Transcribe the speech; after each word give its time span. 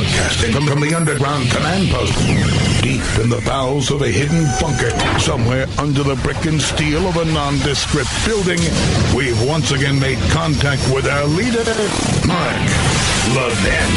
Broadcasting 0.00 0.52
from, 0.52 0.80
the 0.80 0.94
underground 0.94 1.50
command 1.50 1.90
post, 1.90 2.16
deep 2.82 3.02
in 3.22 3.28
the 3.28 3.42
bowels 3.44 3.90
of 3.90 4.00
a 4.00 4.08
hidden 4.08 4.44
bunker, 4.60 4.90
somewhere 5.18 5.66
under 5.78 6.02
the 6.02 6.14
brick 6.22 6.42
and 6.46 6.60
steel 6.60 7.06
of 7.06 7.16
a 7.16 7.24
nondescript 7.26 8.08
building, 8.24 8.58
we've 9.14 9.40
once 9.46 9.72
again 9.72 10.00
made 10.00 10.18
contact 10.30 10.80
with 10.94 11.06
our 11.06 11.26
leader, 11.26 11.64
Mark 12.26 12.56
Levin. 13.36 13.90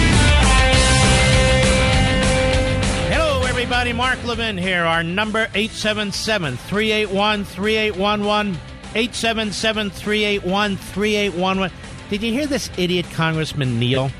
Hello, 3.10 3.44
everybody. 3.48 3.94
Mark 3.94 4.22
Levin 4.26 4.58
here. 4.58 4.84
Our 4.84 5.04
number 5.04 5.48
877 5.54 6.58
381 6.58 7.46
3811. 7.46 8.54
877 8.96 9.90
381 9.90 10.76
3811. 10.76 11.78
Did 12.10 12.22
you 12.22 12.34
hear 12.34 12.46
this 12.46 12.70
idiot 12.78 13.06
Congressman 13.12 13.80
Neal? 13.80 14.12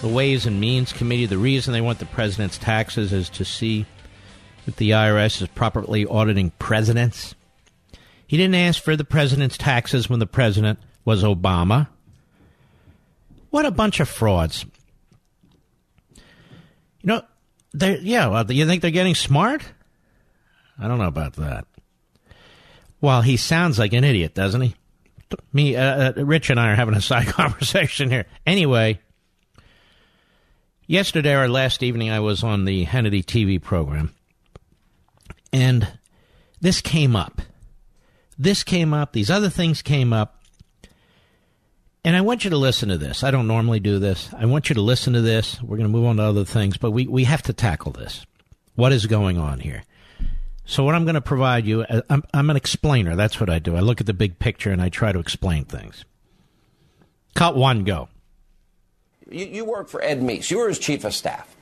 The 0.00 0.08
Ways 0.08 0.46
and 0.46 0.60
Means 0.60 0.92
Committee, 0.92 1.26
the 1.26 1.38
reason 1.38 1.72
they 1.72 1.80
want 1.80 1.98
the 1.98 2.06
president's 2.06 2.58
taxes 2.58 3.12
is 3.12 3.28
to 3.30 3.44
see 3.44 3.84
if 4.66 4.76
the 4.76 4.90
IRS 4.90 5.42
is 5.42 5.48
properly 5.48 6.06
auditing 6.06 6.52
presidents. 6.58 7.34
He 8.26 8.36
didn't 8.36 8.54
ask 8.54 8.82
for 8.82 8.94
the 8.94 9.04
president's 9.04 9.56
taxes 9.56 10.08
when 10.08 10.20
the 10.20 10.26
president 10.26 10.78
was 11.04 11.24
Obama. 11.24 11.88
What 13.50 13.64
a 13.64 13.70
bunch 13.70 13.98
of 13.98 14.08
frauds. 14.08 14.66
You 16.14 16.22
know, 17.04 17.22
they 17.72 17.98
yeah, 17.98 18.26
well, 18.26 18.50
you 18.52 18.66
think 18.66 18.82
they're 18.82 18.90
getting 18.90 19.14
smart? 19.14 19.62
I 20.78 20.86
don't 20.86 20.98
know 20.98 21.06
about 21.06 21.34
that. 21.36 21.66
Well, 23.00 23.22
he 23.22 23.36
sounds 23.36 23.78
like 23.78 23.92
an 23.92 24.04
idiot, 24.04 24.34
doesn't 24.34 24.60
he? 24.60 24.74
Me, 25.52 25.76
uh, 25.76 26.12
uh, 26.16 26.24
Rich 26.24 26.50
and 26.50 26.58
I 26.58 26.70
are 26.70 26.74
having 26.74 26.94
a 26.94 27.00
side 27.00 27.26
conversation 27.28 28.10
here. 28.10 28.26
Anyway, 28.46 29.00
Yesterday 30.90 31.34
or 31.34 31.48
last 31.48 31.82
evening, 31.82 32.08
I 32.08 32.20
was 32.20 32.42
on 32.42 32.64
the 32.64 32.86
Hannity 32.86 33.22
TV 33.22 33.60
program, 33.62 34.14
and 35.52 35.86
this 36.62 36.80
came 36.80 37.14
up. 37.14 37.42
This 38.38 38.64
came 38.64 38.94
up. 38.94 39.12
These 39.12 39.30
other 39.30 39.50
things 39.50 39.82
came 39.82 40.14
up. 40.14 40.42
And 42.04 42.16
I 42.16 42.22
want 42.22 42.44
you 42.44 42.48
to 42.48 42.56
listen 42.56 42.88
to 42.88 42.96
this. 42.96 43.22
I 43.22 43.30
don't 43.30 43.46
normally 43.46 43.80
do 43.80 43.98
this. 43.98 44.30
I 44.34 44.46
want 44.46 44.70
you 44.70 44.76
to 44.76 44.80
listen 44.80 45.12
to 45.12 45.20
this. 45.20 45.60
We're 45.60 45.76
going 45.76 45.90
to 45.92 45.92
move 45.92 46.06
on 46.06 46.16
to 46.16 46.22
other 46.22 46.46
things, 46.46 46.78
but 46.78 46.92
we, 46.92 47.06
we 47.06 47.24
have 47.24 47.42
to 47.42 47.52
tackle 47.52 47.92
this. 47.92 48.24
What 48.74 48.92
is 48.92 49.04
going 49.04 49.36
on 49.36 49.60
here? 49.60 49.82
So, 50.64 50.84
what 50.84 50.94
I'm 50.94 51.04
going 51.04 51.16
to 51.16 51.20
provide 51.20 51.66
you, 51.66 51.82
uh, 51.82 52.00
I'm, 52.08 52.24
I'm 52.32 52.48
an 52.48 52.56
explainer. 52.56 53.14
That's 53.14 53.38
what 53.38 53.50
I 53.50 53.58
do. 53.58 53.76
I 53.76 53.80
look 53.80 54.00
at 54.00 54.06
the 54.06 54.14
big 54.14 54.38
picture 54.38 54.70
and 54.70 54.80
I 54.80 54.88
try 54.88 55.12
to 55.12 55.18
explain 55.18 55.66
things. 55.66 56.06
Cut 57.34 57.56
one, 57.56 57.84
go. 57.84 58.08
You, 59.30 59.46
you 59.46 59.64
work 59.64 59.88
for 59.88 60.02
Ed 60.02 60.20
Meese. 60.20 60.50
You 60.50 60.58
were 60.58 60.68
his 60.68 60.78
chief 60.78 61.04
of 61.04 61.14
staff. 61.14 61.54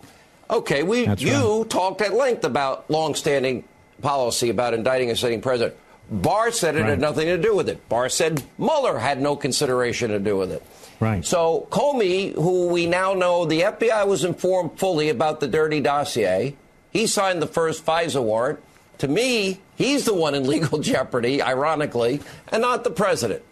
Okay, 0.48 0.83
we 0.83 1.06
That's 1.06 1.22
you 1.22 1.62
right. 1.62 1.70
talked 1.70 2.00
at 2.00 2.14
length 2.14 2.45
about 2.45 2.89
longstanding 2.89 3.64
policy 4.03 4.50
about 4.50 4.75
indicting 4.75 5.11
a 5.11 5.17
sitting 5.17 5.41
president. 5.41 5.77
Barr 6.11 6.53
said 6.53 6.77
it 6.77 6.83
right. 6.83 6.91
had 6.91 7.00
nothing 7.00 7.27
to 7.27 7.39
do 7.39 7.56
with 7.56 7.69
it. 7.69 7.89
Barr 7.89 8.08
said 8.08 8.45
Mueller 8.58 8.98
had 8.98 9.20
no 9.20 9.34
consideration 9.34 10.11
to 10.11 10.20
do 10.20 10.36
with 10.36 10.53
it. 10.53 10.62
Right. 11.00 11.25
So 11.25 11.67
Comey, 11.70 12.33
who 12.35 12.68
we 12.68 12.86
now 12.86 13.14
know 13.14 13.45
the 13.45 13.63
FBI 13.63 14.07
was 14.07 14.24
informed 14.24 14.79
fully 14.79 15.08
about 15.08 15.41
the 15.41 15.48
dirty 15.48 15.80
dossier, 15.80 16.57
he 16.91 17.07
signed 17.07 17.42
the 17.42 17.46
first 17.46 17.85
FISA 17.85 18.23
warrant. 18.23 18.61
To 18.98 19.08
me, 19.08 19.61
he's 19.74 20.05
the 20.05 20.14
one 20.14 20.35
in 20.35 20.45
legal 20.48 20.79
jeopardy, 20.79 21.42
ironically, 21.42 22.20
and 22.48 22.62
not 22.62 22.85
the 22.85 22.91
president. 22.91 23.42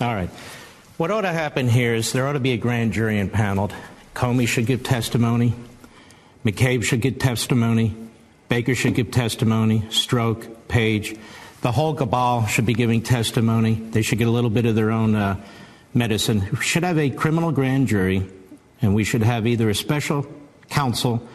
All 0.00 0.14
right. 0.14 0.30
What 1.00 1.10
ought 1.10 1.22
to 1.22 1.32
happen 1.32 1.66
here 1.66 1.94
is 1.94 2.12
there 2.12 2.26
ought 2.28 2.34
to 2.34 2.40
be 2.40 2.52
a 2.52 2.58
grand 2.58 2.92
jury 2.92 3.18
impaneled. 3.18 3.72
Comey 4.14 4.46
should 4.46 4.66
give 4.66 4.82
testimony. 4.82 5.54
McCabe 6.44 6.84
should 6.84 7.00
give 7.00 7.18
testimony. 7.18 7.96
Baker 8.50 8.74
should 8.74 8.94
give 8.94 9.10
testimony. 9.10 9.80
Strzok, 9.88 10.68
Page. 10.68 11.16
The 11.62 11.72
whole 11.72 11.94
cabal 11.94 12.44
should 12.44 12.66
be 12.66 12.74
giving 12.74 13.00
testimony. 13.00 13.76
They 13.76 14.02
should 14.02 14.18
get 14.18 14.28
a 14.28 14.30
little 14.30 14.50
bit 14.50 14.66
of 14.66 14.74
their 14.74 14.90
own 14.90 15.14
uh, 15.14 15.40
medicine. 15.94 16.46
We 16.50 16.60
should 16.60 16.84
have 16.84 16.98
a 16.98 17.08
criminal 17.08 17.50
grand 17.50 17.88
jury, 17.88 18.30
and 18.82 18.94
we 18.94 19.04
should 19.04 19.22
have 19.22 19.46
either 19.46 19.70
a 19.70 19.74
special 19.74 20.26
counsel 20.68 21.26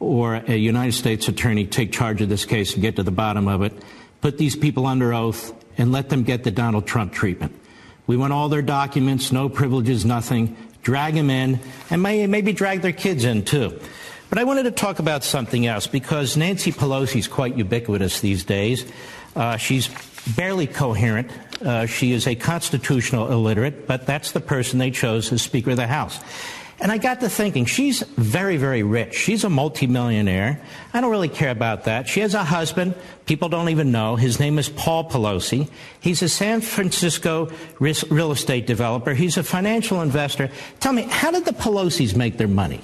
or 0.00 0.34
a 0.34 0.54
United 0.54 0.92
States 0.92 1.28
attorney 1.28 1.64
take 1.64 1.92
charge 1.92 2.20
of 2.20 2.28
this 2.28 2.44
case 2.44 2.74
and 2.74 2.82
get 2.82 2.96
to 2.96 3.02
the 3.02 3.10
bottom 3.10 3.48
of 3.48 3.62
it. 3.62 3.72
Put 4.20 4.36
these 4.36 4.54
people 4.54 4.84
under 4.84 5.14
oath 5.14 5.54
and 5.78 5.92
let 5.92 6.10
them 6.10 6.24
get 6.24 6.44
the 6.44 6.50
Donald 6.50 6.86
Trump 6.86 7.14
treatment. 7.14 7.58
We 8.08 8.16
want 8.16 8.32
all 8.32 8.48
their 8.48 8.62
documents, 8.62 9.30
no 9.30 9.48
privileges, 9.48 10.04
nothing. 10.04 10.56
Drag 10.82 11.14
them 11.14 11.28
in, 11.28 11.60
and 11.90 12.02
may, 12.02 12.26
maybe 12.26 12.54
drag 12.54 12.80
their 12.80 12.92
kids 12.92 13.24
in 13.24 13.44
too. 13.44 13.78
But 14.30 14.38
I 14.38 14.44
wanted 14.44 14.62
to 14.62 14.70
talk 14.70 14.98
about 14.98 15.22
something 15.24 15.66
else 15.66 15.86
because 15.86 16.36
Nancy 16.36 16.72
Pelosi 16.72 17.18
is 17.18 17.28
quite 17.28 17.56
ubiquitous 17.56 18.20
these 18.20 18.44
days. 18.44 18.90
Uh, 19.36 19.58
she's 19.58 19.90
barely 20.36 20.66
coherent. 20.66 21.30
Uh, 21.62 21.84
she 21.84 22.12
is 22.12 22.26
a 22.26 22.34
constitutional 22.34 23.30
illiterate, 23.30 23.86
but 23.86 24.06
that's 24.06 24.32
the 24.32 24.40
person 24.40 24.78
they 24.78 24.90
chose 24.90 25.30
as 25.30 25.42
Speaker 25.42 25.72
of 25.72 25.76
the 25.76 25.86
House. 25.86 26.18
And 26.80 26.92
I 26.92 26.98
got 26.98 27.20
to 27.20 27.28
thinking, 27.28 27.64
she's 27.64 28.02
very, 28.02 28.56
very 28.56 28.84
rich. 28.84 29.14
She's 29.14 29.42
a 29.42 29.50
multimillionaire. 29.50 30.60
I 30.94 31.00
don't 31.00 31.10
really 31.10 31.28
care 31.28 31.50
about 31.50 31.84
that. 31.84 32.08
She 32.08 32.20
has 32.20 32.34
a 32.34 32.44
husband. 32.44 32.94
People 33.26 33.48
don't 33.48 33.68
even 33.68 33.90
know. 33.90 34.14
His 34.14 34.38
name 34.38 34.58
is 34.60 34.68
Paul 34.68 35.10
Pelosi. 35.10 35.68
He's 35.98 36.22
a 36.22 36.28
San 36.28 36.60
Francisco 36.60 37.50
real 37.80 38.30
estate 38.30 38.66
developer. 38.66 39.12
He's 39.12 39.36
a 39.36 39.42
financial 39.42 40.02
investor. 40.02 40.50
Tell 40.78 40.92
me, 40.92 41.02
how 41.02 41.32
did 41.32 41.44
the 41.44 41.52
Pelosi's 41.52 42.14
make 42.14 42.38
their 42.38 42.48
money? 42.48 42.80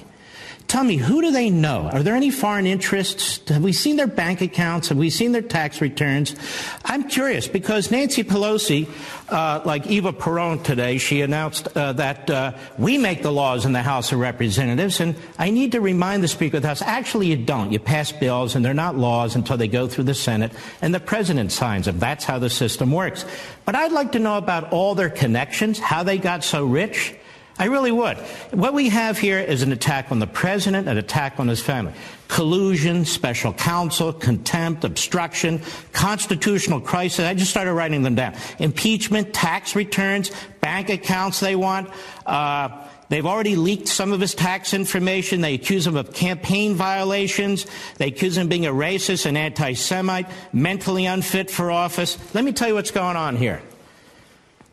Tell 0.67 0.83
me, 0.83 0.97
who 0.97 1.21
do 1.21 1.31
they 1.31 1.51
know? 1.51 1.89
Are 1.93 2.01
there 2.01 2.15
any 2.15 2.31
foreign 2.31 2.65
interests? 2.65 3.39
Have 3.49 3.63
we 3.63 3.71
seen 3.71 3.97
their 3.97 4.07
bank 4.07 4.41
accounts? 4.41 4.89
Have 4.89 4.97
we 4.97 5.11
seen 5.11 5.31
their 5.31 5.43
tax 5.43 5.79
returns? 5.79 6.35
I'm 6.83 7.07
curious 7.07 7.47
because 7.47 7.91
Nancy 7.91 8.23
Pelosi, 8.23 8.89
uh, 9.29 9.61
like 9.63 9.85
Eva 9.85 10.11
Peron 10.11 10.63
today, 10.63 10.97
she 10.97 11.21
announced 11.21 11.67
uh, 11.77 11.93
that 11.93 12.29
uh, 12.29 12.53
we 12.79 12.97
make 12.97 13.21
the 13.21 13.31
laws 13.31 13.65
in 13.65 13.73
the 13.73 13.83
House 13.83 14.11
of 14.11 14.19
Representatives, 14.19 14.99
and 14.99 15.15
I 15.37 15.51
need 15.51 15.73
to 15.73 15.81
remind 15.81 16.23
the 16.23 16.27
Speaker 16.27 16.57
of 16.57 16.63
the 16.63 16.69
House, 16.69 16.81
actually 16.81 17.27
you 17.27 17.37
don't. 17.37 17.71
You 17.71 17.79
pass 17.79 18.11
bills, 18.11 18.55
and 18.55 18.65
they're 18.65 18.73
not 18.73 18.97
laws 18.97 19.35
until 19.35 19.57
they 19.57 19.67
go 19.67 19.87
through 19.87 20.05
the 20.05 20.15
Senate, 20.15 20.51
and 20.81 20.95
the 20.95 20.99
President 20.99 21.51
signs 21.51 21.85
them. 21.85 21.99
That's 21.99 22.25
how 22.25 22.39
the 22.39 22.49
system 22.49 22.91
works. 22.91 23.23
But 23.65 23.75
I'd 23.75 23.91
like 23.91 24.13
to 24.13 24.19
know 24.19 24.37
about 24.37 24.73
all 24.73 24.95
their 24.95 25.11
connections, 25.11 25.77
how 25.77 26.01
they 26.01 26.17
got 26.17 26.43
so 26.43 26.65
rich. 26.65 27.15
I 27.57 27.65
really 27.65 27.91
would. 27.91 28.17
What 28.51 28.73
we 28.73 28.89
have 28.89 29.17
here 29.17 29.39
is 29.39 29.61
an 29.61 29.71
attack 29.71 30.11
on 30.11 30.19
the 30.19 30.27
president, 30.27 30.89
an 30.89 30.97
attack 30.97 31.39
on 31.39 31.47
his 31.47 31.61
family. 31.61 31.93
Collusion, 32.27 33.05
special 33.05 33.53
counsel, 33.53 34.11
contempt, 34.11 34.83
obstruction, 34.83 35.61
constitutional 35.93 36.81
crisis. 36.81 37.25
I 37.25 37.33
just 37.33 37.51
started 37.51 37.73
writing 37.73 38.03
them 38.03 38.15
down. 38.15 38.33
Impeachment, 38.59 39.33
tax 39.33 39.73
returns, 39.73 40.31
bank 40.59 40.89
accounts 40.89 41.39
they 41.39 41.55
want. 41.55 41.89
Uh, 42.25 42.85
They've 43.07 43.25
already 43.25 43.55
leaked 43.55 43.87
some 43.87 44.13
of 44.13 44.19
his 44.19 44.33
tax 44.33 44.73
information. 44.73 45.41
They 45.41 45.53
accuse 45.53 45.85
him 45.85 45.95
of 45.95 46.11
campaign 46.11 46.73
violations. 46.73 47.67
They 47.97 48.07
accuse 48.07 48.37
him 48.37 48.43
of 48.43 48.49
being 48.49 48.65
a 48.65 48.71
racist 48.71 49.25
and 49.27 49.37
anti 49.37 49.73
Semite, 49.73 50.27
mentally 50.51 51.05
unfit 51.05 51.51
for 51.51 51.69
office. 51.69 52.17
Let 52.33 52.43
me 52.43 52.51
tell 52.51 52.67
you 52.67 52.73
what's 52.73 52.91
going 52.91 53.15
on 53.15 53.35
here. 53.35 53.61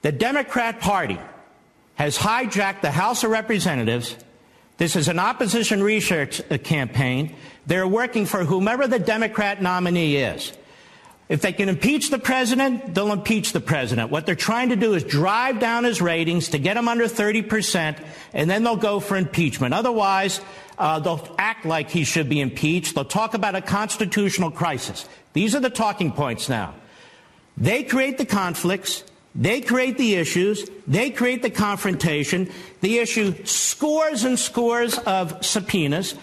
The 0.01 0.13
Democrat 0.13 0.81
Party 0.81 1.19
has 2.03 2.19
hijacked 2.19 2.81
the 2.81 2.91
House 2.91 3.23
of 3.23 3.31
Representatives. 3.31 4.17
This 4.77 4.97
is 4.97 5.07
an 5.07 5.21
opposition 5.21 5.85
research 5.85 6.43
uh, 6.51 6.59
campaign. 6.59 7.37
They're 7.67 7.87
working 7.87 8.27
for 8.27 8.43
whomever 8.43 8.89
the 8.89 8.99
Democrat 8.99 9.63
nominee 9.63 10.17
is. 10.17 10.53
If 11.29 11.43
they 11.43 11.53
can 11.53 11.69
impeach 11.69 12.11
the 12.11 12.19
president, 12.19 12.93
they'll 12.93 13.13
impeach 13.13 13.53
the 13.53 13.61
president. 13.61 14.11
What 14.11 14.27
they're 14.27 14.35
trying 14.35 14.71
to 14.71 14.77
do 14.77 14.95
is 14.95 15.05
drive 15.05 15.61
down 15.61 15.85
his 15.85 16.03
ratings 16.03 16.49
to 16.49 16.59
get 16.59 16.77
him 16.77 16.89
under 16.89 17.05
30%, 17.05 18.05
and 18.33 18.51
then 18.51 18.65
they'll 18.65 18.75
go 18.75 18.99
for 18.99 19.17
impeachment. 19.17 19.73
Otherwise, 19.73 20.41
uh, 20.79 20.99
they'll 20.99 21.33
act 21.39 21.65
like 21.65 21.89
he 21.89 22.03
should 22.03 22.29
be 22.29 22.41
impeached. 22.41 22.97
They'll 22.97 23.05
talk 23.05 23.35
about 23.35 23.55
a 23.55 23.63
constitutional 23.63 24.51
crisis. 24.51 25.09
These 25.35 25.55
are 25.55 25.61
the 25.61 25.71
talking 25.71 26.11
points 26.11 26.49
now. 26.49 26.75
They 27.57 27.85
create 27.85 28.19
the 28.19 28.27
conflicts. 28.27 29.05
They 29.35 29.61
create 29.61 29.97
the 29.97 30.15
issues. 30.15 30.69
They 30.87 31.11
create 31.11 31.43
the 31.43 31.51
confrontation. 31.51 32.51
They 32.81 32.99
issue 32.99 33.45
scores 33.45 34.25
and 34.25 34.39
scores 34.39 34.99
of 34.99 35.45
subpoenas. 35.45 36.15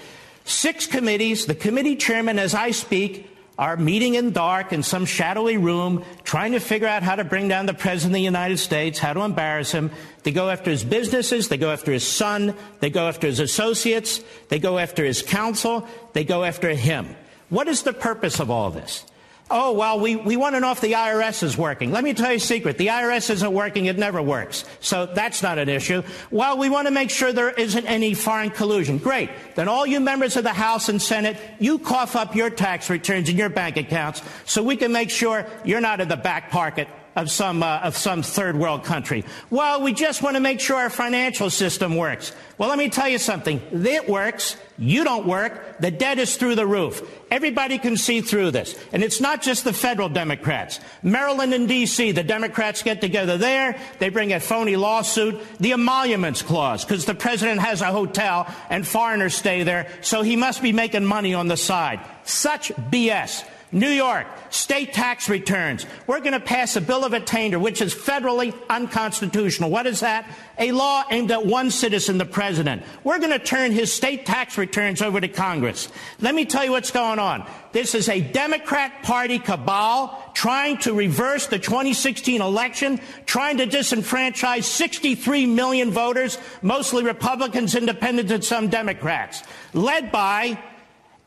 Six 0.46 0.86
committees. 0.88 1.46
The 1.46 1.56
committee 1.56 1.96
chairman, 1.96 2.38
as 2.40 2.54
I 2.54 2.72
speak, 2.72 3.30
are 3.60 3.76
meeting 3.76 4.16
in 4.16 4.32
dark 4.32 4.72
in 4.72 4.82
some 4.82 5.06
shadowy 5.06 5.58
room, 5.58 6.06
trying 6.24 6.54
to 6.54 6.60
figure 6.62 6.88
out 6.88 7.04
how 7.04 7.16
to 7.16 7.26
bring 7.26 7.50
down 7.50 7.66
the 7.66 7.74
President 7.74 8.12
of 8.12 8.14
the 8.14 8.22
United 8.22 8.58
States, 8.58 8.98
how 8.98 9.12
to 9.12 9.20
embarrass 9.22 9.72
him. 9.72 9.92
They 10.24 10.32
go 10.32 10.50
after 10.50 10.72
his 10.72 10.86
businesses, 10.86 11.50
they 11.50 11.58
go 11.58 11.70
after 11.70 11.92
his 11.92 12.08
son, 12.08 12.56
they 12.80 12.90
go 12.90 13.10
after 13.10 13.28
his 13.28 13.42
associates, 13.42 14.22
they 14.48 14.60
go 14.60 14.78
after 14.78 15.04
his 15.04 15.22
counsel, 15.22 15.86
they 16.14 16.24
go 16.24 16.46
after 16.46 16.70
him. 16.70 17.14
What 17.50 17.68
is 17.68 17.84
the 17.84 17.92
purpose 17.92 18.40
of 18.40 18.50
all 18.50 18.70
this? 18.70 19.06
Oh, 19.52 19.72
well, 19.72 20.00
we, 20.00 20.16
we 20.16 20.36
want 20.38 20.56
to 20.56 20.60
know 20.60 20.72
if 20.72 20.80
the 20.80 20.92
IRS 20.92 21.42
is 21.42 21.58
working. 21.58 21.92
Let 21.92 22.04
me 22.04 22.14
tell 22.14 22.30
you 22.30 22.38
a 22.38 22.40
secret. 22.40 22.78
The 22.78 22.88
IRS 22.88 23.32
isn't 23.32 23.52
working. 23.52 23.88
It 23.88 23.98
never 23.98 24.22
works. 24.22 24.64
So 24.80 25.08
that's 25.08 25.42
not 25.42 25.58
an 25.58 25.70
issue. 25.70 26.04
Well, 26.30 26.60
we 26.60 26.70
want 26.70 26.88
to 26.88 26.92
make 26.92 27.10
sure 27.10 27.34
there 27.34 27.50
isn't 27.50 27.86
any 27.86 28.14
foreign 28.14 28.52
collusion. 28.52 29.00
Great. 29.00 29.32
Then 29.56 29.68
all 29.68 29.88
you 29.88 30.00
members 30.00 30.38
of 30.38 30.44
the 30.44 30.54
House 30.54 30.88
and 30.88 31.02
Senate, 31.02 31.38
you 31.58 31.80
cough 31.80 32.16
up 32.16 32.36
your 32.36 32.52
tax 32.52 32.92
returns 32.92 33.28
and 33.28 33.38
your 33.40 33.50
bank 33.50 33.78
accounts 33.78 34.22
so 34.46 34.62
we 34.62 34.78
can 34.78 34.92
make 34.92 35.10
sure 35.10 35.48
you're 35.64 35.82
not 35.82 36.00
in 36.00 36.08
the 36.08 36.18
back 36.18 36.52
pocket 36.52 36.88
of 37.20 37.30
some, 37.30 37.62
uh, 37.62 37.80
of 37.84 37.98
some 37.98 38.24
third 38.24 38.56
world 38.56 38.86
country. 38.86 39.26
Well, 39.50 39.82
we 39.82 39.92
just 39.92 40.24
want 40.24 40.38
to 40.38 40.40
make 40.40 40.62
sure 40.62 40.78
our 40.78 40.90
financial 40.90 41.50
system 41.50 41.98
works. 41.98 42.32
Well, 42.58 42.70
let 42.70 42.78
me 42.78 42.90
tell 42.90 43.10
you 43.10 43.18
something. 43.18 43.62
It 43.72 44.08
works. 44.08 44.56
You 44.78 45.04
don't 45.04 45.28
work. 45.28 45.80
The 45.80 45.92
debt 45.92 46.18
is 46.18 46.38
through 46.38 46.56
the 46.56 46.66
roof. 46.66 47.02
Everybody 47.30 47.78
can 47.78 47.98
see 47.98 48.22
through 48.22 48.52
this. 48.52 48.74
And 48.94 49.04
it's 49.04 49.20
not 49.20 49.42
just 49.42 49.66
the 49.66 49.74
federal 49.74 50.08
Democrats. 50.08 50.80
Maryland 51.04 51.54
and 51.54 51.68
D.C., 51.68 52.14
the 52.14 52.24
Democrats 52.24 52.84
get 52.84 53.02
together 53.02 53.38
there. 53.38 53.78
They 54.00 54.10
bring 54.10 54.32
a 54.32 54.40
phony 54.40 54.78
lawsuit. 54.78 55.42
The 55.60 55.74
emoluments 55.74 56.42
clause, 56.42 56.86
because 56.86 57.06
the 57.06 57.16
president 57.16 57.60
has 57.60 57.82
a 57.82 57.88
hotel 57.88 58.48
and 58.70 58.88
foreigners 58.88 59.36
stay 59.36 59.64
there, 59.64 59.88
so 60.02 60.22
he 60.22 60.38
must 60.38 60.62
be 60.62 60.72
making 60.72 61.06
money 61.06 61.34
on 61.34 61.50
the 61.50 61.58
side. 61.58 62.00
Such 62.24 62.70
BS. 62.74 63.44
New 63.72 63.90
York, 63.90 64.26
state 64.50 64.94
tax 64.94 65.30
returns. 65.30 65.86
We're 66.08 66.22
going 66.22 66.34
to 66.34 66.40
pass 66.40 66.76
a 66.76 66.82
bill 66.82 67.06
of 67.06 67.14
attainder, 67.14 67.60
which 67.60 67.82
is 67.82 67.94
federally 67.94 68.54
unconstitutional. 68.68 69.70
What 69.70 69.86
is 69.86 70.00
that? 70.00 70.28
A 70.58 70.72
law 70.72 71.04
aimed 71.12 71.32
at 71.32 71.46
one 71.46 71.70
citizen, 71.70 72.18
the 72.18 72.26
president. 72.26 72.82
We're 73.04 73.20
going 73.20 73.32
to 73.32 73.40
turn 73.40 73.72
his 73.72 73.94
state 73.94 74.26
tax 74.26 74.58
returns 74.58 75.04
over 75.04 75.22
to 75.22 75.28
Congress. 75.28 75.88
Let 76.20 76.34
me 76.34 76.46
tell 76.46 76.66
you 76.66 76.72
what's 76.72 76.90
going 76.90 77.20
on. 77.20 77.48
This 77.72 77.94
is 77.94 78.10
a 78.10 78.20
Democrat 78.20 79.04
Party 79.04 79.38
cabal 79.38 80.32
trying 80.34 80.80
to 80.80 80.94
reverse 80.94 81.46
the 81.46 81.60
2016 81.60 82.42
election, 82.42 83.00
trying 83.28 83.58
to 83.58 83.68
disenfranchise 83.68 84.64
63 84.64 85.46
million 85.46 85.92
voters, 85.92 86.40
mostly 86.64 87.04
Republicans, 87.04 87.76
independents, 87.76 88.32
and 88.32 88.44
some 88.44 88.70
Democrats, 88.70 89.44
led 89.74 90.12
by 90.12 90.58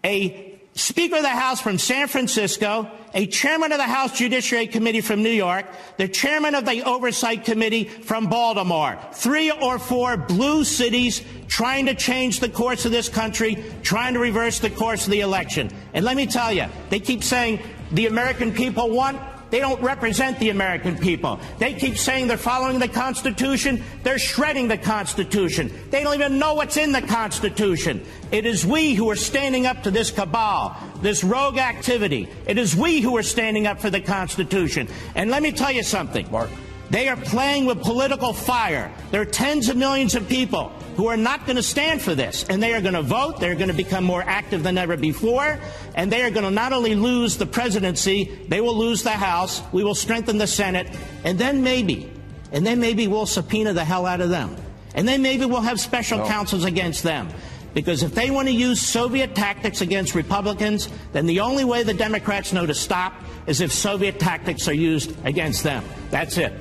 a 0.04 0.51
Speaker 0.74 1.16
of 1.16 1.22
the 1.22 1.28
House 1.28 1.60
from 1.60 1.76
San 1.76 2.08
Francisco, 2.08 2.90
a 3.12 3.26
chairman 3.26 3.72
of 3.72 3.78
the 3.78 3.84
House 3.84 4.16
Judiciary 4.16 4.66
Committee 4.66 5.02
from 5.02 5.22
New 5.22 5.30
York, 5.30 5.66
the 5.98 6.08
chairman 6.08 6.54
of 6.54 6.64
the 6.64 6.82
Oversight 6.84 7.44
Committee 7.44 7.84
from 7.84 8.28
Baltimore. 8.28 8.98
Three 9.12 9.50
or 9.50 9.78
four 9.78 10.16
blue 10.16 10.64
cities 10.64 11.22
trying 11.46 11.86
to 11.86 11.94
change 11.94 12.40
the 12.40 12.48
course 12.48 12.86
of 12.86 12.92
this 12.92 13.10
country, 13.10 13.62
trying 13.82 14.14
to 14.14 14.20
reverse 14.20 14.60
the 14.60 14.70
course 14.70 15.04
of 15.04 15.10
the 15.10 15.20
election. 15.20 15.70
And 15.92 16.06
let 16.06 16.16
me 16.16 16.26
tell 16.26 16.50
you, 16.50 16.64
they 16.88 17.00
keep 17.00 17.22
saying 17.22 17.60
the 17.90 18.06
American 18.06 18.52
people 18.52 18.88
want 18.88 19.20
they 19.52 19.60
don't 19.60 19.82
represent 19.82 20.38
the 20.38 20.48
American 20.48 20.96
people. 20.96 21.38
They 21.58 21.74
keep 21.74 21.98
saying 21.98 22.26
they're 22.26 22.38
following 22.38 22.78
the 22.78 22.88
Constitution. 22.88 23.84
They're 24.02 24.18
shredding 24.18 24.66
the 24.66 24.78
Constitution. 24.78 25.70
They 25.90 26.02
don't 26.02 26.14
even 26.14 26.38
know 26.38 26.54
what's 26.54 26.78
in 26.78 26.90
the 26.90 27.02
Constitution. 27.02 28.02
It 28.30 28.46
is 28.46 28.64
we 28.64 28.94
who 28.94 29.10
are 29.10 29.14
standing 29.14 29.66
up 29.66 29.82
to 29.82 29.90
this 29.90 30.10
cabal, 30.10 30.74
this 31.02 31.22
rogue 31.22 31.58
activity. 31.58 32.30
It 32.46 32.56
is 32.56 32.74
we 32.74 33.02
who 33.02 33.14
are 33.18 33.22
standing 33.22 33.66
up 33.66 33.78
for 33.78 33.90
the 33.90 34.00
Constitution. 34.00 34.88
And 35.14 35.30
let 35.30 35.42
me 35.42 35.52
tell 35.52 35.70
you 35.70 35.82
something. 35.82 36.30
Mark. 36.30 36.48
They 36.88 37.10
are 37.10 37.16
playing 37.16 37.66
with 37.66 37.82
political 37.82 38.32
fire. 38.32 38.90
There 39.10 39.20
are 39.20 39.26
tens 39.26 39.68
of 39.68 39.76
millions 39.76 40.14
of 40.14 40.26
people 40.30 40.72
who 40.96 41.06
are 41.06 41.16
not 41.16 41.46
going 41.46 41.56
to 41.56 41.62
stand 41.62 42.02
for 42.02 42.14
this, 42.14 42.44
and 42.48 42.62
they 42.62 42.74
are 42.74 42.80
going 42.80 42.94
to 42.94 43.02
vote. 43.02 43.40
They're 43.40 43.54
going 43.54 43.68
to 43.68 43.74
become 43.74 44.04
more 44.04 44.22
active 44.22 44.62
than 44.62 44.78
ever 44.78 44.96
before, 44.96 45.58
and 45.94 46.12
they 46.12 46.22
are 46.22 46.30
going 46.30 46.44
to 46.44 46.50
not 46.50 46.72
only 46.72 46.94
lose 46.94 47.36
the 47.36 47.46
presidency, 47.46 48.24
they 48.48 48.60
will 48.60 48.76
lose 48.76 49.02
the 49.02 49.10
House. 49.10 49.62
We 49.72 49.84
will 49.84 49.94
strengthen 49.94 50.38
the 50.38 50.46
Senate, 50.46 50.88
and 51.24 51.38
then 51.38 51.62
maybe, 51.62 52.12
and 52.52 52.66
then 52.66 52.80
maybe 52.80 53.06
we'll 53.06 53.26
subpoena 53.26 53.72
the 53.72 53.84
hell 53.84 54.06
out 54.06 54.20
of 54.20 54.30
them. 54.30 54.56
And 54.94 55.08
then 55.08 55.22
maybe 55.22 55.46
we'll 55.46 55.62
have 55.62 55.80
special 55.80 56.18
no. 56.18 56.26
counsels 56.26 56.64
against 56.64 57.02
them. 57.02 57.28
Because 57.74 58.02
if 58.02 58.14
they 58.14 58.30
want 58.30 58.48
to 58.48 58.54
use 58.54 58.80
Soviet 58.80 59.34
tactics 59.34 59.80
against 59.80 60.14
Republicans, 60.14 60.88
then 61.12 61.24
the 61.24 61.40
only 61.40 61.64
way 61.64 61.82
the 61.82 61.94
Democrats 61.94 62.52
know 62.52 62.66
to 62.66 62.74
stop 62.74 63.14
is 63.46 63.62
if 63.62 63.72
Soviet 63.72 64.20
tactics 64.20 64.68
are 64.68 64.74
used 64.74 65.14
against 65.24 65.62
them. 65.62 65.82
That's 66.10 66.36
it. 66.36 66.60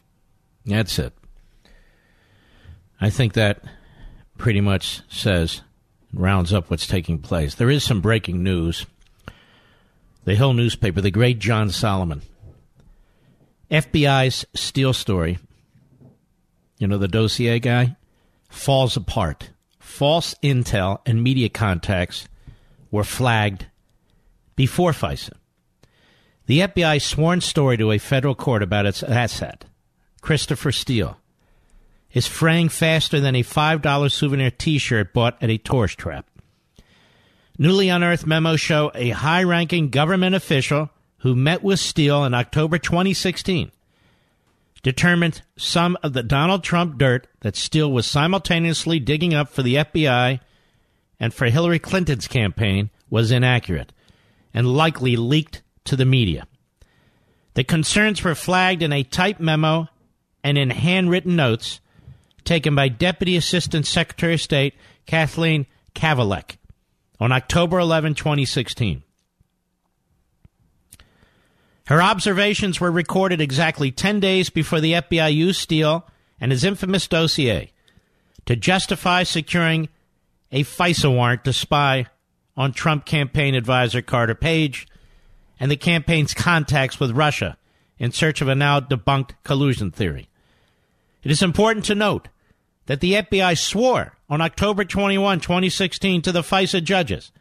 That's 0.66 0.98
it. 1.00 1.14
I 3.02 3.10
think 3.10 3.34
that 3.34 3.64
pretty 4.42 4.60
much 4.60 5.02
says, 5.08 5.62
rounds 6.12 6.52
up 6.52 6.72
what's 6.72 6.88
taking 6.88 7.20
place. 7.20 7.54
There 7.54 7.70
is 7.70 7.84
some 7.84 8.02
breaking 8.02 8.42
news. 8.42 8.88
The 10.24 10.34
Hill 10.34 10.54
newspaper, 10.54 11.00
the 11.00 11.12
great 11.12 11.38
John 11.38 11.70
Solomon. 11.70 12.24
FBI's 13.70 14.44
Steele 14.56 14.94
story, 14.94 15.38
you 16.80 16.88
know, 16.88 16.98
the 16.98 17.08
dossier 17.08 17.60
guy, 17.60 17.96
falls 18.50 18.98
apart. 18.98 19.52
False 19.78 20.34
intel 20.42 21.02
and 21.06 21.22
media 21.22 21.48
contacts 21.48 22.28
were 22.90 23.04
flagged 23.04 23.68
before 24.56 24.92
FISA. 24.92 25.34
The 26.48 26.62
FBI's 26.62 27.06
sworn 27.06 27.42
story 27.42 27.78
to 27.78 27.92
a 27.92 28.00
federal 28.00 28.34
court 28.34 28.64
about 28.64 28.88
its 28.88 29.04
asset 29.04 29.66
Christopher 30.22 30.72
Steele, 30.72 31.21
is 32.14 32.28
fraying 32.28 32.70
faster 32.70 33.20
than 33.20 33.36
a 33.36 33.44
$5 33.44 34.12
souvenir 34.12 34.52
t 34.52 34.78
shirt 34.78 35.14
bought 35.14 35.42
at 35.42 35.50
a 35.50 35.58
tourist 35.58 35.98
trap. 35.98 36.26
Newly 37.58 37.90
unearthed 37.90 38.26
memos 38.26 38.60
show 38.60 38.92
a 38.96 39.10
high 39.10 39.44
ranking 39.44 39.90
government 39.90 40.36
official 40.36 40.90
who 41.20 41.36
met 41.36 41.64
with 41.64 41.80
Steele 41.80 42.26
in 42.26 42.34
October 42.34 42.78
2016 42.78 43.72
determined 44.84 45.42
some 45.58 45.98
of 46.02 46.14
the 46.14 46.24
Donald 46.24 46.64
Trump 46.64 46.98
dirt 46.98 47.28
that 47.42 47.56
Steele 47.56 47.92
was 47.92 48.08
simultaneously 48.08 49.00
digging 49.00 49.34
up 49.34 49.50
for 49.50 49.62
the 49.62 49.76
FBI 49.76 50.40
and 51.20 51.34
for 51.34 51.46
Hillary 51.46 51.80
Clinton's 51.80 52.28
campaign 52.28 52.90
was 53.10 53.32
inaccurate 53.32 53.94
and 54.54 54.74
likely 54.76 55.16
leaked 55.16 55.62
to 55.86 55.96
the 55.96 56.06
media. 56.06 56.48
The 57.54 57.64
concerns 57.64 58.24
were 58.24 58.36
flagged 58.36 58.82
in 58.82 58.94
a 58.94 59.04
typed 59.04 59.40
memo 59.40 59.88
and 60.44 60.58
in 60.58 60.70
handwritten 60.70 61.36
notes 61.36 61.81
taken 62.44 62.76
by 62.76 62.90
Deputy 62.90 63.36
Assistant 63.36 63.86
Secretary 63.86 64.34
of 64.34 64.42
State 64.42 64.76
Kathleen 65.06 65.66
Kavalec 65.94 66.58
on 67.20 67.32
October 67.32 67.80
11, 67.80 68.16
2016. 68.16 69.04
Her 71.86 72.02
observations 72.02 72.80
were 72.80 72.92
recorded 72.92 73.42
exactly 73.42 73.92
10 73.92 74.20
days 74.20 74.50
before 74.50 74.80
the 74.80 74.94
FBI 74.94 75.34
used 75.34 75.60
Steele 75.60 76.08
and 76.40 76.52
his 76.52 76.64
infamous 76.64 77.08
dossier 77.08 77.72
to 78.46 78.56
justify 78.56 79.24
securing 79.24 79.90
a 80.52 80.64
FISA 80.64 81.14
warrant 81.14 81.44
to 81.44 81.54
spy 81.54 82.06
on 82.58 82.74
Trump 82.74 83.06
campaign 83.06 83.56
advisor 83.56 84.02
Carter 84.02 84.36
Page 84.36 84.88
and 85.60 85.70
the 85.70 85.78
campaign's 85.78 86.34
contacts 86.34 87.00
with 87.00 87.12
Russia 87.12 87.58
in 87.98 88.12
search 88.12 88.42
of 88.42 88.48
a 88.48 88.56
now 88.56 88.80
debunked 88.80 89.32
collusion 89.44 89.92
theory. 89.92 90.28
It 91.24 91.32
is 91.32 91.42
important 91.42 91.86
to 91.86 91.96
note 91.96 92.28
that 92.88 93.00
the 93.00 93.14
FBI 93.14 93.58
swore 93.58 94.18
on 94.30 94.42
October 94.42 94.84
21, 94.84 95.40
2016, 95.40 96.22
to 96.24 96.32
the 96.32 96.42
FISA 96.42 96.84
judges 96.84 97.32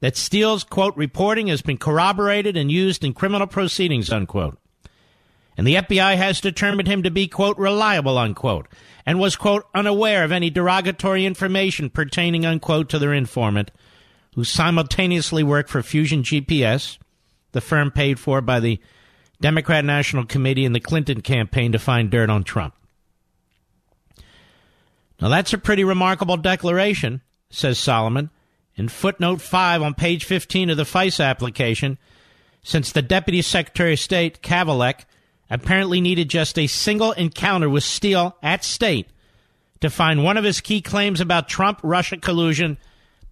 that 0.00 0.16
Steele's, 0.16 0.64
quote, 0.64 0.96
reporting 0.96 1.48
has 1.48 1.62
been 1.62 1.78
corroborated 1.78 2.56
and 2.56 2.70
used 2.70 3.04
in 3.04 3.14
criminal 3.14 3.46
proceedings, 3.46 4.12
unquote. 4.12 4.58
And 5.56 5.66
the 5.66 5.74
FBI 5.74 6.16
has 6.16 6.40
determined 6.40 6.86
him 6.86 7.02
to 7.02 7.10
be, 7.10 7.26
quote, 7.26 7.58
reliable, 7.58 8.16
unquote, 8.16 8.68
and 9.04 9.18
was, 9.18 9.34
quote, 9.34 9.66
unaware 9.74 10.22
of 10.22 10.30
any 10.30 10.50
derogatory 10.50 11.26
information 11.26 11.90
pertaining, 11.90 12.46
unquote, 12.46 12.88
to 12.90 12.98
their 13.00 13.12
informant, 13.12 13.72
who 14.36 14.44
simultaneously 14.44 15.42
worked 15.42 15.68
for 15.68 15.82
Fusion 15.82 16.22
GPS, 16.22 16.98
the 17.50 17.60
firm 17.60 17.90
paid 17.90 18.20
for 18.20 18.40
by 18.40 18.60
the 18.60 18.78
Democrat 19.40 19.84
National 19.84 20.24
Committee 20.24 20.64
and 20.64 20.74
the 20.74 20.80
Clinton 20.80 21.22
campaign 21.22 21.72
to 21.72 21.78
find 21.80 22.08
dirt 22.08 22.30
on 22.30 22.44
Trump. 22.44 22.74
Now, 25.20 25.28
that's 25.28 25.52
a 25.52 25.58
pretty 25.58 25.84
remarkable 25.84 26.36
declaration, 26.36 27.22
says 27.50 27.78
Solomon. 27.78 28.30
In 28.76 28.88
footnote 28.88 29.40
5 29.40 29.82
on 29.82 29.94
page 29.94 30.24
15 30.24 30.70
of 30.70 30.76
the 30.76 30.84
FISA 30.84 31.24
application, 31.24 31.98
since 32.62 32.92
the 32.92 33.02
Deputy 33.02 33.42
Secretary 33.42 33.94
of 33.94 33.98
State, 33.98 34.42
Kavalec, 34.42 35.04
apparently 35.50 36.00
needed 36.00 36.28
just 36.28 36.58
a 36.58 36.66
single 36.66 37.12
encounter 37.12 37.68
with 37.68 37.82
Steele 37.82 38.36
at 38.42 38.64
State 38.64 39.08
to 39.80 39.90
find 39.90 40.22
one 40.22 40.36
of 40.36 40.44
his 40.44 40.60
key 40.60 40.80
claims 40.80 41.20
about 41.20 41.48
Trump 41.48 41.80
Russia 41.82 42.16
collusion 42.18 42.78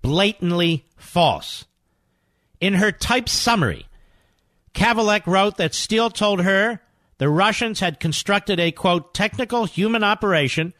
blatantly 0.03 0.85
false. 0.97 1.65
In 2.61 2.75
her 2.75 2.91
typed 2.91 3.29
summary, 3.29 3.87
Kavalec 4.75 5.27
wrote 5.27 5.57
that 5.59 5.75
Steele 5.75 6.11
told 6.11 6.43
her 6.43 6.81
the 7.19 7.29
Russians 7.29 7.81
had 7.81 8.01
constructed 8.01 8.61
a, 8.61 8.73
quote, 8.73 9.15
technical 9.15 9.65
human 9.65 10.05
operation 10.05 10.75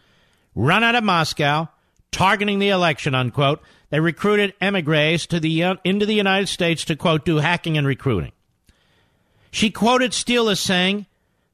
run 0.57 0.83
out 0.83 0.97
of 0.97 1.05
Moscow, 1.05 1.69
targeting 2.11 2.59
the 2.59 2.71
election, 2.71 3.15
unquote. 3.15 3.63
They 3.91 4.01
recruited 4.01 4.55
emigres 4.61 5.27
to 5.27 5.39
the, 5.39 5.63
uh, 5.63 5.75
into 5.85 6.07
the 6.07 6.15
United 6.15 6.49
States 6.49 6.85
to, 6.87 6.97
quote, 6.97 7.25
do 7.25 7.37
hacking 7.37 7.79
and 7.79 7.87
recruiting. 7.87 8.33
She 9.53 9.71
quoted 9.71 10.13
Steele 10.13 10.49
as 10.49 10.59
saying, 10.59 11.07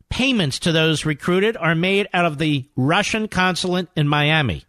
payments 0.09 0.59
to 0.61 0.73
those 0.73 1.05
recruited 1.05 1.57
are 1.57 1.75
made 1.75 2.09
out 2.15 2.25
of 2.25 2.39
the 2.39 2.65
Russian 2.77 3.29
consulate 3.29 3.89
in 3.97 4.09
Miami, 4.09 4.65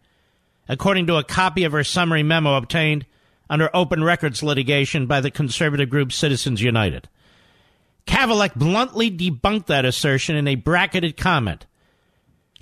according 0.68 1.06
to 1.06 1.16
a 1.16 1.24
copy 1.24 1.64
of 1.64 1.72
her 1.72 1.84
summary 1.84 2.22
memo 2.22 2.56
obtained 2.56 3.06
under 3.48 3.70
open 3.74 4.02
records 4.02 4.42
litigation 4.42 5.06
by 5.06 5.20
the 5.20 5.30
conservative 5.30 5.90
group 5.90 6.12
Citizens 6.12 6.62
United. 6.62 7.08
Kavalec 8.06 8.54
bluntly 8.54 9.10
debunked 9.10 9.66
that 9.66 9.84
assertion 9.84 10.36
in 10.36 10.48
a 10.48 10.54
bracketed 10.54 11.16
comment. 11.16 11.66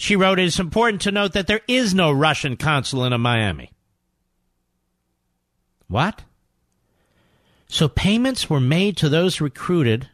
She 0.03 0.17
wrote, 0.17 0.41
It 0.41 0.47
is 0.47 0.59
important 0.59 1.03
to 1.03 1.13
note 1.13 1.33
that 1.35 1.47
there 1.47 1.61
is 1.69 1.95
no 1.95 2.11
Russian 2.11 2.57
consulate 2.57 3.13
in 3.13 3.21
Miami. 3.21 3.71
What? 5.87 6.25
So 7.69 7.87
payments 7.87 8.51
were 8.51 8.59
made 8.59 8.97
to 8.97 9.09
those 9.09 9.41
recruited 9.41 10.09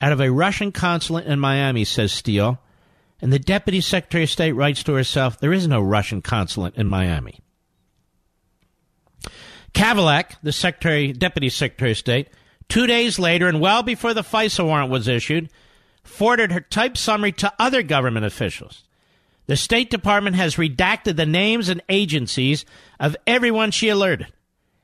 out 0.00 0.12
of 0.12 0.20
a 0.22 0.32
Russian 0.32 0.72
consulate 0.72 1.26
in 1.26 1.38
Miami, 1.38 1.84
says 1.84 2.10
Steele. 2.10 2.58
And 3.20 3.30
the 3.30 3.38
Deputy 3.38 3.82
Secretary 3.82 4.24
of 4.24 4.30
State 4.30 4.52
writes 4.52 4.82
to 4.84 4.94
herself, 4.94 5.38
There 5.38 5.52
is 5.52 5.68
no 5.68 5.82
Russian 5.82 6.22
consulate 6.22 6.74
in 6.76 6.86
Miami. 6.86 7.40
Kavalec, 9.74 10.36
the 10.42 10.52
Secretary, 10.52 11.12
Deputy 11.12 11.50
Secretary 11.50 11.90
of 11.90 11.98
State, 11.98 12.30
Two 12.70 12.86
days 12.86 13.18
later, 13.18 13.46
and 13.46 13.60
well 13.60 13.82
before 13.82 14.14
the 14.14 14.22
FISA 14.22 14.64
warrant 14.64 14.90
was 14.90 15.06
issued, 15.06 15.50
forwarded 16.02 16.50
her 16.50 16.60
typed 16.60 16.96
summary 16.96 17.32
to 17.32 17.52
other 17.58 17.82
government 17.82 18.24
officials. 18.24 18.85
The 19.46 19.56
State 19.56 19.90
Department 19.90 20.36
has 20.36 20.56
redacted 20.56 21.16
the 21.16 21.26
names 21.26 21.68
and 21.68 21.82
agencies 21.88 22.64
of 22.98 23.16
everyone 23.26 23.70
she 23.70 23.88
alerted. 23.88 24.28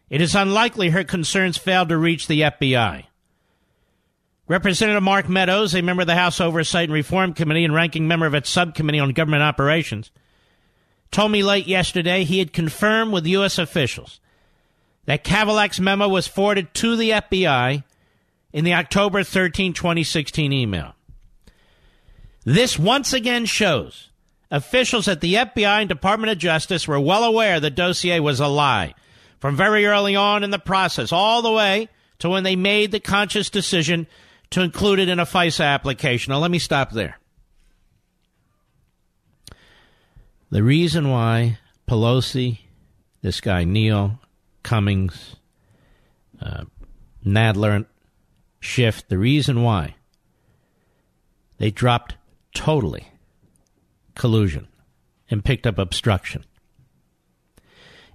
It 0.08 0.20
is 0.20 0.34
unlikely 0.34 0.90
her 0.90 1.04
concerns 1.04 1.58
failed 1.58 1.88
to 1.88 1.96
reach 1.96 2.26
the 2.26 2.42
FBI. 2.42 3.04
Representative 4.46 5.02
Mark 5.02 5.28
Meadows, 5.28 5.74
a 5.74 5.82
member 5.82 6.02
of 6.02 6.06
the 6.06 6.14
House 6.14 6.40
Oversight 6.40 6.84
and 6.84 6.92
Reform 6.92 7.32
Committee 7.32 7.64
and 7.64 7.74
ranking 7.74 8.06
member 8.06 8.26
of 8.26 8.34
its 8.34 8.50
subcommittee 8.50 9.00
on 9.00 9.12
government 9.12 9.42
operations, 9.42 10.10
told 11.10 11.32
me 11.32 11.42
late 11.42 11.66
yesterday 11.66 12.24
he 12.24 12.38
had 12.38 12.52
confirmed 12.52 13.12
with 13.12 13.26
U.S. 13.26 13.58
officials 13.58 14.20
that 15.06 15.24
Kavalec's 15.24 15.80
memo 15.80 16.08
was 16.08 16.28
forwarded 16.28 16.72
to 16.74 16.96
the 16.96 17.10
FBI 17.10 17.82
in 18.52 18.64
the 18.64 18.74
October 18.74 19.24
13, 19.24 19.72
2016 19.72 20.52
email. 20.52 20.94
This 22.44 22.78
once 22.78 23.12
again 23.12 23.46
shows 23.46 24.10
officials 24.52 25.08
at 25.08 25.22
the 25.22 25.34
FBI 25.34 25.80
and 25.80 25.88
Department 25.88 26.30
of 26.30 26.38
Justice 26.38 26.86
were 26.86 27.00
well 27.00 27.24
aware 27.24 27.58
the 27.58 27.70
dossier 27.70 28.20
was 28.20 28.38
a 28.38 28.46
lie 28.46 28.94
from 29.40 29.56
very 29.56 29.86
early 29.86 30.14
on 30.14 30.44
in 30.44 30.50
the 30.50 30.58
process, 30.58 31.10
all 31.10 31.42
the 31.42 31.50
way 31.50 31.88
to 32.20 32.28
when 32.28 32.44
they 32.44 32.54
made 32.54 32.92
the 32.92 33.00
conscious 33.00 33.50
decision 33.50 34.06
to 34.50 34.60
include 34.60 35.00
it 35.00 35.08
in 35.08 35.18
a 35.18 35.26
FISA 35.26 35.64
application. 35.64 36.30
Now, 36.30 36.38
let 36.38 36.50
me 36.50 36.60
stop 36.60 36.92
there. 36.92 37.18
The 40.50 40.62
reason 40.62 41.08
why 41.08 41.58
Pelosi, 41.88 42.58
this 43.22 43.40
guy 43.40 43.64
Neal, 43.64 44.20
Cummings, 44.62 45.36
uh, 46.40 46.64
Nadler, 47.24 47.86
Schiff. 48.60 49.08
The 49.08 49.18
reason 49.18 49.62
why 49.62 49.96
they 51.56 51.70
dropped 51.70 52.16
totally 52.54 53.11
collusion 54.14 54.68
and 55.30 55.44
picked 55.44 55.66
up 55.66 55.78
obstruction 55.78 56.44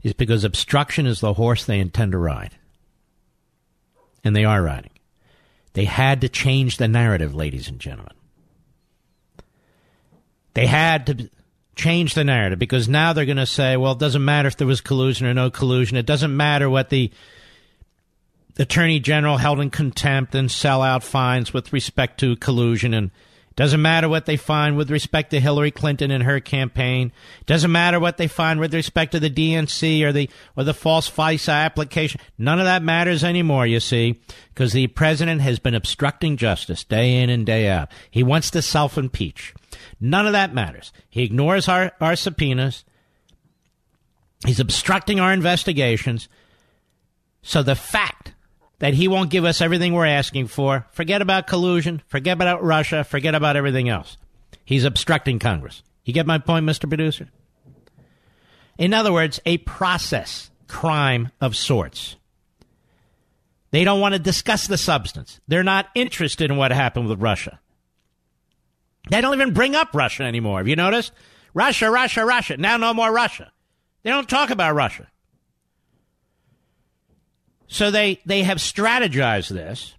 is 0.04 0.14
because 0.14 0.44
obstruction 0.44 1.06
is 1.06 1.20
the 1.20 1.34
horse 1.34 1.66
they 1.66 1.80
intend 1.80 2.12
to 2.12 2.18
ride. 2.18 2.56
And 4.24 4.36
they 4.36 4.46
are 4.46 4.62
riding. 4.62 4.92
They 5.74 5.86
had 5.86 6.22
to 6.22 6.30
change 6.30 6.78
the 6.78 6.88
narrative, 6.88 7.36
ladies 7.36 7.68
and 7.68 7.80
gentlemen. 7.80 8.16
They 10.54 10.66
had 10.66 11.06
to 11.08 11.30
change 11.76 12.16
the 12.16 12.24
narrative 12.24 12.58
because 12.58 12.90
now 12.90 13.14
they're 13.14 13.26
going 13.26 13.38
to 13.38 13.46
say, 13.46 13.78
well, 13.78 13.92
it 13.92 14.00
doesn't 14.00 14.26
matter 14.26 14.48
if 14.48 14.58
there 14.58 14.68
was 14.68 14.82
collusion 14.82 15.28
or 15.28 15.34
no 15.34 15.52
collusion. 15.52 15.98
It 15.98 16.08
doesn't 16.08 16.36
matter 16.36 16.70
what 16.70 16.90
the 16.90 17.12
attorney 18.58 19.00
general 19.00 19.38
held 19.38 19.60
in 19.60 19.70
contempt 19.70 20.34
and 20.34 20.50
sell 20.50 20.82
out 20.82 21.04
fines 21.04 21.54
with 21.54 21.72
respect 21.72 22.20
to 22.22 22.36
collusion 22.38 22.94
and 22.94 23.12
doesn't 23.58 23.82
matter 23.82 24.08
what 24.08 24.28
they 24.28 24.38
find 24.38 24.78
with 24.78 24.92
respect 24.92 25.32
to 25.32 25.40
Hillary 25.40 25.72
Clinton 25.72 26.12
and 26.12 26.24
her 26.24 26.40
campaign. 26.40 27.12
Doesn't 27.48 27.72
matter 27.72 28.00
what 28.00 28.18
they 28.18 28.28
find 28.28 28.60
with 28.60 28.72
respect 28.72 29.14
to 29.14 29.20
the 29.20 29.32
DNC 29.32 30.04
or 30.04 30.12
the 30.12 30.30
or 30.56 30.64
the 30.64 30.76
false 30.76 31.10
FISA 31.10 31.52
application. 31.52 32.22
None 32.38 32.60
of 32.60 32.66
that 32.66 32.84
matters 32.84 33.24
anymore, 33.24 33.66
you 33.66 33.80
see, 33.80 34.22
because 34.54 34.74
the 34.74 34.86
president 34.86 35.42
has 35.42 35.58
been 35.58 35.74
obstructing 35.74 36.38
justice 36.38 36.84
day 36.84 37.20
in 37.20 37.32
and 37.32 37.48
day 37.48 37.68
out. 37.68 37.92
He 38.12 38.22
wants 38.22 38.52
to 38.52 38.62
self-impeach. 38.62 39.56
None 40.00 40.28
of 40.28 40.34
that 40.34 40.54
matters. 40.54 40.94
He 41.10 41.24
ignores 41.24 41.68
our, 41.68 41.94
our 42.00 42.16
subpoenas. 42.16 42.86
He's 44.46 44.60
obstructing 44.60 45.20
our 45.20 45.34
investigations. 45.34 46.30
So 47.42 47.64
the 47.64 47.76
fact 47.76 48.34
that 48.80 48.94
he 48.94 49.08
won't 49.08 49.30
give 49.30 49.46
us 49.46 49.62
everything 49.62 49.94
we're 49.94 50.06
asking 50.06 50.48
for, 50.48 50.86
forget 50.92 51.22
about 51.22 51.48
collusion, 51.48 52.02
forget 52.08 52.34
about 52.34 52.64
Russia, 52.64 53.04
forget 53.04 53.36
about 53.36 53.56
everything 53.56 53.90
else. 53.90 54.18
He's 54.64 54.86
obstructing 54.86 55.40
Congress. 55.40 55.82
You 56.04 56.14
get 56.14 56.28
my 56.28 56.38
point, 56.38 56.66
Mr. 56.66 56.88
Producer? 56.88 57.28
In 58.78 58.94
other 58.94 59.12
words, 59.12 59.40
a 59.46 59.58
process 59.60 60.52
crime 60.68 61.32
of 61.42 61.56
sorts. 61.56 62.16
They 63.72 63.84
don't 63.84 64.00
want 64.00 64.14
to 64.14 64.20
discuss 64.20 64.68
the 64.68 64.78
substance. 64.78 65.40
They're 65.48 65.64
not 65.64 65.88
interested 65.96 66.52
in 66.52 66.58
what 66.58 66.72
happened 66.72 67.08
with 67.08 67.22
Russia. 67.22 67.60
They 69.10 69.22
don't 69.22 69.34
even 69.34 69.54
bring 69.54 69.76
up 69.76 69.94
Russia 69.94 70.24
anymore. 70.24 70.60
Have 70.60 70.68
you 70.68 70.76
noticed? 70.76 71.12
Russia, 71.54 71.90
Russia, 71.90 72.26
Russia. 72.26 72.58
Now 72.58 72.78
no 72.78 72.94
more 72.94 73.12
Russia. 73.12 73.52
They 74.04 74.10
don't 74.10 74.30
talk 74.30 74.50
about 74.50 74.76
Russia. 74.76 75.08
So 77.68 77.92
they, 77.92 78.22
they 78.26 78.44
have 78.44 78.58
strategized 78.58 79.50
this 79.50 79.94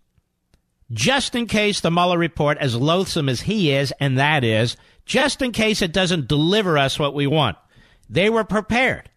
just 0.90 1.34
in 1.34 1.46
case 1.46 1.80
the 1.80 1.90
Mueller 1.90 2.18
report, 2.18 2.58
as 2.58 2.74
loathsome 2.74 3.28
as 3.28 3.42
he 3.42 3.72
is, 3.72 3.92
and 4.00 4.18
that 4.18 4.42
is, 4.42 4.76
just 5.04 5.42
in 5.42 5.52
case 5.52 5.82
it 5.82 5.92
doesn't 5.92 6.28
deliver 6.28 6.78
us 6.78 6.98
what 6.98 7.14
we 7.14 7.26
want. 7.26 7.56
They 8.08 8.30
were 8.30 8.44
prepared. 8.44 9.10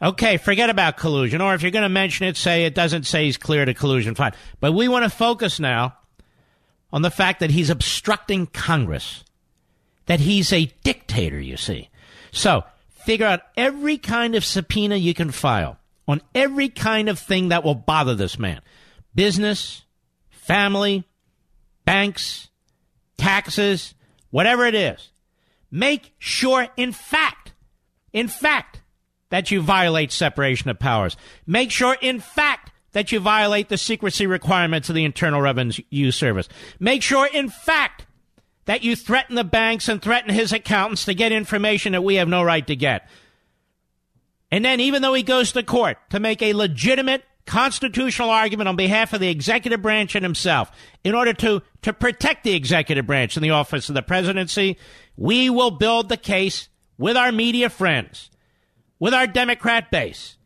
Okay, 0.00 0.36
forget 0.36 0.70
about 0.70 0.96
collusion. 0.96 1.40
Or 1.40 1.54
if 1.54 1.62
you're 1.62 1.70
going 1.70 1.82
to 1.82 1.88
mention 1.88 2.26
it, 2.26 2.36
say 2.36 2.64
it 2.64 2.74
doesn't 2.74 3.04
say 3.04 3.24
he's 3.24 3.38
clear 3.38 3.64
to 3.64 3.74
collusion. 3.74 4.14
Fine. 4.14 4.34
But 4.60 4.72
we 4.72 4.88
want 4.88 5.04
to 5.04 5.10
focus 5.10 5.58
now 5.58 5.96
on 6.92 7.02
the 7.02 7.10
fact 7.10 7.40
that 7.40 7.50
he's 7.50 7.70
obstructing 7.70 8.46
Congress, 8.46 9.24
that 10.04 10.20
he's 10.20 10.52
a 10.52 10.66
dictator, 10.84 11.40
you 11.40 11.56
see. 11.56 11.88
So, 12.30 12.64
figure 13.04 13.26
out 13.26 13.40
every 13.56 13.96
kind 13.96 14.34
of 14.34 14.44
subpoena 14.44 14.96
you 14.96 15.14
can 15.14 15.30
file 15.30 15.78
on 16.08 16.22
every 16.34 16.68
kind 16.68 17.08
of 17.08 17.18
thing 17.18 17.48
that 17.48 17.64
will 17.64 17.74
bother 17.74 18.14
this 18.14 18.38
man 18.38 18.60
business, 19.14 19.84
family, 20.30 21.04
banks, 21.84 22.48
taxes, 23.16 23.94
whatever 24.30 24.64
it 24.66 24.74
is. 24.74 25.10
Make 25.70 26.12
sure, 26.18 26.68
in 26.76 26.92
fact, 26.92 27.52
in 28.12 28.28
fact, 28.28 28.82
that 29.30 29.50
you 29.50 29.60
violate 29.60 30.12
separation 30.12 30.70
of 30.70 30.78
powers. 30.78 31.16
Make 31.46 31.70
sure, 31.70 31.96
in 32.00 32.20
fact, 32.20 32.70
that 32.92 33.12
you 33.12 33.20
violate 33.20 33.68
the 33.68 33.76
secrecy 33.76 34.26
requirements 34.26 34.88
of 34.88 34.94
the 34.94 35.04
Internal 35.04 35.40
Revenue 35.40 36.10
Service. 36.12 36.48
Make 36.78 37.02
sure, 37.02 37.26
in 37.26 37.48
fact, 37.48 38.06
that 38.66 38.82
you 38.82 38.96
threaten 38.96 39.34
the 39.34 39.44
banks 39.44 39.88
and 39.88 40.00
threaten 40.00 40.32
his 40.32 40.52
accountants 40.52 41.04
to 41.04 41.14
get 41.14 41.32
information 41.32 41.92
that 41.92 42.04
we 42.04 42.16
have 42.16 42.28
no 42.28 42.42
right 42.42 42.66
to 42.66 42.76
get. 42.76 43.08
And 44.50 44.64
then, 44.64 44.80
even 44.80 45.02
though 45.02 45.14
he 45.14 45.22
goes 45.22 45.52
to 45.52 45.62
court 45.62 45.98
to 46.10 46.20
make 46.20 46.40
a 46.40 46.52
legitimate 46.52 47.24
constitutional 47.46 48.30
argument 48.30 48.68
on 48.68 48.76
behalf 48.76 49.12
of 49.12 49.20
the 49.20 49.28
executive 49.28 49.82
branch 49.82 50.14
and 50.14 50.24
himself 50.24 50.70
in 51.04 51.14
order 51.14 51.32
to, 51.32 51.62
to 51.82 51.92
protect 51.92 52.44
the 52.44 52.54
executive 52.54 53.06
branch 53.06 53.36
in 53.36 53.42
the 53.42 53.50
office 53.50 53.88
of 53.88 53.94
the 53.94 54.02
presidency, 54.02 54.76
we 55.16 55.50
will 55.50 55.70
build 55.70 56.08
the 56.08 56.16
case 56.16 56.68
with 56.98 57.16
our 57.16 57.30
media 57.30 57.70
friends, 57.70 58.30
with 58.98 59.14
our 59.14 59.26
Democrat 59.26 59.90
base, 59.90 60.36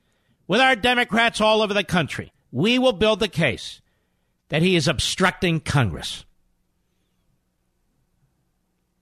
with 0.46 0.60
our 0.60 0.76
Democrats 0.76 1.40
all 1.40 1.62
over 1.62 1.72
the 1.72 1.84
country 1.84 2.32
we 2.52 2.78
will 2.78 2.92
build 2.92 3.20
the 3.20 3.28
case 3.28 3.80
that 4.48 4.62
he 4.62 4.76
is 4.76 4.88
obstructing 4.88 5.60
Congress, 5.60 6.24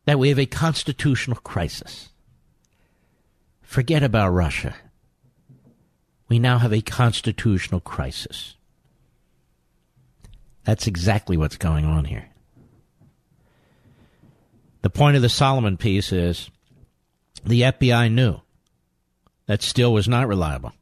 that 0.05 0.19
we 0.19 0.29
have 0.29 0.39
a 0.39 0.47
constitutional 0.47 1.39
crisis. 1.39 2.11
Forget 3.63 4.03
about 4.03 4.31
Russia. 4.31 4.75
We 6.29 6.39
now 6.39 6.59
have 6.59 6.73
a 6.73 6.83
constitutional 6.83 7.81
crisis. 7.81 8.55
That's 10.65 10.87
exactly 10.87 11.37
what's 11.37 11.57
going 11.57 11.85
on 11.85 12.05
here. 12.05 12.29
The 14.83 14.91
point 14.91 15.17
of 15.17 15.23
the 15.23 15.29
Solomon 15.29 15.77
piece 15.77 16.13
is 16.13 16.51
the 17.45 17.63
FBI 17.63 18.13
knew 18.13 18.41
that 19.47 19.63
Steele 19.63 19.93
was 19.93 20.07
not 20.07 20.29
reliable 20.29 20.73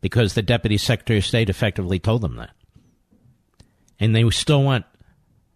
because 0.00 0.34
the 0.34 0.42
Deputy 0.42 0.78
Secretary 0.78 1.18
of 1.18 1.26
State 1.26 1.50
effectively 1.50 1.98
told 1.98 2.22
them 2.22 2.36
that. 2.36 2.50
And 3.98 4.14
they 4.14 4.28
still 4.30 4.62
went 4.62 4.86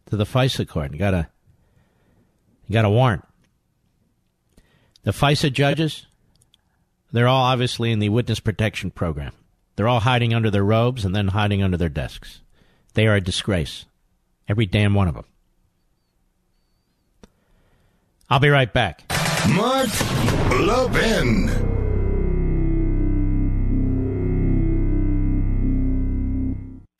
to 0.06 0.16
the 0.16 0.26
FISA 0.26 0.68
court 0.68 0.90
and 0.90 0.98
got 0.98 1.14
a, 1.14 1.28
got 2.70 2.84
a 2.84 2.90
warrant. 2.90 3.24
The 5.04 5.12
FISA 5.12 5.52
judges, 5.52 6.06
they're 7.14 7.28
all 7.28 7.44
obviously 7.44 7.92
in 7.92 8.00
the 8.00 8.08
witness 8.08 8.40
protection 8.40 8.90
program. 8.90 9.32
They're 9.76 9.86
all 9.86 10.00
hiding 10.00 10.34
under 10.34 10.50
their 10.50 10.64
robes 10.64 11.04
and 11.04 11.14
then 11.14 11.28
hiding 11.28 11.62
under 11.62 11.76
their 11.76 11.88
desks. 11.88 12.40
They 12.94 13.06
are 13.06 13.14
a 13.14 13.20
disgrace. 13.20 13.84
Every 14.48 14.66
damn 14.66 14.94
one 14.94 15.06
of 15.06 15.14
them. 15.14 15.24
I'll 18.28 18.40
be 18.40 18.48
right 18.48 18.72
back. 18.72 19.04
Mark 19.48 19.88
Levin. 20.50 21.48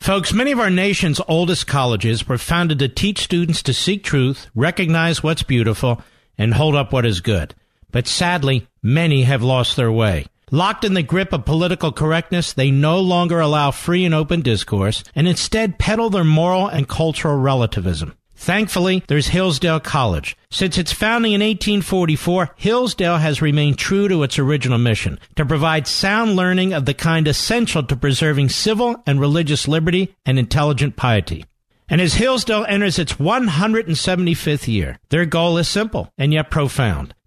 Folks, 0.01 0.33
many 0.33 0.53
of 0.53 0.61
our 0.61 0.71
nation's 0.71 1.21
oldest 1.27 1.67
colleges 1.67 2.29
were 2.29 2.39
founded 2.39 2.79
to 2.79 2.89
teach 2.89 3.25
students 3.25 3.63
to 3.65 3.75
seek 3.75 4.05
truth, 4.05 4.49
recognize 4.55 5.25
what's 5.25 5.43
beautiful, 5.43 6.03
and 6.39 6.55
hold 6.55 6.77
up 6.77 6.93
what 6.93 7.05
is 7.05 7.21
good. 7.21 7.55
But 7.95 8.09
sadly, 8.09 8.67
many 8.83 9.23
have 9.23 9.45
lost 9.45 9.77
their 9.77 9.93
way. 9.93 10.27
Locked 10.51 10.83
in 10.83 10.95
the 10.95 11.03
grip 11.05 11.33
of 11.33 11.45
political 11.45 11.93
correctness, 11.93 12.53
they 12.53 12.73
no 12.73 12.99
longer 12.99 13.39
allow 13.39 13.71
free 13.71 14.05
and 14.05 14.13
open 14.13 14.41
discourse 14.41 15.05
and 15.15 15.29
instead 15.29 15.79
peddle 15.79 16.11
their 16.11 16.25
moral 16.25 16.67
and 16.67 16.89
cultural 16.89 17.37
relativism. 17.37 18.17
Thankfully, 18.35 19.05
there's 19.07 19.29
Hillsdale 19.29 19.79
College. 19.79 20.37
Since 20.51 20.77
its 20.77 20.93
founding 20.93 21.35
in 21.35 21.41
1844, 21.41 22.55
Hillsdale 22.57 23.19
has 23.19 23.41
remained 23.41 23.79
true 23.79 24.09
to 24.09 24.25
its 24.25 24.41
original 24.41 24.79
mission 24.79 25.21
to 25.37 25.47
provide 25.47 25.87
sound 25.87 26.35
learning 26.35 26.73
of 26.73 26.87
the 26.87 26.95
kind 26.95 27.29
essential 27.29 27.85
to 27.85 27.95
preserving 27.95 28.49
civil 28.49 29.01
and 29.07 29.21
religious 29.21 29.69
liberty 29.69 30.17
and 30.27 30.37
intelligent 30.37 30.97
piety. 30.97 31.45
And 31.89 32.01
as 32.01 32.15
Hillsdale 32.15 32.67
enters 32.69 32.99
its 32.99 33.13
175th 33.13 34.67
year, 34.67 34.99
their 35.11 35.27
goal 35.27 35.59
is 35.59 35.69
simple 35.69 36.13
and 36.19 36.33
yet 36.33 36.51
profound 36.51 37.15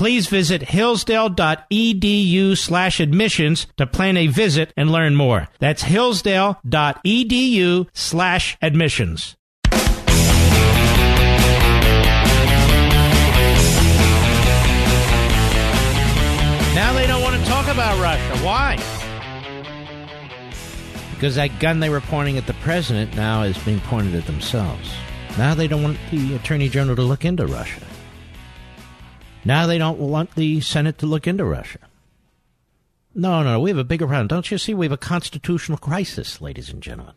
please 0.00 0.28
visit 0.28 0.62
hillsdale.edu 0.62 2.56
slash 2.56 3.00
admissions 3.00 3.66
to 3.76 3.86
plan 3.86 4.16
a 4.16 4.28
visit 4.28 4.72
and 4.74 4.90
learn 4.90 5.14
more. 5.14 5.46
That's 5.58 5.82
hillsdale.edu 5.82 7.86
slash 7.92 8.56
admissions. 8.62 9.36
Now 16.74 16.94
they 16.94 17.06
don't 17.06 17.20
want 17.20 17.38
to 17.38 17.46
talk 17.46 17.68
about 17.68 18.00
Russia. 18.00 18.42
Why? 18.42 18.76
Because 21.12 21.34
that 21.34 21.50
gun 21.60 21.80
they 21.80 21.90
were 21.90 22.00
pointing 22.00 22.38
at 22.38 22.46
the 22.46 22.54
president 22.54 23.14
now 23.16 23.42
is 23.42 23.58
being 23.64 23.80
pointed 23.80 24.14
at 24.14 24.24
themselves. 24.24 24.90
Now 25.36 25.52
they 25.52 25.68
don't 25.68 25.82
want 25.82 25.98
the 26.10 26.36
Attorney 26.36 26.70
General 26.70 26.96
to 26.96 27.02
look 27.02 27.26
into 27.26 27.46
Russia. 27.46 27.82
Now 29.44 29.66
they 29.66 29.78
don't 29.78 29.98
want 29.98 30.34
the 30.34 30.60
Senate 30.60 30.98
to 30.98 31.06
look 31.06 31.26
into 31.26 31.44
Russia. 31.44 31.78
No, 33.14 33.42
no, 33.42 33.60
we 33.60 33.70
have 33.70 33.78
a 33.78 33.84
bigger 33.84 34.06
problem. 34.06 34.28
Don't 34.28 34.50
you 34.50 34.58
see? 34.58 34.74
We 34.74 34.86
have 34.86 34.92
a 34.92 34.96
constitutional 34.96 35.78
crisis, 35.78 36.40
ladies 36.40 36.70
and 36.70 36.82
gentlemen, 36.82 37.14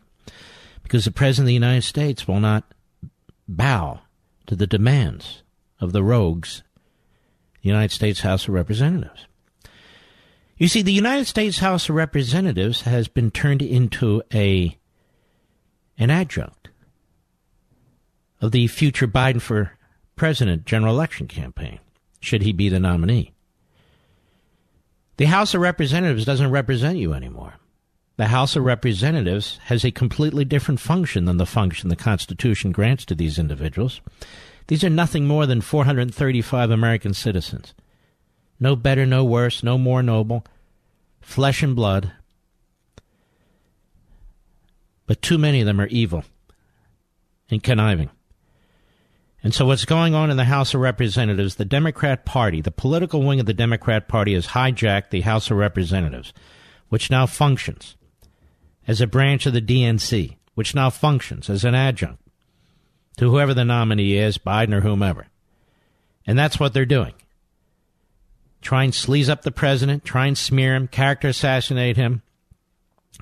because 0.82 1.04
the 1.04 1.12
President 1.12 1.44
of 1.44 1.48
the 1.48 1.54
United 1.54 1.82
States 1.82 2.26
will 2.26 2.40
not 2.40 2.64
bow 3.46 4.00
to 4.46 4.56
the 4.56 4.66
demands 4.66 5.42
of 5.80 5.92
the 5.92 6.02
rogues, 6.02 6.62
the 7.62 7.68
United 7.68 7.92
States 7.92 8.20
House 8.20 8.48
of 8.48 8.54
Representatives. 8.54 9.26
You 10.56 10.68
see, 10.68 10.82
the 10.82 10.92
United 10.92 11.26
States 11.26 11.58
House 11.58 11.88
of 11.88 11.94
Representatives 11.94 12.82
has 12.82 13.08
been 13.08 13.30
turned 13.30 13.62
into 13.62 14.22
a 14.32 14.78
an 15.96 16.10
adjunct 16.10 16.70
of 18.40 18.50
the 18.50 18.66
future 18.66 19.06
Biden 19.06 19.40
for 19.40 19.72
president 20.16 20.64
general 20.64 20.94
election 20.94 21.28
campaign 21.28 21.78
should 22.24 22.42
he 22.42 22.52
be 22.52 22.68
the 22.68 22.80
nominee. 22.80 23.32
The 25.16 25.26
House 25.26 25.54
of 25.54 25.60
Representatives 25.60 26.24
doesn't 26.24 26.50
represent 26.50 26.98
you 26.98 27.12
anymore. 27.12 27.54
The 28.16 28.26
House 28.26 28.56
of 28.56 28.64
Representatives 28.64 29.58
has 29.64 29.84
a 29.84 29.90
completely 29.90 30.44
different 30.44 30.80
function 30.80 31.24
than 31.24 31.36
the 31.36 31.46
function 31.46 31.88
the 31.88 31.96
Constitution 31.96 32.72
grants 32.72 33.04
to 33.06 33.14
these 33.14 33.38
individuals. 33.38 34.00
These 34.66 34.84
are 34.84 34.90
nothing 34.90 35.26
more 35.26 35.46
than 35.46 35.60
435 35.60 36.70
American 36.70 37.12
citizens. 37.12 37.74
No 38.58 38.76
better, 38.76 39.04
no 39.04 39.24
worse, 39.24 39.62
no 39.62 39.76
more 39.76 40.02
noble, 40.02 40.44
flesh 41.20 41.62
and 41.62 41.76
blood. 41.76 42.12
But 45.06 45.20
too 45.20 45.38
many 45.38 45.60
of 45.60 45.66
them 45.66 45.80
are 45.80 45.88
evil 45.88 46.24
and 47.50 47.62
conniving. 47.62 48.10
And 49.44 49.54
so, 49.54 49.66
what's 49.66 49.84
going 49.84 50.14
on 50.14 50.30
in 50.30 50.38
the 50.38 50.44
House 50.44 50.72
of 50.72 50.80
Representatives, 50.80 51.56
the 51.56 51.66
Democrat 51.66 52.24
Party, 52.24 52.62
the 52.62 52.70
political 52.70 53.22
wing 53.22 53.40
of 53.40 53.46
the 53.46 53.52
Democrat 53.52 54.08
Party, 54.08 54.32
has 54.32 54.46
hijacked 54.48 55.10
the 55.10 55.20
House 55.20 55.50
of 55.50 55.58
Representatives, 55.58 56.32
which 56.88 57.10
now 57.10 57.26
functions 57.26 57.94
as 58.88 59.02
a 59.02 59.06
branch 59.06 59.44
of 59.44 59.52
the 59.52 59.60
DNC, 59.60 60.36
which 60.54 60.74
now 60.74 60.88
functions 60.88 61.50
as 61.50 61.62
an 61.62 61.74
adjunct 61.74 62.22
to 63.18 63.30
whoever 63.30 63.52
the 63.52 63.66
nominee 63.66 64.16
is, 64.16 64.38
Biden 64.38 64.72
or 64.72 64.80
whomever. 64.80 65.26
And 66.26 66.38
that's 66.38 66.58
what 66.58 66.72
they're 66.72 66.86
doing. 66.86 67.12
Try 68.62 68.84
and 68.84 68.94
sleaze 68.94 69.28
up 69.28 69.42
the 69.42 69.50
president, 69.50 70.06
try 70.06 70.26
and 70.26 70.38
smear 70.38 70.74
him, 70.74 70.88
character 70.88 71.28
assassinate 71.28 71.98
him, 71.98 72.22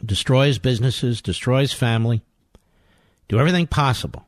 destroy 0.05 0.47
his 0.47 0.61
businesses, 0.61 1.21
destroy 1.21 1.63
his 1.63 1.73
family, 1.73 2.23
do 3.29 3.41
everything 3.41 3.67
possible 3.67 4.25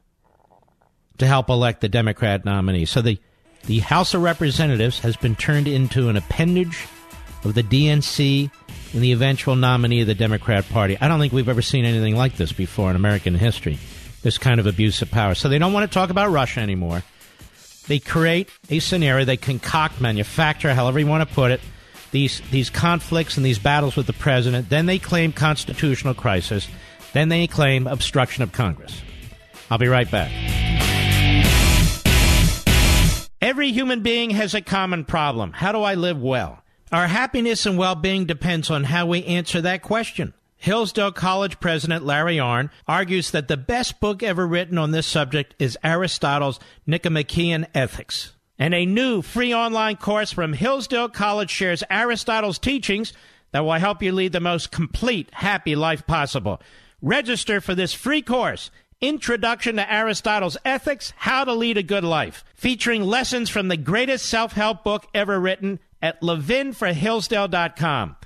to 1.18 1.26
help 1.26 1.48
elect 1.48 1.80
the 1.80 1.88
Democrat 1.88 2.44
nominee. 2.44 2.84
So 2.84 3.02
the, 3.02 3.18
the 3.66 3.80
House 3.80 4.14
of 4.14 4.22
Representatives 4.22 5.00
has 5.00 5.16
been 5.16 5.36
turned 5.36 5.68
into 5.68 6.08
an 6.08 6.16
appendage 6.16 6.86
of 7.44 7.54
the 7.54 7.62
DNC 7.62 8.50
and 8.92 9.02
the 9.02 9.12
eventual 9.12 9.56
nominee 9.56 10.00
of 10.00 10.06
the 10.06 10.14
Democrat 10.14 10.68
Party. 10.68 10.96
I 11.00 11.08
don't 11.08 11.20
think 11.20 11.32
we've 11.32 11.48
ever 11.48 11.62
seen 11.62 11.84
anything 11.84 12.16
like 12.16 12.36
this 12.36 12.52
before 12.52 12.90
in 12.90 12.96
American 12.96 13.34
history, 13.34 13.78
this 14.22 14.38
kind 14.38 14.60
of 14.60 14.66
abuse 14.66 15.02
of 15.02 15.10
power. 15.10 15.34
So 15.34 15.48
they 15.48 15.58
don't 15.58 15.72
want 15.72 15.90
to 15.90 15.94
talk 15.94 16.10
about 16.10 16.30
Russia 16.30 16.60
anymore. 16.60 17.02
They 17.86 17.98
create 17.98 18.48
a 18.70 18.78
scenario, 18.78 19.24
they 19.24 19.36
concoct, 19.36 20.00
manufacture, 20.00 20.72
however 20.72 20.98
you 20.98 21.06
want 21.06 21.28
to 21.28 21.34
put 21.34 21.50
it, 21.50 21.60
these, 22.12 22.40
these 22.50 22.70
conflicts 22.70 23.36
and 23.36 23.44
these 23.44 23.58
battles 23.58 23.96
with 23.96 24.06
the 24.06 24.12
president. 24.12 24.70
Then 24.70 24.86
they 24.86 24.98
claim 24.98 25.32
constitutional 25.32 26.14
crisis. 26.14 26.68
Then 27.12 27.28
they 27.28 27.46
claim 27.46 27.86
obstruction 27.86 28.42
of 28.42 28.52
Congress. 28.52 29.02
I'll 29.70 29.78
be 29.78 29.88
right 29.88 30.10
back. 30.10 30.73
Every 33.44 33.72
human 33.72 34.00
being 34.00 34.30
has 34.30 34.54
a 34.54 34.62
common 34.62 35.04
problem. 35.04 35.52
How 35.52 35.70
do 35.70 35.82
I 35.82 35.96
live 35.96 36.18
well? 36.18 36.62
Our 36.90 37.06
happiness 37.06 37.66
and 37.66 37.76
well 37.76 37.94
being 37.94 38.24
depends 38.24 38.70
on 38.70 38.84
how 38.84 39.04
we 39.04 39.22
answer 39.24 39.60
that 39.60 39.82
question. 39.82 40.32
Hillsdale 40.56 41.12
College 41.12 41.60
President 41.60 42.06
Larry 42.06 42.38
Arnn 42.38 42.70
argues 42.88 43.32
that 43.32 43.48
the 43.48 43.58
best 43.58 44.00
book 44.00 44.22
ever 44.22 44.46
written 44.46 44.78
on 44.78 44.92
this 44.92 45.06
subject 45.06 45.54
is 45.58 45.76
Aristotle's 45.84 46.58
Nicomachean 46.86 47.66
Ethics. 47.74 48.32
And 48.58 48.72
a 48.72 48.86
new 48.86 49.20
free 49.20 49.52
online 49.52 49.96
course 49.96 50.32
from 50.32 50.54
Hillsdale 50.54 51.10
College 51.10 51.50
shares 51.50 51.84
Aristotle's 51.90 52.58
teachings 52.58 53.12
that 53.52 53.62
will 53.62 53.72
help 53.72 54.02
you 54.02 54.12
lead 54.12 54.32
the 54.32 54.40
most 54.40 54.70
complete, 54.70 55.28
happy 55.34 55.76
life 55.76 56.06
possible. 56.06 56.62
Register 57.02 57.60
for 57.60 57.74
this 57.74 57.92
free 57.92 58.22
course 58.22 58.70
Introduction 59.06 59.76
to 59.76 59.92
Aristotle's 59.92 60.56
Ethics 60.64 61.12
How 61.14 61.44
to 61.44 61.52
Lead 61.52 61.76
a 61.76 61.82
Good 61.82 62.04
Life, 62.04 62.42
featuring 62.54 63.02
lessons 63.02 63.50
from 63.50 63.68
the 63.68 63.76
greatest 63.76 64.24
self 64.24 64.52
help 64.52 64.82
book 64.82 65.06
ever 65.12 65.38
written 65.38 65.78
at 66.00 66.22
levinforhillsdale.com. 66.22 68.16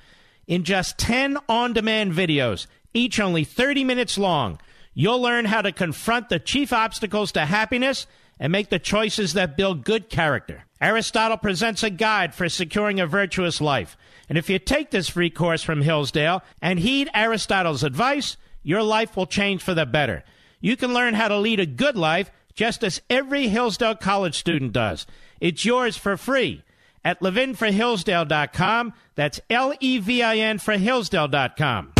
In 0.46 0.62
just 0.62 0.96
10 0.98 1.36
on 1.48 1.72
demand 1.72 2.12
videos, 2.12 2.68
each 2.94 3.18
only 3.18 3.42
30 3.42 3.82
minutes 3.82 4.16
long, 4.16 4.60
you'll 4.94 5.20
learn 5.20 5.46
how 5.46 5.62
to 5.62 5.72
confront 5.72 6.28
the 6.28 6.38
chief 6.38 6.72
obstacles 6.72 7.32
to 7.32 7.44
happiness 7.44 8.06
and 8.38 8.52
make 8.52 8.68
the 8.68 8.78
choices 8.78 9.32
that 9.32 9.56
build 9.56 9.82
good 9.82 10.08
character. 10.08 10.62
Aristotle 10.80 11.38
presents 11.38 11.82
a 11.82 11.90
guide 11.90 12.36
for 12.36 12.48
securing 12.48 13.00
a 13.00 13.06
virtuous 13.08 13.60
life. 13.60 13.96
And 14.28 14.38
if 14.38 14.48
you 14.48 14.60
take 14.60 14.92
this 14.92 15.08
free 15.08 15.30
course 15.30 15.64
from 15.64 15.82
Hillsdale 15.82 16.44
and 16.62 16.78
heed 16.78 17.10
Aristotle's 17.14 17.82
advice, 17.82 18.36
your 18.62 18.84
life 18.84 19.16
will 19.16 19.26
change 19.26 19.60
for 19.60 19.74
the 19.74 19.84
better. 19.84 20.22
You 20.60 20.76
can 20.76 20.92
learn 20.92 21.14
how 21.14 21.28
to 21.28 21.38
lead 21.38 21.60
a 21.60 21.66
good 21.66 21.96
life 21.96 22.30
just 22.54 22.82
as 22.82 23.00
every 23.08 23.48
Hillsdale 23.48 23.94
College 23.94 24.36
student 24.36 24.72
does. 24.72 25.06
It's 25.40 25.64
yours 25.64 25.96
for 25.96 26.16
free 26.16 26.64
at 27.04 27.20
levinforhillsdale.com. 27.20 28.92
That's 29.14 29.40
L 29.48 29.72
E 29.78 29.98
V 29.98 30.22
I 30.22 30.36
N 30.36 30.58
for 30.58 30.76
Hillsdale.com. 30.76 31.92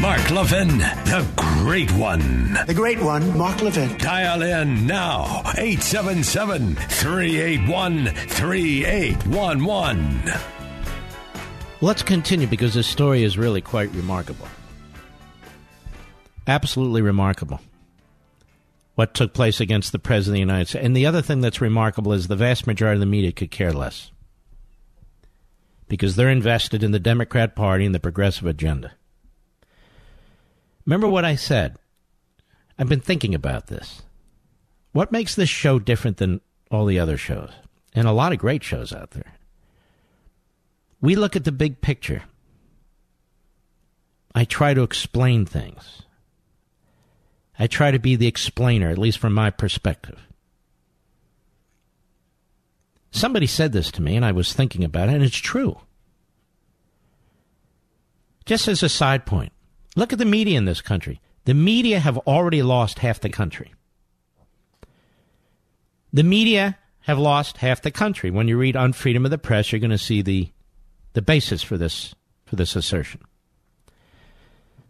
Mark 0.00 0.30
Levin, 0.30 0.78
the 0.78 1.26
great 1.36 1.90
one. 1.92 2.56
The 2.66 2.74
great 2.74 3.00
one, 3.00 3.36
Mark 3.36 3.60
Levin. 3.62 3.98
Dial 3.98 4.42
in 4.42 4.86
now, 4.86 5.40
877 5.56 6.76
381 6.76 8.06
3811. 8.06 10.32
Let's 11.80 12.02
continue 12.02 12.46
because 12.46 12.74
this 12.74 12.86
story 12.86 13.24
is 13.24 13.36
really 13.36 13.60
quite 13.60 13.90
remarkable. 13.92 14.46
Absolutely 16.48 17.02
remarkable. 17.02 17.60
What 18.94 19.14
took 19.14 19.34
place 19.34 19.60
against 19.60 19.92
the 19.92 19.98
President 19.98 20.32
of 20.32 20.34
the 20.34 20.52
United 20.52 20.68
States. 20.68 20.84
And 20.84 20.96
the 20.96 21.06
other 21.06 21.22
thing 21.22 21.40
that's 21.40 21.60
remarkable 21.60 22.12
is 22.12 22.26
the 22.26 22.34
vast 22.34 22.66
majority 22.66 22.96
of 22.96 23.00
the 23.00 23.06
media 23.06 23.30
could 23.30 23.50
care 23.52 23.72
less 23.72 24.10
because 25.88 26.16
they're 26.16 26.30
invested 26.30 26.82
in 26.82 26.90
the 26.90 26.98
Democrat 26.98 27.54
Party 27.54 27.86
and 27.86 27.94
the 27.94 28.00
progressive 28.00 28.46
agenda. 28.46 28.92
Remember 30.84 31.08
what 31.08 31.24
I 31.24 31.34
said? 31.36 31.76
I've 32.78 32.88
been 32.88 33.00
thinking 33.00 33.34
about 33.34 33.66
this. 33.66 34.02
What 34.92 35.12
makes 35.12 35.34
this 35.34 35.48
show 35.48 35.78
different 35.78 36.18
than 36.18 36.40
all 36.70 36.86
the 36.86 36.98
other 36.98 37.16
shows? 37.16 37.50
And 37.94 38.06
a 38.06 38.12
lot 38.12 38.32
of 38.32 38.38
great 38.38 38.62
shows 38.62 38.92
out 38.92 39.12
there. 39.12 39.34
We 41.00 41.14
look 41.14 41.36
at 41.36 41.44
the 41.44 41.52
big 41.52 41.80
picture. 41.80 42.22
I 44.34 44.44
try 44.44 44.74
to 44.74 44.82
explain 44.82 45.46
things. 45.46 46.02
I 47.58 47.66
try 47.66 47.90
to 47.90 47.98
be 47.98 48.16
the 48.16 48.26
explainer, 48.26 48.88
at 48.88 48.98
least 48.98 49.18
from 49.18 49.32
my 49.32 49.50
perspective. 49.50 50.20
Somebody 53.10 53.46
said 53.46 53.72
this 53.72 53.90
to 53.92 54.02
me, 54.02 54.16
and 54.16 54.24
I 54.24 54.32
was 54.32 54.52
thinking 54.52 54.84
about 54.84 55.08
it, 55.08 55.14
and 55.14 55.24
it's 55.24 55.36
true. 55.36 55.80
Just 58.44 58.68
as 58.68 58.82
a 58.82 58.88
side 58.88 59.26
point, 59.26 59.52
Look 59.98 60.12
at 60.12 60.20
the 60.20 60.24
media 60.24 60.56
in 60.56 60.64
this 60.64 60.80
country. 60.80 61.20
The 61.44 61.54
media 61.54 61.98
have 61.98 62.18
already 62.18 62.62
lost 62.62 63.00
half 63.00 63.18
the 63.18 63.28
country. 63.28 63.74
The 66.12 66.22
media 66.22 66.78
have 67.00 67.18
lost 67.18 67.56
half 67.56 67.82
the 67.82 67.90
country. 67.90 68.30
When 68.30 68.46
you 68.46 68.56
read 68.56 68.76
on 68.76 68.92
freedom 68.92 69.24
of 69.24 69.32
the 69.32 69.38
press, 69.38 69.72
you're 69.72 69.80
going 69.80 69.90
to 69.90 69.98
see 69.98 70.22
the, 70.22 70.52
the 71.14 71.22
basis 71.22 71.64
for 71.64 71.76
this, 71.76 72.14
for 72.44 72.54
this 72.54 72.76
assertion. 72.76 73.22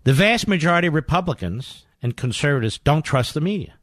The 0.04 0.12
vast 0.12 0.46
majority 0.46 0.88
of 0.88 0.94
Republicans 0.94 1.87
and 2.02 2.16
conservatives 2.16 2.78
don't 2.78 3.04
trust 3.04 3.34
the 3.34 3.40
media. 3.40 3.74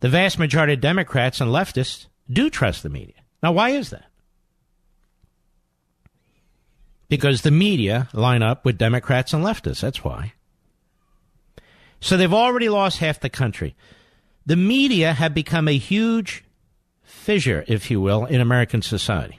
The 0.00 0.08
vast 0.08 0.38
majority 0.38 0.74
of 0.74 0.80
Democrats 0.80 1.40
and 1.40 1.50
leftists 1.50 2.06
do 2.30 2.48
trust 2.48 2.82
the 2.82 2.88
media. 2.88 3.16
Now, 3.42 3.52
why 3.52 3.70
is 3.70 3.90
that? 3.90 4.10
because 7.10 7.42
the 7.42 7.50
media 7.50 8.08
line 8.14 8.42
up 8.42 8.64
with 8.64 8.78
Democrats 8.78 9.34
and 9.34 9.44
leftists. 9.44 9.80
That's 9.80 10.02
why. 10.02 10.32
So 12.00 12.16
they've 12.16 12.32
already 12.32 12.70
lost 12.70 12.98
half 12.98 13.20
the 13.20 13.28
country. 13.28 13.76
The 14.46 14.56
media 14.56 15.12
have 15.12 15.34
become 15.34 15.68
a 15.68 15.76
huge 15.76 16.44
fissure, 17.02 17.64
if 17.68 17.90
you 17.90 18.00
will, 18.00 18.24
in 18.24 18.40
American 18.40 18.80
society. 18.80 19.38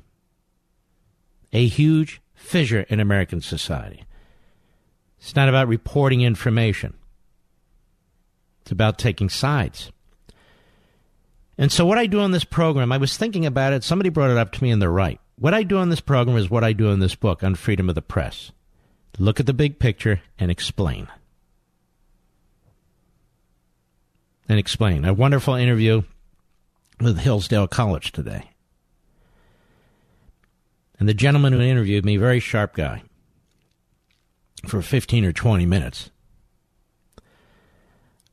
A 1.54 1.66
huge 1.66 2.22
fissure 2.36 2.82
in 2.82 3.00
American 3.00 3.42
society. 3.42 4.04
It's 5.22 5.36
not 5.36 5.50
about 5.50 5.68
reporting 5.68 6.22
information. 6.22 6.96
It's 8.64 8.72
about 8.72 8.98
taking 8.98 9.30
sides. 9.30 9.92
And 11.58 11.72
so, 11.72 11.86
what 11.86 12.00
I 12.00 12.08
do 12.08 12.20
on 12.22 12.32
this 12.32 12.44
program, 12.44 12.92
I 12.92 12.98
was 12.98 13.16
thinking 13.16 13.46
about 13.46 13.74
it. 13.74 13.84
Somebody 13.84 14.10
brought 14.10 14.32
it 14.32 14.38
up 14.38 14.52
to 14.54 14.64
me, 14.64 14.72
and 14.72 14.82
they're 14.82 14.90
right. 14.90 15.20
What 15.38 15.54
I 15.54 15.62
do 15.62 15.78
on 15.78 15.90
this 15.90 16.02
program 16.02 16.38
is 16.38 16.50
what 16.50 16.64
I 16.64 16.74
do 16.74 16.90
in 16.90 17.00
this 17.00 17.14
book 17.14 17.44
on 17.44 17.56
freedom 17.56 17.88
of 17.88 17.96
the 17.96 18.02
press. 18.02 18.52
Look 19.20 19.40
at 19.40 19.46
the 19.46 19.54
big 19.54 19.78
picture 19.78 20.22
and 20.40 20.50
explain. 20.50 21.08
And 24.50 24.58
explain. 24.58 25.06
A 25.06 25.14
wonderful 25.14 25.54
interview 25.54 26.02
with 27.00 27.20
Hillsdale 27.20 27.68
College 27.68 28.12
today. 28.12 28.50
And 31.00 31.08
the 31.08 31.14
gentleman 31.14 31.54
who 31.54 31.62
interviewed 31.62 32.06
me, 32.06 32.18
very 32.18 32.40
sharp 32.40 32.76
guy, 32.76 33.04
for 34.66 34.82
15 34.82 35.26
or 35.26 35.32
20 35.32 35.66
minutes. 35.66 36.10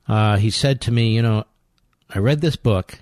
Uh, 0.07 0.37
he 0.37 0.51
said 0.51 0.81
to 0.83 0.93
me, 0.93 1.15
You 1.15 1.23
know, 1.23 1.45
I 2.11 2.19
read 2.19 2.41
this 2.41 2.57
book 2.57 2.99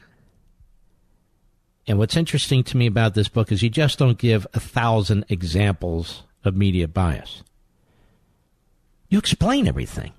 and 1.87 1.99
what's 1.99 2.17
interesting 2.17 2.65
to 2.65 2.77
me 2.77 2.87
about 2.87 3.15
this 3.15 3.29
book 3.29 3.53
is 3.53 3.63
you 3.63 3.71
just 3.71 3.99
don't 3.99 4.19
give 4.19 4.47
a 4.55 4.61
thousand 4.61 5.25
examples 5.29 6.25
of 6.45 6.57
media 6.57 6.89
bias. 6.89 7.43
You 9.09 9.19
explain 9.19 9.69
everything. 9.69 10.13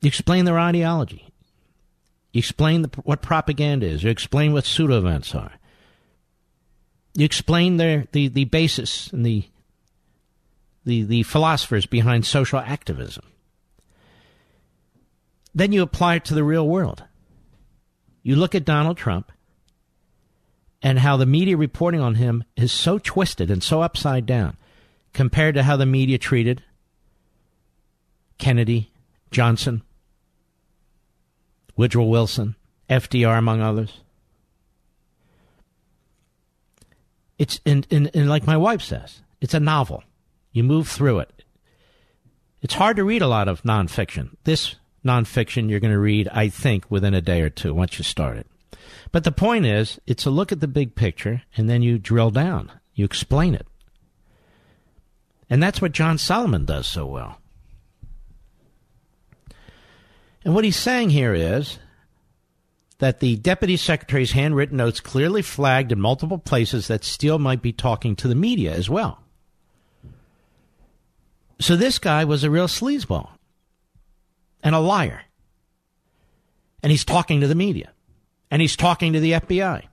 You 0.00 0.08
explain 0.08 0.46
their 0.46 0.58
ideology. 0.58 1.28
You 2.32 2.38
explain 2.38 2.82
the, 2.82 2.88
what 3.04 3.20
propaganda 3.20 3.86
is. 3.86 4.02
You 4.02 4.10
explain 4.10 4.54
what 4.54 4.64
pseudo 4.64 4.96
events 4.96 5.34
are. 5.34 5.52
You 7.14 7.26
explain 7.26 7.76
their, 7.76 8.06
the, 8.12 8.28
the 8.28 8.46
basis 8.46 9.08
and 9.12 9.24
the, 9.24 9.44
the, 10.84 11.02
the 11.02 11.22
philosophers 11.22 11.86
behind 11.86 12.26
social 12.26 12.58
activism. 12.58 13.24
Then 15.54 15.72
you 15.72 15.82
apply 15.82 16.16
it 16.16 16.24
to 16.26 16.34
the 16.34 16.44
real 16.44 16.66
world. 16.66 17.04
You 18.22 18.36
look 18.36 18.54
at 18.54 18.64
Donald 18.64 18.96
Trump 18.96 19.30
and 20.82 20.98
how 20.98 21.16
the 21.16 21.26
media 21.26 21.56
reporting 21.56 22.00
on 22.00 22.16
him 22.16 22.44
is 22.56 22.72
so 22.72 22.98
twisted 22.98 23.50
and 23.50 23.62
so 23.62 23.82
upside 23.82 24.26
down 24.26 24.56
compared 25.12 25.54
to 25.54 25.62
how 25.62 25.76
the 25.76 25.86
media 25.86 26.18
treated 26.18 26.62
Kennedy, 28.38 28.90
Johnson, 29.30 29.82
Woodrow 31.76 32.04
Wilson, 32.04 32.56
FDR, 32.90 33.38
among 33.38 33.60
others. 33.60 34.00
It's 37.38 37.60
and, 37.64 37.86
and, 37.90 38.10
and 38.14 38.28
like 38.28 38.46
my 38.46 38.56
wife 38.56 38.82
says, 38.82 39.20
it's 39.40 39.54
a 39.54 39.60
novel. 39.60 40.02
You 40.52 40.62
move 40.62 40.88
through 40.88 41.20
it. 41.20 41.44
It's 42.60 42.74
hard 42.74 42.96
to 42.96 43.04
read 43.04 43.22
a 43.22 43.28
lot 43.28 43.48
of 43.48 43.62
nonfiction. 43.62 44.36
This 44.44 44.76
nonfiction 45.04 45.68
you're 45.68 45.80
going 45.80 45.92
to 45.92 45.98
read, 45.98 46.28
I 46.28 46.48
think, 46.48 46.90
within 46.90 47.14
a 47.14 47.20
day 47.20 47.40
or 47.42 47.50
two 47.50 47.74
once 47.74 47.98
you 47.98 48.04
start 48.04 48.36
it. 48.36 48.46
But 49.10 49.24
the 49.24 49.32
point 49.32 49.66
is, 49.66 50.00
it's 50.06 50.26
a 50.26 50.30
look 50.30 50.52
at 50.52 50.60
the 50.60 50.68
big 50.68 50.94
picture, 50.94 51.42
and 51.56 51.68
then 51.68 51.82
you 51.82 51.98
drill 51.98 52.30
down. 52.30 52.70
You 52.94 53.04
explain 53.04 53.54
it. 53.54 53.66
And 55.50 55.62
that's 55.62 55.82
what 55.82 55.92
John 55.92 56.18
Solomon 56.18 56.64
does 56.64 56.86
so 56.86 57.06
well. 57.06 57.38
And 60.44 60.54
what 60.54 60.64
he's 60.64 60.76
saying 60.76 61.10
here 61.10 61.34
is 61.34 61.78
that 62.98 63.20
the 63.20 63.36
deputy 63.36 63.76
secretary's 63.76 64.32
handwritten 64.32 64.76
notes 64.76 65.00
clearly 65.00 65.42
flagged 65.42 65.92
in 65.92 66.00
multiple 66.00 66.38
places 66.38 66.88
that 66.88 67.04
Steele 67.04 67.38
might 67.38 67.62
be 67.62 67.72
talking 67.72 68.16
to 68.16 68.28
the 68.28 68.34
media 68.34 68.72
as 68.72 68.88
well. 68.88 69.21
So 71.62 71.76
this 71.76 72.00
guy 72.00 72.24
was 72.24 72.42
a 72.42 72.50
real 72.50 72.66
sleazeball 72.66 73.30
and 74.64 74.74
a 74.74 74.80
liar. 74.80 75.22
And 76.82 76.90
he's 76.90 77.04
talking 77.04 77.40
to 77.40 77.46
the 77.46 77.54
media 77.54 77.92
and 78.50 78.60
he's 78.60 78.74
talking 78.74 79.12
to 79.12 79.20
the 79.20 79.32
FBI. 79.32 79.84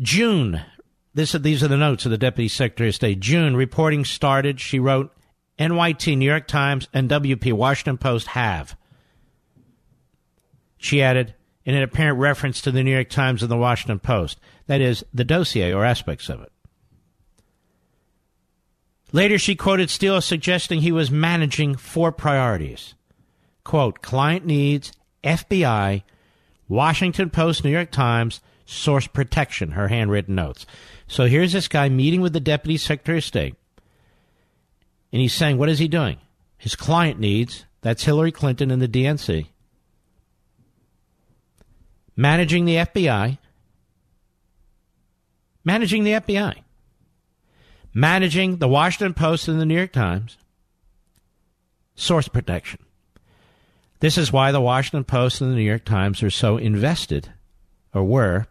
June, 0.00 0.60
this, 1.14 1.32
these 1.32 1.62
are 1.62 1.68
the 1.68 1.76
notes 1.76 2.04
of 2.04 2.10
the 2.10 2.18
Deputy 2.18 2.48
Secretary 2.48 2.88
of 2.88 2.96
State. 2.96 3.20
June, 3.20 3.56
reporting 3.56 4.04
started. 4.04 4.60
She 4.60 4.80
wrote, 4.80 5.14
NYT, 5.58 6.18
New 6.18 6.26
York 6.26 6.48
Times, 6.48 6.88
and 6.92 7.08
WP, 7.08 7.52
Washington 7.52 7.96
Post 7.96 8.26
have. 8.28 8.76
She 10.76 11.00
added, 11.00 11.34
in 11.64 11.74
an 11.74 11.82
apparent 11.82 12.18
reference 12.18 12.60
to 12.62 12.70
the 12.70 12.82
New 12.82 12.92
York 12.92 13.08
Times 13.08 13.42
and 13.42 13.50
the 13.50 13.56
Washington 13.56 14.00
Post, 14.00 14.38
that 14.66 14.82
is, 14.82 15.04
the 15.14 15.24
dossier 15.24 15.72
or 15.72 15.84
aspects 15.84 16.28
of 16.28 16.42
it. 16.42 16.52
Later, 19.12 19.38
she 19.38 19.54
quoted 19.54 19.88
Steele 19.88 20.20
suggesting 20.20 20.80
he 20.80 20.92
was 20.92 21.10
managing 21.10 21.76
four 21.76 22.12
priorities 22.12 22.94
quote, 23.66 24.00
client 24.00 24.46
needs 24.46 24.92
FBI, 25.24 26.04
Washington 26.68 27.28
Post, 27.28 27.64
New 27.64 27.70
York 27.70 27.90
Times, 27.90 28.40
source 28.64 29.08
protection, 29.08 29.72
her 29.72 29.88
handwritten 29.88 30.36
notes. 30.36 30.66
So 31.08 31.26
here's 31.26 31.52
this 31.52 31.66
guy 31.66 31.88
meeting 31.88 32.20
with 32.20 32.32
the 32.32 32.40
Deputy 32.40 32.76
Secretary 32.76 33.18
of 33.18 33.24
State, 33.24 33.56
and 35.12 35.20
he's 35.20 35.34
saying, 35.34 35.58
what 35.58 35.68
is 35.68 35.80
he 35.80 35.88
doing? 35.88 36.18
His 36.56 36.76
client 36.76 37.18
needs, 37.18 37.64
that's 37.80 38.04
Hillary 38.04 38.30
Clinton 38.30 38.70
and 38.70 38.80
the 38.80 38.88
DNC, 38.88 39.48
managing 42.16 42.66
the 42.66 42.76
FBI, 42.76 43.38
managing 45.64 46.04
the 46.04 46.12
FBI, 46.12 46.62
managing 47.96 48.58
the 48.58 48.68
Washington 48.68 49.14
Post 49.14 49.48
and 49.48 49.58
the 49.58 49.64
New 49.64 49.74
York 49.74 49.90
Times, 49.90 50.36
source 51.94 52.28
protection. 52.28 52.78
This 54.00 54.18
is 54.18 54.30
why 54.30 54.52
the 54.52 54.60
Washington 54.60 55.02
Post 55.02 55.40
and 55.40 55.50
the 55.50 55.56
New 55.56 55.62
York 55.62 55.86
Times 55.86 56.22
are 56.22 56.28
so 56.28 56.58
invested, 56.58 57.32
or 57.94 58.04
were, 58.04 58.48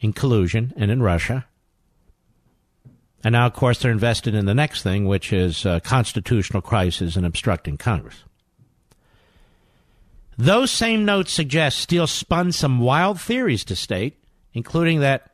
in 0.00 0.12
collusion 0.12 0.74
and 0.76 0.90
in 0.90 1.02
Russia. 1.02 1.46
And 3.24 3.32
now, 3.32 3.46
of 3.46 3.54
course, 3.54 3.78
they're 3.78 3.90
invested 3.90 4.34
in 4.34 4.44
the 4.44 4.54
next 4.54 4.82
thing, 4.82 5.06
which 5.06 5.32
is 5.32 5.66
constitutional 5.82 6.60
crisis 6.60 7.16
and 7.16 7.24
obstructing 7.24 7.78
Congress. 7.78 8.22
Those 10.36 10.70
same 10.70 11.06
notes 11.06 11.32
suggest 11.32 11.78
Steele 11.78 12.06
spun 12.06 12.52
some 12.52 12.80
wild 12.80 13.18
theories 13.18 13.64
to 13.64 13.74
state, 13.74 14.22
including 14.52 15.00
that 15.00 15.30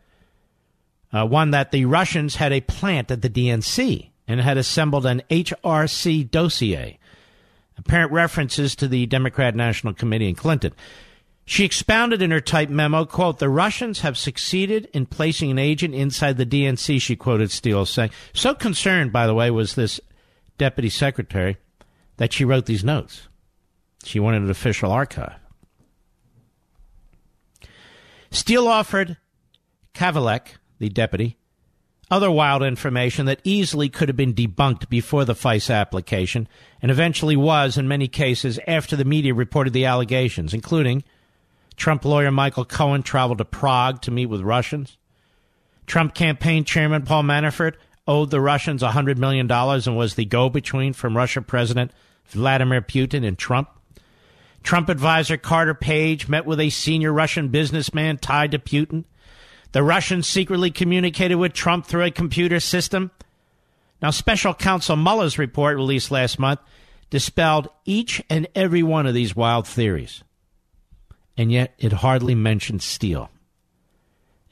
uh, 1.14 1.24
one 1.24 1.53
that 1.53 1.70
the 1.70 1.85
Russians 1.85 2.37
had 2.37 2.53
a 2.53 2.61
plant 2.61 3.11
at 3.11 3.22
the 3.22 3.31
DNC 3.31 4.11
and 4.27 4.40
had 4.40 4.59
assembled 4.59 5.07
an 5.07 5.22
HRC 5.31 6.29
dossier. 6.29 6.98
Apparent 7.79 8.12
references 8.12 8.74
to 8.77 8.88
the 8.88 9.07
Democrat 9.07 9.55
National 9.55 9.94
Committee 9.94 10.29
and 10.29 10.37
Clinton. 10.37 10.72
She 11.44 11.64
expounded 11.64 12.22
in 12.22 12.31
her 12.31 12.40
typed 12.40 12.72
memo, 12.72 13.05
quote, 13.05 13.38
the 13.38 13.48
Russians 13.48 14.00
have 14.00 14.18
succeeded 14.18 14.88
in 14.92 15.07
placing 15.07 15.50
an 15.50 15.59
agent 15.59 15.94
inside 15.94 16.37
the 16.37 16.46
DNC, 16.46 17.00
she 17.00 17.16
quoted 17.16 17.50
Steele 17.50 17.87
saying. 17.87 18.11
So 18.33 18.55
concerned, 18.55 19.12
by 19.12 19.27
the 19.27 19.35
way, 19.35 19.50
was 19.50 19.74
this 19.74 20.00
deputy 20.59 20.88
secretary 20.88 21.59
that 22.16 22.33
she 22.33 22.44
wrote 22.44 22.66
these 22.66 22.85
notes. 22.85 23.29
She 24.05 24.20
wanted 24.20 24.42
an 24.42 24.50
official 24.50 24.90
archive. 24.90 25.35
Steele 28.31 28.66
offered 28.66 29.16
Kavalec, 29.94 30.57
the 30.78 30.88
deputy, 30.88 31.37
other 32.10 32.30
wild 32.30 32.62
information 32.62 33.26
that 33.26 33.40
easily 33.44 33.88
could 33.88 34.08
have 34.08 34.16
been 34.16 34.34
debunked 34.34 34.88
before 34.88 35.24
the 35.24 35.34
FISA 35.34 35.74
application, 35.74 36.48
and 36.82 36.90
eventually 36.90 37.37
was 37.37 37.76
in 37.78 37.88
many 37.88 38.08
cases 38.08 38.58
after 38.66 38.94
the 38.96 39.04
media 39.04 39.34
reported 39.34 39.72
the 39.72 39.87
allegations, 39.87 40.52
including 40.52 41.02
Trump 41.76 42.04
lawyer 42.04 42.30
Michael 42.30 42.64
Cohen 42.64 43.02
traveled 43.02 43.38
to 43.38 43.44
Prague 43.44 44.00
to 44.02 44.10
meet 44.10 44.26
with 44.26 44.42
Russians. 44.42 44.96
Trump 45.87 46.14
campaign 46.14 46.64
chairman 46.64 47.02
Paul 47.02 47.24
Manafort 47.24 47.74
owed 48.06 48.30
the 48.30 48.40
Russians 48.40 48.82
$100 48.82 49.16
million 49.16 49.50
and 49.50 49.96
was 49.96 50.14
the 50.14 50.24
go 50.24 50.48
between 50.48 50.92
from 50.92 51.16
Russia 51.16 51.42
President 51.42 51.90
Vladimir 52.26 52.80
Putin 52.80 53.26
and 53.26 53.38
Trump. 53.38 53.68
Trump 54.62 54.88
advisor 54.88 55.37
Carter 55.37 55.74
Page 55.74 56.28
met 56.28 56.46
with 56.46 56.58
a 56.58 56.70
senior 56.70 57.12
Russian 57.12 57.48
businessman 57.48 58.16
tied 58.16 58.52
to 58.52 58.58
Putin. 58.58 59.04
The 59.74 59.82
Russians 59.82 60.28
secretly 60.28 60.70
communicated 60.70 61.34
with 61.34 61.52
Trump 61.52 61.84
through 61.84 62.04
a 62.04 62.10
computer 62.12 62.60
system. 62.60 63.10
Now, 64.00 64.10
special 64.10 64.54
counsel 64.54 64.94
Mueller's 64.94 65.37
report 65.37 65.74
released 65.74 66.12
last 66.12 66.38
month 66.38 66.60
dispelled 67.10 67.66
each 67.84 68.22
and 68.30 68.46
every 68.54 68.84
one 68.84 69.04
of 69.04 69.14
these 69.14 69.34
wild 69.34 69.66
theories. 69.66 70.22
And 71.37 71.50
yet 71.50 71.74
it 71.76 71.92
hardly 71.92 72.37
mentioned 72.37 72.82
Steele, 72.82 73.30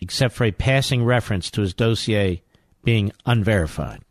except 0.01 0.35
for 0.35 0.43
a 0.43 0.51
passing 0.51 1.05
reference 1.05 1.53
to 1.53 1.61
his 1.61 1.73
dossier 1.73 2.43
being 2.83 3.13
unverified. 3.25 4.03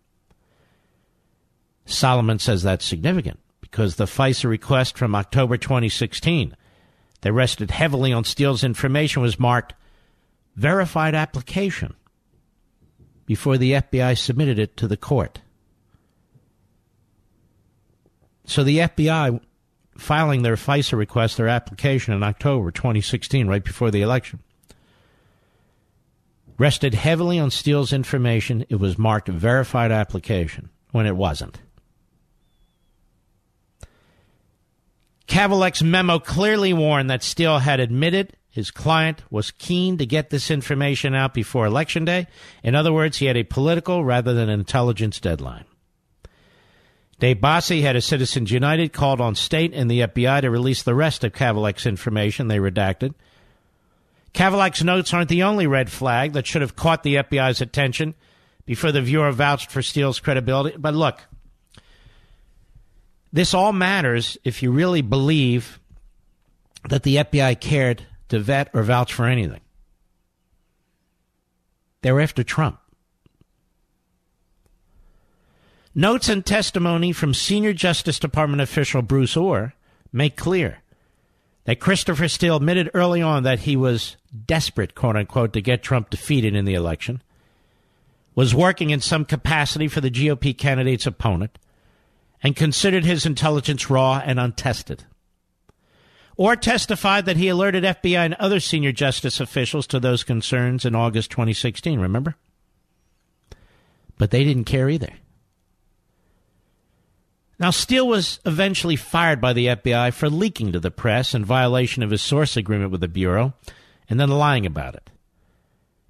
Solomon 1.85 2.39
says 2.39 2.63
that's 2.63 2.85
significant 2.85 3.37
because 3.59 3.97
the 3.97 4.05
FISA 4.05 4.47
request 4.49 4.97
from 4.97 5.13
October 5.13 5.57
2016 5.57 6.55
that 7.19 7.33
rested 7.33 7.71
heavily 7.71 8.13
on 8.13 8.23
Steele's 8.23 8.63
information 8.63 9.21
was 9.21 9.37
marked 9.37 9.73
verified 10.55 11.15
application 11.15 11.95
before 13.25 13.57
the 13.57 13.73
FBI 13.73 14.17
submitted 14.17 14.59
it 14.59 14.75
to 14.77 14.87
the 14.87 14.97
court. 14.97 15.41
So 18.45 18.63
the 18.63 18.79
FBI 18.79 19.39
filing 19.97 20.41
their 20.41 20.55
FISA 20.55 20.97
request, 20.97 21.37
their 21.37 21.47
application 21.47 22.13
in 22.13 22.23
October 22.23 22.71
2016, 22.71 23.47
right 23.47 23.63
before 23.63 23.91
the 23.91 24.01
election, 24.01 24.39
rested 26.57 26.93
heavily 26.93 27.39
on 27.39 27.51
Steele's 27.51 27.93
information. 27.93 28.65
It 28.69 28.75
was 28.75 28.97
marked 28.97 29.27
verified 29.27 29.91
application 29.91 30.69
when 30.91 31.05
it 31.05 31.15
wasn't. 31.15 31.59
Kavalec's 35.27 35.81
memo 35.81 36.19
clearly 36.19 36.73
warned 36.73 37.09
that 37.09 37.23
Steele 37.23 37.59
had 37.59 37.79
admitted 37.79 38.35
his 38.51 38.69
client 38.69 39.23
was 39.29 39.51
keen 39.51 39.97
to 39.97 40.05
get 40.05 40.29
this 40.29 40.51
information 40.51 41.15
out 41.15 41.33
before 41.33 41.65
Election 41.65 42.03
Day. 42.03 42.27
In 42.63 42.75
other 42.75 42.91
words, 42.91 43.17
he 43.17 43.25
had 43.25 43.37
a 43.37 43.43
political 43.43 44.03
rather 44.03 44.33
than 44.33 44.49
an 44.49 44.59
intelligence 44.59 45.21
deadline. 45.21 45.63
Dave 47.19 47.37
Bossie, 47.37 47.81
head 47.81 47.95
of 47.95 48.03
Citizens 48.03 48.51
United, 48.51 48.91
called 48.91 49.21
on 49.21 49.35
state 49.35 49.73
and 49.73 49.89
the 49.89 50.01
FBI 50.01 50.41
to 50.41 50.49
release 50.49 50.83
the 50.83 50.95
rest 50.95 51.23
of 51.23 51.31
Kavalec's 51.31 51.85
information 51.85 52.49
they 52.49 52.57
redacted. 52.57 53.13
Kavalec's 54.33 54.83
notes 54.83 55.13
aren't 55.13 55.29
the 55.29 55.43
only 55.43 55.67
red 55.67 55.89
flag 55.89 56.33
that 56.33 56.45
should 56.47 56.61
have 56.61 56.75
caught 56.75 57.03
the 57.03 57.15
FBI's 57.15 57.61
attention 57.61 58.15
before 58.65 58.91
the 58.91 59.01
viewer 59.01 59.31
vouched 59.31 59.71
for 59.71 59.81
Steele's 59.81 60.19
credibility. 60.19 60.75
But 60.77 60.93
look, 60.93 61.21
this 63.31 63.53
all 63.53 63.71
matters 63.71 64.37
if 64.43 64.61
you 64.61 64.71
really 64.71 65.01
believe 65.01 65.79
that 66.89 67.03
the 67.03 67.17
FBI 67.17 67.59
cared 67.61 68.05
to 68.31 68.39
vet 68.39 68.69
or 68.73 68.81
vouch 68.81 69.13
for 69.13 69.25
anything. 69.25 69.59
They 72.01 72.11
were 72.11 72.21
after 72.21 72.43
Trump. 72.43 72.79
Notes 75.93 76.29
and 76.29 76.45
testimony 76.45 77.11
from 77.11 77.33
senior 77.33 77.73
Justice 77.73 78.19
Department 78.19 78.61
official 78.61 79.01
Bruce 79.01 79.35
Ohr 79.35 79.73
make 80.13 80.37
clear 80.37 80.79
that 81.65 81.81
Christopher 81.81 82.29
Steele 82.29 82.55
admitted 82.55 82.89
early 82.93 83.21
on 83.21 83.43
that 83.43 83.59
he 83.59 83.75
was 83.75 84.15
desperate, 84.45 84.95
quote 84.95 85.17
unquote, 85.17 85.51
to 85.51 85.61
get 85.61 85.83
Trump 85.83 86.09
defeated 86.09 86.55
in 86.55 86.63
the 86.63 86.73
election, 86.73 87.21
was 88.33 88.55
working 88.55 88.91
in 88.91 89.01
some 89.01 89.25
capacity 89.25 89.89
for 89.89 89.99
the 89.99 90.09
GOP 90.09 90.57
candidate's 90.57 91.05
opponent, 91.05 91.59
and 92.41 92.55
considered 92.55 93.03
his 93.03 93.25
intelligence 93.25 93.89
raw 93.89 94.21
and 94.25 94.39
untested. 94.39 95.03
Ohr 96.37 96.55
testified 96.55 97.25
that 97.25 97.37
he 97.37 97.49
alerted 97.49 97.83
FBI 97.83 98.25
and 98.25 98.33
other 98.35 98.59
senior 98.59 98.91
justice 98.91 99.39
officials 99.39 99.87
to 99.87 99.99
those 99.99 100.23
concerns 100.23 100.85
in 100.85 100.95
August 100.95 101.31
2016, 101.31 101.99
remember? 101.99 102.35
But 104.17 104.31
they 104.31 104.43
didn't 104.43 104.65
care 104.65 104.89
either. 104.89 105.13
Now, 107.59 107.69
Steele 107.69 108.07
was 108.07 108.39
eventually 108.43 108.95
fired 108.95 109.39
by 109.39 109.53
the 109.53 109.67
FBI 109.67 110.13
for 110.13 110.29
leaking 110.31 110.71
to 110.71 110.79
the 110.79 110.89
press 110.89 111.35
in 111.35 111.45
violation 111.45 112.01
of 112.01 112.09
his 112.09 112.21
source 112.21 112.57
agreement 112.57 112.89
with 112.91 113.01
the 113.01 113.07
Bureau 113.07 113.53
and 114.09 114.19
then 114.19 114.29
lying 114.29 114.65
about 114.65 114.95
it. 114.95 115.11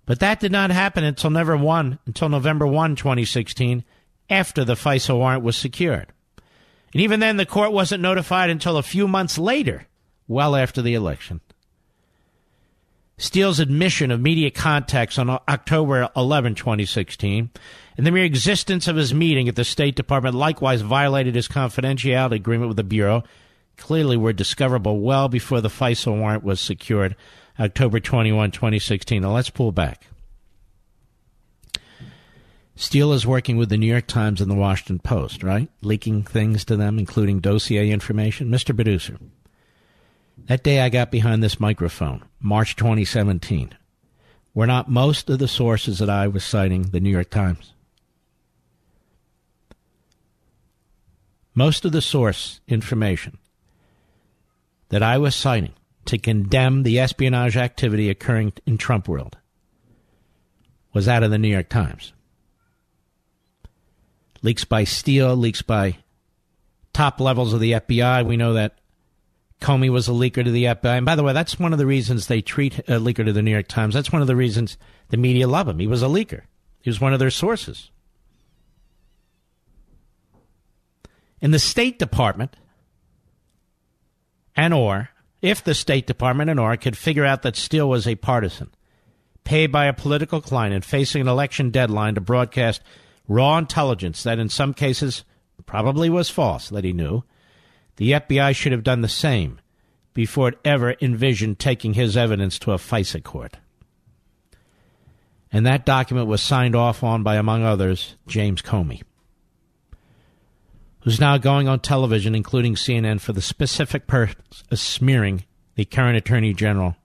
But 0.05 0.21
that 0.21 0.39
did 0.39 0.51
not 0.51 0.71
happen 0.71 1.03
until, 1.03 1.29
never 1.29 1.57
one, 1.57 1.99
until 2.05 2.29
November 2.29 2.65
1, 2.65 2.95
2016, 2.95 3.83
after 4.29 4.63
the 4.63 4.75
FISA 4.75 5.15
warrant 5.15 5.43
was 5.43 5.57
secured. 5.57 6.07
And 6.93 7.01
even 7.01 7.19
then, 7.19 7.37
the 7.37 7.45
court 7.45 7.71
wasn't 7.71 8.01
notified 8.01 8.49
until 8.49 8.77
a 8.77 8.83
few 8.83 9.07
months 9.07 9.37
later, 9.37 9.87
well 10.31 10.55
after 10.55 10.81
the 10.81 10.95
election. 10.95 11.41
Steele's 13.17 13.59
admission 13.59 14.09
of 14.09 14.19
media 14.19 14.49
contacts 14.49 15.19
on 15.19 15.29
October 15.29 16.09
11, 16.15 16.55
2016, 16.55 17.51
and 17.95 18.07
the 18.07 18.11
mere 18.11 18.23
existence 18.23 18.87
of 18.87 18.95
his 18.95 19.13
meeting 19.13 19.47
at 19.47 19.55
the 19.55 19.63
State 19.63 19.95
Department 19.95 20.33
likewise 20.33 20.81
violated 20.81 21.35
his 21.35 21.47
confidentiality 21.47 22.31
agreement 22.31 22.69
with 22.69 22.77
the 22.77 22.83
Bureau, 22.83 23.23
clearly 23.77 24.17
were 24.17 24.33
discoverable 24.33 24.99
well 25.01 25.27
before 25.29 25.61
the 25.61 25.69
FISA 25.69 26.17
warrant 26.17 26.43
was 26.43 26.59
secured 26.59 27.15
October 27.59 27.99
21, 27.99 28.49
2016. 28.49 29.21
Now 29.21 29.33
let's 29.33 29.51
pull 29.51 29.71
back. 29.71 30.07
Steele 32.75 33.13
is 33.13 33.27
working 33.27 33.57
with 33.57 33.69
the 33.69 33.77
New 33.77 33.85
York 33.85 34.07
Times 34.07 34.41
and 34.41 34.49
the 34.49 34.55
Washington 34.55 34.97
Post, 34.97 35.43
right? 35.43 35.69
Leaking 35.83 36.23
things 36.23 36.65
to 36.65 36.75
them, 36.75 36.97
including 36.97 37.39
dossier 37.39 37.91
information. 37.91 38.49
Mr. 38.49 38.73
Producer, 38.73 39.19
that 40.47 40.63
day 40.63 40.81
I 40.81 40.89
got 40.89 41.11
behind 41.11 41.43
this 41.43 41.59
microphone, 41.59 42.23
March 42.39 42.75
2017, 42.75 43.75
were 44.53 44.67
not 44.67 44.89
most 44.89 45.29
of 45.29 45.39
the 45.39 45.47
sources 45.47 45.99
that 45.99 46.09
I 46.09 46.27
was 46.27 46.43
citing 46.43 46.83
the 46.83 46.99
New 46.99 47.09
York 47.09 47.29
Times. 47.29 47.73
Most 51.53 51.85
of 51.85 51.91
the 51.91 52.01
source 52.01 52.61
information 52.67 53.37
that 54.89 55.03
I 55.03 55.17
was 55.17 55.35
citing 55.35 55.73
to 56.05 56.17
condemn 56.17 56.83
the 56.83 56.99
espionage 56.99 57.57
activity 57.57 58.09
occurring 58.09 58.53
in 58.65 58.77
Trump 58.77 59.07
world 59.07 59.37
was 60.93 61.07
out 61.07 61.23
of 61.23 61.31
the 61.31 61.37
New 61.37 61.49
York 61.49 61.69
Times 61.69 62.13
leaks 64.41 64.65
by 64.65 64.83
Steele, 64.83 65.35
leaks 65.35 65.61
by 65.61 65.97
top 66.93 67.19
levels 67.19 67.53
of 67.53 67.59
the 67.59 67.73
FBI. 67.73 68.25
We 68.25 68.37
know 68.37 68.53
that 68.53 68.75
Comey 69.61 69.89
was 69.89 70.07
a 70.07 70.11
leaker 70.11 70.43
to 70.43 70.51
the 70.51 70.65
FBI. 70.65 70.97
And 70.97 71.05
by 71.05 71.15
the 71.15 71.23
way, 71.23 71.33
that's 71.33 71.59
one 71.59 71.71
of 71.71 71.79
the 71.79 71.85
reasons 71.85 72.27
they 72.27 72.41
treat 72.41 72.79
a 72.79 72.99
leaker 72.99 73.23
to 73.23 73.31
the 73.31 73.43
New 73.43 73.51
York 73.51 73.67
Times. 73.67 73.93
That's 73.93 74.11
one 74.11 74.21
of 74.21 74.27
the 74.27 74.35
reasons 74.35 74.77
the 75.09 75.17
media 75.17 75.47
love 75.47 75.67
him. 75.67 75.79
He 75.79 75.87
was 75.87 76.03
a 76.03 76.07
leaker, 76.07 76.41
he 76.81 76.89
was 76.89 76.99
one 76.99 77.13
of 77.13 77.19
their 77.19 77.29
sources. 77.29 77.91
In 81.39 81.51
the 81.51 81.59
State 81.59 81.97
Department, 81.97 82.55
and 84.55 84.73
Ohr, 84.73 85.09
if 85.41 85.63
the 85.63 85.73
State 85.73 86.05
Department 86.05 86.49
and 86.49 86.59
Ohr 86.59 86.77
could 86.77 86.97
figure 86.97 87.25
out 87.25 87.41
that 87.41 87.55
Steele 87.55 87.89
was 87.89 88.05
a 88.05 88.15
partisan, 88.15 88.69
paid 89.43 89.71
by 89.71 89.85
a 89.85 89.93
political 89.93 90.41
client 90.41 90.73
and 90.73 90.85
facing 90.85 91.21
an 91.21 91.27
election 91.27 91.71
deadline 91.71 92.15
to 92.15 92.21
broadcast 92.21 92.81
raw 93.27 93.57
intelligence 93.57 94.21
that 94.23 94.37
in 94.37 94.49
some 94.49 94.73
cases 94.73 95.23
probably 95.65 96.09
was 96.09 96.29
false 96.29 96.69
that 96.69 96.83
he 96.83 96.93
knew, 96.93 97.23
the 97.97 98.13
FBI 98.13 98.55
should 98.55 98.71
have 98.71 98.83
done 98.83 99.01
the 99.01 99.07
same 99.07 99.59
before 100.13 100.49
it 100.49 100.59
ever 100.65 100.95
envisioned 101.01 101.59
taking 101.59 101.93
his 101.93 102.17
evidence 102.17 102.59
to 102.59 102.71
a 102.71 102.77
FISA 102.77 103.23
court. 103.23 103.57
And 105.51 105.65
that 105.65 105.85
document 105.85 106.27
was 106.27 106.41
signed 106.41 106.75
off 106.75 107.03
on 107.03 107.23
by, 107.23 107.35
among 107.35 107.63
others, 107.63 108.15
James 108.27 108.61
Comey, 108.61 109.01
who's 111.01 111.19
now 111.19 111.37
going 111.37 111.67
on 111.67 111.79
television, 111.79 112.35
including 112.35 112.75
CNN, 112.75 113.19
for 113.19 113.33
the 113.33 113.41
specific 113.41 114.07
purpose 114.07 114.63
of 114.71 114.79
smearing 114.79 115.43
the 115.75 115.85
current 115.85 116.17
Attorney 116.17 116.53
General, 116.53 116.95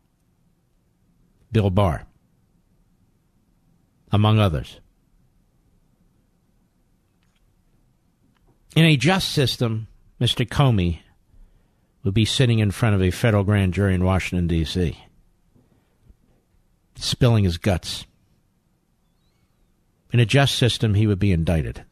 Bill 1.51 1.71
Barr, 1.71 2.07
among 4.13 4.39
others. 4.39 4.81
In 8.77 8.85
a 8.85 8.97
just 8.97 9.33
system, 9.33 9.89
Mr. 10.21 10.49
Comey 10.49 11.01
would 12.03 12.15
be 12.15 12.25
sitting 12.25 12.59
in 12.59 12.71
front 12.71 12.95
of 12.95 13.03
a 13.03 13.11
federal 13.11 13.45
grand 13.45 13.75
jury 13.75 13.95
in 13.95 14.05
Washington, 14.05 14.47
D.C., 14.47 14.97
spilling 16.95 17.45
his 17.45 17.59
guts. 17.59 18.07
In 20.13 20.21
a 20.21 20.25
just 20.25 20.57
system, 20.57 20.95
he 20.95 21.07
would 21.07 21.19
be 21.19 21.33
indicted. 21.33 21.85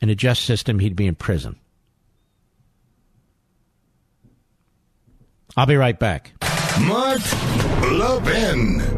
In 0.00 0.08
a 0.08 0.14
just 0.14 0.44
system, 0.44 0.78
he'd 0.78 0.96
be 0.96 1.06
in 1.06 1.14
prison. 1.14 1.56
I'll 5.56 5.66
be 5.66 5.76
right 5.76 5.98
back. 5.98 6.32
Mark 6.80 7.20
Levin. 7.82 8.97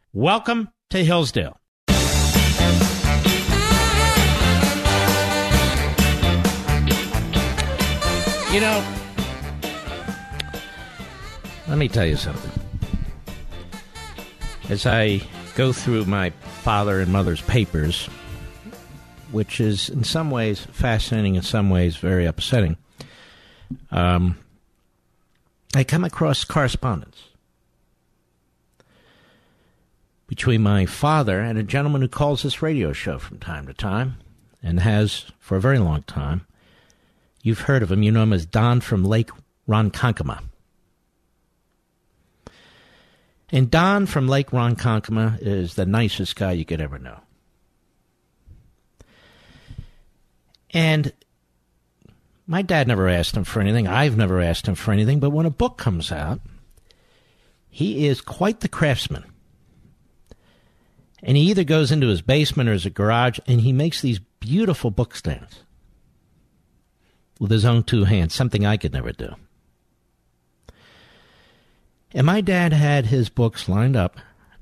Welcome 0.13 0.67
to 0.89 1.05
Hillsdale. 1.05 1.57
You 8.51 8.59
know, 8.59 8.85
let 11.69 11.77
me 11.77 11.87
tell 11.87 12.05
you 12.05 12.17
something. 12.17 12.51
As 14.69 14.85
I 14.85 15.21
go 15.55 15.71
through 15.71 16.03
my 16.03 16.31
father 16.31 16.99
and 16.99 17.13
mother's 17.13 17.39
papers, 17.39 18.07
which 19.31 19.61
is 19.61 19.87
in 19.87 20.03
some 20.03 20.29
ways 20.29 20.59
fascinating, 20.59 21.35
in 21.35 21.41
some 21.41 21.69
ways 21.69 21.95
very 21.95 22.25
upsetting, 22.25 22.75
um, 23.91 24.37
I 25.73 25.85
come 25.85 26.03
across 26.03 26.43
correspondence 26.43 27.30
between 30.31 30.63
my 30.63 30.85
father 30.85 31.41
and 31.41 31.57
a 31.57 31.63
gentleman 31.63 32.01
who 32.01 32.07
calls 32.07 32.41
this 32.41 32.61
radio 32.61 32.93
show 32.93 33.19
from 33.19 33.37
time 33.37 33.67
to 33.67 33.73
time 33.73 34.15
and 34.63 34.79
has 34.79 35.25
for 35.39 35.57
a 35.57 35.59
very 35.59 35.77
long 35.77 36.01
time. 36.03 36.47
You've 37.43 37.59
heard 37.59 37.83
of 37.83 37.91
him. 37.91 38.01
You 38.01 38.13
know 38.13 38.23
him 38.23 38.31
as 38.31 38.45
Don 38.45 38.79
from 38.79 39.03
Lake 39.03 39.29
Ronkonkoma. 39.67 40.41
And 43.51 43.69
Don 43.69 44.05
from 44.05 44.29
Lake 44.29 44.51
Ronkonkoma 44.51 45.39
is 45.41 45.73
the 45.73 45.85
nicest 45.85 46.37
guy 46.37 46.53
you 46.53 46.63
could 46.63 46.79
ever 46.79 46.97
know. 46.97 47.19
And 50.69 51.11
my 52.47 52.61
dad 52.61 52.87
never 52.87 53.09
asked 53.09 53.35
him 53.35 53.43
for 53.43 53.59
anything. 53.59 53.85
I've 53.85 54.15
never 54.15 54.39
asked 54.39 54.65
him 54.65 54.75
for 54.75 54.93
anything. 54.93 55.19
But 55.19 55.31
when 55.31 55.45
a 55.45 55.49
book 55.49 55.77
comes 55.77 56.09
out, 56.09 56.39
he 57.69 58.07
is 58.07 58.21
quite 58.21 58.61
the 58.61 58.69
craftsman 58.69 59.25
and 61.23 61.37
he 61.37 61.49
either 61.49 61.63
goes 61.63 61.91
into 61.91 62.07
his 62.07 62.21
basement 62.21 62.69
or 62.69 62.73
his 62.73 62.85
garage 62.87 63.39
and 63.47 63.61
he 63.61 63.73
makes 63.73 64.01
these 64.01 64.19
beautiful 64.39 64.89
book 64.89 65.15
stands 65.15 65.63
with 67.39 67.51
his 67.51 67.65
own 67.65 67.83
two 67.83 68.05
hands, 68.05 68.33
something 68.33 68.65
I 68.65 68.77
could 68.77 68.93
never 68.93 69.11
do. 69.11 69.35
And 72.13 72.25
my 72.25 72.41
dad 72.41 72.73
had 72.73 73.05
his 73.05 73.29
books 73.29 73.69
lined 73.69 73.95
up 73.95 74.17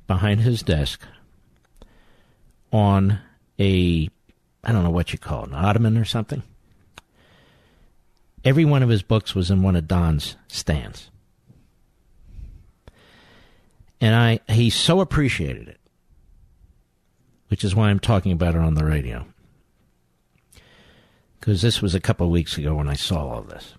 behind 0.06 0.42
his 0.42 0.62
desk 0.62 1.02
on 2.72 3.20
a, 3.58 4.10
I 4.64 4.72
don't 4.72 4.84
know 4.84 4.90
what 4.92 5.14
you 5.14 5.20
call 5.20 5.44
it, 5.44 5.50
an 5.50 5.56
ottoman 5.56 5.98
or 5.98 6.06
something. 6.06 6.44
Every 8.46 8.66
one 8.66 8.84
of 8.84 8.90
his 8.90 9.02
books 9.02 9.34
was 9.34 9.50
in 9.50 9.64
one 9.64 9.76
of 9.76 9.88
Don's 9.88 10.36
stands. 10.48 11.10
And 14.00 14.16
I, 14.16 14.40
he 14.52 14.70
so 14.70 15.02
appreciated 15.02 15.68
it 15.68 15.79
which 17.50 17.64
is 17.64 17.76
why 17.76 17.90
I'm 17.90 18.00
talking 18.00 18.32
about 18.32 18.56
it 18.56 18.62
on 18.62 18.76
the 18.76 18.86
radio. 18.86 19.26
Because 21.40 21.62
this 21.62 21.82
was 21.82 21.94
a 21.94 22.00
couple 22.00 22.26
of 22.26 22.32
weeks 22.32 22.58
ago 22.58 22.76
when 22.76 22.88
I 22.88 22.94
saw 22.94 23.28
all 23.28 23.42
this. 23.42 23.76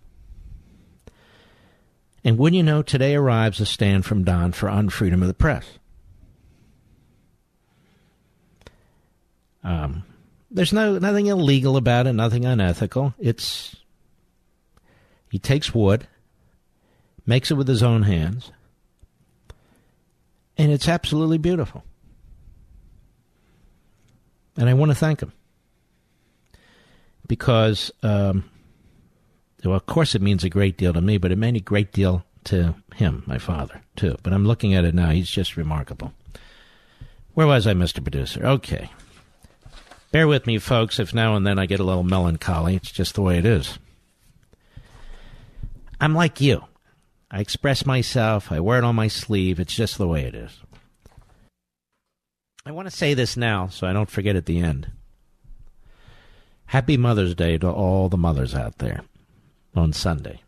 And 2.22 2.36
wouldn't 2.36 2.56
you 2.56 2.62
know, 2.62 2.82
today 2.82 3.14
arrives 3.14 3.60
a 3.60 3.66
stand 3.66 4.04
from 4.04 4.24
Don 4.24 4.52
for 4.52 4.68
unfreedom 4.68 5.22
of 5.22 5.28
the 5.28 5.34
press. 5.34 5.78
Um, 9.62 10.04
there's 10.50 10.72
no 10.72 10.98
nothing 10.98 11.26
illegal 11.26 11.76
about 11.76 12.06
it, 12.06 12.12
nothing 12.12 12.44
unethical. 12.44 13.14
It's 13.18 13.76
he 15.30 15.38
takes 15.38 15.74
wood, 15.74 16.08
makes 17.26 17.50
it 17.50 17.54
with 17.54 17.68
his 17.68 17.82
own 17.82 18.02
hands, 18.02 18.50
and 20.58 20.72
it's 20.72 20.88
absolutely 20.88 21.38
beautiful. 21.38 21.84
And 24.60 24.68
I 24.68 24.74
want 24.74 24.90
to 24.90 24.94
thank 24.94 25.22
him 25.22 25.32
because, 27.26 27.90
um, 28.02 28.50
well, 29.64 29.74
of 29.74 29.86
course, 29.86 30.14
it 30.14 30.20
means 30.20 30.44
a 30.44 30.50
great 30.50 30.76
deal 30.76 30.92
to 30.92 31.00
me, 31.00 31.16
but 31.16 31.32
it 31.32 31.38
meant 31.38 31.56
a 31.56 31.60
great 31.60 31.92
deal 31.92 32.26
to 32.44 32.74
him, 32.94 33.22
my 33.26 33.38
father, 33.38 33.80
too. 33.96 34.18
But 34.22 34.34
I'm 34.34 34.44
looking 34.44 34.74
at 34.74 34.84
it 34.84 34.94
now. 34.94 35.12
He's 35.12 35.30
just 35.30 35.56
remarkable. 35.56 36.12
Where 37.32 37.46
was 37.46 37.66
I, 37.66 37.72
Mr. 37.72 38.02
Producer? 38.02 38.44
Okay. 38.44 38.90
Bear 40.12 40.28
with 40.28 40.46
me, 40.46 40.58
folks, 40.58 40.98
if 40.98 41.14
now 41.14 41.36
and 41.36 41.46
then 41.46 41.58
I 41.58 41.64
get 41.64 41.80
a 41.80 41.84
little 41.84 42.04
melancholy. 42.04 42.76
It's 42.76 42.92
just 42.92 43.14
the 43.14 43.22
way 43.22 43.38
it 43.38 43.46
is. 43.46 43.78
I'm 45.98 46.14
like 46.14 46.38
you. 46.38 46.64
I 47.30 47.40
express 47.40 47.86
myself, 47.86 48.52
I 48.52 48.60
wear 48.60 48.76
it 48.76 48.84
on 48.84 48.94
my 48.94 49.08
sleeve. 49.08 49.58
It's 49.58 49.74
just 49.74 49.96
the 49.96 50.08
way 50.08 50.24
it 50.24 50.34
is. 50.34 50.52
I 52.70 52.72
want 52.72 52.88
to 52.88 52.96
say 52.96 53.14
this 53.14 53.36
now 53.36 53.66
so 53.66 53.88
I 53.88 53.92
don't 53.92 54.08
forget 54.08 54.36
at 54.36 54.46
the 54.46 54.60
end. 54.60 54.92
Happy 56.66 56.96
Mother's 56.96 57.34
Day 57.34 57.58
to 57.58 57.68
all 57.68 58.08
the 58.08 58.16
mothers 58.16 58.54
out 58.54 58.78
there 58.78 59.02
on 59.74 59.92
Sunday. 59.92 60.40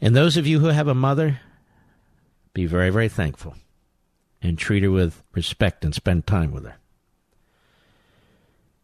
And 0.00 0.16
those 0.16 0.36
of 0.36 0.48
you 0.48 0.58
who 0.58 0.66
have 0.66 0.88
a 0.88 0.94
mother, 0.94 1.38
be 2.52 2.66
very, 2.66 2.90
very 2.90 3.08
thankful 3.08 3.54
and 4.42 4.58
treat 4.58 4.82
her 4.82 4.90
with 4.90 5.22
respect 5.36 5.84
and 5.84 5.94
spend 5.94 6.26
time 6.26 6.50
with 6.50 6.64
her. 6.64 6.74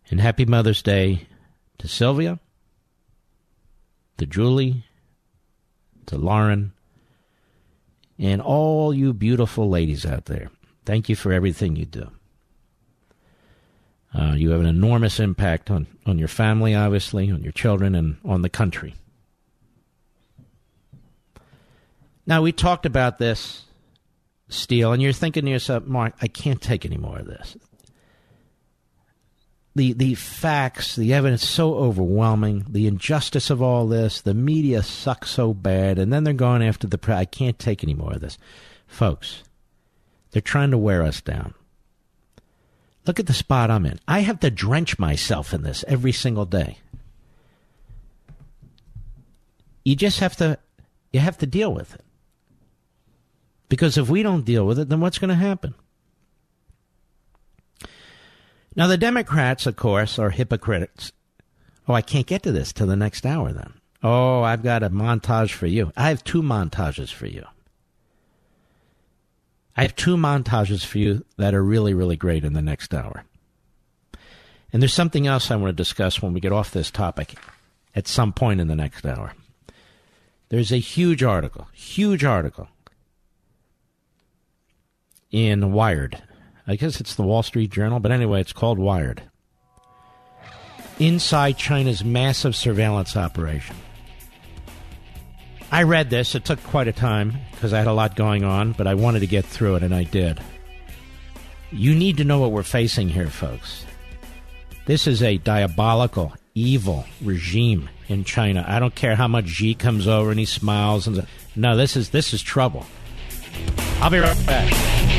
And 0.09 0.21
happy 0.21 0.45
Mother's 0.45 0.83
Day 0.83 1.27
to 1.79 1.89
Sylvia, 1.89 2.39
to 4.19 4.25
Julie, 4.25 4.85
to 6.07 6.17
Lauren, 6.17 6.75
and 8.21 8.41
all 8.41 8.95
you 8.95 9.13
beautiful 9.13 9.69
ladies 9.69 10.07
out 10.07 10.27
there. 10.27 10.49
Thank 10.91 11.09
you 11.09 11.15
for 11.15 11.33
everything 11.33 11.77
you 11.77 11.87
do. 11.87 12.11
Uh, 14.13 14.33
you 14.33 14.51
have 14.51 14.59
an 14.59 14.67
enormous 14.67 15.21
impact 15.21 15.71
on, 15.71 15.87
on 16.05 16.19
your 16.19 16.27
family, 16.27 16.75
obviously, 16.75 17.31
on 17.31 17.45
your 17.45 17.53
children, 17.53 17.95
and 17.95 18.17
on 18.25 18.43
the 18.43 18.49
country. 18.49 18.97
Now, 22.27 22.43
we 22.43 22.51
talked 22.51 22.87
about 22.87 23.19
this, 23.19 23.67
Steele, 24.49 24.93
and 24.93 25.01
you're 25.01 25.13
thinking 25.13 25.45
to 25.45 25.51
yourself, 25.53 25.85
Mark, 25.85 26.15
I 26.21 26.27
can't 26.27 26.61
take 26.61 26.85
any 26.85 26.97
more 26.97 27.21
of 27.21 27.27
this. 27.27 27.57
The, 29.77 29.93
the 29.93 30.17
facts, 30.17 30.97
the 30.97 31.15
evidence 31.15 31.49
so 31.49 31.75
overwhelming, 31.75 32.67
the 32.69 32.89
injustice 32.89 33.49
of 33.49 33.63
all 33.63 33.87
this, 33.87 34.23
the 34.23 34.35
media 34.35 34.83
sucks 34.83 35.31
so 35.31 35.55
bad, 35.55 36.01
and 36.01 36.13
then 36.13 36.25
they're 36.25 36.35
going 36.35 36.65
after 36.65 36.89
the. 36.89 36.99
I 37.15 37.27
can't 37.27 37.61
take 37.61 37.85
any 37.85 37.95
more 37.95 38.15
of 38.15 38.21
this. 38.21 38.39
Folks, 38.89 39.45
they're 40.31 40.43
trying 40.43 40.71
to 40.71 40.79
wear 40.79 41.03
us 41.03 41.21
down. 41.21 41.55
Look 43.07 43.19
at 43.19 43.27
the 43.27 43.33
spot 43.33 43.71
I'm 43.71 43.87
in. 43.87 43.99
I 44.07 44.21
have 44.21 44.41
to 44.41 44.51
drench 44.51 44.99
myself 44.99 45.53
in 45.53 45.63
this 45.63 45.85
every 45.89 46.13
single 46.13 46.47
day. 46.47 46.79
You 49.85 49.97
just 49.97 50.21
have 50.21 50.37
to 50.37 50.59
you 51.13 51.21
have 51.21 51.39
to 51.39 51.47
deal 51.47 51.73
with 51.73 51.95
it. 51.95 52.05
Because 53.69 53.97
if 53.97 54.09
we 54.09 54.23
don't 54.23 54.45
deal 54.45 54.67
with 54.67 54.79
it, 54.79 54.89
then 54.89 55.01
what's 55.01 55.19
going 55.19 55.31
to 55.31 55.35
happen? 55.35 55.75
Now 58.77 58.87
the 58.87 58.99
Democrats, 58.99 59.67
of 59.67 59.77
course, 59.77 60.19
are 60.19 60.31
hypocrites. 60.31 61.13
Oh, 61.89 61.95
I 61.95 62.03
can't 62.03 62.27
get 62.27 62.43
to 62.45 62.53
this 62.53 62.73
till 62.73 62.87
the 62.87 62.97
next 62.97 63.27
hour 63.27 63.53
then. 63.53 63.75
Oh, 64.03 64.43
I've 64.43 64.63
got 64.63 64.83
a 64.83 64.91
montage 64.91 65.53
for 65.53 65.67
you. 65.67 65.93
I 65.97 66.09
have 66.09 66.25
two 66.25 66.43
montages 66.43 67.13
for 67.13 67.27
you. 67.27 67.45
I 69.77 69.83
have 69.83 69.97
two 69.97 70.17
montages 70.17 70.85
for 70.85 70.99
you 70.99 71.25
that 71.37 71.55
are 71.55 71.63
really, 71.63 71.95
really 71.95 72.17
great 72.17 72.45
in 72.45 72.53
the 72.53 72.63
next 72.63 72.95
hour. 72.95 73.25
And 74.73 74.83
there's 74.83 74.95
something 74.95 75.27
else 75.27 75.51
I 75.51 75.57
want 75.57 75.71
to 75.71 75.83
discuss 75.83 76.23
when 76.23 76.33
we 76.33 76.41
get 76.41 76.53
off 76.53 76.71
this 76.71 76.91
topic 76.91 77.35
at 77.95 78.07
some 78.07 78.33
point 78.33 78.61
in 78.61 78.69
the 78.69 78.77
next 78.77 79.05
hour. 79.05 79.33
There's 80.49 80.73
a 80.73 80.79
huge 80.79 81.23
article, 81.23 81.69
huge 81.73 82.25
article 82.25 82.69
in 85.31 85.73
Wired. 85.73 86.23
I 86.67 86.77
guess 86.77 87.01
it's 87.01 87.15
the 87.15 87.23
Wall 87.23 87.43
Street 87.43 87.71
Journal, 87.71 88.01
but 88.01 88.13
anyway, 88.13 88.41
it's 88.41 88.53
called 88.53 88.79
Wired. 88.79 89.23
Inside 90.99 91.57
China's 91.57 92.05
massive 92.05 92.55
surveillance 92.55 93.17
operation. 93.17 93.77
I 95.73 95.85
read 95.85 96.11
this. 96.11 96.35
It 96.35 96.45
took 96.45 96.63
quite 96.65 96.89
a 96.89 96.93
time 96.93 97.35
because 97.53 97.73
I 97.73 97.79
had 97.79 97.87
a 97.87 97.93
lot 97.93 98.17
going 98.17 98.45
on, 98.45 98.73
but 98.73 98.87
I 98.87 98.95
wanted 98.95 99.21
to 99.21 99.27
get 99.27 99.45
through 99.45 99.77
it, 99.77 99.83
and 99.83 99.95
I 99.95 100.05
did. 100.05 100.41
You 101.71 101.95
need 101.95 102.17
to 102.17 102.25
know 102.25 102.41
what 102.41 102.53
we're 102.53 102.63
facing 102.65 103.09
here, 103.09 103.29
folks. 103.29 103.85
This 104.87 105.07
is 105.07 105.23
a 105.23 105.39
diabolical, 105.39 106.35
evil 106.55 107.05
regime 107.23 107.89
in 108.09 108.25
China. 108.25 108.65
I 108.67 108.81
don't 108.81 108.95
care 108.95 109.15
how 109.15 109.29
much 109.29 109.47
Xi 109.47 109.75
comes 109.75 110.09
over 110.09 110.31
and 110.31 110.39
he 110.39 110.47
smiles 110.47 111.07
and 111.07 111.25
no, 111.55 111.77
this 111.77 111.97
is 111.97 112.11
this 112.11 112.35
is 112.35 112.43
trouble. 112.43 112.87
I'll 114.01 114.11
be 114.11 114.19
right 114.19 114.47
back. 114.47 115.10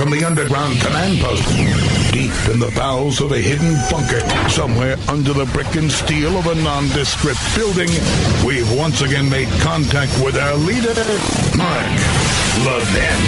From, 0.00 0.10
the 0.10 0.24
underground 0.24 0.80
command 0.80 1.20
post, 1.20 1.46
deep 2.10 2.32
in 2.50 2.58
the 2.58 2.72
bowels 2.74 3.20
of 3.20 3.32
a 3.32 3.38
hidden 3.38 3.74
bunker, 3.90 4.20
somewhere 4.48 4.96
under 5.08 5.34
the 5.34 5.44
brick 5.52 5.76
and 5.76 5.92
steel 5.92 6.38
of 6.38 6.46
a 6.46 6.54
nondescript 6.54 7.38
building, 7.54 7.90
we've 8.46 8.72
once 8.78 9.02
again 9.02 9.28
made 9.28 9.46
contact 9.60 10.10
with 10.24 10.38
our 10.38 10.54
leader, 10.56 10.94
Mark 11.54 11.84
Levin. 12.64 13.20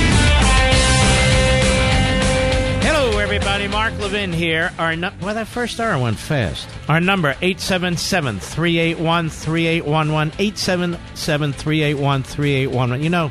Hello, 2.81 3.19
everybody. 3.19 3.69
Mark 3.69 3.93
Levin 4.01 4.33
here. 4.33 4.71
Our 4.79 4.97
nu- 4.97 5.11
well, 5.21 5.35
that 5.35 5.49
first 5.49 5.79
hour 5.79 5.99
went 6.03 6.19
fast. 6.19 6.67
Our 6.89 7.01
number 7.01 7.35
877-381-3811, 7.43 10.33
877-381-3811. 10.39 13.03
You 13.03 13.11
know, 13.11 13.31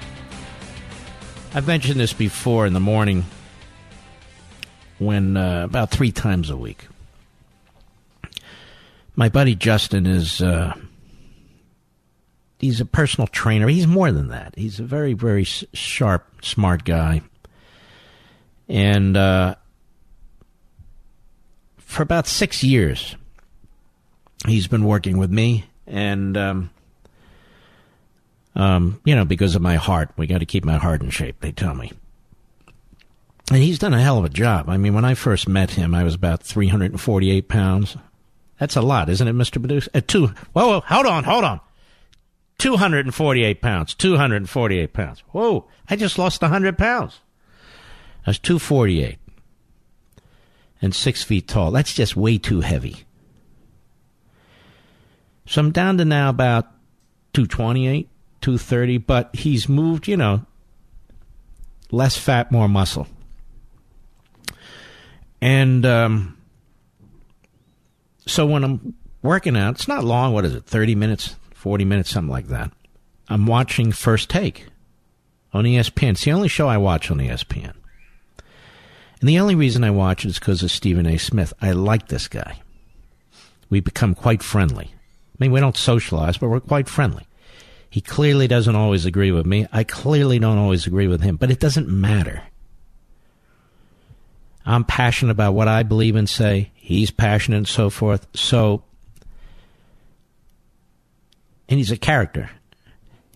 I've 1.53 1.67
mentioned 1.67 1.99
this 1.99 2.13
before 2.13 2.65
in 2.65 2.71
the 2.71 2.79
morning 2.79 3.25
when 4.99 5.35
uh, 5.35 5.65
about 5.65 5.91
three 5.91 6.13
times 6.13 6.49
a 6.49 6.55
week. 6.55 6.87
My 9.17 9.27
buddy 9.27 9.55
Justin 9.55 10.05
is 10.05 10.41
uh, 10.41 10.73
he's 12.57 12.79
a 12.79 12.85
personal 12.85 13.27
trainer. 13.27 13.67
He's 13.67 13.85
more 13.85 14.13
than 14.13 14.29
that. 14.29 14.53
He's 14.55 14.79
a 14.79 14.83
very 14.83 15.11
very 15.11 15.43
sharp, 15.43 16.25
smart 16.41 16.85
guy, 16.85 17.21
and 18.69 19.17
uh, 19.17 19.55
for 21.79 22.01
about 22.01 22.27
six 22.27 22.63
years, 22.63 23.17
he's 24.47 24.67
been 24.67 24.85
working 24.85 25.17
with 25.17 25.31
me 25.31 25.65
and. 25.85 26.37
Um, 26.37 26.69
um, 28.55 28.99
you 29.05 29.15
know, 29.15 29.25
because 29.25 29.55
of 29.55 29.61
my 29.61 29.75
heart. 29.75 30.11
We 30.17 30.27
got 30.27 30.39
to 30.39 30.45
keep 30.45 30.65
my 30.65 30.77
heart 30.77 31.01
in 31.01 31.09
shape, 31.09 31.39
they 31.39 31.51
tell 31.51 31.75
me. 31.75 31.91
And 33.49 33.61
he's 33.61 33.79
done 33.79 33.93
a 33.93 34.01
hell 34.01 34.17
of 34.17 34.25
a 34.25 34.29
job. 34.29 34.69
I 34.69 34.77
mean, 34.77 34.93
when 34.93 35.03
I 35.03 35.13
first 35.13 35.47
met 35.47 35.71
him, 35.71 35.93
I 35.93 36.03
was 36.03 36.15
about 36.15 36.41
348 36.43 37.47
pounds. 37.49 37.97
That's 38.59 38.75
a 38.75 38.81
lot, 38.81 39.09
isn't 39.09 39.27
it, 39.27 39.35
Mr. 39.35 39.59
Producer? 39.59 39.91
Uh, 39.93 40.01
two, 40.05 40.27
whoa, 40.53 40.67
whoa, 40.67 40.79
hold 40.81 41.05
on, 41.05 41.23
hold 41.23 41.43
on. 41.43 41.59
248 42.59 43.61
pounds. 43.61 43.93
248 43.95 44.93
pounds. 44.93 45.23
Whoa, 45.31 45.65
I 45.89 45.95
just 45.95 46.17
lost 46.17 46.41
100 46.41 46.77
pounds. 46.77 47.19
I 48.25 48.29
was 48.29 48.39
248 48.39 49.17
and 50.81 50.95
six 50.95 51.23
feet 51.23 51.47
tall. 51.47 51.71
That's 51.71 51.93
just 51.93 52.15
way 52.15 52.37
too 52.37 52.61
heavy. 52.61 53.03
So 55.45 55.59
I'm 55.61 55.71
down 55.71 55.97
to 55.97 56.05
now 56.05 56.29
about 56.29 56.65
228. 57.33 58.07
230, 58.41 58.97
but 58.99 59.35
he's 59.35 59.69
moved, 59.69 60.07
you 60.07 60.17
know, 60.17 60.45
less 61.91 62.17
fat, 62.17 62.51
more 62.51 62.67
muscle. 62.67 63.07
And 65.41 65.85
um, 65.85 66.37
so 68.27 68.45
when 68.45 68.63
I'm 68.63 68.93
working 69.21 69.57
out, 69.57 69.75
it's 69.75 69.87
not 69.87 70.03
long. 70.03 70.33
What 70.33 70.45
is 70.45 70.53
it, 70.53 70.65
30 70.65 70.95
minutes, 70.95 71.35
40 71.53 71.85
minutes, 71.85 72.09
something 72.09 72.31
like 72.31 72.47
that. 72.47 72.71
I'm 73.27 73.45
watching 73.45 73.91
First 73.91 74.29
Take 74.29 74.67
on 75.53 75.65
ESPN. 75.65 76.11
It's 76.11 76.23
the 76.23 76.31
only 76.31 76.47
show 76.47 76.67
I 76.67 76.77
watch 76.77 77.09
on 77.09 77.17
ESPN. 77.17 77.73
And 79.19 79.29
the 79.29 79.39
only 79.39 79.55
reason 79.55 79.83
I 79.83 79.91
watch 79.91 80.25
it 80.25 80.29
is 80.29 80.39
because 80.39 80.63
of 80.63 80.71
Stephen 80.71 81.05
A. 81.05 81.17
Smith. 81.17 81.53
I 81.61 81.71
like 81.71 82.07
this 82.07 82.27
guy. 82.27 82.61
We 83.69 83.79
become 83.79 84.15
quite 84.15 84.43
friendly. 84.43 84.91
I 84.93 85.35
mean, 85.39 85.51
we 85.51 85.59
don't 85.59 85.77
socialize, 85.77 86.37
but 86.37 86.49
we're 86.49 86.59
quite 86.59 86.89
friendly. 86.89 87.25
He 87.91 87.99
clearly 87.99 88.47
doesn't 88.47 88.73
always 88.73 89.05
agree 89.05 89.33
with 89.33 89.45
me. 89.45 89.67
I 89.69 89.83
clearly 89.83 90.39
don't 90.39 90.57
always 90.57 90.87
agree 90.87 91.07
with 91.07 91.21
him, 91.21 91.35
but 91.35 91.51
it 91.51 91.59
doesn't 91.59 91.89
matter. 91.89 92.41
I'm 94.65 94.85
passionate 94.85 95.33
about 95.33 95.55
what 95.55 95.67
I 95.67 95.83
believe 95.83 96.15
and 96.15 96.29
say. 96.29 96.71
He's 96.73 97.11
passionate 97.11 97.57
and 97.57 97.67
so 97.67 97.89
forth. 97.89 98.27
So, 98.33 98.85
and 101.67 101.79
he's 101.79 101.91
a 101.91 101.97
character. 101.97 102.49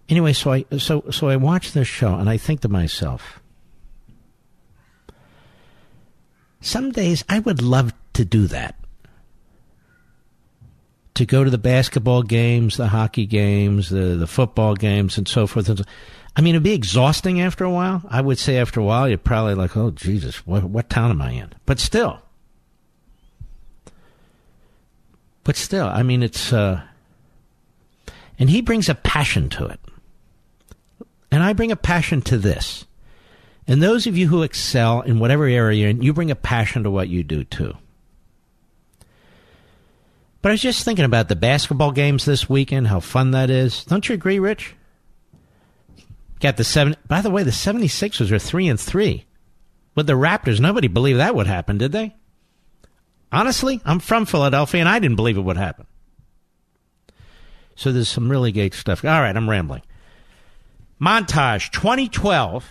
Anyway, 0.07 0.31
so 0.31 0.53
I 0.53 0.65
so 0.77 1.03
so 1.11 1.27
I 1.27 1.35
watch 1.35 1.73
this 1.73 1.89
show 1.89 2.15
and 2.15 2.29
I 2.29 2.37
think 2.37 2.61
to 2.61 2.69
myself, 2.69 3.41
some 6.61 6.91
days 6.93 7.25
I 7.27 7.39
would 7.39 7.61
love 7.61 7.93
to 8.13 8.23
do 8.23 8.47
that. 8.47 8.75
To 11.15 11.25
go 11.25 11.43
to 11.43 11.49
the 11.49 11.57
basketball 11.57 12.23
games, 12.23 12.77
the 12.77 12.87
hockey 12.87 13.25
games, 13.25 13.89
the, 13.89 14.15
the 14.15 14.27
football 14.27 14.75
games, 14.75 15.17
and 15.17 15.27
so 15.27 15.47
forth. 15.47 15.81
I 16.35 16.41
mean, 16.41 16.55
it'd 16.55 16.63
be 16.63 16.73
exhausting 16.73 17.41
after 17.41 17.63
a 17.63 17.71
while. 17.71 18.01
I 18.09 18.21
would 18.21 18.37
say 18.37 18.57
after 18.57 18.79
a 18.79 18.83
while, 18.83 19.07
you're 19.07 19.17
probably 19.17 19.55
like, 19.55 19.75
oh, 19.77 19.91
Jesus, 19.91 20.45
what, 20.45 20.63
what 20.65 20.89
town 20.89 21.11
am 21.11 21.21
I 21.21 21.31
in? 21.31 21.53
But 21.65 21.79
still. 21.79 22.19
But 25.45 25.55
still, 25.55 25.87
I 25.87 26.03
mean, 26.03 26.23
it's. 26.23 26.51
Uh, 26.51 26.81
and 28.37 28.49
he 28.49 28.61
brings 28.61 28.89
a 28.89 28.95
passion 28.95 29.47
to 29.49 29.65
it. 29.67 29.79
And 31.31 31.43
I 31.43 31.53
bring 31.53 31.71
a 31.71 31.77
passion 31.77 32.21
to 32.23 32.37
this. 32.37 32.85
And 33.67 33.81
those 33.81 34.05
of 34.05 34.17
you 34.17 34.27
who 34.27 34.43
excel 34.43 35.01
in 35.01 35.19
whatever 35.19 35.45
area 35.45 35.81
you're 35.81 35.89
in, 35.89 36.01
you 36.01 36.13
bring 36.13 36.31
a 36.31 36.35
passion 36.35 36.83
to 36.83 36.91
what 36.91 37.07
you 37.07 37.23
do 37.23 37.43
too. 37.43 37.75
But 40.45 40.51
I 40.51 40.53
was 40.53 40.61
just 40.61 40.85
thinking 40.85 41.05
about 41.05 41.27
the 41.27 41.35
basketball 41.35 41.91
games 41.91 42.23
this 42.23 42.47
weekend, 42.47 42.85
how 42.85 42.99
fun 42.99 43.31
that 43.31 43.49
is. 43.49 43.83
Don't 43.83 44.07
you 44.07 44.13
agree, 44.13 44.37
Rich? 44.37 44.75
Got 46.39 46.57
the 46.57 46.63
seven. 46.63 46.95
By 47.07 47.21
the 47.21 47.31
way, 47.31 47.41
the 47.41 47.49
76ers 47.49 48.31
are 48.31 48.37
three 48.37 48.67
and 48.67 48.79
three. 48.79 49.25
With 49.95 50.05
the 50.05 50.13
Raptors, 50.13 50.59
nobody 50.59 50.87
believed 50.87 51.17
that 51.17 51.33
would 51.33 51.47
happen, 51.47 51.79
did 51.79 51.93
they? 51.93 52.15
Honestly, 53.31 53.81
I'm 53.85 53.97
from 53.97 54.27
Philadelphia, 54.27 54.81
and 54.81 54.87
I 54.87 54.99
didn't 54.99 55.15
believe 55.15 55.35
it 55.35 55.41
would 55.41 55.57
happen. 55.57 55.87
So 57.75 57.91
there's 57.91 58.07
some 58.07 58.29
really 58.29 58.51
great 58.51 58.75
stuff. 58.75 59.03
All 59.03 59.21
right, 59.21 59.35
I'm 59.35 59.49
rambling. 59.49 59.81
Montage 61.01 61.71
2012. 61.71 62.67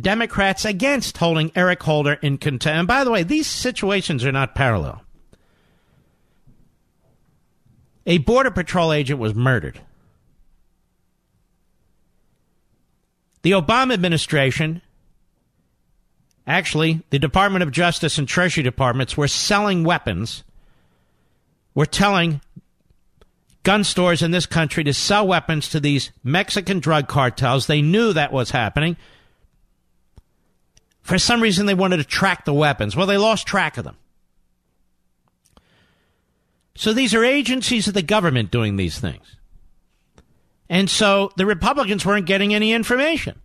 Democrats 0.00 0.64
against 0.64 1.18
holding 1.18 1.52
Eric 1.54 1.84
Holder 1.84 2.14
in 2.14 2.38
contempt. 2.38 2.78
And 2.78 2.88
by 2.88 3.04
the 3.04 3.12
way, 3.12 3.22
these 3.22 3.46
situations 3.46 4.24
are 4.24 4.32
not 4.32 4.56
parallel. 4.56 5.04
A 8.06 8.18
Border 8.18 8.50
Patrol 8.50 8.92
agent 8.92 9.20
was 9.20 9.34
murdered. 9.34 9.80
The 13.42 13.52
Obama 13.52 13.92
administration, 13.92 14.82
actually, 16.46 17.02
the 17.10 17.18
Department 17.18 17.62
of 17.62 17.72
Justice 17.72 18.18
and 18.18 18.28
Treasury 18.28 18.62
Departments 18.62 19.16
were 19.16 19.28
selling 19.28 19.84
weapons, 19.84 20.44
were 21.74 21.86
telling 21.86 22.40
gun 23.64 23.84
stores 23.84 24.22
in 24.22 24.30
this 24.30 24.46
country 24.46 24.84
to 24.84 24.94
sell 24.94 25.26
weapons 25.26 25.68
to 25.68 25.80
these 25.80 26.10
Mexican 26.22 26.80
drug 26.80 27.08
cartels. 27.08 27.66
They 27.66 27.82
knew 27.82 28.12
that 28.12 28.32
was 28.32 28.50
happening. 28.50 28.96
For 31.00 31.18
some 31.18 31.40
reason, 31.40 31.66
they 31.66 31.74
wanted 31.74 31.96
to 31.96 32.04
track 32.04 32.44
the 32.44 32.54
weapons. 32.54 32.94
Well, 32.94 33.06
they 33.06 33.16
lost 33.16 33.46
track 33.46 33.76
of 33.76 33.84
them. 33.84 33.96
So 36.74 36.92
these 36.92 37.14
are 37.14 37.24
agencies 37.24 37.88
of 37.88 37.94
the 37.94 38.02
government 38.02 38.50
doing 38.50 38.76
these 38.76 38.98
things. 38.98 39.36
And 40.68 40.88
so 40.88 41.30
the 41.36 41.46
Republicans 41.46 42.06
weren't 42.06 42.26
getting 42.26 42.54
any 42.54 42.72
information. 42.72 43.38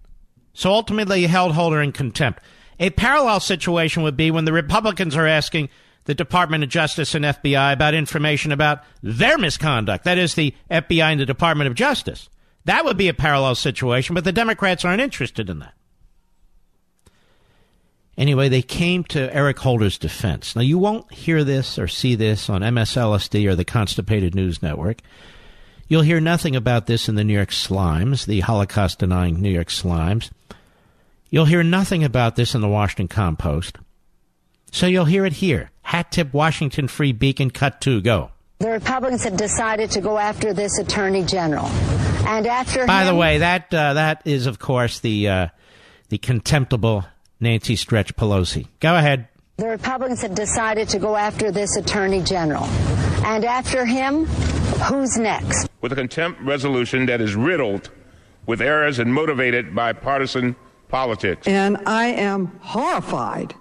So 0.53 0.71
ultimately, 0.71 1.21
they 1.21 1.28
held 1.28 1.53
Holder 1.53 1.82
in 1.82 1.91
contempt. 1.91 2.39
A 2.80 2.89
parallel 2.91 3.39
situation 3.39 4.03
would 4.03 4.17
be 4.17 4.32
when 4.32 4.45
the 4.45 4.53
Republicans 4.53 5.15
are 5.15 5.28
asking 5.28 5.69
the 6.05 6.15
Department 6.15 6.63
of 6.63 6.69
Justice 6.69 7.13
and 7.13 7.25
FBI 7.25 7.73
about 7.73 7.93
information 7.93 8.51
about 8.51 8.84
their 9.03 9.38
misconduct. 9.38 10.05
That 10.05 10.17
is, 10.17 10.36
the 10.36 10.55
FBI 10.71 11.11
and 11.11 11.19
the 11.19 11.25
Department 11.25 11.67
of 11.67 11.75
Justice. 11.75 12.30
That 12.65 12.86
would 12.86 12.97
be 12.97 13.09
a 13.09 13.13
parallel 13.13 13.55
situation, 13.55 14.15
but 14.15 14.23
the 14.23 14.32
Democrats 14.32 14.86
aren't 14.86 15.01
interested 15.01 15.49
in 15.49 15.59
that. 15.59 15.73
Anyway, 18.18 18.49
they 18.49 18.63
came 18.63 19.03
to 19.03 19.34
Eric 19.34 19.59
Holder's 19.59 19.97
defense. 19.97 20.55
Now, 20.55 20.63
you 20.63 20.80
won't 20.80 21.11
hear 21.13 21.43
this 21.43 21.78
or 21.78 21.88
see 21.88 22.15
this 22.15 22.49
on 22.49 22.61
MSLSD 22.61 23.47
or 23.47 23.55
the 23.55 23.65
Constipated 23.65 24.34
News 24.34 24.63
Network. 24.63 25.01
You'll 25.88 26.01
hear 26.01 26.20
nothing 26.20 26.55
about 26.55 26.88
this 26.88 27.07
in 27.07 27.15
the 27.15 27.24
New 27.24 27.36
York 27.36 27.51
Slimes, 27.51 28.26
the 28.26 28.39
Holocaust 28.41 28.99
denying 28.99 29.39
New 29.39 29.51
York 29.51 29.68
Slimes. 29.68 30.32
You'll 31.30 31.45
hear 31.45 31.63
nothing 31.63 32.03
about 32.03 32.36
this 32.36 32.55
in 32.55 32.61
the 32.61 32.68
Washington 32.68 33.07
Compost. 33.07 33.78
So 34.72 34.88
you'll 34.88 35.05
hear 35.05 35.26
it 35.26 35.34
here. 35.34 35.72
Hat 35.84 36.11
tip 36.11 36.34
Washington 36.34 36.88
Free 36.88 37.13
Beacon, 37.13 37.51
cut 37.51 37.80
two, 37.80 38.01
go. 38.01 38.32
The 38.59 38.72
Republicans 38.72 39.24
have 39.24 39.38
decided 39.38 39.91
to 39.91 40.01
go 40.01 40.18
after 40.18 40.53
this 40.53 40.80
Attorney 40.80 41.24
General. 41.24 41.68
And 42.26 42.47
after 42.47 42.86
By 42.88 43.01
him, 43.03 43.07
the 43.07 43.15
way, 43.15 43.38
that 43.38 43.74
uh, 43.74 43.93
that 43.93 44.24
is, 44.26 44.47
of 44.47 44.59
course, 44.59 44.99
the 44.99 45.30
uh, 45.30 45.47
the 46.09 46.18
contemptible 46.18 47.05
Nancy 47.39 47.75
Stretch 47.75 48.15
Pelosi. 48.15 48.67
Go 48.79 48.95
ahead. 48.95 49.27
The 49.57 49.67
Republicans 49.67 50.21
have 50.21 50.35
decided 50.35 50.89
to 50.89 50.99
go 50.99 51.15
after 51.15 51.51
this 51.51 51.75
Attorney 51.77 52.21
General. 52.21 52.65
And 53.25 53.43
after 53.43 53.85
him, 53.85 54.25
who's 54.25 55.17
next? 55.17 55.67
With 55.81 55.91
a 55.91 55.95
contempt 55.95 56.41
resolution 56.41 57.07
that 57.07 57.21
is 57.21 57.35
riddled 57.35 57.89
with 58.45 58.61
errors 58.61 58.99
and 58.99 59.13
motivated 59.13 59.75
by 59.75 59.93
partisan 59.93 60.55
politics. 60.89 61.47
And 61.47 61.77
I 61.85 62.07
am 62.07 62.47
horrified 62.61 63.53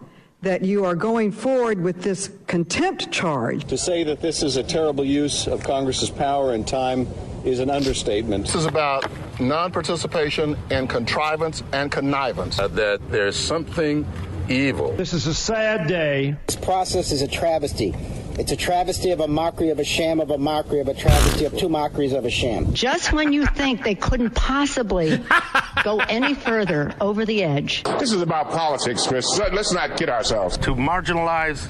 that 0.42 0.62
you 0.62 0.84
are 0.84 0.94
going 0.94 1.32
forward 1.32 1.80
with 1.80 2.02
this 2.02 2.30
contempt 2.46 3.10
charge. 3.10 3.64
To 3.64 3.78
say 3.78 4.04
that 4.04 4.20
this 4.20 4.42
is 4.42 4.56
a 4.56 4.62
terrible 4.62 5.04
use 5.04 5.46
of 5.48 5.64
Congress's 5.64 6.10
power 6.10 6.52
and 6.52 6.66
time 6.66 7.08
is 7.46 7.60
an 7.60 7.70
understatement. 7.70 8.46
This 8.46 8.56
is 8.56 8.66
about 8.66 9.06
non 9.40 9.70
participation 9.70 10.56
and 10.70 10.90
contrivance 10.90 11.62
and 11.72 11.90
connivance. 11.90 12.58
Uh, 12.58 12.68
that 12.68 13.00
there's 13.10 13.36
something 13.36 14.06
evil. 14.48 14.92
This 14.96 15.12
is 15.12 15.26
a 15.26 15.34
sad 15.34 15.86
day. 15.86 16.36
This 16.46 16.56
process 16.56 17.12
is 17.12 17.22
a 17.22 17.28
travesty. 17.28 17.94
It's 18.38 18.52
a 18.52 18.56
travesty 18.56 19.12
of 19.12 19.20
a 19.20 19.26
mockery 19.26 19.70
of 19.70 19.78
a 19.78 19.84
sham 19.84 20.20
of 20.20 20.30
a 20.30 20.36
mockery 20.36 20.80
of 20.80 20.88
a 20.88 20.94
travesty 20.94 21.46
of 21.46 21.56
two 21.56 21.70
mockeries 21.70 22.12
of 22.12 22.26
a 22.26 22.30
sham. 22.30 22.74
Just 22.74 23.10
when 23.12 23.32
you 23.32 23.46
think 23.46 23.82
they 23.82 23.94
couldn't 23.94 24.30
possibly 24.30 25.24
go 25.84 26.00
any 26.00 26.34
further 26.34 26.94
over 27.00 27.24
the 27.24 27.42
edge. 27.42 27.82
This 27.98 28.12
is 28.12 28.20
about 28.20 28.50
politics, 28.50 29.06
Chris. 29.06 29.38
Let's 29.38 29.72
not 29.72 29.96
kid 29.96 30.10
ourselves. 30.10 30.58
To 30.58 30.74
marginalize 30.74 31.66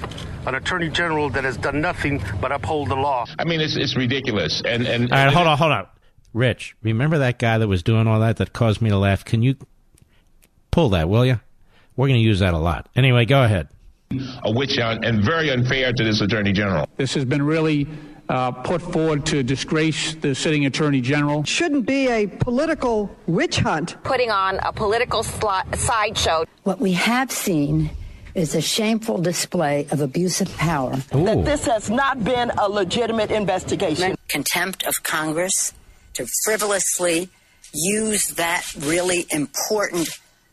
an 0.47 0.57
attorney 0.57 0.89
general 0.89 1.31
that 1.31 1.45
has 1.45 1.57
done 1.57 1.81
nothing 1.81 2.21
but 2.41 2.51
uphold 2.51 2.89
the 2.89 2.97
law. 2.97 3.27
I 3.39 3.45
mean, 3.45 3.61
it's, 3.61 3.77
it's 3.77 3.97
ridiculous. 3.97 4.61
And, 4.65 4.89
and, 4.89 5.13
all 5.13 5.25
right, 5.25 5.33
hold 5.33 5.47
on, 5.47 5.59
hold 5.59 5.73
on. 5.73 5.87
Rich, 6.33 6.77
remember 6.83 7.19
that 7.19 7.39
guy 7.39 7.59
that 7.59 7.69
was 7.69 7.85
doing 7.85 8.09
all 8.09 8.19
that 8.21 8.39
that 8.39 8.53
caused 8.53 8.83
me 8.83 8.91
to 8.91 8.99
laugh? 8.99 9.25
Can 9.25 9.43
you 9.43 9.57
pull 10.73 10.89
that, 10.91 11.09
will 11.09 11.25
you? 11.25 11.41
We're 11.97 12.09
going 12.09 12.21
to 12.21 12.27
use 12.27 12.41
that 12.41 12.55
a 12.55 12.59
lot. 12.59 12.89
Anyway, 12.97 13.25
go 13.25 13.43
ahead. 13.43 13.69
A 14.11 14.53
witch 14.53 14.77
hunt 14.77 15.05
and 15.05 15.23
very 15.25 15.51
unfair 15.51 15.93
to 15.93 16.05
this 16.05 16.21
attorney 16.21 16.53
general. 16.53 16.89
This 16.97 17.15
has 17.15 17.25
been 17.25 17.43
really 17.43 17.89
uh, 18.29 18.53
put 18.53 18.81
forward 18.81 19.27
to 19.27 19.43
disgrace 19.43 20.15
the 20.15 20.35
sitting 20.35 20.67
attorney 20.67 21.01
general. 21.01 21.45
Shouldn't 21.45 21.87
be 21.87 22.09
a 22.09 22.27
political 22.27 23.15
witch 23.27 23.59
hunt. 23.59 24.01
Putting 24.05 24.31
on 24.31 24.59
a 24.61 24.73
political 24.73 25.23
sli- 25.23 25.75
sideshow. 25.77 26.45
What 26.63 26.81
we 26.81 26.93
have 26.93 27.33
seen 27.33 27.91
is 28.35 28.55
a 28.55 28.61
shameful 28.61 29.19
display 29.19 29.87
of 29.91 30.01
abuse 30.01 30.41
of 30.41 30.55
power. 30.57 30.95
Ooh. 31.15 31.25
That 31.25 31.45
this 31.45 31.67
has 31.67 31.91
not 31.91 32.23
been 32.23 32.51
a 32.51 32.69
legitimate 32.69 33.31
investigation. 33.31 34.15
Contempt 34.29 34.85
of 34.85 35.03
Congress 35.03 35.73
to 36.15 36.27
frivolously 36.45 37.29
use 37.73 38.29
that 38.35 38.65
really 38.79 39.27
important 39.31 40.09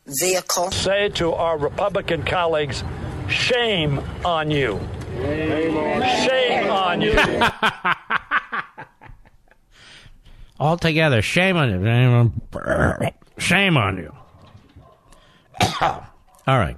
vehicle. 0.08 0.72
Say 0.72 1.10
to 1.10 1.34
our 1.34 1.58
Republican 1.58 2.24
colleagues, 2.24 2.84
shame 3.28 4.00
on 4.26 4.52
you. 4.52 4.80
Shame 5.16 6.70
on 6.70 7.02
you. 7.02 7.18
All 10.60 10.78
together, 10.78 11.22
shame 11.22 11.58
on 11.58 11.70
you. 11.70 12.32
Shame 13.38 13.78
on 13.78 13.98
you. 13.98 14.14
All 15.82 16.04
right. 16.48 16.78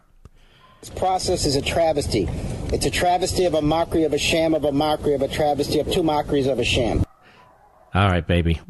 This 0.82 0.90
process 0.90 1.46
is 1.46 1.56
a 1.56 1.62
travesty. 1.62 2.28
It's 2.74 2.86
a 2.86 2.92
travesty 2.92 3.46
of 3.46 3.54
a 3.54 3.62
mockery 3.62 4.04
of 4.04 4.14
a 4.14 4.18
sham 4.18 4.54
of 4.54 4.66
a 4.66 4.72
mockery 4.72 5.14
of 5.14 5.22
a 5.22 5.28
travesty 5.28 5.80
of 5.80 5.92
two 5.92 6.04
mockeries 6.04 6.48
of 6.48 6.60
a 6.60 6.64
sham. 6.64 7.04
All 7.94 8.10
right, 8.10 8.26
baby. 8.26 8.62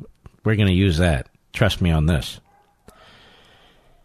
We're 0.43 0.55
going 0.55 0.67
to 0.67 0.73
use 0.73 0.97
that. 0.97 1.27
Trust 1.53 1.81
me 1.81 1.91
on 1.91 2.05
this. 2.05 2.39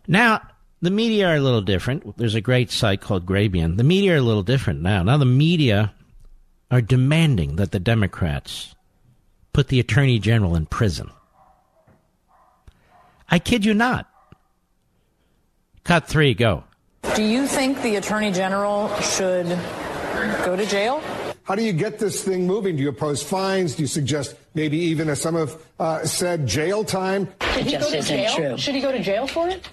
Now, 0.09 0.41
the 0.83 0.91
media 0.91 1.29
are 1.29 1.37
a 1.37 1.41
little 1.41 1.61
different. 1.61 2.17
There's 2.17 2.35
a 2.35 2.41
great 2.41 2.71
site 2.71 3.01
called 3.01 3.27
Grabien. 3.27 3.77
The 3.77 3.85
media 3.85 4.15
are 4.15 4.19
a 4.19 4.23
little 4.23 4.43
different 4.43 4.81
now. 4.81 5.03
Now, 5.03 5.19
the 5.19 5.27
media 5.27 5.93
are 6.71 6.81
demanding 6.81 7.57
that 7.57 7.73
the 7.73 7.81
Democrats 7.81 8.75
put 9.53 9.69
the 9.69 9.81
Attorney 9.81 10.19
General 10.19 10.57
in 10.57 10.67
prison. 10.67 11.11
I 13.29 13.39
kid 13.39 13.65
you 13.65 13.75
not. 13.75 14.09
Cut 15.85 16.09
three, 16.09 16.35
go. 16.35 16.65
Do 17.15 17.23
you 17.23 17.47
think 17.47 17.83
the 17.83 17.97
Attorney 17.97 18.33
General 18.33 18.95
should 19.01 19.49
go 20.45 20.57
to 20.57 20.67
jail? 20.67 21.03
How 21.45 21.55
do 21.57 21.63
you 21.63 21.73
get 21.73 21.99
this 21.99 22.23
thing 22.23 22.47
moving? 22.47 22.77
Do 22.77 22.83
you 22.83 22.91
oppose 22.91 23.23
fines? 23.23 23.75
Do 23.75 23.83
you 23.83 23.89
suggest 23.89 24.37
maybe 24.55 24.79
even, 24.79 25.09
as 25.09 25.21
some 25.21 25.35
have 25.35 25.57
uh, 25.79 26.05
said, 26.05 26.47
jail 26.47 26.85
time? 26.85 27.29
Should 27.55 27.67
he 27.67 27.77
go 27.77 27.91
to 27.91 28.03
jail? 28.03 28.37
True. 28.37 28.59
Should 28.59 28.75
he 28.75 28.81
go 28.81 28.93
to 28.93 29.01
jail 29.01 29.27
for 29.27 29.49
it? 29.49 29.69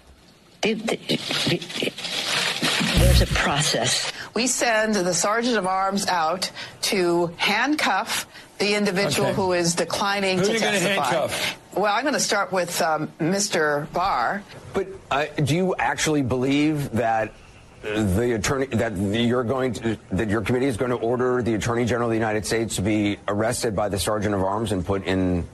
There's 2.97 3.21
a 3.21 3.27
process. 3.33 4.11
We 4.33 4.47
send 4.47 4.95
the 4.95 5.13
sergeant 5.13 5.57
of 5.57 5.65
arms 5.65 6.07
out 6.07 6.51
to 6.83 7.27
handcuff 7.37 8.27
The 8.59 8.73
individual 8.73 9.27
Okay. 9.29 9.35
who 9.35 9.53
is 9.53 9.75
declining 9.75 10.39
Who 10.39 10.45
to 10.45 10.49
are 10.49 10.53
you 10.55 10.59
gonna 10.59 10.79
testify. 10.79 11.03
handcuff? 11.03 11.57
Well, 11.75 11.93
I'm 11.93 12.01
going 12.01 12.15
to 12.15 12.19
start 12.19 12.51
with 12.51 12.81
um, 12.81 13.07
Mr. 13.19 13.85
Barr. 13.93 14.41
But 14.73 14.87
uh, 15.11 15.25
do 15.43 15.55
you 15.55 15.75
actually 15.77 16.23
believe 16.23 16.89
that 16.93 17.33
the 17.83 18.33
attorney 18.33 18.65
that 18.65 18.97
you're 18.97 19.43
going 19.43 19.73
to 19.73 19.95
that 20.11 20.27
your 20.29 20.41
committee 20.41 20.65
is 20.65 20.75
going 20.75 20.89
to 20.89 20.97
order 20.97 21.43
the 21.43 21.53
attorney 21.53 21.85
general 21.85 22.07
of 22.09 22.11
the 22.11 22.17
United 22.17 22.47
States 22.47 22.77
to 22.77 22.81
be 22.81 23.17
arrested 23.27 23.75
by 23.75 23.89
the 23.89 23.99
sergeant 23.99 24.33
of 24.33 24.41
arms 24.43 24.71
and 24.71 24.83
put 24.83 25.05
in 25.05 25.47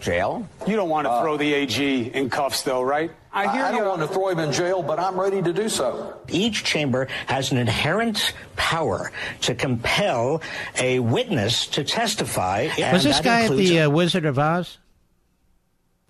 jail? 0.00 0.48
You 0.66 0.76
don't 0.76 0.88
want 0.88 1.06
to 1.06 1.20
throw 1.20 1.36
the 1.36 1.52
AG 1.52 1.78
in 2.14 2.30
cuffs, 2.30 2.62
though, 2.62 2.82
right? 2.82 3.10
I, 3.32 3.52
hear 3.52 3.64
I 3.64 3.70
don't 3.70 3.86
want 3.86 4.00
to 4.02 4.08
throw 4.08 4.28
him 4.28 4.40
in 4.40 4.52
jail, 4.52 4.82
but 4.82 4.98
I'm 4.98 5.18
ready 5.18 5.40
to 5.40 5.52
do 5.52 5.68
so. 5.68 6.16
Each 6.28 6.64
chamber 6.64 7.06
has 7.26 7.52
an 7.52 7.58
inherent 7.58 8.32
power 8.56 9.12
to 9.42 9.54
compel 9.54 10.42
a 10.76 10.98
witness 10.98 11.68
to 11.68 11.84
testify. 11.84 12.68
and 12.78 12.92
Was 12.92 13.04
this 13.04 13.20
guy 13.20 13.44
at 13.44 13.52
the 13.52 13.80
uh, 13.82 13.90
Wizard 13.90 14.24
of 14.24 14.38
Oz? 14.38 14.78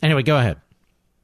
Anyway, 0.03 0.23
go 0.23 0.39
ahead. 0.39 0.57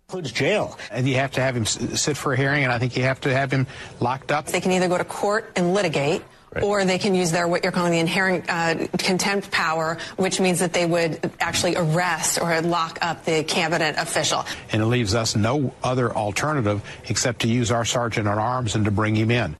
includes 0.08 0.32
jail. 0.32 0.78
And 0.90 1.08
you 1.08 1.14
have 1.14 1.32
to 1.32 1.40
have 1.40 1.56
him 1.56 1.64
sit 1.64 2.16
for 2.16 2.34
a 2.34 2.36
hearing, 2.36 2.64
and 2.64 2.72
I 2.72 2.78
think 2.78 2.94
you 2.96 3.04
have 3.04 3.20
to 3.22 3.32
have 3.32 3.50
him 3.50 3.66
locked 4.00 4.30
up. 4.30 4.46
They 4.46 4.60
can 4.60 4.72
either 4.72 4.88
go 4.88 4.98
to 4.98 5.04
court 5.04 5.50
and 5.56 5.72
litigate, 5.72 6.22
or 6.62 6.84
they 6.84 6.98
can 6.98 7.14
use 7.14 7.32
their 7.32 7.48
what 7.48 7.62
you're 7.62 7.72
calling 7.72 7.92
the 7.92 7.98
inherent 7.98 8.44
uh, 8.48 8.86
contempt 8.98 9.50
power, 9.50 9.98
which 10.16 10.40
means 10.40 10.60
that 10.60 10.72
they 10.72 10.86
would 10.86 11.30
actually 11.40 11.76
arrest 11.76 12.40
or 12.40 12.60
lock 12.60 12.98
up 13.02 13.24
the 13.24 13.44
cabinet 13.44 13.96
official. 13.98 14.44
And 14.72 14.82
it 14.82 14.86
leaves 14.86 15.14
us 15.14 15.36
no 15.36 15.74
other 15.82 16.14
alternative 16.14 16.82
except 17.08 17.40
to 17.42 17.48
use 17.48 17.70
our 17.70 17.84
sergeant 17.84 18.26
at 18.26 18.38
arms 18.38 18.74
and 18.74 18.84
to 18.84 18.90
bring 18.90 19.14
him 19.14 19.30
in. 19.30 19.56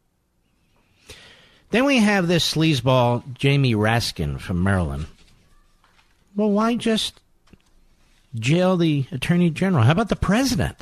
Then 1.70 1.84
we 1.84 1.98
have 1.98 2.28
this 2.28 2.54
sleazeball, 2.54 3.22
Jamie 3.34 3.74
Raskin 3.74 4.40
from 4.40 4.62
Maryland. 4.62 5.06
Well, 6.36 6.50
why 6.50 6.76
just 6.76 7.20
jail 8.34 8.76
the 8.76 9.06
attorney 9.10 9.50
general? 9.50 9.84
How 9.84 9.92
about 9.92 10.08
the 10.08 10.16
president? 10.16 10.76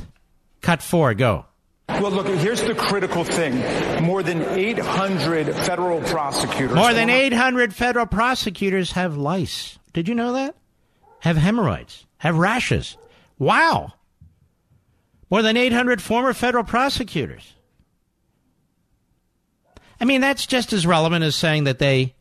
Cut 0.61 0.83
four, 0.83 1.15
go. 1.15 1.47
Well, 1.89 2.11
look, 2.11 2.26
here's 2.26 2.62
the 2.62 2.74
critical 2.74 3.24
thing. 3.24 4.03
More 4.03 4.22
than 4.22 4.43
800 4.43 5.55
federal 5.55 6.01
prosecutors. 6.01 6.74
More 6.74 6.95
than 6.95 7.11
800 7.11 7.74
federal 7.74 8.07
prosecutors 8.07 8.93
have 8.93 9.16
lice. 9.16 9.78
Did 9.93 10.09
you 10.09 10.14
know 10.14 10.32
that? 10.32 10.57
Have 11.20 11.37
hemorrhoids, 11.37 12.07
have 12.18 12.37
rashes. 12.37 12.97
Wow. 13.39 13.93
More 15.30 15.43
than 15.43 15.57
800 15.57 16.03
former 16.03 16.32
federal 16.32 16.64
prosecutors. 16.64 17.55
I 20.01 20.05
mean, 20.05 20.20
that's 20.20 20.47
just 20.47 20.72
as 20.72 20.87
relevant 20.87 21.24
as 21.24 21.35
saying 21.37 21.64
that 21.64 21.78
they 21.78 22.14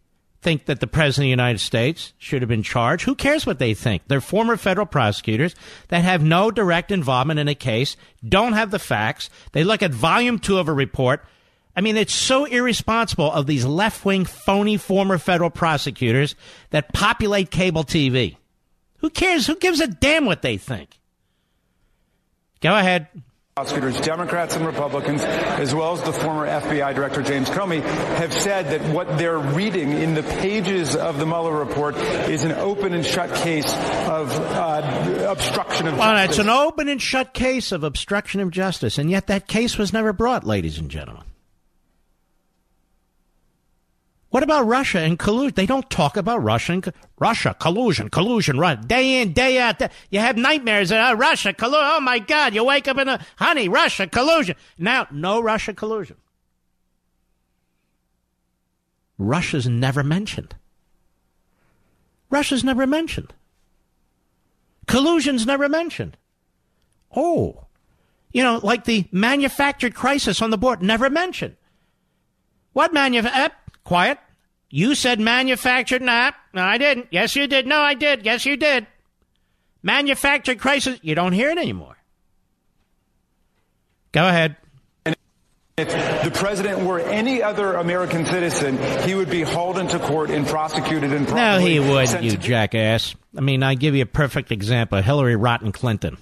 think 0.44 0.66
that 0.66 0.80
the 0.80 0.88
President 0.88 1.24
of 1.24 1.28
the 1.28 1.44
United 1.44 1.60
States 1.60 2.14
should 2.18 2.42
have 2.42 2.50
been 2.50 2.64
charged. 2.64 3.06
Who 3.06 3.16
cares 3.16 3.46
what 3.46 3.60
they 3.60 3.74
think? 3.74 4.04
They're 4.08 4.22
former 4.22 4.58
federal 4.58 4.86
prosecutors 4.86 5.56
that 5.88 6.04
have 6.04 6.24
no 6.24 6.52
direct 6.52 6.92
involvement 6.92 7.40
in 7.40 7.48
a 7.48 7.56
case, 7.56 7.96
don't 8.28 8.54
have 8.54 8.72
the 8.72 8.80
facts. 8.80 9.30
They 9.54 9.64
look 9.64 9.82
at 9.82 9.92
volume 9.92 10.40
two 10.40 10.58
of 10.58 10.68
a 10.68 10.74
report. 10.74 11.26
I 11.76 11.82
mean, 11.82 11.98
it's 11.98 12.14
so 12.14 12.46
irresponsible 12.46 13.32
of 13.32 13.48
these 13.48 13.66
left 13.66 14.06
wing, 14.06 14.26
phony 14.26 14.78
former 14.78 15.18
federal 15.18 15.50
prosecutors 15.50 16.36
that 16.70 16.94
populate 16.94 17.50
cable 17.50 17.84
TV. 17.84 18.38
Who 18.98 19.10
cares? 19.10 19.48
Who 19.48 19.56
gives 19.56 19.80
a 19.80 19.88
damn 19.88 20.26
what 20.26 20.42
they 20.42 20.58
think? 20.58 21.00
Go 22.62 22.76
ahead. 22.76 23.08
Prosecutors, 23.56 24.02
Democrats 24.02 24.56
and 24.56 24.66
Republicans, 24.66 25.22
as 25.22 25.76
well 25.76 25.94
as 25.94 26.02
the 26.02 26.12
former 26.12 26.48
FBI 26.48 26.96
Director 26.96 27.22
James 27.22 27.52
Comey, 27.52 27.84
have 27.84 28.34
said 28.34 28.66
that 28.72 28.82
what 28.92 29.20
they're 29.20 29.38
reading 29.38 29.92
in 29.92 30.16
the 30.16 30.24
pages 30.24 30.96
of 30.96 31.20
the 31.20 31.28
Mueller 31.28 31.54
report 31.56 31.96
is 31.96 32.44
an 32.46 32.52
open 32.54 32.94
and 32.96 33.06
shut 33.06 33.32
case 33.36 33.72
of 34.08 34.32
uh, 34.32 35.28
obstruction 35.30 35.86
of 35.86 36.00
Well, 36.00 36.16
justice. 36.16 36.40
it's 36.40 36.44
an 36.44 36.50
open 36.50 36.90
and 36.90 37.00
shut 37.00 37.36
case 37.36 37.72
of 37.72 37.84
obstruction 37.84 38.42
of 38.42 38.50
justice, 38.50 38.98
and 38.98 39.12
yet 39.12 39.28
that 39.28 39.46
case 39.48 39.78
was 39.78 39.94
never 39.94 40.14
brought, 40.14 40.44
ladies 40.44 40.80
and 40.80 40.90
gentlemen. 40.90 41.24
What 44.34 44.42
about 44.42 44.66
Russia 44.66 44.98
and 44.98 45.20
collusion? 45.20 45.54
They 45.54 45.68
don't 45.68 45.88
talk 45.92 46.18
about 46.18 46.42
Russia 46.42 46.74
and 46.74 46.82
co- 46.82 46.92
Russia 47.20 47.56
collusion, 47.60 48.10
collusion, 48.10 48.58
run 48.58 48.88
day 48.88 49.22
in, 49.22 49.32
day 49.32 49.60
out. 49.60 49.78
day- 49.78 49.92
You 50.10 50.22
have 50.22 50.38
nightmares 50.38 50.92
uh, 50.92 51.14
Russia 51.16 51.54
collusion. 51.54 51.84
Oh 51.84 52.00
my 52.02 52.18
God! 52.18 52.56
You 52.56 52.64
wake 52.64 52.88
up 52.88 52.98
in 52.98 53.08
a 53.08 53.24
honey 53.36 53.70
Russia 53.70 54.08
collusion. 54.08 54.56
Now, 54.76 55.06
no 55.12 55.40
Russia 55.40 55.76
collusion. 55.76 56.16
Russia's 59.20 59.68
never 59.68 60.04
mentioned. 60.04 60.56
Russia's 62.32 62.64
never 62.64 62.88
mentioned. 62.88 63.36
Collusion's 64.88 65.46
never 65.46 65.70
mentioned. 65.70 66.18
Oh, 67.16 67.66
you 68.32 68.42
know, 68.42 68.60
like 68.64 68.86
the 68.86 69.06
manufactured 69.12 69.94
crisis 69.94 70.42
on 70.42 70.50
the 70.50 70.58
board, 70.58 70.82
never 70.82 71.08
mentioned. 71.12 71.56
What 72.72 72.96
manufactured? 72.96 73.58
quiet. 73.84 74.18
You 74.76 74.96
said 74.96 75.20
manufactured. 75.20 76.02
Nah, 76.02 76.32
no, 76.52 76.64
I 76.64 76.80
didn't. 76.80 77.10
Yes, 77.12 77.36
you 77.36 77.46
did. 77.46 77.68
No, 77.68 77.80
I 77.80 77.94
did. 77.94 78.26
Yes, 78.26 78.44
you 78.44 78.58
did. 78.58 78.88
Manufactured 79.84 80.58
crisis. 80.58 80.98
You 81.04 81.14
don't 81.14 81.34
hear 81.34 81.52
it 81.52 81.60
anymore. 81.60 81.96
Go 84.14 84.28
ahead. 84.28 84.56
If 85.78 86.24
the 86.24 86.32
president 86.32 86.88
were 86.88 87.00
any 87.00 87.44
other 87.44 87.76
American 87.76 88.26
citizen, 88.26 88.80
he 89.08 89.14
would 89.14 89.30
be 89.30 89.44
hauled 89.44 89.78
into 89.78 90.00
court 90.00 90.32
and 90.32 90.48
prosecuted 90.48 91.14
and 91.14 91.30
No, 91.30 91.60
he 91.60 91.80
would, 91.80 92.08
sent 92.08 92.24
you 92.24 92.36
jackass. 92.36 93.14
I 93.38 93.42
mean, 93.42 93.62
I 93.62 93.76
give 93.76 93.94
you 93.94 94.02
a 94.02 94.08
perfect 94.08 94.52
example. 94.52 95.00
Hillary 95.04 95.36
Rotten 95.36 95.72
Clinton. 95.72 96.18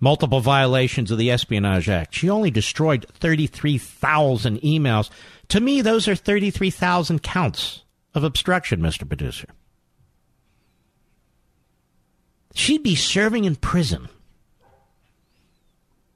Multiple 0.00 0.40
violations 0.40 1.10
of 1.10 1.16
the 1.16 1.30
Espionage 1.30 1.88
Act. 1.88 2.14
She 2.14 2.28
only 2.28 2.50
destroyed 2.50 3.06
33,000 3.14 4.60
emails. 4.60 5.08
To 5.48 5.60
me, 5.60 5.80
those 5.80 6.08
are 6.08 6.14
33,000 6.14 7.22
counts 7.22 7.82
of 8.14 8.24
obstruction, 8.24 8.80
Mr. 8.80 9.06
Producer. 9.06 9.48
She'd 12.54 12.82
be 12.82 12.94
serving 12.94 13.44
in 13.44 13.56
prison 13.56 14.08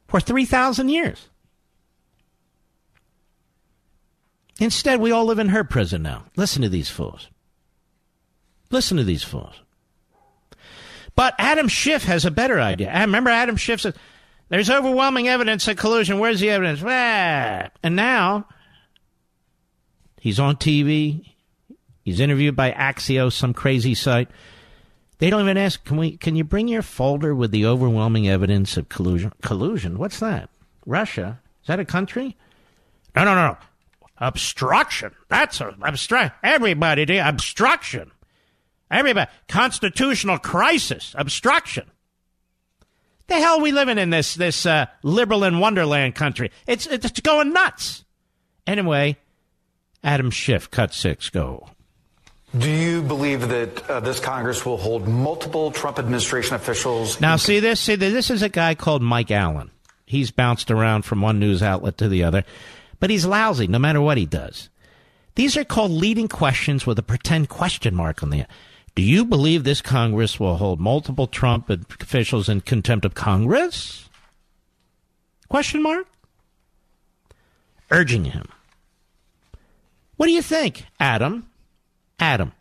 for 0.09 0.21
3,000 0.21 0.89
years. 0.89 1.29
Instead, 4.59 5.01
we 5.01 5.13
all 5.13 5.27
live 5.27 5.39
in 5.39 5.51
her 5.51 5.65
prison 5.65 6.03
now. 6.03 6.25
Listen 6.37 6.63
to 6.63 6.69
these 6.69 6.91
fools. 6.91 7.29
Listen 8.71 8.97
to 8.97 9.05
these 9.05 9.23
fools. 9.23 9.55
But 11.15 11.35
Adam 11.39 11.69
Schiff 11.69 12.05
has 12.05 12.25
a 12.25 12.31
better 12.31 12.61
idea. 12.61 12.91
I 12.91 13.01
remember 13.01 13.31
Adam 13.31 13.57
Schiff 13.57 13.81
said, 13.81 13.95
there's 14.49 14.71
overwhelming 14.71 15.29
evidence 15.29 15.69
of 15.69 15.77
collusion. 15.77 16.19
Where's 16.19 16.41
the 16.41 16.51
evidence? 16.51 16.83
Ah. 16.85 17.69
And 17.83 17.97
now 17.97 18.47
he's 20.21 20.39
on 20.39 20.57
TV. 20.57 21.27
He's 22.03 22.21
interviewed 22.21 22.55
by 22.55 22.71
Axios, 22.71 23.33
some 23.33 23.53
crazy 23.53 23.95
site. 23.95 24.29
They 25.19 25.29
don't 25.29 25.43
even 25.43 25.59
ask, 25.59 25.85
can 25.85 25.99
we 25.99 26.17
can 26.17 26.35
you 26.35 26.45
bring 26.45 26.69
your 26.69 26.83
folder 26.83 27.35
with 27.35 27.51
the 27.51 27.67
overwhelming 27.67 28.29
evidence 28.29 28.77
of 28.77 28.89
collusion? 28.89 29.33
Collusion? 29.43 29.99
What's 29.99 30.21
that? 30.21 30.49
Russia? 30.87 31.41
Is 31.63 31.67
that 31.67 31.79
a 31.79 31.85
country? 31.85 32.37
No, 33.15 33.25
no, 33.25 33.35
no. 33.35 33.57
Obstruction. 34.19 35.15
That's 35.29 35.61
a 35.61 35.75
obstruct. 35.83 36.37
Everybody 36.43 37.05
do 37.05 37.21
obstruction. 37.21 38.11
Everybody 38.91 39.31
constitutional 39.49 40.39
crisis. 40.39 41.15
Obstruction. 41.19 41.91
The 43.27 43.35
hell 43.35 43.61
we 43.61 43.73
living 43.73 43.99
in 43.99 44.11
this 44.11 44.35
this 44.35 44.67
uh, 44.67 44.87
liberal 45.03 45.45
in 45.45 45.61
Wonderland 45.61 46.15
country? 46.15 46.51
It's 46.67 46.87
it's 46.87 47.21
going 47.21 47.53
nuts. 47.53 48.05
Anyway, 48.67 49.19
Adam 50.03 50.31
Schiff, 50.31 50.71
cut 50.71 50.95
six, 50.95 51.29
go. 51.31 51.69
Do 52.57 52.69
you 52.69 53.03
believe 53.03 53.49
that 53.49 53.89
uh, 53.89 54.01
this 54.01 54.19
Congress 54.19 54.67
will 54.67 54.77
hold 54.77 55.07
multiple 55.07 55.71
Trump 55.71 55.99
administration 55.99 56.57
officials? 56.57 57.21
Now, 57.21 57.37
see 57.37 57.61
this. 57.61 57.79
See 57.79 57.95
this 57.95 58.29
is 58.31 58.43
a 58.43 58.49
guy 58.49 58.75
called 58.75 59.03
Mike 59.03 59.31
Allen. 59.31 59.71
He's 60.05 60.33
bounced 60.33 60.71
around 60.71 61.05
from 61.05 61.21
one 61.21 61.39
news 61.39 61.63
outlet 61.63 61.99
to 61.99 62.09
the 62.09 62.25
other, 62.25 62.43
but 62.99 63.11
he's 63.11 63.25
lousy 63.25 63.69
no 63.69 63.79
matter 63.79 64.01
what 64.01 64.19
he 64.19 64.27
does. 64.27 64.69
These 65.37 65.57
are 65.57 65.65
called 65.65 65.93
leading 65.93 66.27
questions 66.27 66.85
with 66.87 66.99
a 66.99 67.05
pretend 67.05 67.49
question 67.49 67.95
mark 67.95 68.23
on 68.23 68.31
the 68.31 68.39
end. 68.39 68.49
Do 68.97 69.03
you 69.03 69.25
believe 69.25 69.63
this 69.63 69.81
Congress 69.81 70.41
will 70.41 70.57
hold 70.57 70.81
multiple 70.81 71.29
Trump 71.29 71.71
officials 71.71 72.49
in 72.49 72.63
contempt 72.63 73.05
of 73.05 73.15
Congress? 73.15 74.09
Question 75.49 75.83
mark. 75.83 76.07
Urging 77.93 78.25
him. 78.25 78.49
What 80.21 80.27
do 80.27 80.33
you 80.33 80.43
think, 80.43 80.85
Adam? 81.01 81.47
Adam. 82.19 82.53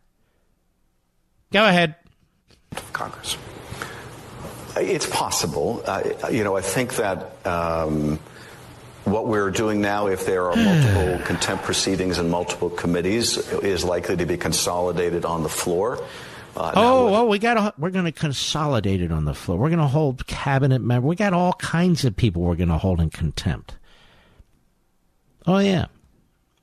Go 1.51 1.65
ahead. 1.65 1.95
Congress. 2.93 3.35
It's 4.77 5.05
possible. 5.05 5.83
Uh, 5.85 6.29
you 6.31 6.45
know, 6.45 6.55
I 6.55 6.61
think 6.61 6.95
that 6.95 7.45
um, 7.45 8.17
what 9.03 9.27
we're 9.27 9.51
doing 9.51 9.81
now, 9.81 10.07
if 10.07 10.25
there 10.25 10.49
are 10.49 10.55
multiple 10.55 11.19
contempt 11.25 11.65
proceedings 11.65 12.17
in 12.17 12.29
multiple 12.29 12.69
committees, 12.69 13.35
is 13.55 13.83
likely 13.83 14.15
to 14.15 14.25
be 14.25 14.37
consolidated 14.37 15.25
on 15.25 15.43
the 15.43 15.49
floor. 15.49 16.01
Uh, 16.55 16.71
oh, 16.77 17.13
oh, 17.13 17.25
we 17.25 17.39
got 17.39 17.77
we're 17.77 17.89
going 17.89 18.05
to 18.05 18.13
consolidate 18.13 19.01
it 19.01 19.11
on 19.11 19.25
the 19.25 19.33
floor. 19.33 19.57
We're 19.57 19.67
going 19.67 19.79
to 19.79 19.87
hold 19.87 20.25
cabinet 20.27 20.79
member. 20.79 21.05
We 21.05 21.17
got 21.17 21.33
all 21.33 21.51
kinds 21.51 22.05
of 22.05 22.15
people 22.15 22.41
we're 22.41 22.55
going 22.55 22.69
to 22.69 22.77
hold 22.77 23.01
in 23.01 23.09
contempt. 23.09 23.75
Oh 25.45 25.57
yeah, 25.57 25.87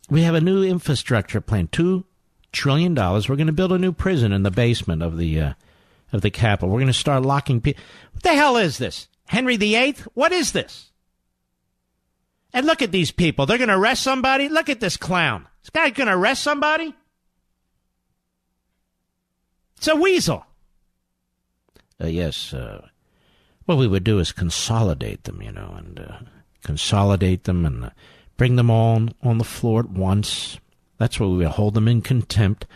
we 0.09 0.23
have 0.23 0.35
a 0.35 0.41
new 0.41 0.63
infrastructure 0.63 1.41
plan, 1.41 1.69
two 1.71 2.05
trillion 2.53 2.95
dollars. 2.95 3.29
We're 3.29 3.37
going 3.37 3.47
to 3.49 3.53
build 3.53 3.73
a 3.73 3.79
new 3.79 3.93
prison 3.93 4.33
in 4.33 4.43
the 4.43 4.51
basement 4.51 5.03
of 5.03 5.17
the 5.17 5.41
uh, 5.41 5.53
of 6.13 6.23
the 6.23 6.31
Capitol. 6.31 6.69
We're 6.69 6.81
going 6.81 6.87
to 6.87 6.93
start 6.93 7.23
locking 7.23 7.61
people. 7.61 7.83
What 8.13 8.23
the 8.23 8.35
hell 8.35 8.57
is 8.57 8.79
this, 8.79 9.09
Henry 9.27 9.57
VIII? 9.57 9.97
What 10.15 10.33
is 10.33 10.53
this? 10.53 10.91
And 12.53 12.65
look 12.65 12.81
at 12.81 12.93
these 12.93 13.11
people. 13.11 13.45
They're 13.45 13.59
going 13.59 13.69
to 13.69 13.77
arrest 13.77 14.03
somebody. 14.03 14.49
Look 14.49 14.69
at 14.69 14.81
this 14.81 14.97
clown. 14.97 15.47
This 15.63 15.71
guy 15.71 15.91
going 15.91 16.07
to 16.07 16.15
arrest 16.15 16.43
somebody. 16.43 16.95
It's 19.77 19.89
a 19.89 19.97
weasel. 19.97 20.47
Uh, 22.01 22.07
yes. 22.07 22.55
Uh, 22.55 22.87
what 23.67 23.79
we 23.79 23.87
would 23.87 24.05
do 24.05 24.19
is 24.21 24.33
consolidate 24.33 25.25
them, 25.25 25.43
you 25.43 25.53
know, 25.53 25.75
and 25.77 25.99
uh, 25.99 26.19
consolidate 26.63 27.45
them 27.45 27.67
and 27.67 27.85
uh, 27.87 27.91
bring 28.37 28.57
them 28.57 28.71
all 28.71 29.09
on, 29.23 29.39
the 29.39 29.45
floor 29.45 29.81
at 29.81 29.91
once. 29.91 30.59
That's 30.99 31.19
where 31.21 31.29
we 31.29 31.39
would 31.39 31.47
hold 31.49 31.75
them 31.75 31.89
in 31.89 32.03
contempt. 32.03 32.67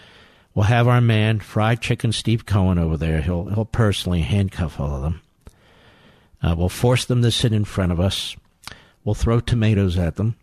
We'll 0.54 0.64
have 0.64 0.88
our 0.88 1.00
man, 1.00 1.40
Fried 1.40 1.80
Chicken 1.80 2.12
Steve 2.12 2.44
Cohen, 2.44 2.78
over 2.78 2.96
there. 2.96 3.20
He'll 3.20 3.46
he'll 3.46 3.64
personally 3.64 4.22
handcuff 4.22 4.80
all 4.80 4.96
of 4.96 5.02
them. 5.02 5.22
Uh, 6.42 6.54
we'll 6.56 6.68
force 6.68 7.04
them 7.04 7.22
to 7.22 7.30
sit 7.30 7.52
in 7.52 7.64
front 7.64 7.92
of 7.92 8.00
us. 8.00 8.36
We'll 9.04 9.14
throw 9.14 9.40
tomatoes 9.40 9.98
at 9.98 10.16
them. 10.16 10.36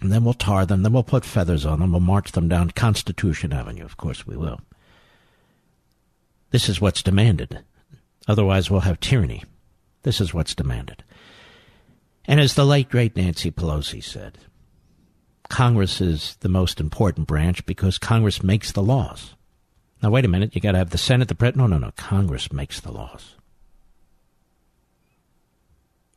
And 0.00 0.10
then 0.10 0.24
we'll 0.24 0.34
tar 0.34 0.66
them. 0.66 0.82
Then 0.82 0.92
we'll 0.92 1.02
put 1.02 1.24
feathers 1.24 1.64
on 1.64 1.80
them. 1.80 1.92
We'll 1.92 2.00
march 2.00 2.32
them 2.32 2.48
down 2.48 2.70
Constitution 2.70 3.52
Avenue. 3.52 3.84
Of 3.84 3.96
course 3.96 4.26
we 4.26 4.36
will. 4.36 4.60
This 6.50 6.68
is 6.68 6.80
what's 6.80 7.02
demanded. 7.02 7.60
Otherwise, 8.28 8.70
we'll 8.70 8.80
have 8.80 9.00
tyranny. 9.00 9.44
This 10.02 10.20
is 10.20 10.34
what's 10.34 10.54
demanded. 10.54 11.02
And 12.26 12.40
as 12.40 12.54
the 12.54 12.64
late, 12.64 12.88
great 12.88 13.16
Nancy 13.16 13.50
Pelosi 13.50 14.02
said, 14.02 14.38
Congress 15.48 16.00
is 16.00 16.36
the 16.40 16.48
most 16.48 16.80
important 16.80 17.26
branch 17.26 17.66
because 17.66 17.98
Congress 17.98 18.42
makes 18.42 18.72
the 18.72 18.82
laws. 18.82 19.34
Now, 20.02 20.10
wait 20.10 20.24
a 20.24 20.28
minute. 20.28 20.54
You 20.54 20.60
got 20.60 20.72
to 20.72 20.78
have 20.78 20.90
the 20.90 20.98
Senate, 20.98 21.28
the 21.28 21.34
President. 21.34 21.70
No, 21.70 21.78
no, 21.78 21.86
no. 21.86 21.92
Congress 21.96 22.52
makes 22.52 22.80
the 22.80 22.90
laws. 22.90 23.34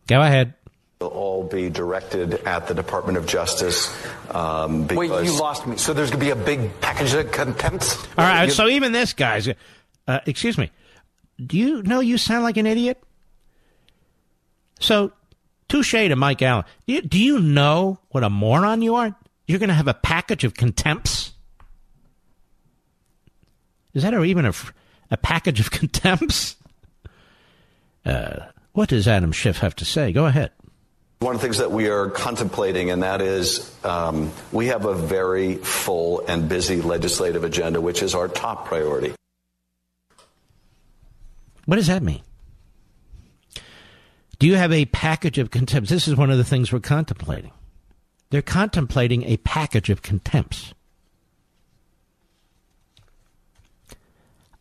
Go 0.08 0.22
ahead. 0.22 0.54
They'll 1.00 1.10
all 1.10 1.44
be 1.44 1.70
directed 1.70 2.36
at 2.46 2.68
the 2.68 2.74
Department 2.74 3.18
of 3.18 3.28
Justice. 3.28 3.94
Um, 4.32 4.88
Wait, 4.88 5.10
you 5.10 5.38
lost 5.38 5.68
me. 5.68 5.78
So 5.78 5.94
there's 5.94 6.10
going 6.10 6.20
to 6.20 6.26
be 6.26 6.32
a 6.32 6.36
big 6.36 6.80
package 6.80 7.14
of 7.14 7.32
contempt? 7.32 7.98
All 8.18 8.26
right. 8.26 8.52
So 8.52 8.68
even 8.68 8.92
this 8.92 9.14
guy's 9.14 9.50
uh, 10.08 10.20
excuse 10.26 10.58
me. 10.58 10.72
Do 11.44 11.58
you 11.58 11.84
know 11.84 12.00
you 12.00 12.18
sound 12.18 12.44
like 12.44 12.58
an 12.58 12.66
idiot? 12.66 13.02
So, 14.80 15.12
touche 15.76 15.92
to 15.92 16.16
Mike 16.16 16.42
Allen. 16.42 16.64
Do 16.88 16.94
you, 16.94 17.02
do 17.02 17.20
you 17.20 17.40
know 17.40 18.00
what 18.10 18.24
a 18.24 18.30
moron 18.30 18.82
you 18.82 18.96
are? 18.96 19.16
You're 19.48 19.60
going 19.60 19.70
to 19.70 19.76
have 19.76 19.88
a 19.88 19.94
package 19.94 20.44
of 20.44 20.54
contempts? 20.54 21.34
Is 23.94 24.04
that 24.04 24.14
even 24.14 24.46
a, 24.46 24.54
a 25.12 25.18
package 25.18 25.60
of 25.60 25.72
contempts? 25.80 26.56
Uh, 28.06 28.48
what 28.74 28.90
does 28.90 29.08
Adam 29.08 29.32
Schiff 29.32 29.58
have 29.58 29.76
to 29.78 29.86
say? 29.86 30.12
Go 30.12 30.26
ahead. 30.26 30.52
One 31.20 31.36
of 31.36 31.42
the 31.42 31.48
things 31.48 31.58
that 31.60 31.72
we 31.72 31.88
are 31.88 32.10
contemplating, 32.10 32.92
and 32.92 33.04
that 33.04 33.22
is 33.22 33.74
um, 33.86 34.32
we 34.52 34.68
have 34.68 34.86
a 34.86 34.94
very 34.94 35.56
full 35.56 36.26
and 36.28 36.48
busy 36.50 36.82
legislative 36.82 37.44
agenda, 37.44 37.80
which 37.80 38.04
is 38.04 38.14
our 38.14 38.28
top 38.28 38.66
priority. 38.66 39.14
What 41.66 41.78
does 41.78 41.88
that 41.88 42.04
mean? 42.04 42.22
Do 44.40 44.48
you 44.48 44.56
have 44.56 44.72
a 44.72 44.86
package 44.86 45.38
of 45.38 45.52
contempts? 45.52 45.90
This 45.90 46.08
is 46.08 46.16
one 46.16 46.32
of 46.32 46.38
the 46.38 46.44
things 46.44 46.72
we're 46.72 46.80
contemplating. 46.80 47.52
They're 48.30 48.42
contemplating 48.42 49.24
a 49.24 49.38
package 49.38 49.90
of 49.90 50.02
contempts. 50.02 50.74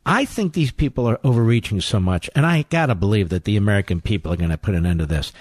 I 0.06 0.26
think 0.26 0.52
these 0.52 0.70
people 0.70 1.08
are 1.08 1.18
overreaching 1.24 1.80
so 1.80 1.98
much, 1.98 2.28
and 2.36 2.44
I 2.44 2.66
gotta 2.68 2.94
believe 2.94 3.30
that 3.30 3.44
the 3.44 3.56
American 3.56 4.00
people 4.00 4.32
are 4.32 4.36
going 4.36 4.50
to 4.50 4.58
put 4.58 4.74
an 4.74 4.84
end 4.84 5.00
to 5.00 5.06
this. 5.06 5.32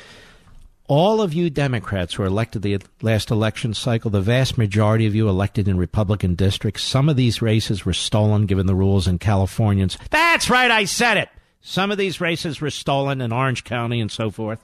All 0.88 1.22
of 1.22 1.34
you 1.34 1.50
Democrats 1.50 2.14
who 2.14 2.24
were 2.24 2.28
elected 2.28 2.62
the 2.62 2.80
last 3.02 3.30
election 3.30 3.74
cycle, 3.74 4.10
the 4.10 4.22
vast 4.22 4.58
majority 4.58 5.06
of 5.06 5.16
you 5.16 5.28
elected 5.28 5.68
in 5.68 5.78
Republican 5.78 6.36
districts, 6.36 6.84
some 6.84 7.10
of 7.10 7.16
these 7.16 7.42
races 7.42 7.86
were 7.86 7.94
stolen 7.94 8.46
given 8.46 8.66
the 8.66 8.76
rules 8.76 9.08
in 9.08 9.20
Californians. 9.20 9.98
That's 10.10 10.50
right, 10.50 10.72
I 10.72 10.86
said 10.86 11.18
it. 11.18 11.30
Some 11.66 11.91
of 11.91 11.97
these 11.97 12.20
races 12.20 12.59
were 12.59 12.70
stolen 12.70 13.22
in 13.22 13.32
Orange 13.32 13.64
County 13.64 14.01
and 14.01 14.11
so 14.11 14.30
forth. 14.30 14.64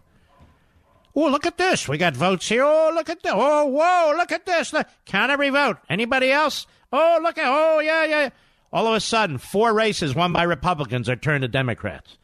Oh, 1.15 1.29
look 1.29 1.45
at 1.45 1.57
this. 1.57 1.87
We 1.87 1.97
got 1.97 2.13
votes 2.13 2.49
here. 2.49 2.63
Oh, 2.63 2.91
look 2.93 3.09
at 3.09 3.23
this. 3.23 3.31
Oh, 3.33 3.65
whoa, 3.65 4.17
look 4.17 4.33
at 4.33 4.45
this. 4.45 4.73
Count 5.05 5.31
every 5.31 5.49
vote. 5.49 5.77
Anybody 5.89 6.29
else? 6.29 6.67
Oh, 6.91 7.19
look 7.23 7.37
at, 7.37 7.45
oh, 7.47 7.79
yeah, 7.79 8.03
yeah. 8.03 8.29
All 8.71 8.85
of 8.85 8.93
a 8.93 8.99
sudden, 8.99 9.37
four 9.37 9.73
races 9.73 10.13
won 10.13 10.33
by 10.33 10.43
Republicans 10.43 11.07
are 11.07 11.15
turned 11.15 11.43
to 11.43 11.47
Democrats. 11.47 12.17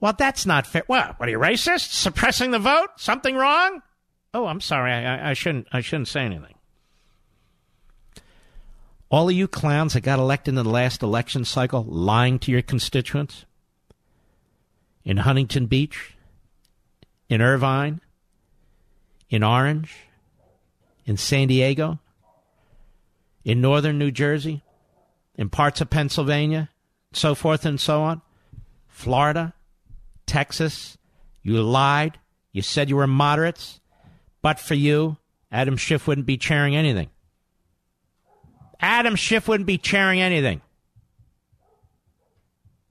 Well, 0.00 0.14
that's 0.18 0.46
not 0.46 0.66
fair. 0.66 0.84
What? 0.86 1.20
What 1.20 1.28
are 1.28 1.32
you 1.32 1.38
racist? 1.38 1.92
Suppressing 1.92 2.52
the 2.52 2.58
vote? 2.58 2.88
Something 2.96 3.36
wrong? 3.36 3.82
Oh, 4.32 4.46
I'm 4.46 4.62
sorry. 4.62 4.92
I, 4.92 5.16
I, 5.16 5.30
I 5.30 5.32
shouldn't. 5.34 5.68
I 5.70 5.82
shouldn't 5.82 6.08
say 6.08 6.22
anything. 6.22 6.54
All 9.12 9.28
of 9.28 9.34
you 9.34 9.46
clowns 9.46 9.92
that 9.92 10.00
got 10.00 10.18
elected 10.18 10.52
in 10.52 10.64
the 10.64 10.64
last 10.64 11.02
election 11.02 11.44
cycle 11.44 11.84
lying 11.84 12.38
to 12.38 12.50
your 12.50 12.62
constituents? 12.62 13.44
In 15.04 15.18
Huntington 15.18 15.66
Beach, 15.66 16.14
in 17.28 17.42
Irvine, 17.42 18.00
in 19.28 19.42
Orange, 19.42 19.94
in 21.04 21.18
San 21.18 21.48
Diego, 21.48 21.98
in 23.44 23.60
northern 23.60 23.98
New 23.98 24.10
Jersey, 24.10 24.62
in 25.34 25.50
parts 25.50 25.82
of 25.82 25.90
Pennsylvania, 25.90 26.70
so 27.12 27.34
forth 27.34 27.66
and 27.66 27.78
so 27.78 28.00
on, 28.00 28.22
Florida, 28.88 29.52
Texas, 30.24 30.96
you 31.42 31.60
lied. 31.62 32.18
You 32.50 32.62
said 32.62 32.88
you 32.88 32.96
were 32.96 33.06
moderates. 33.06 33.80
But 34.40 34.58
for 34.58 34.74
you, 34.74 35.18
Adam 35.50 35.76
Schiff 35.76 36.06
wouldn't 36.06 36.26
be 36.26 36.38
chairing 36.38 36.74
anything. 36.74 37.10
Adam 38.82 39.14
Schiff 39.14 39.46
wouldn't 39.46 39.66
be 39.68 39.78
chairing 39.78 40.20
anything. 40.20 40.60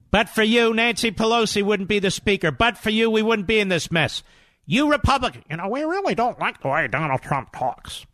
But 0.10 0.30
for 0.30 0.44
you, 0.44 0.74
Nancy 0.74 1.12
Pelosi 1.12 1.64
wouldn't 1.64 1.90
be 1.90 2.00
the 2.00 2.12
speaker. 2.12 2.52
But 2.52 2.78
for 2.78 2.90
you, 2.90 3.10
we 3.10 3.22
wouldn't 3.22 3.48
be 3.48 3.60
in 3.60 3.70
this 3.70 3.92
mess. 3.92 4.24
You 4.66 4.90
Republican, 4.90 5.44
you 5.50 5.58
know, 5.58 5.68
we 5.68 5.84
really 5.84 6.16
don't 6.16 6.40
like 6.40 6.62
the 6.62 6.70
way 6.70 6.88
Donald 6.88 7.22
Trump 7.22 7.52
talks. 7.54 8.06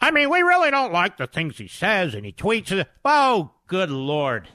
I 0.00 0.10
mean, 0.10 0.30
we 0.30 0.40
really 0.42 0.70
don't 0.70 0.92
like 0.92 1.16
the 1.16 1.26
things 1.26 1.58
he 1.58 1.68
says 1.68 2.14
and 2.14 2.24
he 2.24 2.32
tweets. 2.32 2.86
Oh, 3.04 3.50
good 3.66 3.90
Lord. 3.90 4.48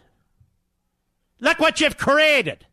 Look 1.40 1.60
what 1.60 1.82
you've 1.82 1.98
created. 1.98 2.66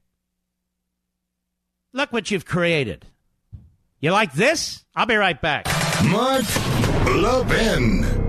Look 1.92 2.12
what 2.12 2.30
you've 2.30 2.46
created. 2.46 3.06
You 4.00 4.12
like 4.12 4.32
this? 4.32 4.84
I'll 4.94 5.06
be 5.06 5.16
right 5.16 5.40
back. 5.40 5.66
Mark 6.04 6.44
Levin. 7.06 8.21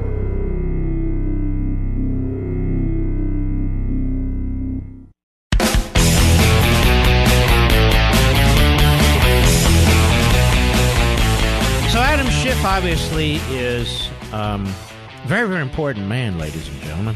Obviously 12.74 13.36
is 13.52 14.10
um, 14.32 14.66
a 14.66 15.28
very, 15.28 15.48
very 15.48 15.62
important 15.62 16.08
man, 16.08 16.40
ladies 16.40 16.68
and 16.68 16.82
gentlemen. 16.82 17.16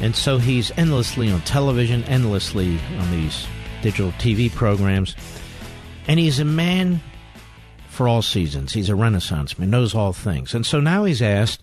And 0.00 0.16
so 0.16 0.38
he's 0.38 0.70
endlessly 0.78 1.30
on 1.30 1.42
television, 1.42 2.02
endlessly 2.04 2.80
on 2.98 3.10
these 3.10 3.46
digital 3.82 4.12
TV 4.12 4.50
programs. 4.50 5.14
And 6.08 6.18
he's 6.18 6.40
a 6.40 6.44
man 6.46 7.02
for 7.88 8.08
all 8.08 8.22
seasons. 8.22 8.72
He's 8.72 8.88
a 8.88 8.94
renaissance 8.94 9.58
man, 9.58 9.68
knows 9.68 9.94
all 9.94 10.14
things. 10.14 10.54
And 10.54 10.64
so 10.64 10.80
now 10.80 11.04
he's 11.04 11.20
asked 11.20 11.62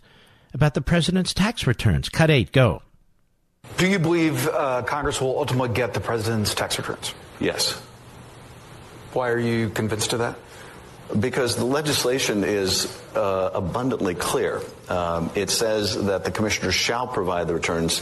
about 0.53 0.75
the 0.75 0.81
president's 0.81 1.33
tax 1.33 1.65
returns. 1.65 2.09
Cut 2.09 2.29
eight, 2.29 2.51
go. 2.51 2.83
Do 3.77 3.87
you 3.87 3.97
believe 3.97 4.47
uh, 4.49 4.83
Congress 4.83 5.19
will 5.19 5.39
ultimately 5.39 5.73
get 5.73 5.95
the 5.95 5.99
president's 5.99 6.53
tax 6.53 6.77
returns? 6.77 7.15
Yes. 7.39 7.71
Why 9.13 9.29
are 9.31 9.39
you 9.39 9.69
convinced 9.69 10.13
of 10.13 10.19
that? 10.19 10.37
Because 11.20 11.55
the 11.55 11.66
legislation 11.66 12.43
is 12.43 12.88
uh, 13.16 13.51
abundantly 13.53 14.16
clear. 14.16 14.61
Um, 14.89 15.30
it 15.36 15.49
says 15.49 16.05
that 16.05 16.24
the 16.24 16.32
commissioners 16.32 16.74
shall 16.74 17.07
provide 17.07 17.47
the 17.47 17.53
returns 17.53 18.01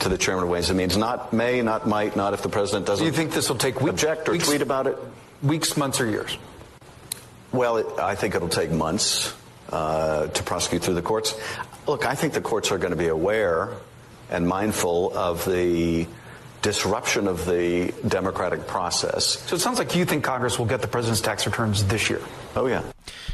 to 0.00 0.08
the 0.08 0.18
chairman 0.18 0.44
of 0.44 0.50
Ways 0.50 0.68
and 0.68 0.76
Means. 0.76 0.96
Not 0.96 1.32
may, 1.32 1.62
not 1.62 1.86
might, 1.88 2.16
not 2.16 2.34
if 2.34 2.42
the 2.42 2.48
president 2.48 2.86
doesn't. 2.86 3.02
Do 3.02 3.10
you 3.10 3.16
think 3.16 3.32
this 3.32 3.48
will 3.48 3.56
take 3.56 3.80
weeks, 3.80 4.02
object 4.02 4.28
or 4.28 4.32
weeks, 4.32 4.46
tweet 4.46 4.60
about 4.60 4.86
it? 4.86 4.98
Weeks, 5.42 5.76
months, 5.76 6.00
or 6.00 6.06
years? 6.06 6.36
Well, 7.52 7.78
it, 7.78 7.86
I 7.98 8.14
think 8.14 8.34
it'll 8.34 8.48
take 8.48 8.70
months 8.70 9.34
uh, 9.70 10.26
to 10.26 10.42
prosecute 10.42 10.82
through 10.82 10.94
the 10.94 11.02
courts. 11.02 11.38
Look, 11.86 12.04
I 12.04 12.14
think 12.14 12.34
the 12.34 12.40
courts 12.40 12.72
are 12.72 12.78
going 12.78 12.90
to 12.90 12.96
be 12.96 13.08
aware 13.08 13.70
and 14.30 14.46
mindful 14.46 15.16
of 15.16 15.44
the 15.44 16.06
disruption 16.64 17.28
of 17.28 17.44
the 17.44 17.92
democratic 18.08 18.66
process. 18.66 19.38
So 19.46 19.54
it 19.54 19.58
sounds 19.58 19.78
like 19.78 19.94
you 19.94 20.06
think 20.06 20.24
Congress 20.24 20.58
will 20.58 20.64
get 20.64 20.80
the 20.80 20.88
president's 20.88 21.20
tax 21.20 21.44
returns 21.44 21.84
this 21.84 22.08
year. 22.08 22.22
Oh, 22.56 22.66
yeah. 22.66 22.82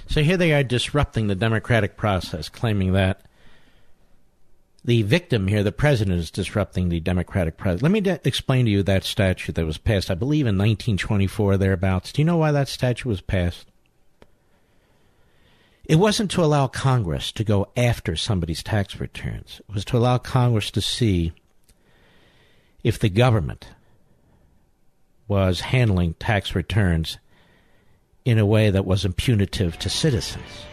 So 0.08 0.24
here 0.24 0.36
they 0.36 0.52
are 0.52 0.64
disrupting 0.64 1.28
the 1.28 1.36
democratic 1.36 1.96
process, 1.96 2.48
claiming 2.48 2.92
that 2.94 3.22
the 4.84 5.02
victim 5.02 5.46
here, 5.46 5.62
the 5.62 5.70
president, 5.70 6.18
is 6.18 6.32
disrupting 6.32 6.88
the 6.88 6.98
democratic 6.98 7.56
process. 7.56 7.82
Let 7.82 7.92
me 7.92 8.00
de- 8.00 8.20
explain 8.24 8.64
to 8.64 8.70
you 8.70 8.82
that 8.82 9.04
statute 9.04 9.54
that 9.54 9.64
was 9.64 9.78
passed, 9.78 10.10
I 10.10 10.14
believe, 10.14 10.46
in 10.46 10.58
1924, 10.58 11.56
thereabouts. 11.56 12.12
Do 12.12 12.22
you 12.22 12.26
know 12.26 12.38
why 12.38 12.50
that 12.50 12.66
statute 12.66 13.08
was 13.08 13.20
passed? 13.20 13.66
It 15.84 15.96
wasn't 15.96 16.32
to 16.32 16.42
allow 16.42 16.66
Congress 16.66 17.30
to 17.32 17.44
go 17.44 17.68
after 17.76 18.16
somebody's 18.16 18.64
tax 18.64 18.98
returns. 18.98 19.60
It 19.68 19.72
was 19.72 19.84
to 19.86 19.96
allow 19.96 20.18
Congress 20.18 20.72
to 20.72 20.80
see 20.80 21.32
if 22.82 22.98
the 22.98 23.08
government 23.08 23.68
was 25.28 25.60
handling 25.60 26.14
tax 26.14 26.54
returns 26.54 27.18
in 28.24 28.38
a 28.38 28.46
way 28.46 28.70
that 28.70 28.84
wasn't 28.84 29.16
punitive 29.16 29.78
to 29.78 29.88
citizens. 29.88 30.66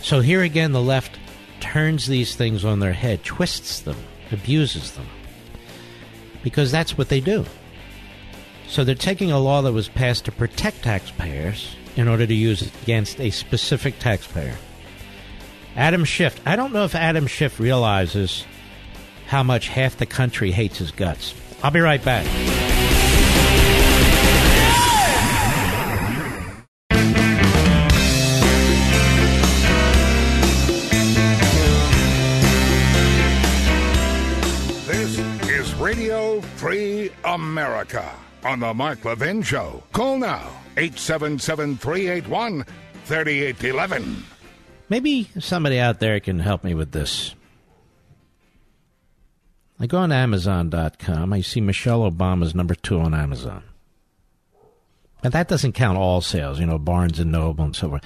So 0.00 0.20
here 0.20 0.42
again, 0.42 0.72
the 0.72 0.80
left 0.80 1.18
turns 1.60 2.06
these 2.06 2.36
things 2.36 2.64
on 2.64 2.80
their 2.80 2.92
head, 2.92 3.24
twists 3.24 3.80
them, 3.80 3.96
abuses 4.30 4.92
them, 4.92 5.06
because 6.42 6.70
that's 6.70 6.96
what 6.96 7.08
they 7.08 7.20
do. 7.20 7.44
So 8.68 8.84
they're 8.84 8.94
taking 8.94 9.32
a 9.32 9.38
law 9.38 9.62
that 9.62 9.72
was 9.72 9.88
passed 9.88 10.24
to 10.26 10.32
protect 10.32 10.82
taxpayers 10.82 11.74
in 11.96 12.08
order 12.08 12.26
to 12.26 12.34
use 12.34 12.62
it 12.62 12.72
against 12.82 13.20
a 13.20 13.30
specific 13.30 13.98
taxpayer. 13.98 14.56
Adam 15.76 16.04
Schiff. 16.04 16.40
I 16.46 16.56
don't 16.56 16.72
know 16.72 16.84
if 16.84 16.94
Adam 16.94 17.26
Schiff 17.26 17.60
realizes 17.60 18.44
how 19.26 19.42
much 19.42 19.68
half 19.68 19.96
the 19.96 20.06
country 20.06 20.50
hates 20.50 20.78
his 20.78 20.90
guts. 20.90 21.34
I'll 21.62 21.70
be 21.70 21.80
right 21.80 22.04
back. 22.04 22.24
This 34.86 35.18
is 35.48 35.74
Radio 35.74 36.40
Free 36.40 37.10
America 37.24 38.08
on 38.44 38.60
The 38.60 38.72
Mark 38.72 39.04
Levin 39.04 39.42
Show. 39.42 39.82
Call 39.92 40.18
now 40.18 40.48
877 40.76 41.76
381 41.78 42.64
3811. 43.04 44.24
Maybe 44.88 45.28
somebody 45.38 45.80
out 45.80 46.00
there 46.00 46.20
can 46.20 46.38
help 46.38 46.62
me 46.62 46.74
with 46.74 46.92
this. 46.92 47.35
I 49.78 49.86
go 49.86 49.98
on 49.98 50.12
Amazon.com. 50.12 51.32
I 51.32 51.40
see 51.40 51.60
Michelle 51.60 52.10
Obama's 52.10 52.54
number 52.54 52.74
two 52.74 52.98
on 52.98 53.14
Amazon. 53.14 53.62
And 55.22 55.32
that 55.32 55.48
doesn't 55.48 55.72
count 55.72 55.98
all 55.98 56.20
sales, 56.20 56.60
you 56.60 56.66
know, 56.66 56.78
Barnes 56.78 57.18
and 57.18 57.32
Noble 57.32 57.64
and 57.64 57.76
so 57.76 57.90
forth. 57.90 58.04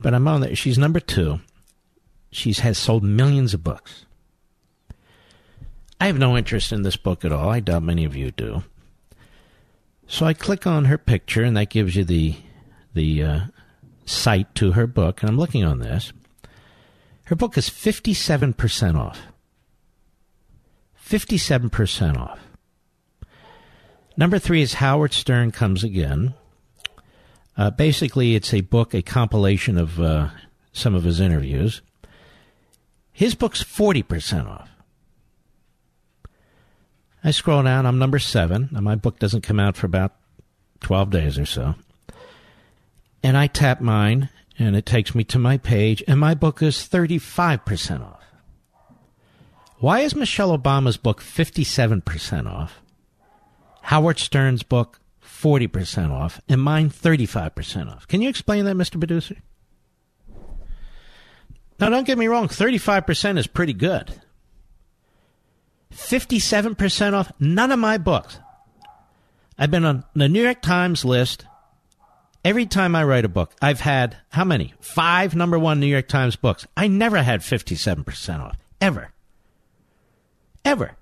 But 0.00 0.14
I'm 0.14 0.26
on 0.26 0.40
there. 0.40 0.56
She's 0.56 0.78
number 0.78 1.00
two. 1.00 1.40
She 2.30 2.52
has 2.52 2.78
sold 2.78 3.04
millions 3.04 3.54
of 3.54 3.62
books. 3.62 4.06
I 6.00 6.06
have 6.06 6.18
no 6.18 6.36
interest 6.36 6.72
in 6.72 6.82
this 6.82 6.96
book 6.96 7.24
at 7.24 7.32
all. 7.32 7.48
I 7.48 7.60
doubt 7.60 7.84
many 7.84 8.04
of 8.04 8.16
you 8.16 8.30
do. 8.32 8.64
So 10.06 10.26
I 10.26 10.34
click 10.34 10.66
on 10.66 10.86
her 10.86 10.98
picture, 10.98 11.42
and 11.42 11.56
that 11.56 11.70
gives 11.70 11.96
you 11.96 12.04
the 12.04 12.34
the 12.92 13.22
uh, 13.22 13.40
site 14.04 14.54
to 14.56 14.72
her 14.72 14.86
book. 14.86 15.22
And 15.22 15.30
I'm 15.30 15.38
looking 15.38 15.64
on 15.64 15.78
this. 15.78 16.12
Her 17.24 17.36
book 17.36 17.56
is 17.56 17.70
57% 17.70 18.98
off. 18.98 19.18
57% 21.04 22.16
off. 22.16 22.38
Number 24.16 24.38
three 24.38 24.62
is 24.62 24.74
Howard 24.74 25.12
Stern 25.12 25.50
Comes 25.50 25.84
Again. 25.84 26.34
Uh, 27.56 27.70
basically, 27.70 28.34
it's 28.34 28.54
a 28.54 28.62
book, 28.62 28.94
a 28.94 29.02
compilation 29.02 29.76
of 29.76 30.00
uh, 30.00 30.28
some 30.72 30.94
of 30.94 31.04
his 31.04 31.20
interviews. 31.20 31.82
His 33.12 33.34
book's 33.34 33.62
40% 33.62 34.48
off. 34.48 34.68
I 37.22 37.30
scroll 37.30 37.62
down, 37.62 37.86
I'm 37.86 37.98
number 37.98 38.18
seven. 38.18 38.68
Now, 38.72 38.80
my 38.80 38.96
book 38.96 39.18
doesn't 39.18 39.42
come 39.42 39.60
out 39.60 39.76
for 39.76 39.86
about 39.86 40.12
12 40.80 41.10
days 41.10 41.38
or 41.38 41.46
so. 41.46 41.74
And 43.22 43.36
I 43.36 43.46
tap 43.46 43.80
mine, 43.80 44.30
and 44.58 44.76
it 44.76 44.84
takes 44.84 45.14
me 45.14 45.24
to 45.24 45.38
my 45.38 45.58
page, 45.58 46.02
and 46.06 46.18
my 46.18 46.34
book 46.34 46.62
is 46.62 46.76
35% 46.76 48.02
off. 48.02 48.23
Why 49.84 50.00
is 50.00 50.16
Michelle 50.16 50.56
Obama's 50.56 50.96
book 50.96 51.20
57% 51.20 52.50
off? 52.50 52.80
Howard 53.82 54.18
Stern's 54.18 54.62
book 54.62 54.98
40% 55.22 56.10
off, 56.10 56.40
and 56.48 56.62
mine 56.62 56.88
35% 56.88 57.94
off. 57.94 58.08
Can 58.08 58.22
you 58.22 58.30
explain 58.30 58.64
that, 58.64 58.76
Mr. 58.76 58.98
Producer? 58.98 59.36
Now, 61.78 61.90
don't 61.90 62.06
get 62.06 62.16
me 62.16 62.28
wrong, 62.28 62.48
35% 62.48 63.36
is 63.36 63.46
pretty 63.46 63.74
good. 63.74 64.22
57% 65.92 67.12
off, 67.12 67.30
none 67.38 67.70
of 67.70 67.78
my 67.78 67.98
books. 67.98 68.38
I've 69.58 69.70
been 69.70 69.84
on 69.84 70.04
the 70.14 70.30
New 70.30 70.44
York 70.44 70.62
Times 70.62 71.04
list 71.04 71.44
every 72.42 72.64
time 72.64 72.96
I 72.96 73.04
write 73.04 73.26
a 73.26 73.28
book. 73.28 73.52
I've 73.60 73.80
had, 73.80 74.16
how 74.30 74.44
many? 74.44 74.72
Five 74.80 75.36
number 75.36 75.58
one 75.58 75.78
New 75.78 75.86
York 75.86 76.08
Times 76.08 76.36
books. 76.36 76.66
I 76.74 76.88
never 76.88 77.22
had 77.22 77.40
57% 77.40 78.40
off, 78.40 78.56
ever. 78.80 79.10
Ever. 80.64 80.96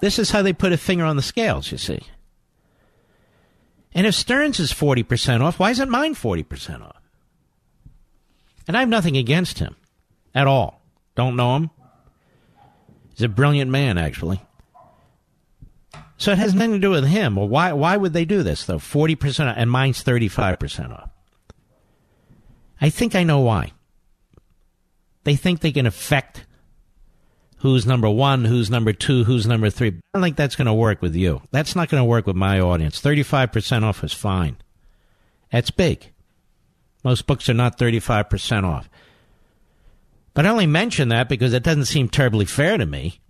This 0.00 0.18
is 0.18 0.30
how 0.30 0.42
they 0.42 0.52
put 0.52 0.72
a 0.72 0.76
finger 0.76 1.04
on 1.04 1.16
the 1.16 1.22
scales, 1.22 1.70
you 1.70 1.78
see. 1.78 2.00
And 3.94 4.06
if 4.06 4.14
Stern's 4.14 4.58
is 4.58 4.72
40% 4.72 5.42
off, 5.42 5.58
why 5.58 5.70
isn't 5.70 5.90
mine 5.90 6.14
40% 6.14 6.82
off? 6.82 7.02
And 8.66 8.76
I 8.76 8.80
have 8.80 8.88
nothing 8.88 9.16
against 9.16 9.58
him 9.58 9.76
at 10.34 10.46
all. 10.46 10.80
Don't 11.14 11.36
know 11.36 11.56
him. 11.56 11.70
He's 13.10 13.22
a 13.22 13.28
brilliant 13.28 13.70
man, 13.70 13.98
actually. 13.98 14.40
So 16.16 16.32
it 16.32 16.38
has 16.38 16.54
nothing 16.54 16.72
to 16.72 16.78
do 16.78 16.90
with 16.90 17.06
him. 17.06 17.36
Well, 17.36 17.48
why, 17.48 17.72
why 17.72 17.96
would 17.96 18.12
they 18.12 18.24
do 18.24 18.42
this, 18.42 18.64
though? 18.64 18.78
40% 18.78 19.50
off, 19.50 19.54
and 19.58 19.70
mine's 19.70 20.02
35% 20.02 20.92
off. 20.92 21.10
I 22.80 22.90
think 22.90 23.14
I 23.14 23.24
know 23.24 23.40
why. 23.40 23.72
They 25.24 25.36
think 25.36 25.60
they 25.60 25.72
can 25.72 25.86
affect 25.86 26.46
who's 27.62 27.86
number 27.86 28.10
one, 28.10 28.44
who's 28.44 28.68
number 28.68 28.92
two, 28.92 29.22
who's 29.22 29.46
number 29.46 29.70
three. 29.70 29.88
I 29.88 30.00
don't 30.14 30.22
think 30.22 30.36
that's 30.36 30.56
going 30.56 30.66
to 30.66 30.74
work 30.74 31.00
with 31.00 31.14
you. 31.14 31.42
That's 31.52 31.76
not 31.76 31.88
going 31.88 32.00
to 32.00 32.04
work 32.04 32.26
with 32.26 32.34
my 32.34 32.58
audience. 32.58 33.00
35% 33.00 33.84
off 33.84 34.02
is 34.02 34.12
fine. 34.12 34.56
That's 35.52 35.70
big. 35.70 36.10
Most 37.04 37.28
books 37.28 37.48
are 37.48 37.54
not 37.54 37.78
35% 37.78 38.64
off. 38.64 38.90
But 40.34 40.44
I 40.44 40.48
only 40.48 40.66
mention 40.66 41.08
that 41.10 41.28
because 41.28 41.52
it 41.52 41.62
doesn't 41.62 41.84
seem 41.84 42.08
terribly 42.08 42.46
fair 42.46 42.76
to 42.76 42.84
me. 42.84 43.20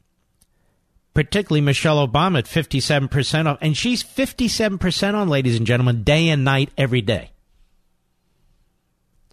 Particularly 1.12 1.60
Michelle 1.60 2.06
Obama 2.06 2.38
at 2.38 2.46
57% 2.46 3.46
off. 3.46 3.58
And 3.60 3.76
she's 3.76 4.02
57% 4.02 5.14
on, 5.14 5.28
ladies 5.28 5.58
and 5.58 5.66
gentlemen, 5.66 6.04
day 6.04 6.30
and 6.30 6.42
night, 6.42 6.70
every 6.78 7.02
day. 7.02 7.32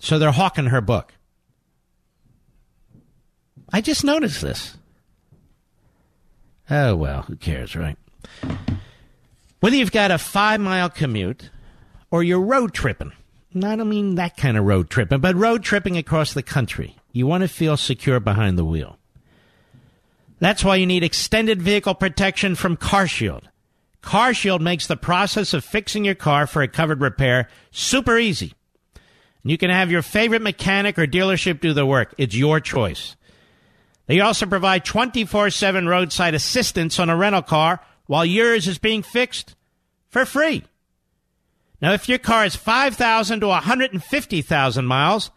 So 0.02 0.20
they're 0.20 0.32
hawking 0.32 0.66
her 0.66 0.82
book. 0.82 1.14
I 3.72 3.80
just 3.80 4.04
noticed 4.04 4.42
this. 4.42 4.76
Oh, 6.70 6.96
well, 6.96 7.24
who 7.24 7.36
cares, 7.36 7.76
right? 7.76 7.98
Whether 9.60 9.76
you've 9.76 9.92
got 9.92 10.12
a 10.12 10.18
five 10.18 10.60
mile 10.60 10.90
commute 10.90 11.50
or 12.12 12.24
you're 12.24 12.42
road 12.42 12.74
tripping, 12.74 13.12
I 13.56 13.76
don't 13.76 13.90
mean 13.90 14.16
that 14.16 14.38
kind 14.38 14.58
of 14.58 14.66
road 14.66 14.90
tripping, 14.90 15.20
but 15.20 15.36
road 15.36 15.64
tripping 15.64 15.98
across 15.98 16.34
the 16.34 16.44
country, 16.44 16.96
you 17.12 17.26
want 17.28 17.42
to 17.42 17.48
feel 17.48 17.76
secure 17.78 18.20
behind 18.20 18.58
the 18.58 18.66
wheel. 18.66 18.98
That's 20.40 20.64
why 20.64 20.78
you 20.78 20.86
need 20.86 21.04
extended 21.04 21.62
vehicle 21.62 21.96
protection 21.96 22.56
from 22.56 22.78
CarShield. 22.78 23.44
CarShield 24.02 24.62
makes 24.62 24.88
the 24.88 24.96
process 24.96 25.54
of 25.54 25.66
fixing 25.66 26.06
your 26.06 26.16
car 26.16 26.48
for 26.48 26.62
a 26.62 26.68
covered 26.68 27.02
repair 27.02 27.50
super 27.72 28.18
easy. 28.18 28.54
You 29.44 29.58
can 29.58 29.70
have 29.70 29.92
your 29.92 30.02
favorite 30.02 30.42
mechanic 30.42 30.98
or 30.98 31.08
dealership 31.08 31.60
do 31.60 31.74
the 31.74 31.86
work. 31.86 32.14
It's 32.18 32.36
your 32.36 32.60
choice. 32.60 33.16
They 34.10 34.22
also 34.22 34.48
provide 34.48 34.86
24 34.86 35.52
7 35.52 35.88
roadside 35.88 36.34
assistance 36.34 36.98
on 36.98 37.12
a 37.12 37.16
rental 37.16 37.44
car 37.44 37.80
while 38.08 38.26
yours 38.26 38.68
is 38.68 38.80
being 38.80 39.04
fixed 39.04 39.56
for 40.10 40.26
free. 40.26 40.64
Now, 41.80 41.94
if 41.94 42.10
your 42.10 42.18
car 42.18 42.44
is 42.44 42.56
5,000 42.56 43.42
to 43.42 43.48
150,000 43.48 44.86
miles, 44.86 45.30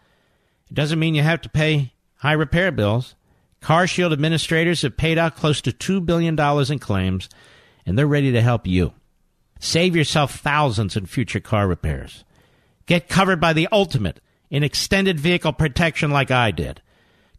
it 0.71 0.73
doesn't 0.73 0.97
mean 0.97 1.13
you 1.13 1.21
have 1.21 1.41
to 1.41 1.49
pay 1.49 1.93
high 2.15 2.31
repair 2.31 2.71
bills. 2.71 3.13
CarShield 3.61 4.11
administrators 4.11 4.81
have 4.81 4.97
paid 4.97 5.19
out 5.19 5.35
close 5.35 5.61
to 5.61 5.71
$2 5.71 6.03
billion 6.03 6.37
in 6.71 6.79
claims, 6.79 7.29
and 7.85 7.95
they're 7.95 8.07
ready 8.07 8.31
to 8.31 8.41
help 8.41 8.65
you. 8.65 8.91
Save 9.59 9.95
yourself 9.95 10.39
thousands 10.39 10.97
in 10.97 11.05
future 11.05 11.39
car 11.39 11.67
repairs. 11.67 12.23
Get 12.87 13.07
covered 13.07 13.39
by 13.39 13.53
the 13.53 13.69
ultimate 13.71 14.19
in 14.49 14.63
extended 14.63 15.19
vehicle 15.19 15.53
protection 15.53 16.09
like 16.09 16.31
I 16.31 16.49
did. 16.49 16.81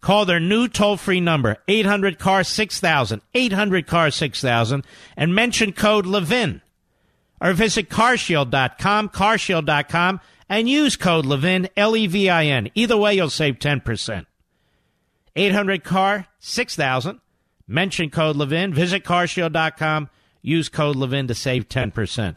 Call 0.04 0.26
their 0.26 0.38
new 0.38 0.68
toll 0.68 0.98
free 0.98 1.18
number, 1.18 1.56
800 1.66 2.18
CAR 2.18 2.44
6000, 2.44 3.22
800 3.32 3.86
CAR 3.86 4.10
6000, 4.10 4.84
and 5.16 5.34
mention 5.34 5.72
code 5.72 6.04
LEVIN. 6.04 6.60
Or 7.40 7.54
visit 7.54 7.88
carshield.com, 7.88 9.08
carshield.com, 9.08 10.20
and 10.46 10.68
use 10.68 10.96
code 10.96 11.24
LEVIN, 11.24 11.70
L 11.74 11.96
E 11.96 12.06
V 12.06 12.28
I 12.28 12.44
N. 12.44 12.68
Either 12.74 12.98
way, 12.98 13.14
you'll 13.14 13.30
save 13.30 13.58
10%. 13.58 14.26
800 15.36 15.82
CAR 15.82 16.26
6000, 16.38 17.18
mention 17.66 18.10
code 18.10 18.36
LEVIN, 18.36 18.74
visit 18.74 19.04
carshield.com, 19.04 20.10
use 20.42 20.68
code 20.68 20.96
LEVIN 20.96 21.28
to 21.28 21.34
save 21.34 21.70
10%. 21.70 22.36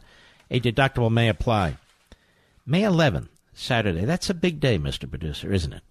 A 0.50 0.58
deductible 0.58 1.10
may 1.10 1.28
apply. 1.28 1.76
May 2.64 2.80
11th, 2.80 3.28
Saturday. 3.52 4.06
That's 4.06 4.30
a 4.30 4.34
big 4.34 4.58
day, 4.58 4.78
Mr. 4.78 5.06
Producer, 5.06 5.52
isn't 5.52 5.74
it? 5.74 5.82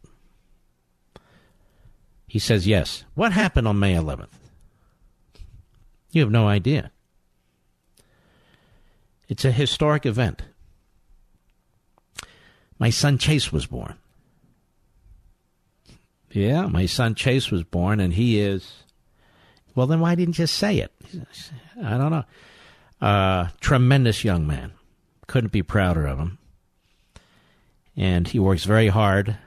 He 2.27 2.39
says 2.39 2.67
yes. 2.67 3.05
What 3.15 3.31
happened 3.31 3.67
on 3.67 3.79
May 3.79 3.95
11th? 3.95 4.27
You 6.11 6.21
have 6.21 6.31
no 6.31 6.47
idea. 6.47 6.91
It's 9.29 9.45
a 9.45 9.51
historic 9.51 10.05
event. 10.05 10.41
My 12.79 12.89
son 12.89 13.17
Chase 13.17 13.51
was 13.51 13.65
born. 13.65 13.95
Yeah, 16.31 16.67
my 16.67 16.85
son 16.85 17.15
Chase 17.15 17.49
was 17.49 17.63
born, 17.63 17.99
and 17.99 18.13
he 18.13 18.39
is. 18.39 18.83
Well, 19.73 19.87
then 19.87 19.99
why 19.99 20.15
didn't 20.15 20.37
you 20.37 20.47
say 20.47 20.77
it? 20.79 20.91
I 21.81 21.97
don't 21.97 22.11
know. 22.11 22.25
Uh, 23.01 23.47
tremendous 23.59 24.23
young 24.23 24.45
man. 24.45 24.73
Couldn't 25.27 25.51
be 25.51 25.63
prouder 25.63 26.05
of 26.05 26.19
him. 26.19 26.37
And 27.95 28.27
he 28.27 28.39
works 28.39 28.65
very 28.65 28.87
hard 28.89 29.37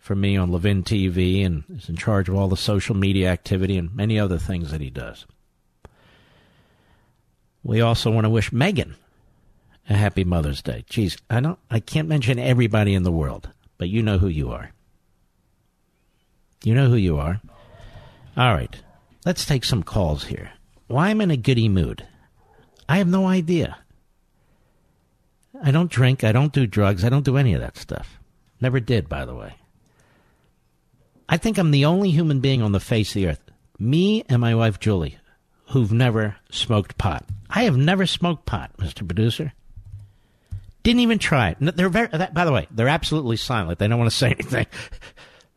for 0.00 0.16
me 0.16 0.36
on 0.36 0.50
Levin 0.50 0.82
TV 0.82 1.44
and 1.46 1.62
is 1.70 1.88
in 1.88 1.96
charge 1.96 2.28
of 2.28 2.34
all 2.34 2.48
the 2.48 2.56
social 2.56 2.96
media 2.96 3.30
activity 3.30 3.78
and 3.78 3.94
many 3.94 4.18
other 4.18 4.38
things 4.38 4.70
that 4.72 4.80
he 4.80 4.90
does. 4.90 5.26
We 7.62 7.80
also 7.80 8.10
want 8.10 8.24
to 8.24 8.30
wish 8.30 8.52
Megan 8.52 8.96
a 9.88 9.94
happy 9.94 10.24
Mother's 10.24 10.62
Day. 10.62 10.84
Geez, 10.88 11.18
I 11.28 11.40
don't 11.40 11.58
I 11.70 11.80
can't 11.80 12.08
mention 12.08 12.38
everybody 12.38 12.94
in 12.94 13.02
the 13.02 13.12
world, 13.12 13.50
but 13.76 13.88
you 13.88 14.02
know 14.02 14.18
who 14.18 14.28
you 14.28 14.50
are. 14.50 14.72
You 16.64 16.74
know 16.74 16.88
who 16.88 16.96
you 16.96 17.18
are. 17.18 17.40
All 18.36 18.54
right. 18.54 18.74
Let's 19.26 19.44
take 19.44 19.64
some 19.64 19.82
calls 19.82 20.24
here. 20.24 20.52
Why 20.86 21.08
I'm 21.08 21.20
in 21.20 21.30
a 21.30 21.36
goody 21.36 21.68
mood? 21.68 22.06
I 22.88 22.96
have 22.98 23.08
no 23.08 23.26
idea. 23.26 23.78
I 25.62 25.70
don't 25.70 25.90
drink, 25.90 26.24
I 26.24 26.32
don't 26.32 26.52
do 26.52 26.66
drugs, 26.66 27.04
I 27.04 27.10
don't 27.10 27.24
do 27.24 27.36
any 27.36 27.52
of 27.54 27.60
that 27.60 27.76
stuff. 27.76 28.18
Never 28.60 28.80
did, 28.80 29.08
by 29.08 29.24
the 29.24 29.34
way. 29.34 29.54
I 31.32 31.36
think 31.36 31.58
I'm 31.58 31.70
the 31.70 31.84
only 31.84 32.10
human 32.10 32.40
being 32.40 32.60
on 32.60 32.72
the 32.72 32.80
face 32.80 33.10
of 33.10 33.14
the 33.14 33.28
earth, 33.28 33.40
me 33.78 34.24
and 34.28 34.40
my 34.40 34.56
wife 34.56 34.80
Julie, 34.80 35.16
who've 35.68 35.92
never 35.92 36.34
smoked 36.50 36.98
pot. 36.98 37.24
I 37.48 37.62
have 37.62 37.76
never 37.76 38.04
smoked 38.04 38.46
pot, 38.46 38.72
Mr. 38.78 39.06
Producer. 39.06 39.52
Didn't 40.82 41.00
even 41.02 41.20
try 41.20 41.50
it. 41.50 41.58
They're 41.60 41.88
very, 41.88 42.08
that, 42.08 42.34
by 42.34 42.44
the 42.44 42.50
way, 42.50 42.66
they're 42.72 42.88
absolutely 42.88 43.36
silent. 43.36 43.78
They 43.78 43.86
don't 43.86 44.00
want 44.00 44.10
to 44.10 44.16
say 44.16 44.26
anything. 44.40 44.66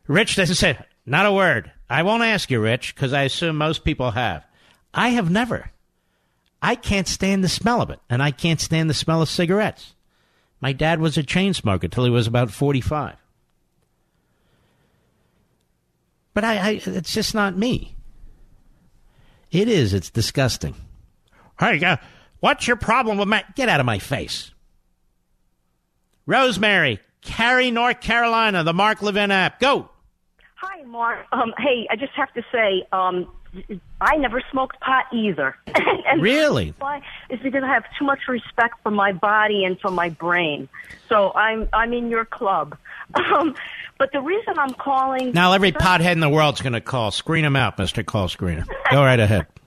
Rich 0.05 0.35
doesn't 0.35 0.57
say, 0.57 0.77
not 1.07 1.25
a 1.25 1.31
word. 1.31 1.71
I 1.89 2.03
won't 2.03 2.21
ask 2.21 2.51
you, 2.51 2.59
Rich, 2.59 2.93
because 2.93 3.11
I 3.11 3.23
assume 3.23 3.57
most 3.57 3.83
people 3.83 4.11
have. 4.11 4.45
I 4.93 5.09
have 5.09 5.31
never. 5.31 5.71
I 6.61 6.75
can't 6.75 7.07
stand 7.07 7.43
the 7.43 7.49
smell 7.49 7.81
of 7.81 7.89
it, 7.89 7.99
and 8.11 8.21
I 8.21 8.29
can't 8.29 8.61
stand 8.61 8.91
the 8.91 8.93
smell 8.93 9.23
of 9.23 9.29
cigarettes. 9.29 9.95
My 10.61 10.71
dad 10.71 10.99
was 10.99 11.17
a 11.17 11.23
chain 11.23 11.55
smoker 11.55 11.87
till 11.87 12.03
he 12.05 12.11
was 12.11 12.27
about 12.27 12.51
45. 12.51 13.15
But 16.33 16.43
I, 16.43 16.57
I, 16.57 16.81
it's 16.85 17.13
just 17.13 17.35
not 17.35 17.57
me. 17.57 17.95
It 19.51 19.67
is. 19.67 19.93
It's 19.93 20.09
disgusting. 20.09 20.75
Hey, 21.59 21.83
uh, 21.83 21.97
what's 22.39 22.67
your 22.67 22.75
problem 22.75 23.17
with 23.17 23.27
my? 23.27 23.43
Get 23.55 23.69
out 23.69 23.79
of 23.79 23.85
my 23.85 23.99
face. 23.99 24.51
Rosemary, 26.25 26.99
Cary, 27.21 27.69
North 27.69 28.01
Carolina, 28.01 28.63
the 28.63 28.73
Mark 28.73 29.01
Levin 29.01 29.29
app. 29.29 29.59
Go. 29.59 29.89
Hi, 30.55 30.83
Mark. 30.83 31.25
Um, 31.31 31.53
hey, 31.57 31.85
I 31.91 31.95
just 31.97 32.13
have 32.13 32.33
to 32.33 32.43
say, 32.51 32.87
um, 32.93 33.27
I 34.01 34.15
never 34.15 34.41
smoked 34.51 34.79
pot 34.79 35.05
either. 35.13 35.55
and 36.07 36.21
really? 36.21 36.73
Why 36.79 37.01
is 37.29 37.39
because 37.41 37.63
I 37.63 37.67
have 37.67 37.83
too 37.99 38.05
much 38.05 38.21
respect 38.27 38.75
for 38.81 38.91
my 38.91 39.11
body 39.11 39.65
and 39.65 39.79
for 39.79 39.91
my 39.91 40.09
brain. 40.09 40.69
So 41.09 41.31
I'm 41.33 41.69
I'm 41.73 41.93
in 41.93 42.09
your 42.09 42.25
club. 42.25 42.77
Um, 43.15 43.53
but 43.97 44.11
the 44.11 44.21
reason 44.21 44.57
I'm 44.57 44.73
calling 44.73 45.31
now, 45.31 45.53
every 45.53 45.71
pothead 45.71 46.11
in 46.13 46.19
the 46.19 46.29
world's 46.29 46.61
going 46.61 46.73
to 46.73 46.81
call. 46.81 47.11
Screen 47.11 47.45
him 47.45 47.55
out, 47.55 47.77
Mister 47.77 48.03
Call 48.03 48.27
Screener. 48.27 48.65
Go 48.91 49.03
right 49.03 49.19
ahead. 49.19 49.47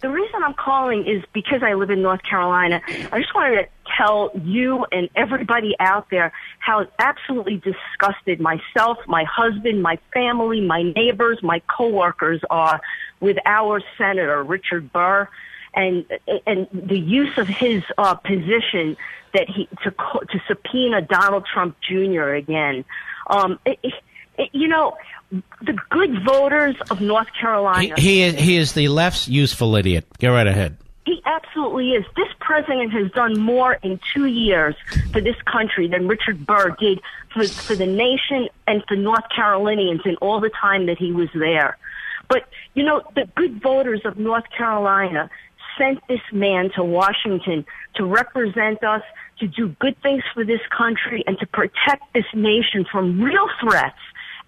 The 0.00 0.10
reason 0.10 0.42
I'm 0.44 0.52
calling 0.52 1.06
is 1.06 1.24
because 1.32 1.62
I 1.62 1.72
live 1.72 1.88
in 1.88 2.02
North 2.02 2.22
Carolina. 2.22 2.82
I 3.10 3.20
just 3.20 3.34
wanted 3.34 3.62
to 3.62 3.68
tell 3.96 4.32
you 4.34 4.84
and 4.92 5.08
everybody 5.16 5.74
out 5.80 6.10
there 6.10 6.30
how 6.58 6.86
absolutely 6.98 7.56
disgusted 7.56 8.38
myself, 8.38 8.98
my 9.06 9.24
husband, 9.24 9.82
my 9.82 9.98
family, 10.12 10.60
my 10.60 10.82
neighbors, 10.82 11.38
my 11.42 11.62
coworkers 11.74 12.42
are 12.50 12.82
with 13.20 13.38
our 13.46 13.80
senator 13.96 14.42
Richard 14.42 14.92
Burr 14.92 15.26
and 15.72 16.04
and 16.46 16.68
the 16.72 16.98
use 16.98 17.36
of 17.38 17.48
his 17.48 17.82
uh, 17.98 18.14
position 18.14 18.96
that 19.32 19.48
he 19.48 19.68
to 19.82 19.90
to 19.90 20.40
subpoena 20.46 21.02
Donald 21.02 21.46
Trump 21.52 21.76
Jr. 21.80 22.30
again. 22.34 22.84
Um, 23.28 23.58
it, 23.64 23.78
it, 24.38 24.50
you 24.52 24.68
know, 24.68 24.96
the 25.30 25.78
good 25.90 26.24
voters 26.24 26.76
of 26.90 27.00
North 27.00 27.28
Carolina. 27.40 27.94
He, 27.96 28.02
he, 28.02 28.22
is 28.22 28.34
he 28.34 28.56
is 28.56 28.72
the 28.72 28.88
left's 28.88 29.28
useful 29.28 29.76
idiot. 29.76 30.06
Go 30.18 30.32
right 30.32 30.46
ahead. 30.46 30.76
He 31.06 31.20
absolutely 31.26 31.90
is. 31.92 32.04
This 32.16 32.28
president 32.40 32.92
has 32.92 33.10
done 33.12 33.38
more 33.38 33.74
in 33.82 34.00
two 34.14 34.24
years 34.26 34.74
for 35.12 35.20
this 35.20 35.36
country 35.42 35.86
than 35.86 36.08
Richard 36.08 36.46
Burr 36.46 36.74
did 36.78 37.00
for, 37.32 37.46
for 37.46 37.74
the 37.74 37.86
nation 37.86 38.48
and 38.66 38.82
for 38.88 38.96
North 38.96 39.28
Carolinians 39.34 40.00
in 40.06 40.16
all 40.16 40.40
the 40.40 40.50
time 40.50 40.86
that 40.86 40.96
he 40.96 41.12
was 41.12 41.28
there. 41.34 41.76
But, 42.28 42.48
you 42.72 42.84
know, 42.84 43.02
the 43.14 43.28
good 43.34 43.60
voters 43.62 44.00
of 44.06 44.18
North 44.18 44.48
Carolina 44.56 45.28
sent 45.76 46.00
this 46.08 46.20
man 46.32 46.70
to 46.76 46.82
Washington 46.82 47.66
to 47.96 48.04
represent 48.04 48.82
us, 48.82 49.02
to 49.40 49.46
do 49.46 49.68
good 49.80 50.00
things 50.02 50.22
for 50.32 50.44
this 50.44 50.60
country, 50.76 51.24
and 51.26 51.38
to 51.38 51.46
protect 51.46 52.12
this 52.14 52.26
nation 52.34 52.84
from 52.90 53.20
real 53.20 53.48
threats 53.60 53.98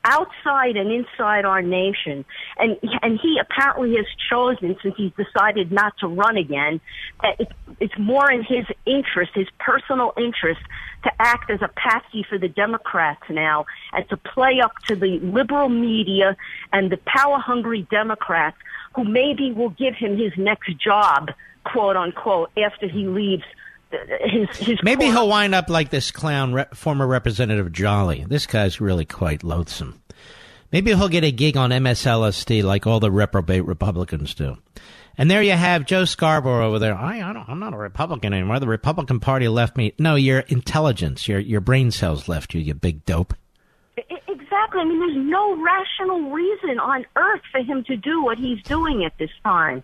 outside 0.06 0.76
and 0.76 0.90
inside 0.92 1.44
our 1.44 1.60
nation. 1.60 2.24
And 2.58 2.78
and 3.02 3.18
he 3.20 3.38
apparently 3.40 3.96
has 3.96 4.06
chosen, 4.30 4.76
since 4.82 4.94
he's 4.96 5.12
decided 5.12 5.72
not 5.72 5.98
to 5.98 6.06
run 6.06 6.36
again, 6.36 6.80
that 7.22 7.40
it, 7.40 7.48
it's 7.80 7.98
more 7.98 8.30
in 8.30 8.42
his 8.42 8.64
interest, 8.86 9.32
his 9.34 9.48
personal 9.58 10.12
interest, 10.16 10.60
to 11.04 11.10
act 11.18 11.50
as 11.50 11.60
a 11.60 11.68
patsy 11.68 12.24
for 12.28 12.38
the 12.38 12.48
Democrats 12.48 13.22
now 13.28 13.66
and 13.92 14.08
to 14.08 14.16
play 14.16 14.60
up 14.62 14.72
to 14.86 14.96
the 14.96 15.18
liberal 15.20 15.68
media 15.68 16.36
and 16.72 16.90
the 16.90 16.98
power 16.98 17.38
hungry 17.38 17.86
Democrats 17.90 18.56
who 18.94 19.04
maybe 19.04 19.52
will 19.52 19.70
give 19.70 19.94
him 19.94 20.16
his 20.16 20.32
next 20.36 20.72
job, 20.78 21.30
quote 21.64 21.96
unquote, 21.96 22.50
after 22.56 22.88
he 22.88 23.06
leaves 23.06 23.44
his, 23.90 24.56
his 24.56 24.78
Maybe 24.82 25.04
he'll 25.06 25.28
wind 25.28 25.54
up 25.54 25.68
like 25.68 25.90
this 25.90 26.10
clown, 26.10 26.52
re- 26.52 26.66
former 26.74 27.06
Representative 27.06 27.72
Jolly. 27.72 28.24
This 28.28 28.46
guy's 28.46 28.80
really 28.80 29.04
quite 29.04 29.44
loathsome. 29.44 30.00
Maybe 30.72 30.94
he'll 30.94 31.08
get 31.08 31.24
a 31.24 31.30
gig 31.30 31.56
on 31.56 31.70
MSLSD 31.70 32.62
like 32.62 32.86
all 32.86 33.00
the 33.00 33.10
reprobate 33.10 33.64
Republicans 33.64 34.34
do. 34.34 34.58
And 35.18 35.30
there 35.30 35.42
you 35.42 35.52
have 35.52 35.86
Joe 35.86 36.04
Scarborough 36.04 36.66
over 36.66 36.78
there. 36.78 36.94
I, 36.94 37.22
I 37.22 37.32
don't, 37.32 37.48
I'm 37.48 37.58
not 37.58 37.72
a 37.72 37.78
Republican 37.78 38.34
anymore. 38.34 38.60
The 38.60 38.66
Republican 38.66 39.20
Party 39.20 39.48
left 39.48 39.76
me. 39.76 39.94
No, 39.98 40.14
your 40.14 40.40
intelligence, 40.40 41.26
your 41.26 41.38
your 41.38 41.62
brain 41.62 41.90
cells 41.90 42.28
left 42.28 42.52
you. 42.52 42.60
You 42.60 42.74
big 42.74 43.04
dope. 43.06 43.32
Exactly. 43.96 44.80
I 44.80 44.84
mean, 44.84 44.98
there's 44.98 45.16
no 45.16 45.62
rational 45.62 46.30
reason 46.30 46.78
on 46.78 47.06
earth 47.16 47.40
for 47.50 47.62
him 47.62 47.82
to 47.84 47.96
do 47.96 48.22
what 48.22 48.36
he's 48.36 48.62
doing 48.62 49.04
at 49.04 49.16
this 49.18 49.30
time. 49.42 49.82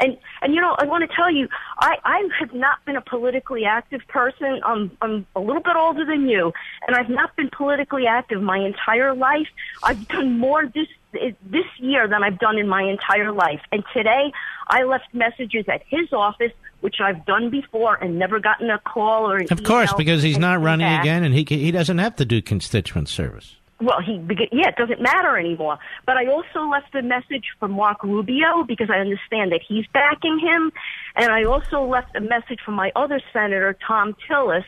And 0.00 0.16
and 0.42 0.54
you 0.54 0.60
know, 0.60 0.74
I 0.78 0.86
want 0.86 1.08
to 1.08 1.14
tell 1.14 1.30
you, 1.30 1.48
I 1.78 1.96
I 2.04 2.28
have 2.40 2.54
not 2.54 2.84
been 2.84 2.96
a 2.96 3.00
politically 3.02 3.64
active 3.64 4.00
person. 4.08 4.60
I'm 4.64 4.90
I'm 5.02 5.26
a 5.36 5.40
little 5.40 5.62
bit 5.62 5.76
older 5.76 6.04
than 6.04 6.28
you, 6.28 6.52
and 6.86 6.96
I've 6.96 7.10
not 7.10 7.36
been 7.36 7.50
politically 7.50 8.06
active 8.06 8.42
my 8.42 8.58
entire 8.58 9.14
life. 9.14 9.48
I've 9.82 10.08
done 10.08 10.38
more 10.38 10.66
this 10.66 10.88
this 11.12 11.66
year 11.78 12.08
than 12.08 12.22
I've 12.22 12.38
done 12.38 12.58
in 12.58 12.68
my 12.68 12.82
entire 12.82 13.32
life. 13.32 13.60
And 13.72 13.82
today, 13.92 14.32
I 14.68 14.84
left 14.84 15.12
messages 15.12 15.64
at 15.68 15.82
his 15.88 16.12
office, 16.12 16.52
which 16.80 16.96
I've 17.00 17.26
done 17.26 17.50
before 17.50 17.96
and 17.96 18.18
never 18.18 18.38
gotten 18.40 18.70
a 18.70 18.78
call 18.78 19.30
or 19.30 19.38
an 19.38 19.48
Of 19.50 19.64
course, 19.64 19.92
because 19.94 20.22
he's 20.22 20.38
not 20.38 20.62
running 20.62 20.86
back. 20.86 21.02
again, 21.02 21.24
and 21.24 21.34
he 21.34 21.44
he 21.48 21.70
doesn't 21.70 21.98
have 21.98 22.16
to 22.16 22.24
do 22.24 22.40
constituent 22.40 23.08
service. 23.08 23.56
Well, 23.80 24.00
he 24.00 24.20
yeah, 24.52 24.68
it 24.68 24.76
doesn't 24.76 25.00
matter 25.00 25.38
anymore. 25.38 25.78
But 26.06 26.16
I 26.16 26.26
also 26.26 26.68
left 26.68 26.94
a 26.94 27.02
message 27.02 27.44
for 27.58 27.68
Marco 27.68 28.08
Rubio 28.08 28.64
because 28.64 28.90
I 28.90 28.98
understand 28.98 29.52
that 29.52 29.60
he's 29.66 29.86
backing 29.92 30.38
him, 30.38 30.70
and 31.16 31.32
I 31.32 31.44
also 31.44 31.84
left 31.84 32.14
a 32.14 32.20
message 32.20 32.60
for 32.64 32.72
my 32.72 32.92
other 32.94 33.20
senator, 33.32 33.76
Thom 33.86 34.14
Tillis, 34.28 34.64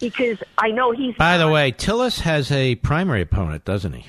because 0.00 0.42
I 0.58 0.70
know 0.70 0.92
he's. 0.92 1.14
By 1.14 1.38
the 1.38 1.48
way, 1.48 1.72
Tillis 1.72 2.20
has 2.20 2.50
a 2.50 2.74
primary 2.76 3.22
opponent, 3.22 3.64
doesn't 3.64 3.92
he? 3.92 4.06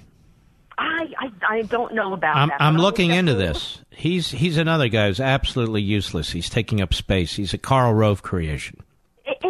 I 0.77 1.07
I, 1.19 1.31
I 1.49 1.61
don't 1.63 1.93
know 1.93 2.13
about 2.13 2.35
I'm, 2.35 2.49
that. 2.49 2.61
I'm 2.61 2.77
looking 2.77 3.11
into 3.11 3.35
this. 3.35 3.79
He's 3.91 4.29
he's 4.31 4.57
another 4.57 4.87
guy 4.89 5.07
who's 5.07 5.19
absolutely 5.19 5.81
useless. 5.81 6.31
He's 6.31 6.49
taking 6.49 6.81
up 6.81 6.93
space. 6.93 7.35
He's 7.35 7.53
a 7.53 7.57
Karl 7.57 7.93
Rove 7.93 8.21
creation. 8.23 8.79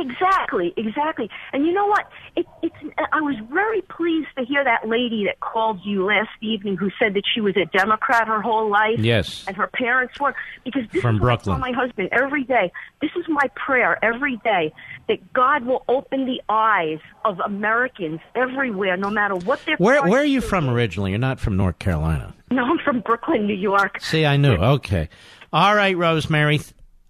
Exactly, 0.02 0.74
exactly. 0.78 1.30
And 1.54 1.66
you 1.66 1.74
know 1.74 1.88
what? 1.88 2.08
It, 2.36 2.46
it's. 2.62 2.76
I 3.12 3.22
was 3.22 3.36
very 3.52 3.82
pleased 3.82 4.28
to 4.38 4.46
hear 4.46 4.64
that 4.64 4.88
lady 4.88 5.26
that 5.26 5.40
called 5.40 5.80
you 5.84 6.06
last 6.06 6.30
evening, 6.42 6.78
who 6.78 6.90
said 7.00 7.14
that 7.16 7.24
she 7.34 7.42
was 7.42 7.56
a 7.58 7.66
Democrat 7.78 8.28
her 8.28 8.42
whole 8.42 8.70
life. 8.70 9.00
Yes. 9.00 9.44
And 9.48 9.56
her 9.56 9.68
parents 9.68 10.20
were 10.20 10.36
because 10.64 10.84
this 10.92 11.02
From 11.02 11.16
is 11.16 11.22
Brooklyn. 11.22 11.60
my 11.60 11.72
husband 11.72 12.10
every 12.12 12.44
day. 12.44 12.72
This 13.02 13.12
is 13.16 13.26
my 13.28 13.50
prayer 13.56 13.98
every 14.04 14.38
day 14.44 14.74
that 15.08 15.34
God 15.34 15.66
will 15.66 15.84
open 15.88 16.26
the 16.26 16.42
eyes 16.50 17.00
of 17.26 17.40
Americans 17.40 18.20
everywhere, 18.36 18.98
no 18.98 19.10
matter 19.10 19.36
what 19.36 19.66
their. 19.66 19.78
Where 19.78 20.04
where 20.08 20.22
are 20.22 20.26
you 20.26 20.40
is. 20.40 20.46
from 20.50 20.70
originally? 20.70 21.12
You're 21.12 21.20
not 21.20 21.40
from 21.40 21.58
North 21.58 21.80
Carolina. 21.80 22.34
No, 22.52 22.64
I'm 22.64 22.80
from 22.80 23.02
Brooklyn, 23.02 23.48
New 23.48 23.56
York. 23.56 24.02
See, 24.02 24.26
I 24.26 24.38
knew. 24.38 24.54
Okay. 24.56 25.10
All 25.52 25.76
right, 25.76 25.98
Rosemary. 25.98 26.62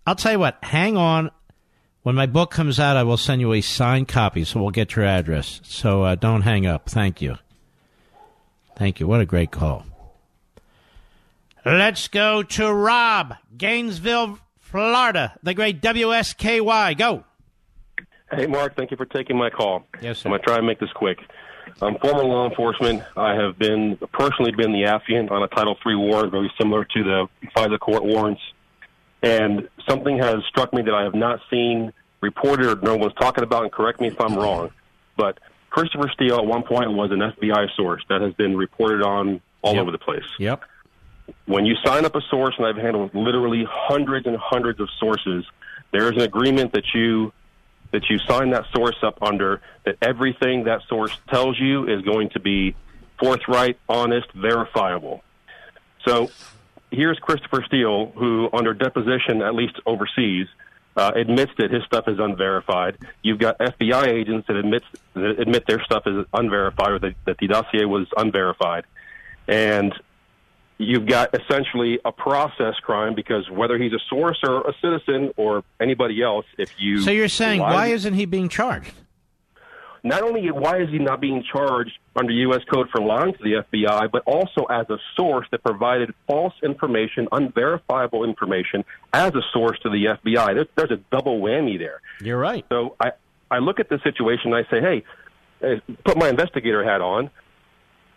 I'll 0.05 0.15
tell 0.15 0.31
you 0.31 0.39
what. 0.39 0.57
Hang 0.63 0.95
on. 0.97 1.31
When 2.03 2.15
my 2.15 2.25
book 2.25 2.51
comes 2.51 2.79
out, 2.79 2.95
I 2.95 3.03
will 3.03 3.17
send 3.17 3.41
you 3.41 3.53
a 3.53 3.61
signed 3.61 4.07
copy, 4.07 4.43
so 4.45 4.61
we'll 4.61 4.71
get 4.71 4.95
your 4.95 5.05
address. 5.05 5.59
So 5.63 6.03
uh, 6.03 6.15
don't 6.15 6.41
hang 6.41 6.65
up. 6.65 6.89
Thank 6.89 7.21
you. 7.21 7.37
Thank 8.75 8.99
you. 8.99 9.07
What 9.07 9.19
a 9.19 9.25
great 9.25 9.51
call. 9.51 9.85
Let's 11.65 12.07
go 12.07 12.43
to 12.43 12.73
Rob, 12.73 13.35
Gainesville, 13.57 14.39
Florida, 14.59 15.37
the 15.43 15.53
great 15.53 15.81
WSKY. 15.81 16.97
Go. 16.97 17.25
Hey, 18.31 18.45
Mark, 18.45 18.75
thank 18.75 18.91
you 18.91 18.97
for 18.97 19.05
taking 19.05 19.37
my 19.37 19.49
call. 19.49 19.83
Yes, 20.01 20.19
sir. 20.19 20.29
I'm 20.29 20.31
going 20.31 20.41
to 20.41 20.45
try 20.45 20.57
and 20.57 20.67
make 20.67 20.79
this 20.79 20.91
quick. 20.93 21.19
I'm 21.81 21.97
former 21.99 22.23
law 22.23 22.49
enforcement. 22.49 23.03
I 23.15 23.35
have 23.35 23.57
been 23.59 23.97
personally 24.13 24.51
been 24.51 24.71
the 24.71 24.83
affiant 24.83 25.31
on 25.31 25.43
a 25.43 25.47
Title 25.47 25.75
III 25.85 25.95
warrant, 25.95 26.31
very 26.31 26.51
similar 26.59 26.85
to 26.85 27.03
the 27.03 27.27
FISA 27.55 27.79
court 27.79 28.03
warrants. 28.03 28.41
And 29.23 29.67
something 29.87 30.17
has 30.19 30.43
struck 30.47 30.73
me 30.73 30.83
that 30.83 30.93
I 30.93 31.03
have 31.03 31.15
not 31.15 31.39
seen 31.49 31.91
reported 32.21 32.67
or 32.67 32.75
no 32.75 32.95
one's 32.95 33.13
talking 33.15 33.43
about, 33.43 33.63
and 33.63 33.71
correct 33.71 33.99
me 33.99 34.07
if 34.07 34.19
I'm 34.19 34.35
wrong. 34.35 34.71
But 35.15 35.39
Christopher 35.69 36.09
Steele 36.13 36.37
at 36.37 36.45
one 36.45 36.63
point 36.63 36.93
was 36.93 37.11
an 37.11 37.19
FBI 37.19 37.75
source 37.75 38.03
that 38.09 38.21
has 38.21 38.33
been 38.33 38.55
reported 38.55 39.01
on 39.01 39.41
all 39.61 39.79
over 39.79 39.91
the 39.91 39.97
place. 39.97 40.25
Yep. 40.39 40.63
When 41.45 41.65
you 41.65 41.75
sign 41.83 42.05
up 42.05 42.15
a 42.15 42.21
source, 42.29 42.55
and 42.57 42.65
I've 42.65 42.77
handled 42.77 43.13
literally 43.13 43.65
hundreds 43.69 44.27
and 44.27 44.37
hundreds 44.37 44.79
of 44.79 44.89
sources, 44.99 45.45
there 45.91 46.03
is 46.11 46.11
an 46.11 46.21
agreement 46.21 46.73
that 46.73 46.85
you 46.93 47.33
that 47.91 48.09
you 48.09 48.19
sign 48.19 48.49
that 48.49 48.65
source 48.75 48.97
up 49.01 49.17
under 49.21 49.61
that 49.85 49.97
everything 50.01 50.65
that 50.65 50.81
source 50.89 51.17
tells 51.29 51.57
you 51.57 51.87
is 51.87 52.01
going 52.01 52.29
to 52.29 52.39
be 52.39 52.75
forthright, 53.17 53.79
honest, 53.87 54.29
verifiable. 54.33 55.23
So 56.05 56.29
here's 56.91 57.19
Christopher 57.19 57.63
Steele, 57.65 58.11
who, 58.15 58.49
under 58.53 58.73
deposition, 58.73 59.41
at 59.41 59.55
least 59.55 59.79
overseas, 59.85 60.47
uh, 60.95 61.11
admits 61.15 61.51
that 61.57 61.71
his 61.71 61.83
stuff 61.83 62.07
is 62.07 62.17
unverified. 62.19 62.97
You've 63.21 63.39
got 63.39 63.59
FBI 63.59 64.07
agents 64.07 64.47
that 64.47 64.55
admits 64.55 64.85
that 65.13 65.39
admit 65.39 65.65
their 65.67 65.83
stuff 65.83 66.03
is 66.07 66.25
unverified, 66.33 66.91
or 66.91 66.99
that, 66.99 67.15
that 67.25 67.37
the 67.37 67.47
dossier 67.47 67.85
was 67.85 68.07
unverified, 68.17 68.85
and 69.47 69.93
you've 70.79 71.05
got 71.05 71.39
essentially 71.39 71.99
a 72.05 72.11
process 72.11 72.75
crime 72.81 73.15
because 73.15 73.49
whether 73.49 73.77
he's 73.77 73.93
a 73.93 73.99
source 74.09 74.39
or 74.43 74.61
a 74.61 74.73
citizen 74.81 75.31
or 75.37 75.63
anybody 75.79 76.21
else, 76.21 76.45
if 76.57 76.71
you 76.79 77.01
So 77.01 77.11
you're 77.11 77.29
saying 77.29 77.61
why 77.61 77.87
isn't 77.87 78.13
he 78.13 78.25
being 78.25 78.49
charged? 78.49 78.91
Not 80.07 80.23
only 80.23 80.49
why 80.51 80.79
is 80.79 80.89
he 80.89 80.99
not 80.99 81.21
being 81.21 81.43
charged 81.43 81.97
under 82.15 82.31
U.S. 82.31 82.61
code 82.71 82.89
for 82.89 83.01
lying 83.01 83.33
to 83.33 83.43
the 83.43 83.63
FBI, 83.71 84.11
but 84.11 84.23
also 84.25 84.65
as 84.69 84.89
a 84.89 84.97
source 85.15 85.47
that 85.51 85.63
provided 85.63 86.13
false 86.27 86.53
information, 86.63 87.27
unverifiable 87.31 88.23
information, 88.23 88.83
as 89.13 89.33
a 89.35 89.41
source 89.53 89.79
to 89.79 89.89
the 89.89 90.05
FBI. 90.05 90.55
There's, 90.55 90.67
there's 90.75 90.91
a 90.91 91.03
double 91.11 91.39
whammy 91.39 91.77
there. 91.77 92.01
You're 92.21 92.37
right. 92.37 92.65
So 92.69 92.95
I, 92.99 93.11
I 93.49 93.59
look 93.59 93.79
at 93.79 93.89
the 93.89 93.99
situation 94.03 94.53
and 94.53 94.65
I 94.65 94.69
say, 94.69 94.81
hey, 94.81 95.03
uh, 95.63 95.93
put 96.03 96.17
my 96.17 96.29
investigator 96.29 96.83
hat 96.83 97.01
on 97.01 97.29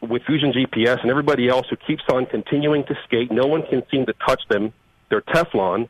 with 0.01 0.23
Fusion 0.25 0.53
GPS 0.53 1.01
and 1.03 1.11
everybody 1.11 1.49
else 1.49 1.67
who 1.69 1.77
keeps 1.77 2.03
on 2.11 2.27
continuing 2.27 2.85
to 2.85 2.95
skate. 3.05 3.31
No 3.31 3.47
one 3.47 3.63
can 3.67 3.83
seem 3.91 4.07
to 4.07 4.15
touch 4.27 4.43
them. 4.49 4.73
They're 5.09 5.23
Teflon. 5.23 5.89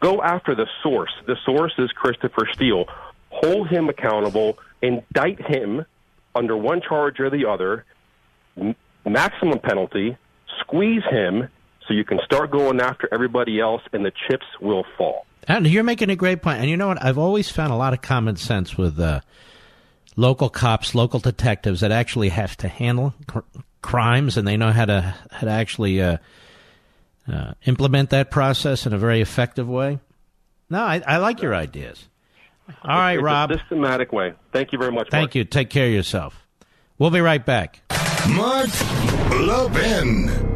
Go 0.00 0.22
after 0.22 0.54
the 0.54 0.66
source. 0.82 1.12
The 1.26 1.36
source 1.44 1.72
is 1.78 1.90
Christopher 1.92 2.48
Steele. 2.52 2.86
Hold 3.30 3.68
him 3.68 3.88
accountable. 3.88 4.58
Indict 4.82 5.40
him 5.46 5.84
under 6.34 6.56
one 6.56 6.80
charge 6.80 7.20
or 7.20 7.30
the 7.30 7.46
other. 7.46 7.84
M- 8.56 8.76
maximum 9.04 9.58
penalty. 9.58 10.16
Squeeze 10.60 11.02
him 11.10 11.48
so 11.86 11.94
you 11.94 12.04
can 12.04 12.18
start 12.24 12.50
going 12.50 12.80
after 12.80 13.08
everybody 13.12 13.60
else, 13.60 13.82
and 13.92 14.04
the 14.04 14.12
chips 14.28 14.46
will 14.60 14.84
fall. 14.96 15.26
And 15.46 15.66
you're 15.66 15.84
making 15.84 16.10
a 16.10 16.16
great 16.16 16.42
point. 16.42 16.60
And 16.60 16.68
you 16.68 16.76
know 16.76 16.88
what? 16.88 17.02
I've 17.02 17.18
always 17.18 17.50
found 17.50 17.72
a 17.72 17.76
lot 17.76 17.94
of 17.94 18.02
common 18.02 18.36
sense 18.36 18.76
with 18.76 19.00
uh, 19.00 19.20
local 20.16 20.50
cops, 20.50 20.94
local 20.94 21.20
detectives 21.20 21.80
that 21.80 21.90
actually 21.90 22.28
have 22.28 22.56
to 22.58 22.68
handle 22.68 23.14
cr- 23.26 23.38
crimes, 23.80 24.36
and 24.36 24.46
they 24.46 24.56
know 24.56 24.72
how 24.72 24.84
to 24.84 25.14
how 25.30 25.46
to 25.46 25.50
actually 25.50 26.02
uh, 26.02 26.18
uh, 27.32 27.52
implement 27.64 28.10
that 28.10 28.30
process 28.30 28.84
in 28.84 28.92
a 28.92 28.98
very 28.98 29.20
effective 29.22 29.68
way. 29.68 29.98
No, 30.68 30.80
I, 30.82 31.02
I 31.06 31.16
like 31.16 31.40
your 31.40 31.54
ideas. 31.54 32.06
All 32.84 32.96
right, 32.98 33.14
It's 33.14 33.20
a 33.20 33.24
Rob. 33.24 33.52
systematic 33.52 34.12
way. 34.12 34.34
Thank 34.52 34.72
you 34.72 34.78
very 34.78 34.92
much. 34.92 35.08
Thank 35.10 35.34
you. 35.34 35.44
Take 35.44 35.70
care 35.70 35.86
of 35.86 35.92
yourself. 35.92 36.46
We'll 36.98 37.10
be 37.10 37.20
right 37.20 37.44
back. 37.44 37.80
Mark 38.28 38.68
Levin. 39.30 40.46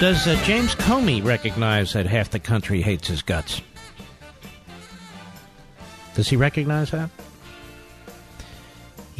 Does 0.00 0.26
uh, 0.26 0.34
James 0.44 0.74
Comey 0.76 1.22
recognize 1.22 1.92
that 1.92 2.06
half 2.06 2.30
the 2.30 2.38
country 2.38 2.80
hates 2.80 3.06
his 3.08 3.20
guts? 3.20 3.60
Does 6.14 6.26
he 6.26 6.36
recognize 6.36 6.90
that? 6.92 7.10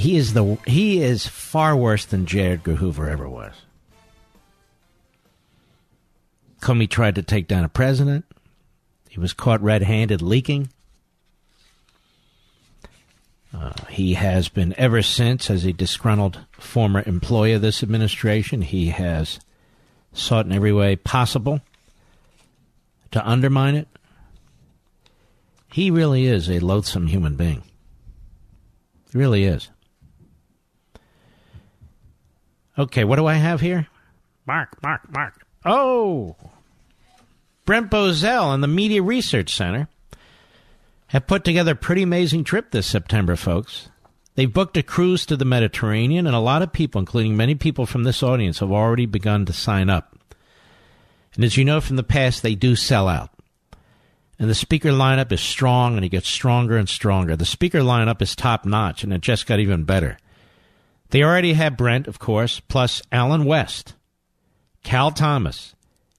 He 0.01 0.16
is 0.16 0.32
the 0.32 0.57
he 0.66 1.03
is 1.03 1.26
far 1.26 1.76
worse 1.76 2.07
than 2.07 2.24
J. 2.24 2.53
Edgar 2.53 2.76
Hoover 2.76 3.07
ever 3.07 3.28
was. 3.28 3.53
Comey 6.62 6.89
tried 6.89 7.16
to 7.16 7.22
take 7.22 7.47
down 7.47 7.64
a 7.64 7.68
president. 7.68 8.24
He 9.10 9.20
was 9.20 9.35
caught 9.35 9.60
red-handed 9.60 10.22
leaking. 10.22 10.70
Uh, 13.52 13.72
he 13.90 14.14
has 14.14 14.48
been 14.48 14.74
ever 14.78 15.02
since, 15.02 15.51
as 15.51 15.66
a 15.66 15.72
disgruntled 15.74 16.47
former 16.52 17.02
employee 17.05 17.52
of 17.52 17.60
this 17.60 17.82
administration, 17.82 18.62
he 18.62 18.86
has 18.86 19.39
sought 20.14 20.47
in 20.47 20.52
every 20.52 20.72
way 20.72 20.97
possible 20.97 21.60
to 23.10 23.28
undermine 23.28 23.74
it. 23.74 23.89
He 25.70 25.90
really 25.90 26.24
is 26.24 26.48
a 26.48 26.60
loathsome 26.60 27.09
human 27.09 27.36
being. 27.36 27.62
He 29.12 29.18
really 29.18 29.44
is. 29.44 29.68
Okay, 32.81 33.05
what 33.05 33.16
do 33.16 33.27
I 33.27 33.35
have 33.35 33.61
here? 33.61 33.89
Mark, 34.47 34.82
Mark, 34.82 35.02
Mark. 35.12 35.44
Oh! 35.66 36.35
Brent 37.66 37.90
Bozell 37.90 38.55
and 38.55 38.62
the 38.62 38.69
Media 38.69 39.02
Research 39.02 39.55
Center 39.55 39.86
have 41.09 41.27
put 41.27 41.44
together 41.44 41.73
a 41.73 41.77
pretty 41.77 42.02
amazing 42.02 42.43
trip 42.43 42.70
this 42.70 42.86
September, 42.86 43.36
folks. 43.36 43.90
They've 44.35 44.51
booked 44.51 44.78
a 44.78 44.82
cruise 44.82 45.27
to 45.27 45.36
the 45.36 45.44
Mediterranean, 45.44 46.27
and 46.27 46.35
a 46.35 46.40
lot 46.40 46.62
of 46.62 46.73
people, 46.73 47.01
including 47.01 47.36
many 47.36 47.55
people 47.55 47.85
from 47.85 48.05
this 48.05 48.23
audience, 48.23 48.61
have 48.61 48.73
already 48.73 49.05
begun 49.05 49.44
to 49.44 49.52
sign 49.52 49.90
up. 49.90 50.16
And 51.35 51.44
as 51.44 51.59
you 51.59 51.66
know 51.66 51.82
from 51.82 51.97
the 51.97 52.02
past, 52.02 52.43
they 52.43 52.55
do 52.55 52.77
sell 52.77 53.09
out. 53.09 53.28
And 54.39 54.48
the 54.48 54.55
speaker 54.55 54.89
lineup 54.89 55.32
is 55.32 55.43
strong, 55.43 55.97
and 55.97 56.05
it 56.05 56.09
gets 56.09 56.31
stronger 56.31 56.78
and 56.78 56.89
stronger. 56.89 57.36
The 57.36 57.44
speaker 57.44 57.81
lineup 57.81 58.23
is 58.23 58.35
top 58.35 58.65
notch, 58.65 59.05
and 59.05 59.12
it 59.12 59.20
just 59.20 59.47
got 59.47 59.61
even 59.61 59.85
better. 59.85 60.16
They 61.11 61.23
already 61.23 61.55
have 61.55 61.77
Brent, 61.77 62.07
of 62.07 62.19
course, 62.19 62.61
plus 62.61 63.03
Allen 63.11 63.45
West, 63.45 63.95
Cal 64.85 65.11
Thomas, 65.11 65.74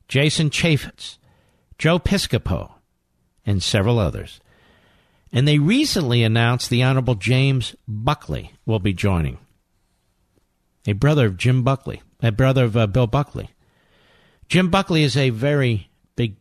Jason 0.07 0.49
Chaffetz, 0.49 1.17
Joe 1.77 1.97
Piscopo, 1.97 2.73
and 3.45 3.63
several 3.63 3.99
others. 3.99 4.39
And 5.31 5.47
they 5.47 5.59
recently 5.59 6.23
announced 6.23 6.69
the 6.69 6.83
Honorable 6.83 7.15
James 7.15 7.75
Buckley 7.87 8.53
will 8.65 8.79
be 8.79 8.93
joining. 8.93 9.37
A 10.85 10.93
brother 10.93 11.27
of 11.27 11.37
Jim 11.37 11.63
Buckley, 11.63 12.01
a 12.21 12.31
brother 12.31 12.65
of 12.65 12.75
uh, 12.75 12.87
Bill 12.87 13.07
Buckley. 13.07 13.49
Jim 14.49 14.69
Buckley 14.69 15.03
is 15.03 15.15
a 15.15 15.29
very 15.29 15.89
big 16.17 16.35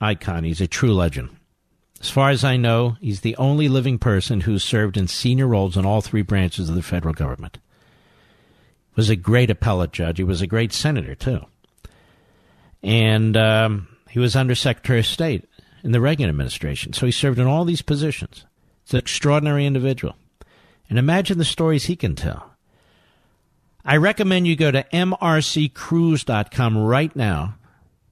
icon. 0.00 0.44
He's 0.44 0.60
a 0.60 0.66
true 0.66 0.92
legend. 0.92 1.30
As 2.00 2.10
far 2.10 2.28
as 2.28 2.44
I 2.44 2.58
know, 2.58 2.98
he's 3.00 3.22
the 3.22 3.36
only 3.36 3.68
living 3.68 3.98
person 3.98 4.42
who's 4.42 4.62
served 4.62 4.98
in 4.98 5.08
senior 5.08 5.46
roles 5.46 5.78
in 5.78 5.86
all 5.86 6.02
three 6.02 6.20
branches 6.20 6.68
of 6.68 6.74
the 6.74 6.82
federal 6.82 7.14
government. 7.14 7.58
Was 8.96 9.10
a 9.10 9.16
great 9.16 9.50
appellate 9.50 9.92
judge. 9.92 10.18
He 10.18 10.24
was 10.24 10.40
a 10.40 10.46
great 10.46 10.72
senator 10.72 11.14
too, 11.14 11.44
and 12.82 13.36
um, 13.36 13.88
he 14.08 14.20
was 14.20 14.36
Undersecretary 14.36 15.00
of 15.00 15.06
State 15.06 15.48
in 15.82 15.90
the 15.92 16.00
Reagan 16.00 16.28
administration. 16.28 16.92
So 16.92 17.06
he 17.06 17.12
served 17.12 17.40
in 17.40 17.46
all 17.46 17.64
these 17.64 17.82
positions. 17.82 18.44
It's 18.84 18.92
an 18.92 19.00
extraordinary 19.00 19.66
individual, 19.66 20.14
and 20.88 20.98
imagine 20.98 21.38
the 21.38 21.44
stories 21.44 21.86
he 21.86 21.96
can 21.96 22.14
tell. 22.14 22.54
I 23.84 23.96
recommend 23.96 24.46
you 24.46 24.56
go 24.56 24.70
to 24.70 24.84
mrccruise.com 24.84 26.78
right 26.78 27.14
now 27.14 27.56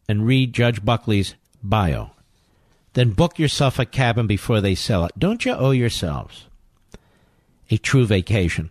and 0.08 0.26
read 0.26 0.52
Judge 0.52 0.84
Buckley's 0.84 1.34
bio. 1.62 2.10
Then 2.92 3.12
book 3.12 3.38
yourself 3.38 3.78
a 3.78 3.86
cabin 3.86 4.26
before 4.26 4.60
they 4.60 4.74
sell 4.74 5.06
it. 5.06 5.12
Don't 5.18 5.44
you 5.44 5.52
owe 5.52 5.70
yourselves 5.70 6.46
a 7.70 7.78
true 7.78 8.04
vacation? 8.04 8.70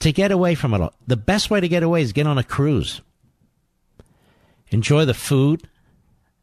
To 0.00 0.12
get 0.12 0.30
away 0.30 0.54
from 0.54 0.74
it 0.74 0.80
all, 0.80 0.92
the 1.06 1.16
best 1.16 1.50
way 1.50 1.60
to 1.60 1.68
get 1.68 1.82
away 1.82 2.02
is 2.02 2.12
get 2.12 2.26
on 2.26 2.38
a 2.38 2.44
cruise. 2.44 3.00
Enjoy 4.68 5.04
the 5.04 5.14
food, 5.14 5.68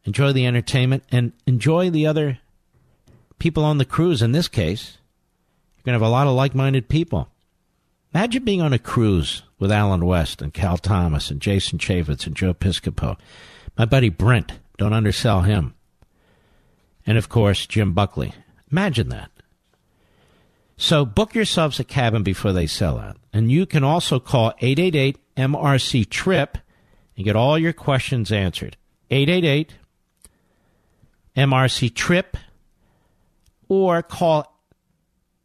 enjoy 0.04 0.32
the 0.32 0.46
entertainment, 0.46 1.04
and 1.10 1.32
enjoy 1.46 1.90
the 1.90 2.06
other 2.06 2.38
people 3.38 3.64
on 3.64 3.78
the 3.78 3.84
cruise. 3.84 4.22
In 4.22 4.32
this 4.32 4.48
case, 4.48 4.98
you're 5.76 5.82
going 5.84 5.98
to 5.98 6.04
have 6.04 6.08
a 6.08 6.12
lot 6.12 6.26
of 6.26 6.34
like 6.34 6.54
minded 6.54 6.88
people. 6.88 7.28
Imagine 8.14 8.44
being 8.44 8.60
on 8.60 8.72
a 8.72 8.78
cruise 8.78 9.42
with 9.58 9.72
Allen 9.72 10.04
West 10.04 10.40
and 10.40 10.54
Cal 10.54 10.76
Thomas 10.76 11.30
and 11.30 11.40
Jason 11.40 11.78
Chaffetz 11.78 12.26
and 12.26 12.36
Joe 12.36 12.54
Piscopo. 12.54 13.16
My 13.76 13.84
buddy 13.84 14.10
Brent, 14.10 14.52
don't 14.78 14.92
undersell 14.92 15.42
him. 15.42 15.74
And 17.06 17.18
of 17.18 17.28
course, 17.28 17.66
Jim 17.66 17.94
Buckley. 17.94 18.32
Imagine 18.70 19.08
that. 19.08 19.31
So 20.76 21.04
book 21.04 21.34
yourselves 21.34 21.78
a 21.78 21.84
cabin 21.84 22.22
before 22.22 22.52
they 22.52 22.66
sell 22.66 22.98
out. 22.98 23.16
And 23.32 23.50
you 23.50 23.66
can 23.66 23.84
also 23.84 24.18
call 24.18 24.52
888 24.60 25.18
MRC 25.36 26.08
TRIP 26.08 26.58
and 27.16 27.24
get 27.24 27.36
all 27.36 27.58
your 27.58 27.72
questions 27.72 28.32
answered. 28.32 28.76
888 29.10 29.74
MRC 31.36 31.94
TRIP 31.94 32.36
or 33.68 34.02
call 34.02 34.52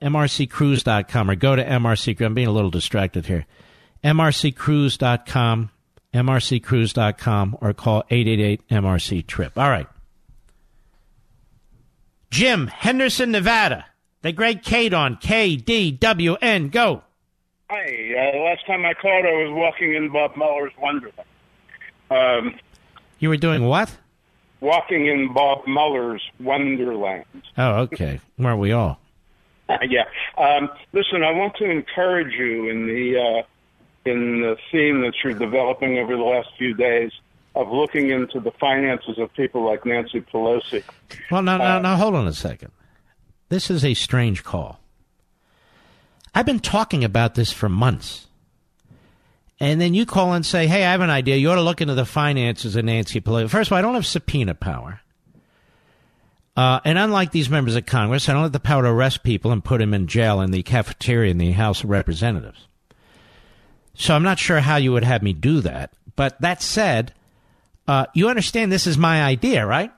mrccruise.com 0.01 1.29
or 1.29 1.35
go 1.35 1.55
to 1.55 1.63
MRC. 1.63 2.19
I'm 2.21 2.33
being 2.33 2.47
a 2.47 2.51
little 2.51 2.69
distracted 2.69 3.25
here. 3.25 3.45
mrccruise.com, 4.03 5.69
mrccruise.com, 6.13 7.57
or 7.61 7.73
call 7.73 8.03
888 8.09 8.67
MRC 8.69 9.27
TRIP. 9.27 9.57
All 9.57 9.69
right. 9.69 9.87
Jim, 12.29 12.67
Henderson, 12.67 13.31
Nevada. 13.31 13.85
The 14.21 14.31
great 14.31 14.63
Kate 14.63 14.93
on 14.93 15.17
KDWN. 15.17 16.71
Go. 16.71 17.03
Hi. 17.69 18.33
Uh, 18.33 18.39
last 18.39 18.65
time 18.65 18.85
I 18.85 18.93
called, 18.93 19.25
I 19.25 19.31
was 19.31 19.51
walking 19.51 19.93
in 19.93 20.11
Bob 20.11 20.35
Mueller's 20.35 20.73
Wonderland. 20.79 21.27
Um, 22.09 22.55
you 23.19 23.29
were 23.29 23.37
doing 23.37 23.65
what? 23.65 23.95
Walking 24.59 25.07
in 25.07 25.33
Bob 25.33 25.67
Mueller's 25.67 26.23
Wonderland. 26.39 27.25
Oh, 27.57 27.81
okay. 27.81 28.19
Weren't 28.39 28.59
we 28.59 28.71
all? 28.71 28.99
yeah. 29.87 30.05
Um, 30.37 30.69
listen, 30.93 31.23
I 31.23 31.31
want 31.31 31.55
to 31.57 31.69
encourage 31.69 32.33
you 32.33 32.69
in 32.69 32.87
the 32.87 33.19
uh, 33.19 33.43
in 34.09 34.41
the 34.41 34.57
theme 34.71 35.01
that 35.01 35.13
you're 35.23 35.33
developing 35.33 35.99
over 35.99 36.15
the 36.15 36.23
last 36.23 36.49
few 36.57 36.73
days 36.73 37.11
of 37.55 37.69
looking 37.69 38.09
into 38.09 38.39
the 38.39 38.51
finances 38.51 39.17
of 39.17 39.33
people 39.33 39.65
like 39.65 39.85
Nancy 39.85 40.21
Pelosi. 40.21 40.83
Well, 41.29 41.41
now, 41.41 41.57
now, 41.57 41.79
now, 41.79 41.95
hold 41.97 42.15
on 42.15 42.27
a 42.27 42.33
second. 42.33 42.71
This 43.49 43.69
is 43.69 43.85
a 43.85 43.93
strange 43.93 44.43
call. 44.43 44.79
I've 46.35 46.45
been 46.45 46.59
talking 46.59 47.03
about 47.03 47.35
this 47.35 47.51
for 47.51 47.69
months. 47.69 48.27
And 49.59 49.81
then 49.81 49.93
you 49.93 50.05
call 50.05 50.33
and 50.33 50.45
say, 50.45 50.67
hey, 50.67 50.85
I 50.85 50.91
have 50.91 51.01
an 51.01 51.09
idea. 51.09 51.37
You 51.37 51.49
ought 51.49 51.55
to 51.55 51.61
look 51.61 51.81
into 51.81 51.95
the 51.95 52.05
finances 52.05 52.75
of 52.75 52.85
Nancy 52.85 53.19
Pelosi. 53.21 53.49
First 53.49 53.69
of 53.69 53.73
all, 53.73 53.79
I 53.79 53.81
don't 53.81 53.95
have 53.95 54.05
subpoena 54.05 54.53
power. 54.53 55.01
Uh, 56.55 56.79
and 56.85 56.97
unlike 56.97 57.31
these 57.31 57.49
members 57.49 57.75
of 57.75 57.85
Congress, 57.85 58.27
I 58.27 58.33
don't 58.33 58.43
have 58.43 58.51
the 58.51 58.59
power 58.59 58.83
to 58.83 58.89
arrest 58.89 59.23
people 59.23 59.51
and 59.51 59.63
put 59.63 59.79
them 59.79 59.93
in 59.93 60.07
jail 60.07 60.41
in 60.41 60.51
the 60.51 60.63
cafeteria 60.63 61.31
in 61.31 61.37
the 61.37 61.51
House 61.51 61.83
of 61.83 61.89
Representatives. 61.89 62.67
So 63.95 64.13
I'm 64.15 64.23
not 64.23 64.37
sure 64.37 64.59
how 64.59 64.75
you 64.75 64.91
would 64.91 65.03
have 65.03 65.23
me 65.23 65.33
do 65.33 65.61
that. 65.61 65.91
But 66.15 66.39
that 66.41 66.61
said, 66.61 67.13
uh, 67.87 68.07
you 68.13 68.29
understand 68.29 68.71
this 68.71 68.87
is 68.87 68.97
my 68.97 69.23
idea, 69.23 69.65
right? 69.65 69.91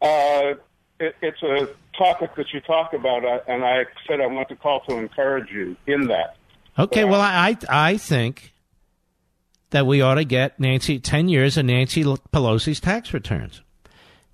Uh, 0.00 0.54
it, 0.98 1.14
it's 1.20 1.42
a 1.42 1.68
topic 1.96 2.34
that 2.36 2.52
you 2.52 2.60
talk 2.60 2.92
about, 2.92 3.22
and 3.48 3.64
I 3.64 3.84
said 4.06 4.20
I 4.20 4.26
want 4.26 4.48
to 4.48 4.56
call 4.56 4.80
to 4.88 4.96
encourage 4.96 5.50
you 5.50 5.76
in 5.86 6.08
that. 6.08 6.36
Okay, 6.78 7.04
well, 7.04 7.20
um, 7.20 7.32
I 7.32 7.56
I 7.68 7.96
think 7.96 8.52
that 9.70 9.86
we 9.86 10.00
ought 10.00 10.14
to 10.14 10.24
get 10.24 10.60
Nancy 10.60 10.98
ten 10.98 11.28
years 11.28 11.56
of 11.56 11.66
Nancy 11.66 12.04
Pelosi's 12.04 12.80
tax 12.80 13.12
returns, 13.12 13.62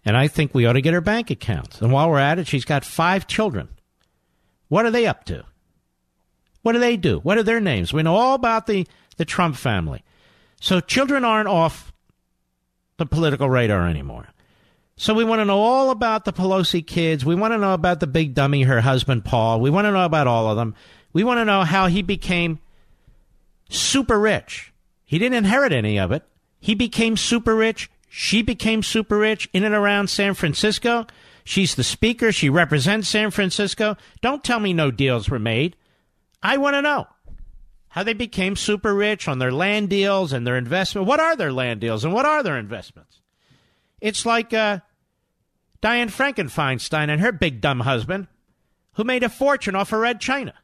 and 0.05 0.17
I 0.17 0.29
think 0.29 0.55
we 0.55 0.67
ought 0.67 0.75
to 0.75 0.83
get 0.83 0.95
her 0.95 1.01
bank 1.01 1.31
accounts. 1.31 1.81
And 1.81 1.93
while 1.93 2.11
we're 2.11 2.19
at 2.19 2.39
it, 2.39 2.47
she's 2.47 2.65
got 2.65 2.85
five 2.85 3.27
children. 3.27 3.69
What 4.69 4.87
are 4.87 4.91
they 4.91 5.07
up 5.07 5.25
to? 5.27 5.45
What 6.63 6.73
do 6.73 6.79
they 6.79 6.97
do? 6.97 7.19
What 7.19 7.39
are 7.39 7.43
their 7.43 7.61
names? 7.61 7.93
We 7.93 8.03
know 8.03 8.17
all 8.17 8.35
about 8.35 8.67
the 8.67 8.87
the 9.17 9.25
Trump 9.25 9.57
family. 9.57 10.03
So 10.61 10.81
children 10.81 11.25
aren't 11.25 11.49
off 11.49 11.93
the 12.97 13.07
political 13.07 13.51
radar 13.51 13.89
anymore. 13.89 14.29
So 15.03 15.15
we 15.15 15.25
want 15.25 15.41
to 15.41 15.45
know 15.45 15.59
all 15.59 15.91
about 15.91 16.25
the 16.25 16.33
Pelosi 16.33 16.87
kids. 16.87 17.25
We 17.25 17.35
want 17.35 17.53
to 17.53 17.59
know 17.59 17.75
about 17.75 17.99
the 17.99 18.07
big 18.07 18.35
dummy, 18.35 18.63
her 18.63 18.81
husband, 18.81 19.25
Paul. 19.25 19.61
We 19.61 19.69
want 19.69 19.87
to 19.87 19.91
know 19.91 20.05
about 20.05 20.29
all 20.29 20.49
of 20.49 20.57
them. 20.57 20.77
We 21.13 21.25
want 21.25 21.39
to 21.39 21.45
know 21.45 21.65
how 21.65 21.89
he 21.89 22.03
became 22.03 22.61
super 23.69 24.17
rich. 24.21 24.73
He 25.05 25.19
didn't 25.19 25.39
inherit 25.39 25.73
any 25.73 25.99
of 25.99 26.13
it. 26.13 26.23
He 26.61 26.77
became 26.77 27.17
super 27.17 27.57
rich. 27.57 27.91
She 28.09 28.43
became 28.43 28.85
super 28.85 29.19
rich 29.19 29.51
in 29.53 29.65
and 29.65 29.75
around 29.75 30.09
San 30.09 30.35
Francisco. 30.35 31.09
She's 31.43 31.75
the 31.75 31.83
speaker. 31.83 32.31
She 32.31 32.49
represents 32.49 33.09
San 33.09 33.33
Francisco. 33.33 33.97
Don't 34.21 34.45
tell 34.45 34.61
me 34.61 34.73
no 34.73 34.93
deals 34.93 35.29
were 35.29 35.41
made. 35.41 35.75
I 36.45 36.59
want 36.59 36.75
to 36.75 36.83
know 36.83 37.09
how 37.89 38.05
they 38.05 38.15
became 38.15 38.55
super 38.55 38.95
rich 38.95 39.27
on 39.27 39.41
their 39.41 39.51
land 39.51 39.89
deals 39.89 40.33
and 40.33 40.47
their 40.47 40.57
investment. 40.57 41.09
What 41.09 41.19
are 41.19 41.35
their 41.35 41.53
land 41.53 41.81
deals 41.81 42.05
and 42.05 42.15
what 42.15 42.25
are 42.25 42.45
their 42.45 42.57
investments? 42.57 43.19
It's 44.01 44.25
like 44.25 44.55
uh, 44.55 44.79
Dianne 45.83 46.11
Frankenfeinstein 46.11 47.11
and 47.11 47.21
her 47.21 47.33
big 47.33 47.61
dumb 47.61 47.81
husband, 47.81 48.29
who 48.95 49.05
made 49.05 49.25
a 49.25 49.29
fortune 49.29 49.75
off 49.75 49.93
of 49.93 50.01
red 50.01 50.21
china. 50.21 50.55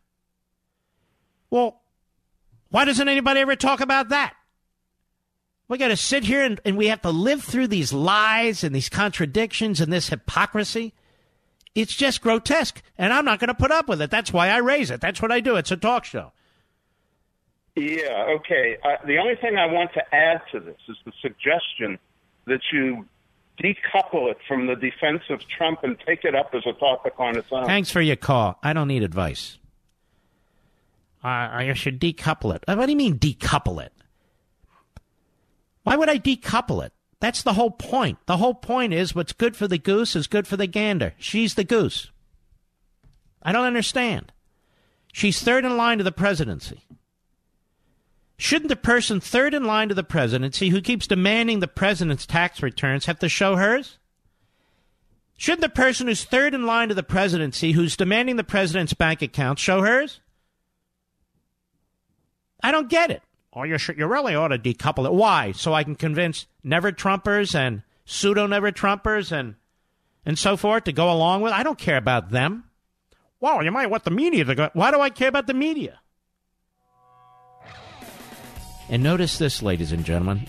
Well, 1.51 1.81
why 2.70 2.85
doesn't 2.85 3.09
anybody 3.09 3.40
ever 3.40 3.57
talk 3.57 3.81
about 3.81 4.11
that? 4.11 4.35
We 5.66 5.77
got 5.77 5.89
to 5.89 5.97
sit 5.97 6.24
here 6.24 6.43
and, 6.43 6.61
and 6.65 6.77
we 6.77 6.86
have 6.86 7.03
to 7.03 7.11
live 7.11 7.43
through 7.43 7.66
these 7.66 7.93
lies 7.93 8.65
and 8.65 8.74
these 8.74 8.89
contradictions 8.89 9.81
and 9.81 9.93
this 9.93 10.09
hypocrisy. 10.09 10.95
It's 11.74 11.95
just 11.95 12.23
grotesque, 12.23 12.82
and 12.97 13.12
I'm 13.12 13.24
not 13.24 13.39
going 13.39 13.49
to 13.49 13.55
put 13.55 13.70
up 13.70 13.89
with 13.89 14.01
it. 14.01 14.11
That's 14.11 14.32
why 14.32 14.49
I 14.49 14.59
raise 14.59 14.90
it. 14.90 15.01
That's 15.01 15.20
what 15.20 15.31
I 15.31 15.40
do. 15.40 15.57
It's 15.57 15.70
a 15.70 15.77
talk 15.77 16.05
show. 16.05 16.32
Yeah, 17.77 18.27
okay. 18.36 18.78
Uh, 18.82 18.97
the 19.07 19.19
only 19.19 19.36
thing 19.36 19.57
I 19.57 19.66
want 19.66 19.93
to 19.93 20.15
add 20.15 20.40
to 20.53 20.61
this 20.61 20.78
is 20.89 20.97
the 21.05 21.12
suggestion 21.20 21.99
that 22.47 22.61
you 22.73 23.07
decouple 23.59 24.30
it 24.30 24.39
from 24.47 24.66
the 24.66 24.76
defense 24.76 25.22
of 25.30 25.40
Trump 25.48 25.80
and 25.82 25.97
take 26.06 26.24
it 26.24 26.35
up 26.35 26.55
as 26.55 26.62
a 26.66 26.72
topic 26.72 27.14
on 27.18 27.36
its 27.36 27.48
own. 27.51 27.66
Thanks 27.66 27.90
for 27.90 28.01
your 28.01 28.16
call. 28.16 28.59
I 28.62 28.72
don't 28.72 28.89
need 28.89 29.02
advice. 29.02 29.59
Uh, 31.22 31.28
I 31.28 31.72
should 31.74 32.01
decouple 32.01 32.55
it. 32.55 32.62
What 32.66 32.86
do 32.86 32.93
you 32.93 32.97
mean 32.97 33.18
decouple 33.18 33.82
it? 33.85 33.93
Why 35.82 35.97
would 35.97 36.09
I 36.09 36.18
decouple 36.18 36.85
it? 36.85 36.93
That's 37.20 37.43
the 37.43 37.55
whole 37.55 37.72
point. 37.72 38.18
The 38.26 38.36
whole 38.36 38.55
point 38.55 38.94
is 38.94 39.14
what's 39.14 39.32
good 39.32 39.56
for 39.56 39.66
the 39.66 39.78
goose 39.78 40.14
is 40.14 40.26
good 40.26 40.47
for 40.47 40.56
the 40.56 40.66
gander. 40.66 41.14
She's 41.18 41.55
the 41.55 41.64
goose. 41.64 42.10
I 43.43 43.52
don't 43.52 43.64
understand. 43.64 44.32
She's 45.12 45.43
third 45.43 45.64
in 45.64 45.76
line 45.76 45.98
to 45.98 46.05
the 46.05 46.12
presidency. 46.12 46.85
Shouldn't 48.39 48.69
the 48.69 48.77
person 48.77 49.20
third 49.20 49.52
in 49.52 49.65
line 49.65 49.89
to 49.89 49.94
the 49.94 50.05
presidency 50.05 50.69
who 50.69 50.81
keeps 50.81 51.09
demanding 51.09 51.59
the 51.59 51.66
president's 51.66 52.24
tax 52.24 52.62
returns 52.62 53.06
have 53.06 53.19
to 53.19 53.28
show 53.28 53.56
hers? 53.56 53.98
Shouldn't 55.36 55.62
the 55.62 55.69
person 55.69 56.06
who's 56.06 56.24
third 56.24 56.55
in 56.55 56.65
line 56.65 56.89
to 56.89 56.94
the 56.94 57.02
presidency 57.02 57.73
who's 57.73 57.97
demanding 57.97 58.36
the 58.36 58.44
president's 58.44 58.94
bank 58.94 59.23
account 59.23 59.59
show 59.59 59.82
hers? 59.82 60.20
I 62.62 62.70
don't 62.70 62.89
get 62.89 63.10
it. 63.10 63.23
Oh, 63.52 63.65
you 63.65 63.77
you 63.97 64.06
really 64.06 64.36
ought 64.36 64.48
to 64.48 64.59
decouple 64.59 65.06
it. 65.06 65.12
Why? 65.12 65.52
So 65.52 65.74
I 65.74 65.82
can 65.82 65.97
convince 65.97 66.47
never 66.62 66.93
Trumpers 66.93 67.55
and 67.56 67.82
pseudo 68.05 68.47
never 68.47 68.70
Trumpers 68.70 69.32
and 69.32 69.56
and 70.24 70.39
so 70.39 70.56
forth 70.56 70.85
to 70.85 70.93
go 70.93 71.10
along 71.10 71.43
with. 71.43 71.52
I 71.52 71.65
don't 71.65 71.78
care 71.78 71.97
about 71.97 72.31
them. 72.31 72.65
Well, 73.40 73.65
you 73.65 73.73
might 73.73 73.90
want 73.90 74.05
the 74.05 74.10
media 74.10 74.44
to 74.44 74.55
go. 74.55 74.70
Why 74.74 74.90
do 74.90 75.01
I 75.01 75.10
care 75.10 75.28
about 75.28 75.47
the 75.47 75.55
media? 75.55 76.01
And 78.90 79.02
notice 79.02 79.39
this, 79.39 79.62
ladies 79.62 79.93
and 79.93 80.05
gentlemen. 80.05 80.47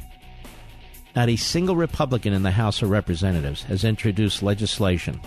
not 1.15 1.29
a 1.29 1.35
single 1.35 1.75
Republican 1.75 2.33
in 2.33 2.43
the 2.43 2.51
House 2.51 2.81
of 2.81 2.89
Representatives 2.89 3.63
has 3.63 3.83
introduced 3.83 4.41
legislation 4.41 5.19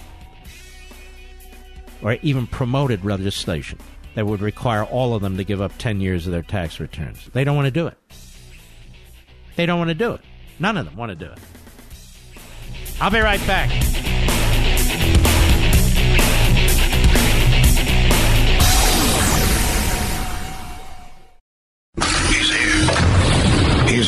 or 2.03 2.15
even 2.23 2.47
promoted 2.47 3.05
legislation 3.05 3.79
that 4.15 4.27
would 4.27 4.41
require 4.41 4.85
all 4.85 5.15
of 5.15 5.23
them 5.23 5.37
to 5.37 5.45
give 5.45 5.61
up 5.61 5.73
10 5.79 6.01
years 6.01 6.27
of 6.27 6.33
their 6.33 6.43
tax 6.43 6.81
returns. 6.81 7.29
They 7.33 7.45
don't 7.45 7.57
want 7.57 7.67
to 7.67 7.71
do 7.71 7.87
it. 7.87 7.99
They 9.57 9.67
don't 9.67 9.79
want 9.79 9.89
to 9.89 9.95
do 9.95 10.13
it. 10.13 10.21
None 10.59 10.77
of 10.77 10.87
them 10.87 10.97
want 10.97 11.11
to 11.11 11.17
do 11.17 11.31
it. 11.31 11.39
I'll 13.01 13.11
be 13.11 13.21
right 13.21 13.45
back. 13.47 13.71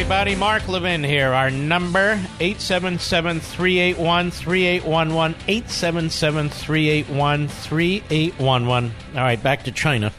Everybody. 0.00 0.34
Mark 0.34 0.66
Levin 0.66 1.04
here. 1.04 1.34
Our 1.34 1.50
number, 1.50 2.16
877-381-3811, 2.38 5.34
877-381-3811. 7.04 8.90
All 9.14 9.20
right, 9.20 9.42
back 9.42 9.64
to 9.64 9.72
China. 9.72 10.10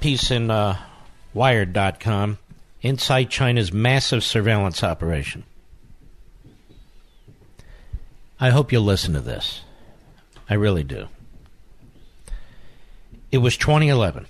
Piece 0.00 0.32
in 0.32 0.50
uh, 0.50 0.76
Wired.com. 1.32 2.38
Inside 2.82 3.30
China's 3.30 3.72
massive 3.72 4.24
surveillance 4.24 4.82
operation. 4.82 5.44
I 8.40 8.50
hope 8.50 8.72
you'll 8.72 8.82
listen 8.82 9.14
to 9.14 9.20
this. 9.20 9.60
I 10.50 10.54
really 10.54 10.82
do. 10.82 11.06
It 13.30 13.38
was 13.38 13.56
2011. 13.56 14.26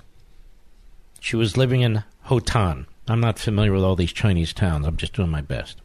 She 1.21 1.37
was 1.37 1.57
living 1.57 1.81
in 1.81 2.05
Hotan. 2.27 2.85
I'm 3.09 3.21
not 3.21 3.39
familiar 3.39 3.73
with 3.73 3.85
all 3.85 3.97
these 3.97 4.13
Chinese 4.13 4.53
towns. 4.53 4.87
I'm 4.87 4.97
just 4.97 5.13
doing 5.13 5.31
my 5.31 5.41
best. 5.41 5.81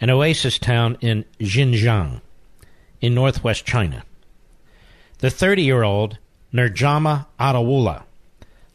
An 0.00 0.10
oasis 0.10 0.58
town 0.58 0.96
in 1.00 1.24
Xinjiang, 1.38 2.20
in 3.00 3.14
northwest 3.14 3.66
China. 3.66 4.04
The 5.18 5.30
30 5.30 5.62
year 5.62 5.82
old 5.82 6.18
Nurjama 6.52 7.26
Adawula 7.38 8.04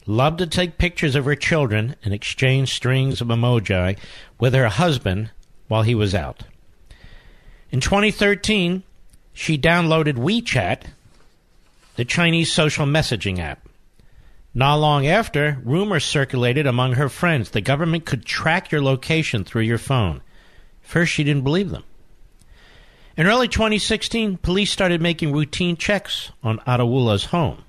loved 0.06 0.38
to 0.38 0.46
take 0.46 0.78
pictures 0.78 1.14
of 1.14 1.24
her 1.24 1.36
children 1.36 1.96
and 2.04 2.14
exchange 2.14 2.74
strings 2.74 3.20
of 3.20 3.28
emoji 3.28 3.96
with 4.38 4.54
her 4.54 4.68
husband 4.68 5.30
while 5.68 5.82
he 5.82 5.94
was 5.94 6.14
out. 6.14 6.44
In 7.70 7.80
2013, 7.80 8.82
she 9.32 9.56
downloaded 9.56 10.14
WeChat, 10.14 10.82
the 11.96 12.04
Chinese 12.04 12.52
social 12.52 12.86
messaging 12.86 13.38
app. 13.38 13.68
Not 14.52 14.76
long 14.76 15.06
after, 15.06 15.58
rumors 15.64 16.04
circulated 16.04 16.66
among 16.66 16.94
her 16.94 17.08
friends 17.08 17.48
that 17.48 17.52
the 17.52 17.60
government 17.60 18.04
could 18.04 18.24
track 18.24 18.72
your 18.72 18.82
location 18.82 19.44
through 19.44 19.62
your 19.62 19.78
phone. 19.78 20.22
First, 20.80 21.12
she 21.12 21.22
didn't 21.22 21.44
believe 21.44 21.70
them. 21.70 21.84
In 23.16 23.26
early 23.26 23.48
2016, 23.48 24.38
police 24.38 24.72
started 24.72 25.00
making 25.00 25.32
routine 25.32 25.76
checks 25.76 26.32
on 26.42 26.58
Adawula's 26.60 27.26
home. 27.26 27.64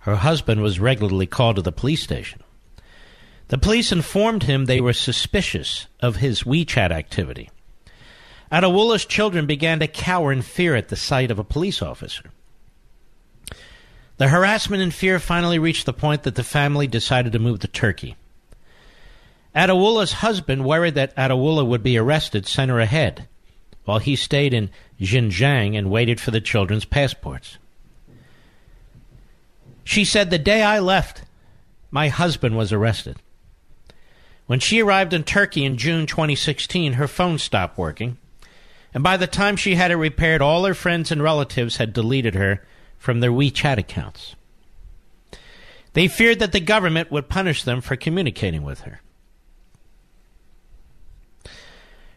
Her 0.00 0.16
husband 0.16 0.62
was 0.62 0.80
regularly 0.80 1.26
called 1.26 1.56
to 1.56 1.62
the 1.62 1.72
police 1.72 2.02
station. 2.02 2.42
The 3.48 3.58
police 3.58 3.92
informed 3.92 4.44
him 4.44 4.64
they 4.64 4.80
were 4.80 4.94
suspicious 4.94 5.86
of 6.00 6.16
his 6.16 6.44
WeChat 6.44 6.90
activity. 6.90 7.50
Adawula's 8.50 9.04
children 9.04 9.46
began 9.46 9.80
to 9.80 9.86
cower 9.86 10.32
in 10.32 10.42
fear 10.42 10.74
at 10.74 10.88
the 10.88 10.96
sight 10.96 11.30
of 11.30 11.38
a 11.38 11.44
police 11.44 11.82
officer. 11.82 12.30
The 14.18 14.28
harassment 14.28 14.82
and 14.82 14.92
fear 14.92 15.18
finally 15.18 15.58
reached 15.58 15.86
the 15.86 15.92
point 15.92 16.22
that 16.22 16.34
the 16.34 16.44
family 16.44 16.86
decided 16.86 17.32
to 17.32 17.38
move 17.38 17.60
to 17.60 17.68
Turkey. 17.68 18.16
Adawula's 19.54 20.14
husband, 20.14 20.64
worried 20.64 20.94
that 20.94 21.14
Adawula 21.16 21.66
would 21.66 21.82
be 21.82 21.98
arrested, 21.98 22.46
sent 22.46 22.70
her 22.70 22.80
ahead, 22.80 23.28
while 23.84 23.98
he 23.98 24.16
stayed 24.16 24.54
in 24.54 24.70
Xinjiang 25.00 25.76
and 25.76 25.90
waited 25.90 26.20
for 26.20 26.30
the 26.30 26.40
children's 26.40 26.84
passports. 26.84 27.58
She 29.84 30.04
said, 30.04 30.30
The 30.30 30.38
day 30.38 30.62
I 30.62 30.78
left, 30.78 31.22
my 31.90 32.08
husband 32.08 32.56
was 32.56 32.72
arrested. 32.72 33.16
When 34.46 34.60
she 34.60 34.80
arrived 34.80 35.12
in 35.12 35.24
Turkey 35.24 35.64
in 35.64 35.76
June 35.76 36.06
2016, 36.06 36.94
her 36.94 37.08
phone 37.08 37.38
stopped 37.38 37.76
working, 37.78 38.16
and 38.94 39.02
by 39.02 39.16
the 39.16 39.26
time 39.26 39.56
she 39.56 39.74
had 39.74 39.90
it 39.90 39.96
repaired, 39.96 40.42
all 40.42 40.64
her 40.64 40.74
friends 40.74 41.10
and 41.10 41.22
relatives 41.22 41.76
had 41.76 41.92
deleted 41.92 42.34
her 42.34 42.62
from 43.02 43.18
their 43.18 43.32
WeChat 43.32 43.78
accounts. 43.78 44.36
They 45.92 46.06
feared 46.06 46.38
that 46.38 46.52
the 46.52 46.60
government 46.60 47.10
would 47.10 47.28
punish 47.28 47.64
them 47.64 47.80
for 47.80 47.96
communicating 47.96 48.62
with 48.62 48.82
her. 48.82 49.00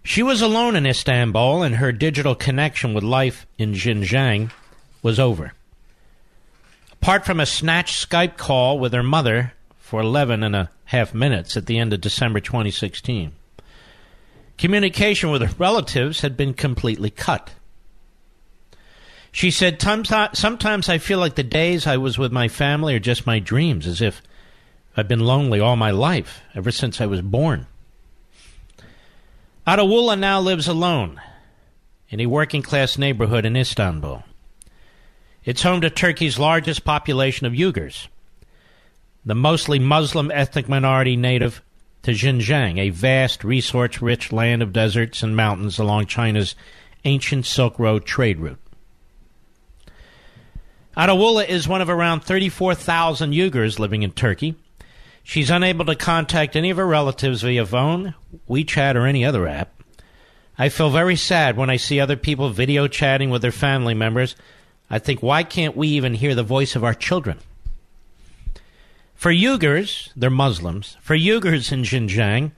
She 0.03 0.21
was 0.21 0.43
alone 0.43 0.75
in 0.75 0.85
Istanbul, 0.85 1.63
and 1.63 1.77
her 1.77 1.91
digital 1.91 2.35
connection 2.35 2.93
with 2.93 3.03
life 3.03 3.47
in 3.57 3.73
Xinjiang 3.73 4.51
was 5.01 5.19
over. 5.19 5.53
Apart 6.91 7.25
from 7.25 7.39
a 7.39 7.47
snatched 7.47 8.07
Skype 8.07 8.37
call 8.37 8.77
with 8.77 8.93
her 8.93 9.01
mother 9.01 9.53
for 9.79 10.01
11 10.01 10.43
and 10.43 10.55
a 10.55 10.69
half 10.85 11.15
minutes 11.15 11.57
at 11.57 11.65
the 11.65 11.79
end 11.79 11.93
of 11.93 12.01
December 12.01 12.39
2016, 12.39 13.31
communication 14.59 15.31
with 15.31 15.41
her 15.41 15.55
relatives 15.57 16.21
had 16.21 16.37
been 16.37 16.53
completely 16.53 17.09
cut. 17.09 17.49
She 19.35 19.51
said, 19.51 19.81
Sometimes 19.81 20.87
I 20.87 20.97
feel 20.97 21.19
like 21.19 21.35
the 21.35 21.43
days 21.43 21.85
I 21.85 21.97
was 21.97 22.17
with 22.17 22.31
my 22.31 22.47
family 22.47 22.95
are 22.95 22.99
just 22.99 23.25
my 23.25 23.39
dreams, 23.39 23.85
as 23.85 24.01
if 24.01 24.21
I've 24.95 25.09
been 25.09 25.19
lonely 25.19 25.59
all 25.59 25.75
my 25.75 25.91
life, 25.91 26.39
ever 26.55 26.71
since 26.71 27.01
I 27.01 27.05
was 27.05 27.19
born. 27.21 27.67
Adawula 29.67 30.17
now 30.17 30.39
lives 30.39 30.69
alone 30.69 31.19
in 32.07 32.21
a 32.21 32.27
working 32.27 32.61
class 32.61 32.97
neighborhood 32.97 33.43
in 33.43 33.57
Istanbul. 33.57 34.23
It's 35.43 35.63
home 35.63 35.81
to 35.81 35.89
Turkey's 35.89 36.39
largest 36.39 36.85
population 36.85 37.45
of 37.45 37.51
Uyghurs, 37.51 38.07
the 39.25 39.35
mostly 39.35 39.79
Muslim 39.79 40.31
ethnic 40.31 40.69
minority 40.69 41.17
native 41.17 41.61
to 42.03 42.11
Xinjiang, 42.11 42.79
a 42.79 42.89
vast, 42.89 43.43
resource 43.43 44.01
rich 44.01 44.31
land 44.31 44.61
of 44.63 44.71
deserts 44.71 45.23
and 45.23 45.35
mountains 45.35 45.77
along 45.77 46.05
China's 46.05 46.55
ancient 47.03 47.45
Silk 47.45 47.77
Road 47.77 48.05
trade 48.05 48.39
route. 48.39 48.59
Adawula 50.97 51.45
is 51.45 51.67
one 51.67 51.81
of 51.81 51.89
around 51.89 52.21
34,000 52.21 53.33
Uyghurs 53.33 53.79
living 53.79 54.03
in 54.03 54.11
Turkey. 54.11 54.55
She's 55.23 55.49
unable 55.49 55.83
to 55.85 55.95
contact 55.95 56.55
any 56.55 56.69
of 56.69 56.77
her 56.77 56.87
relatives 56.87 57.41
via 57.41 57.65
phone, 57.65 58.13
WeChat, 58.49 58.95
or 58.95 59.05
any 59.05 59.25
other 59.25 59.45
app. 59.45 59.73
I 60.57 60.69
feel 60.69 60.89
very 60.89 61.17
sad 61.17 61.57
when 61.57 61.69
I 61.69 61.75
see 61.75 61.99
other 61.99 62.15
people 62.15 62.49
video 62.49 62.87
chatting 62.87 63.29
with 63.29 63.41
their 63.41 63.51
family 63.51 63.93
members. 63.93 64.37
I 64.89 64.99
think, 64.99 65.21
why 65.21 65.43
can't 65.43 65.75
we 65.75 65.89
even 65.89 66.13
hear 66.13 66.33
the 66.33 66.43
voice 66.43 66.77
of 66.77 66.83
our 66.83 66.93
children? 66.93 67.39
For 69.15 69.33
Uyghurs, 69.33 70.11
they're 70.15 70.29
Muslims, 70.29 70.95
for 71.01 71.17
Uyghurs 71.17 71.73
in 71.73 71.81
Xinjiang, 71.81 72.51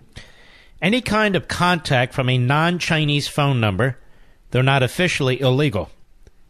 any 0.79 1.01
kind 1.01 1.35
of 1.35 1.47
contact 1.47 2.13
from 2.13 2.29
a 2.29 2.37
non 2.37 2.77
Chinese 2.77 3.27
phone 3.27 3.59
number, 3.59 3.97
though 4.51 4.61
not 4.61 4.83
officially 4.83 5.41
illegal, 5.41 5.89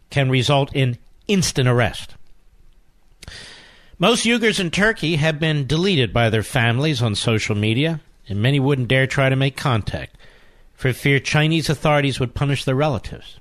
can 0.09 0.29
result 0.29 0.75
in 0.75 0.97
instant 1.27 1.67
arrest. 1.67 2.15
Most 3.99 4.25
Uyghurs 4.25 4.59
in 4.59 4.69
Turkey 4.69 5.15
have 5.15 5.39
been 5.39 5.65
deleted 5.65 6.13
by 6.13 6.29
their 6.29 6.43
families 6.43 7.01
on 7.01 7.15
social 7.15 7.55
media, 7.55 7.99
and 8.29 8.41
many 8.41 8.59
wouldn't 8.59 8.89
dare 8.89 9.07
try 9.07 9.29
to 9.29 9.35
make 9.35 9.57
contact 9.57 10.15
for 10.75 10.93
fear 10.93 11.19
Chinese 11.19 11.69
authorities 11.69 12.19
would 12.19 12.35
punish 12.35 12.63
their 12.63 12.75
relatives. 12.75 13.39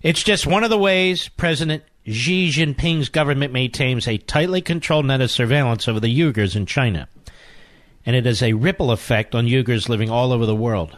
It's 0.00 0.22
just 0.22 0.46
one 0.46 0.64
of 0.64 0.70
the 0.70 0.78
ways 0.78 1.28
President 1.28 1.82
Xi 2.06 2.50
Jinping's 2.50 3.08
government 3.10 3.52
maintains 3.52 4.08
a 4.08 4.18
tightly 4.18 4.60
controlled 4.62 5.06
net 5.06 5.20
of 5.20 5.30
surveillance 5.30 5.86
over 5.86 6.00
the 6.00 6.20
Uyghurs 6.20 6.56
in 6.56 6.66
China, 6.66 7.08
and 8.06 8.16
it 8.16 8.24
has 8.24 8.42
a 8.42 8.54
ripple 8.54 8.90
effect 8.90 9.34
on 9.34 9.46
Uyghurs 9.46 9.88
living 9.88 10.10
all 10.10 10.32
over 10.32 10.46
the 10.46 10.56
world. 10.56 10.96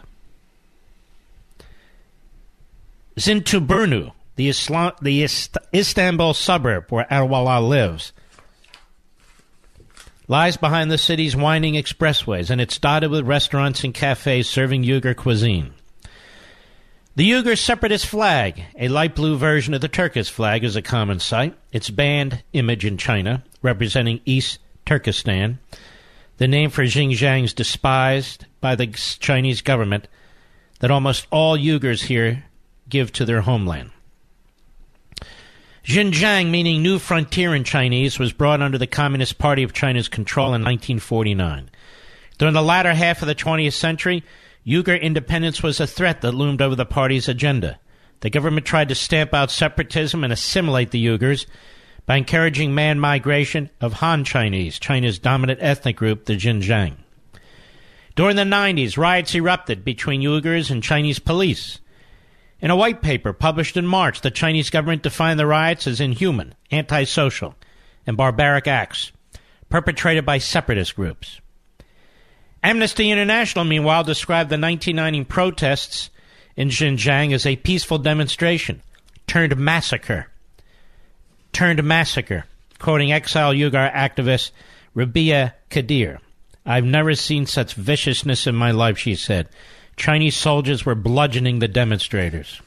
Zeytinburnu, 3.16 4.12
the, 4.36 4.48
Islam, 4.48 4.92
the 5.02 5.22
Ist- 5.22 5.58
Istanbul 5.74 6.34
suburb 6.34 6.86
where 6.90 7.06
Adawula 7.10 7.66
lives, 7.66 8.12
lies 10.28 10.56
behind 10.56 10.90
the 10.90 10.98
city's 10.98 11.36
winding 11.36 11.74
expressways, 11.74 12.50
and 12.50 12.60
it's 12.60 12.78
dotted 12.78 13.10
with 13.10 13.26
restaurants 13.26 13.84
and 13.84 13.94
cafes 13.94 14.48
serving 14.48 14.84
Uyghur 14.84 15.16
cuisine. 15.16 15.72
The 17.16 17.30
Uyghur 17.30 17.58
separatist 17.58 18.06
flag, 18.06 18.62
a 18.78 18.88
light 18.88 19.14
blue 19.14 19.38
version 19.38 19.72
of 19.72 19.80
the 19.80 19.88
Turkish 19.88 20.28
flag, 20.28 20.64
is 20.64 20.76
a 20.76 20.82
common 20.82 21.18
sight. 21.18 21.56
Its 21.72 21.88
banned 21.88 22.42
image 22.52 22.84
in 22.84 22.98
China, 22.98 23.42
representing 23.62 24.20
East 24.26 24.58
Turkestan. 24.84 25.58
The 26.36 26.46
name 26.46 26.68
for 26.68 26.84
Xinjiang 26.84 27.44
is 27.44 27.54
despised 27.54 28.44
by 28.60 28.74
the 28.74 28.88
Chinese 28.88 29.62
government 29.62 30.08
that 30.80 30.90
almost 30.90 31.26
all 31.30 31.56
Uyghurs 31.56 32.04
here 32.04 32.44
give 32.86 33.10
to 33.12 33.24
their 33.24 33.40
homeland. 33.40 33.92
Xinjiang, 35.86 36.50
meaning 36.50 36.82
New 36.82 36.98
Frontier 36.98 37.54
in 37.54 37.62
Chinese, 37.62 38.18
was 38.18 38.32
brought 38.32 38.60
under 38.60 38.76
the 38.76 38.88
Communist 38.88 39.38
Party 39.38 39.62
of 39.62 39.72
China's 39.72 40.08
control 40.08 40.46
in 40.46 40.62
1949. 40.62 41.70
During 42.38 42.54
the 42.54 42.62
latter 42.62 42.92
half 42.92 43.22
of 43.22 43.28
the 43.28 43.36
20th 43.36 43.74
century, 43.74 44.24
Uyghur 44.66 45.00
independence 45.00 45.62
was 45.62 45.78
a 45.78 45.86
threat 45.86 46.22
that 46.22 46.32
loomed 46.32 46.60
over 46.60 46.74
the 46.74 46.84
party's 46.84 47.28
agenda. 47.28 47.78
The 48.18 48.30
government 48.30 48.66
tried 48.66 48.88
to 48.88 48.96
stamp 48.96 49.32
out 49.32 49.52
separatism 49.52 50.24
and 50.24 50.32
assimilate 50.32 50.90
the 50.90 51.06
Uyghurs 51.06 51.46
by 52.04 52.16
encouraging 52.16 52.74
man 52.74 52.98
migration 52.98 53.70
of 53.80 53.92
Han 53.92 54.24
Chinese, 54.24 54.80
China's 54.80 55.20
dominant 55.20 55.60
ethnic 55.62 55.94
group, 55.94 56.24
the 56.24 56.36
Xinjiang. 56.36 56.96
During 58.16 58.34
the 58.34 58.42
90s, 58.42 58.98
riots 58.98 59.36
erupted 59.36 59.84
between 59.84 60.22
Uyghurs 60.22 60.68
and 60.68 60.82
Chinese 60.82 61.20
police. 61.20 61.78
In 62.60 62.70
a 62.70 62.76
white 62.76 63.02
paper 63.02 63.32
published 63.32 63.76
in 63.76 63.86
March, 63.86 64.22
the 64.22 64.30
Chinese 64.30 64.70
government 64.70 65.02
defined 65.02 65.38
the 65.38 65.46
riots 65.46 65.86
as 65.86 66.00
inhuman, 66.00 66.54
antisocial, 66.72 67.54
and 68.06 68.16
barbaric 68.16 68.66
acts 68.66 69.12
perpetrated 69.68 70.24
by 70.24 70.38
separatist 70.38 70.96
groups. 70.96 71.40
Amnesty 72.62 73.10
International, 73.10 73.64
meanwhile, 73.64 74.04
described 74.04 74.50
the 74.50 74.58
1990 74.58 75.24
protests 75.24 76.10
in 76.56 76.68
Xinjiang 76.68 77.32
as 77.32 77.44
a 77.46 77.56
peaceful 77.56 77.98
demonstration 77.98 78.82
turned 79.26 79.56
massacre. 79.56 80.28
Turned 81.52 81.82
massacre, 81.84 82.44
quoting 82.78 83.12
exile 83.12 83.52
Uyghur 83.52 83.92
activist 83.92 84.50
Rebiya 84.94 85.52
Kadeer. 85.70 86.18
I've 86.64 86.84
never 86.84 87.14
seen 87.14 87.46
such 87.46 87.74
viciousness 87.74 88.46
in 88.46 88.54
my 88.54 88.72
life, 88.72 88.98
she 88.98 89.14
said. 89.14 89.48
Chinese 89.96 90.36
soldiers 90.36 90.84
were 90.84 90.94
bludgeoning 90.94 91.58
the 91.58 91.68
demonstrators. 91.68 92.60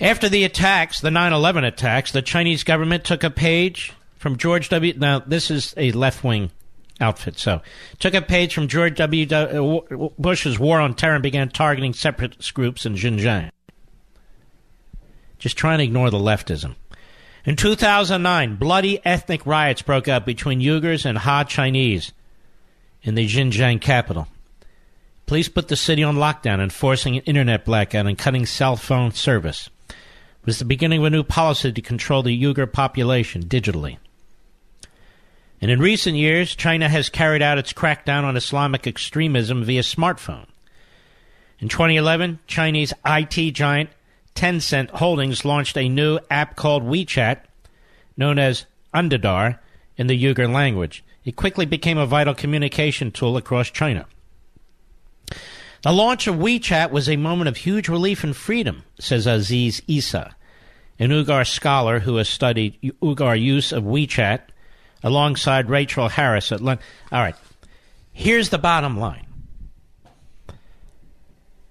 After 0.00 0.28
the 0.28 0.44
attacks, 0.44 1.00
the 1.00 1.10
9 1.10 1.32
11 1.32 1.64
attacks, 1.64 2.12
the 2.12 2.22
Chinese 2.22 2.62
government 2.62 3.04
took 3.04 3.24
a 3.24 3.30
page 3.30 3.92
from 4.16 4.36
George 4.36 4.68
W. 4.68 4.94
Now, 4.96 5.20
this 5.20 5.50
is 5.50 5.74
a 5.76 5.92
left 5.92 6.22
wing 6.22 6.50
outfit, 7.00 7.38
so 7.38 7.62
took 7.98 8.14
a 8.14 8.22
page 8.22 8.54
from 8.54 8.68
George 8.68 8.96
W. 8.96 9.26
Uh, 9.28 10.08
Bush's 10.18 10.58
war 10.58 10.80
on 10.80 10.94
terror 10.94 11.14
and 11.14 11.22
began 11.22 11.48
targeting 11.48 11.94
separatist 11.94 12.54
groups 12.54 12.86
in 12.86 12.94
Xinjiang. 12.94 13.50
Just 15.38 15.56
trying 15.56 15.78
to 15.78 15.84
ignore 15.84 16.10
the 16.10 16.18
leftism. 16.18 16.74
In 17.44 17.56
2009, 17.56 18.56
bloody 18.56 19.04
ethnic 19.06 19.46
riots 19.46 19.82
broke 19.82 20.08
out 20.08 20.26
between 20.26 20.60
Uyghurs 20.60 21.04
and 21.04 21.18
Han 21.18 21.46
Chinese 21.46 22.12
in 23.02 23.14
the 23.14 23.26
Xinjiang 23.26 23.80
capital. 23.80 24.28
Police 25.28 25.50
put 25.50 25.68
the 25.68 25.76
city 25.76 26.02
on 26.02 26.16
lockdown, 26.16 26.58
enforcing 26.58 27.18
an 27.18 27.22
internet 27.24 27.66
blackout 27.66 28.06
and 28.06 28.16
cutting 28.16 28.46
cell 28.46 28.76
phone 28.76 29.12
service. 29.12 29.68
It 29.90 30.46
was 30.46 30.58
the 30.58 30.64
beginning 30.64 31.00
of 31.00 31.04
a 31.04 31.10
new 31.10 31.22
policy 31.22 31.70
to 31.70 31.82
control 31.82 32.22
the 32.22 32.42
Uyghur 32.42 32.72
population 32.72 33.42
digitally. 33.44 33.98
And 35.60 35.70
in 35.70 35.80
recent 35.80 36.16
years, 36.16 36.56
China 36.56 36.88
has 36.88 37.10
carried 37.10 37.42
out 37.42 37.58
its 37.58 37.74
crackdown 37.74 38.24
on 38.24 38.38
Islamic 38.38 38.86
extremism 38.86 39.64
via 39.64 39.82
smartphone. 39.82 40.46
In 41.58 41.68
2011, 41.68 42.38
Chinese 42.46 42.94
IT 43.04 43.52
giant 43.52 43.90
Tencent 44.34 44.88
Holdings 44.92 45.44
launched 45.44 45.76
a 45.76 45.90
new 45.90 46.18
app 46.30 46.56
called 46.56 46.84
WeChat, 46.84 47.40
known 48.16 48.38
as 48.38 48.64
Undadar 48.94 49.58
in 49.98 50.06
the 50.06 50.24
Uyghur 50.24 50.50
language. 50.50 51.04
It 51.26 51.36
quickly 51.36 51.66
became 51.66 51.98
a 51.98 52.06
vital 52.06 52.32
communication 52.32 53.10
tool 53.10 53.36
across 53.36 53.68
China. 53.68 54.06
The 55.82 55.92
launch 55.92 56.26
of 56.26 56.36
WeChat 56.36 56.90
was 56.90 57.08
a 57.08 57.16
moment 57.16 57.48
of 57.48 57.56
huge 57.56 57.88
relief 57.88 58.24
and 58.24 58.34
freedom, 58.34 58.84
says 58.98 59.26
Aziz 59.26 59.80
Isa, 59.86 60.34
an 60.98 61.10
Uyghur 61.10 61.46
scholar 61.46 62.00
who 62.00 62.16
has 62.16 62.28
studied 62.28 62.80
Uyghur 63.00 63.40
use 63.40 63.70
of 63.70 63.84
WeChat 63.84 64.40
alongside 65.04 65.70
Rachel 65.70 66.08
Harris 66.08 66.50
at 66.50 66.60
London. 66.60 66.84
All 67.12 67.20
right, 67.20 67.36
here's 68.12 68.48
the 68.48 68.58
bottom 68.58 68.98
line. 68.98 69.26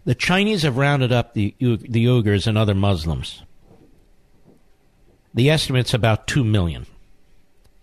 The 0.05 0.15
Chinese 0.15 0.61
have 0.61 0.77
rounded 0.77 1.11
up 1.11 1.33
the, 1.33 1.53
the 1.59 2.05
Uyghurs 2.05 2.47
and 2.47 2.57
other 2.57 2.73
Muslims. 2.73 3.43
The 5.33 5.49
estimate's 5.49 5.93
about 5.93 6.27
2 6.27 6.45
million 6.45 6.85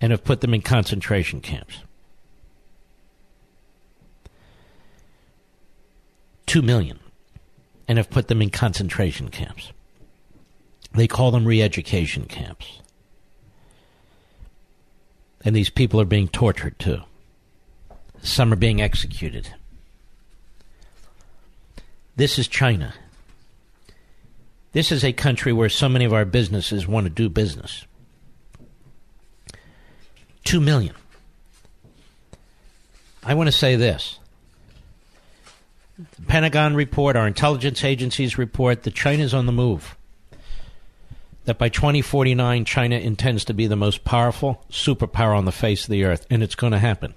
and 0.01 0.11
have 0.11 0.25
put 0.25 0.41
them 0.41 0.55
in 0.55 0.63
concentration 0.63 1.43
camps. 1.43 1.83
2 6.47 6.63
million 6.63 6.99
and 7.89 7.99
have 7.99 8.11
put 8.11 8.29
them 8.29 8.43
in 8.43 8.51
concentration 8.51 9.29
camps. 9.29 9.73
They 10.93 11.09
call 11.09 11.31
them 11.31 11.45
re 11.45 11.61
education 11.61 12.25
camps. 12.27 12.81
And 15.45 15.55
these 15.55 15.71
people 15.71 16.01
are 16.01 16.07
being 16.07 16.29
tortured 16.29 16.79
too. 16.79 17.01
Some 18.23 18.53
are 18.53 18.57
being 18.57 18.81
executed. 18.81 19.53
This 22.17 22.39
is 22.39 22.49
China. 22.49 22.95
This 24.73 24.91
is 24.91 25.05
a 25.05 25.13
country 25.13 25.53
where 25.53 25.69
so 25.69 25.89
many 25.89 26.05
of 26.05 26.13
our 26.13 26.25
businesses 26.25 26.87
want 26.87 27.05
to 27.05 27.11
do 27.11 27.29
business. 27.29 27.85
Two 30.45 30.61
million. 30.61 30.95
I 33.23 33.35
want 33.35 33.49
to 33.49 33.53
say 33.53 33.77
this. 33.77 34.19
The 35.97 36.23
Pentagon 36.27 36.75
report, 36.75 37.17
our 37.17 37.27
intelligence 37.27 37.85
agencies 37.85 38.37
report 38.37 38.83
that 38.83 38.95
China's 38.95 39.33
on 39.33 39.47
the 39.47 39.53
move 39.53 39.97
that 41.45 41.59
by 41.59 41.69
2049, 41.69 42.65
China 42.65 42.97
intends 42.97 43.45
to 43.45 43.55
be 43.55 43.67
the 43.67 43.77
most 43.77 44.05
powerful 44.05 44.65
superpower 44.71 45.37
on 45.37 45.45
the 45.45 45.53
face 45.53 45.85
of 45.85 45.91
the 45.91 46.05
earth, 46.05 46.27
and 46.31 46.43
it's 46.43 46.55
going 46.55 46.73
to 46.73 46.79
happen 46.79 47.15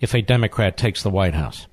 if 0.00 0.14
a 0.14 0.22
Democrat 0.22 0.76
takes 0.76 1.02
the 1.02 1.10
White 1.10 1.34
House. 1.34 1.66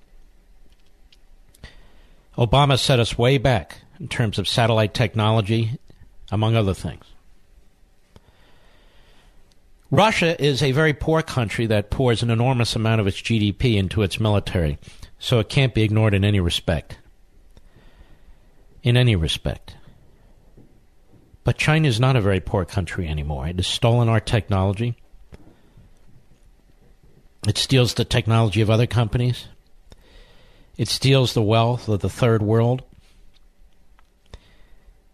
Obama 2.37 2.77
set 2.77 2.99
us 2.99 3.17
way 3.17 3.37
back 3.37 3.81
in 3.99 4.07
terms 4.07 4.39
of 4.39 4.47
satellite 4.47 4.93
technology, 4.93 5.77
among 6.31 6.55
other 6.55 6.73
things. 6.73 7.05
Russia 9.91 10.41
is 10.43 10.63
a 10.63 10.71
very 10.71 10.93
poor 10.93 11.21
country 11.21 11.67
that 11.67 11.91
pours 11.91 12.23
an 12.23 12.31
enormous 12.31 12.75
amount 12.75 12.99
of 12.99 13.07
its 13.07 13.21
GDP 13.21 13.77
into 13.77 14.01
its 14.01 14.19
military, 14.19 14.79
so 15.26 15.39
it 15.39 15.49
can't 15.49 15.73
be 15.73 15.81
ignored 15.81 16.14
in 16.14 16.23
any 16.23 16.39
respect. 16.39 16.99
In 18.84 18.95
any 18.95 19.15
respect. 19.15 19.76
But 21.43 21.57
China 21.57 21.88
is 21.88 21.99
not 21.99 22.15
a 22.15 22.22
very 22.22 22.39
poor 22.39 22.64
country 22.64 23.07
anymore. 23.07 23.47
It 23.47 23.56
has 23.56 23.65
stolen 23.65 24.07
our 24.07 24.19
technology. 24.19 24.95
It 27.47 27.57
steals 27.57 27.95
the 27.95 28.06
technology 28.06 28.61
of 28.61 28.69
other 28.69 28.85
companies. 28.85 29.47
It 30.77 30.89
steals 30.89 31.34
the 31.34 31.41
wealth 31.41 31.89
of 31.89 32.02
the 32.02 32.10
third 32.10 32.43
world. 32.43 32.84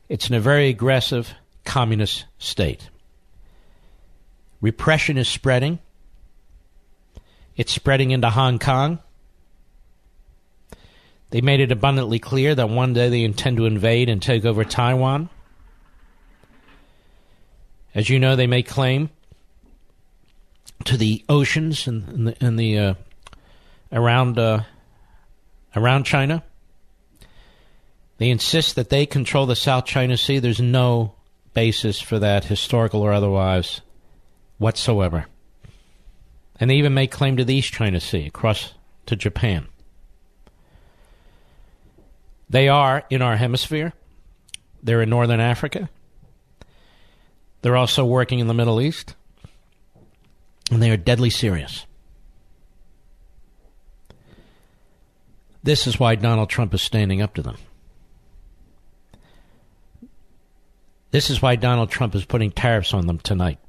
It's 0.09 0.27
in 0.27 0.35
a 0.35 0.41
very 0.41 0.67
aggressive 0.67 1.33
communist 1.63 2.25
state. 2.38 2.89
Repression 4.59 5.17
is 5.17 5.29
spreading. 5.29 5.79
It's 7.55 7.71
spreading 7.71 8.11
into 8.11 8.29
Hong 8.29 8.59
Kong. 8.59 8.99
They 11.31 11.41
made 11.41 11.61
it 11.61 11.71
abundantly 11.71 12.19
clear 12.19 12.53
that 12.55 12.69
one 12.69 12.93
day 12.93 13.09
they 13.09 13.23
intend 13.23 13.57
to 13.57 13.65
invade 13.65 14.09
and 14.09 14.21
take 14.21 14.45
over 14.45 14.63
Taiwan. 14.63 15.29
As 17.95 18.09
you 18.09 18.19
know, 18.19 18.35
they 18.35 18.47
make 18.47 18.67
claim 18.67 19.09
to 20.85 20.97
the 20.97 21.23
oceans 21.29 21.87
and, 21.87 22.27
the, 22.27 22.45
and 22.45 22.59
the 22.59 22.77
uh, 22.77 22.93
around 23.91 24.37
uh, 24.37 24.63
around 25.75 26.03
China. 26.03 26.43
They 28.17 28.29
insist 28.29 28.75
that 28.75 28.89
they 28.89 29.05
control 29.05 29.45
the 29.45 29.55
South 29.55 29.85
China 29.85 30.17
Sea. 30.17 30.39
There's 30.39 30.61
no 30.61 31.15
basis 31.53 31.99
for 31.99 32.19
that, 32.19 32.45
historical 32.45 33.01
or 33.01 33.13
otherwise, 33.13 33.81
whatsoever. 34.57 35.25
And 36.59 36.69
they 36.69 36.75
even 36.75 36.93
make 36.93 37.11
claim 37.11 37.37
to 37.37 37.45
the 37.45 37.55
East 37.55 37.73
China 37.73 37.99
Sea, 37.99 38.27
across 38.27 38.73
to 39.07 39.15
Japan. 39.15 39.67
They 42.51 42.67
are 42.67 43.05
in 43.09 43.21
our 43.21 43.37
hemisphere. 43.37 43.93
They're 44.83 45.01
in 45.01 45.09
northern 45.09 45.39
Africa. 45.39 45.89
They're 47.61 47.77
also 47.77 48.03
working 48.03 48.39
in 48.39 48.47
the 48.47 48.53
Middle 48.53 48.81
East, 48.81 49.15
and 50.69 50.83
they 50.83 50.91
are 50.91 50.97
deadly 50.97 51.29
serious. 51.29 51.85
This 55.63 55.87
is 55.87 55.97
why 55.97 56.15
Donald 56.15 56.49
Trump 56.49 56.73
is 56.73 56.81
standing 56.81 57.21
up 57.21 57.35
to 57.35 57.41
them. 57.41 57.55
This 61.11 61.29
is 61.29 61.41
why 61.41 61.55
Donald 61.55 61.89
Trump 61.89 62.15
is 62.15 62.25
putting 62.25 62.51
tariffs 62.51 62.93
on 62.93 63.07
them 63.07 63.19
tonight. 63.19 63.59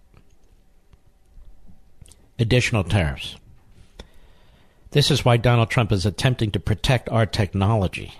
Additional 2.36 2.82
tariffs. 2.82 3.36
This 4.90 5.12
is 5.12 5.24
why 5.24 5.36
Donald 5.36 5.70
Trump 5.70 5.92
is 5.92 6.04
attempting 6.04 6.50
to 6.50 6.58
protect 6.58 7.08
our 7.10 7.26
technology. 7.26 8.12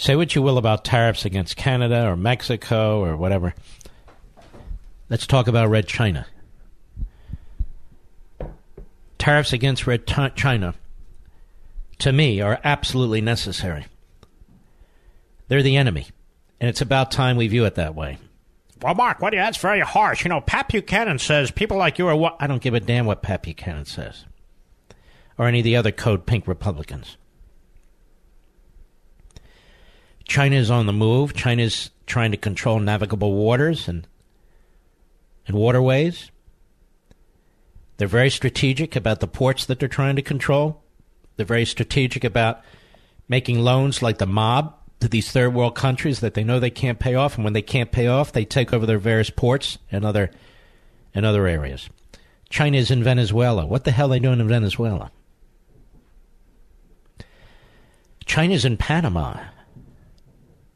Say 0.00 0.16
what 0.16 0.34
you 0.34 0.40
will 0.40 0.56
about 0.56 0.82
tariffs 0.82 1.26
against 1.26 1.58
Canada 1.58 2.06
or 2.06 2.16
Mexico 2.16 3.04
or 3.04 3.18
whatever. 3.18 3.54
Let's 5.10 5.26
talk 5.26 5.46
about 5.46 5.68
Red 5.68 5.86
China. 5.86 6.26
Tariffs 9.18 9.52
against 9.52 9.86
Red 9.86 10.06
T- 10.06 10.30
China, 10.34 10.74
to 11.98 12.12
me, 12.12 12.40
are 12.40 12.58
absolutely 12.64 13.20
necessary. 13.20 13.84
They're 15.48 15.62
the 15.62 15.76
enemy, 15.76 16.06
and 16.60 16.70
it's 16.70 16.80
about 16.80 17.10
time 17.10 17.36
we 17.36 17.48
view 17.48 17.66
it 17.66 17.74
that 17.74 17.94
way. 17.94 18.16
Well, 18.80 18.94
Mark, 18.94 19.20
what? 19.20 19.34
That's 19.34 19.58
very 19.58 19.80
harsh. 19.80 20.24
You 20.24 20.30
know, 20.30 20.40
Pat 20.40 20.68
Buchanan 20.68 21.18
says 21.18 21.50
people 21.50 21.76
like 21.76 21.98
you 21.98 22.08
are 22.08 22.16
what? 22.16 22.36
I 22.40 22.46
don't 22.46 22.62
give 22.62 22.72
a 22.72 22.80
damn 22.80 23.04
what 23.04 23.20
Pat 23.20 23.42
Buchanan 23.42 23.84
says, 23.84 24.24
or 25.36 25.46
any 25.46 25.58
of 25.58 25.64
the 25.64 25.76
other 25.76 25.92
Code 25.92 26.24
Pink 26.24 26.48
Republicans. 26.48 27.18
China 30.30 30.54
is 30.54 30.70
on 30.70 30.86
the 30.86 30.92
move. 30.92 31.34
China 31.34 31.60
is 31.64 31.90
trying 32.06 32.30
to 32.30 32.36
control 32.36 32.78
navigable 32.78 33.32
waters 33.32 33.88
and 33.88 34.06
and 35.44 35.56
waterways. 35.56 36.30
They're 37.96 38.06
very 38.06 38.30
strategic 38.30 38.94
about 38.94 39.18
the 39.18 39.26
ports 39.26 39.66
that 39.66 39.80
they're 39.80 39.88
trying 39.88 40.14
to 40.14 40.22
control. 40.22 40.84
They're 41.34 41.44
very 41.44 41.64
strategic 41.64 42.22
about 42.22 42.60
making 43.26 43.58
loans 43.58 44.02
like 44.02 44.18
the 44.18 44.26
mob 44.26 44.72
to 45.00 45.08
these 45.08 45.32
third 45.32 45.52
world 45.52 45.74
countries 45.74 46.20
that 46.20 46.34
they 46.34 46.44
know 46.44 46.60
they 46.60 46.70
can't 46.70 47.00
pay 47.00 47.16
off, 47.16 47.34
and 47.34 47.42
when 47.42 47.52
they 47.52 47.60
can't 47.60 47.90
pay 47.90 48.06
off, 48.06 48.30
they 48.30 48.44
take 48.44 48.72
over 48.72 48.86
their 48.86 49.00
various 49.00 49.30
ports 49.30 49.78
and 49.90 50.04
other 50.04 50.30
and 51.12 51.26
other 51.26 51.48
areas. 51.48 51.90
China 52.48 52.78
is 52.78 52.92
in 52.92 53.02
Venezuela. 53.02 53.66
What 53.66 53.82
the 53.82 53.90
hell 53.90 54.06
are 54.06 54.10
they 54.10 54.20
doing 54.20 54.38
in 54.38 54.46
Venezuela? 54.46 55.10
China's 58.26 58.64
in 58.64 58.76
Panama. 58.76 59.49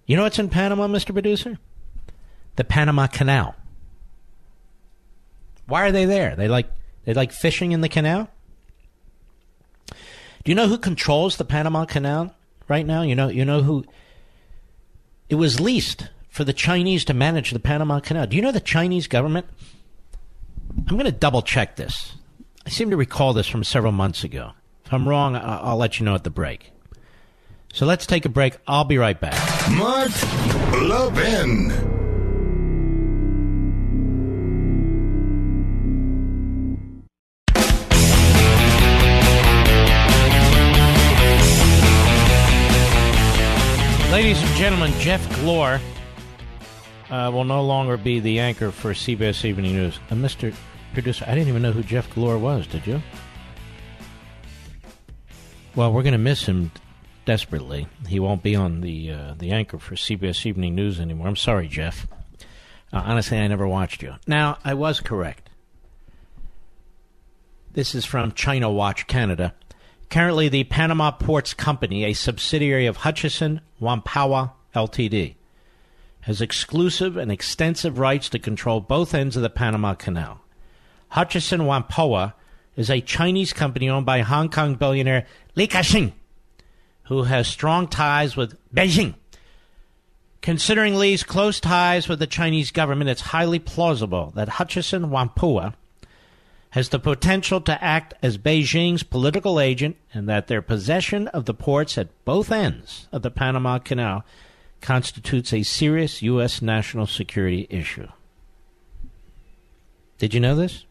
You 0.07 0.17
know 0.17 0.25
what's 0.25 0.39
in 0.39 0.49
Panama, 0.49 0.87
Mr. 0.87 1.13
Producer? 1.13 1.59
The 2.57 2.65
Panama 2.65 3.07
Canal. 3.07 3.55
Why 5.67 5.87
are 5.87 5.93
they 5.93 6.05
there? 6.05 6.37
They 6.37 6.49
like 6.49 6.71
they 7.05 7.15
like 7.15 7.33
fishing 7.33 7.73
in 7.73 7.81
the 7.81 7.89
canal? 7.89 8.29
Do 9.89 10.51
you 10.51 10.55
know 10.55 10.69
who 10.69 10.79
controls 10.79 11.37
the 11.37 11.45
Panama 11.45 11.85
Canal 11.87 12.35
right 12.69 12.87
now? 12.87 13.03
You 13.03 13.15
know 13.15 13.29
you 13.29 13.45
know 13.45 13.63
who 13.63 13.85
it 15.29 15.37
was 15.37 15.59
leased 15.61 16.09
for 16.29 16.45
the 16.45 16.53
Chinese 16.53 17.05
to 17.07 17.15
manage 17.15 17.53
the 17.53 17.61
Panama 17.61 18.01
Canal. 18.01 18.27
Do 18.27 18.37
you 18.37 18.43
know 18.43 18.53
the 18.53 18.61
Chinese 18.61 19.07
government? 19.07 19.47
I'm 20.77 20.97
going 20.97 21.05
to 21.05 21.13
double 21.13 21.43
check 21.43 21.77
this. 21.77 22.17
I 22.67 22.71
seem 22.71 22.91
to 22.91 22.97
recall 22.97 23.33
this 23.33 23.47
from 23.47 23.63
several 23.63 23.93
months 23.93 24.25
ago. 24.25 24.51
If 24.85 24.93
I'm 24.93 25.09
wrong, 25.09 25.37
I'll 25.37 25.77
let 25.77 25.99
you 25.99 26.05
know 26.05 26.15
at 26.15 26.25
the 26.25 26.31
break. 26.31 26.73
So 27.75 27.87
let's 27.87 28.07
take 28.07 28.25
a 28.25 28.29
break. 28.29 28.57
I'll 28.69 28.85
be 28.85 28.99
right 28.99 29.21
back. 29.21 29.35
Mark 29.73 30.13
Levin. 30.81 31.71
Ladies 44.13 44.41
and 44.41 44.57
gentlemen, 44.57 44.93
Jeff 45.01 45.29
Glor 45.41 45.81
uh, 47.11 47.31
will 47.33 47.43
no 47.43 47.65
longer 47.65 47.97
be 47.97 48.21
the 48.21 48.39
anchor 48.39 48.71
for 48.71 48.93
CBS 48.93 49.45
Evening 49.45 49.73
News. 49.73 49.99
Uh, 50.13 50.15
Mr. 50.15 50.55
Producer, 50.93 51.25
I 51.27 51.35
didn't 51.35 51.49
even 51.49 51.63
know 51.63 51.73
who 51.73 51.83
Jeff 51.83 52.09
Glor 52.15 52.39
was, 52.39 52.69
did 52.69 52.87
you? 52.87 53.03
Well, 55.75 55.93
we're 55.93 56.05
going 56.05 56.13
to 56.13 56.19
miss 56.19 56.47
him 56.47 56.71
desperately. 57.25 57.87
He 58.09 58.21
won't 58.21 58.43
be 58.43 58.55
on 58.55 58.81
the 58.81 59.11
uh, 59.11 59.35
the 59.39 59.51
anchor 59.51 59.79
for 59.79 59.95
CBS 59.95 60.47
Evening 60.47 60.75
News 60.75 61.01
anymore. 61.01 61.29
I'm 61.29 61.37
sorry, 61.37 61.69
Jeff. 61.69 62.07
Uh, 62.93 63.03
honestly, 63.05 63.39
I 63.39 63.49
never 63.49 63.67
watched 63.67 64.03
you. 64.03 64.15
Now, 64.27 64.59
I 64.65 64.75
was 64.75 65.01
correct. 65.01 65.51
This 67.73 67.95
is 67.95 68.05
from 68.05 68.33
China 68.33 68.71
Watch 68.71 69.09
Canada. 69.09 69.55
Currently, 70.11 70.49
the 70.49 70.65
Panama 70.65 71.11
Ports 71.11 71.55
Company, 71.55 72.05
a 72.05 72.13
subsidiary 72.13 72.87
of 72.87 72.99
Hutchison 72.99 73.61
Whampoa 73.81 74.53
Ltd., 74.75 75.35
has 76.21 76.41
exclusive 76.41 77.17
and 77.17 77.33
extensive 77.33 77.99
rights 77.99 78.29
to 78.29 78.39
control 78.39 78.81
both 78.81 79.13
ends 79.13 79.37
of 79.37 79.43
the 79.43 79.51
Panama 79.51 79.95
Canal. 79.95 80.41
Hutchison 81.09 81.63
Whampoa 81.63 82.35
is 82.77 82.91
a 82.91 83.01
Chinese 83.01 83.53
company 83.53 83.89
owned 83.89 84.07
by 84.07 84.21
Hong 84.21 84.49
Kong 84.51 84.77
billionaire 84.77 85.27
Li 85.57 85.67
Ka-shing, 85.67 86.13
who 87.05 87.25
has 87.25 87.47
strong 87.47 87.89
ties 87.89 88.37
with 88.37 88.57
Beijing. 88.73 89.15
Considering 90.43 90.95
Li's 90.95 91.23
close 91.23 91.59
ties 91.59 92.09
with 92.09 92.19
the 92.19 92.27
Chinese 92.27 92.71
government, 92.71 93.09
it's 93.09 93.21
highly 93.23 93.59
plausible 93.59 94.33
that 94.35 94.51
Hutchison 94.51 95.05
Whampoa 95.11 95.75
has 96.71 96.89
the 96.89 96.99
potential 96.99 97.61
to 97.61 97.83
act 97.83 98.15
as 98.21 98.37
Beijing's 98.37 99.05
political 99.05 99.61
agent 99.61 99.97
and 100.13 100.29
that 100.29 100.49
their 100.49 100.61
possession 100.61 101.29
of 101.29 101.45
the 101.45 101.55
ports 101.55 101.97
at 101.97 102.09
both 102.25 102.51
ends 102.51 103.07
of 103.13 103.23
the 103.23 103.31
Panama 103.31 103.79
Canal 103.79 104.25
constitutes 104.81 105.53
a 105.53 105.63
serious 105.63 106.21
U.S. 106.21 106.61
national 106.61 107.07
security 107.07 107.67
issue. 107.71 108.09
Did 110.19 110.35
you 110.35 110.41
know 110.41 110.55
this? 110.57 110.85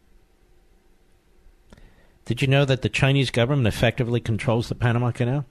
Did 2.24 2.40
you 2.40 2.48
know 2.48 2.64
that 2.64 2.82
the 2.82 2.88
Chinese 2.88 3.30
government 3.30 3.68
effectively 3.68 4.20
controls 4.20 4.68
the 4.68 4.74
Panama 4.74 5.10
Canal? 5.10 5.44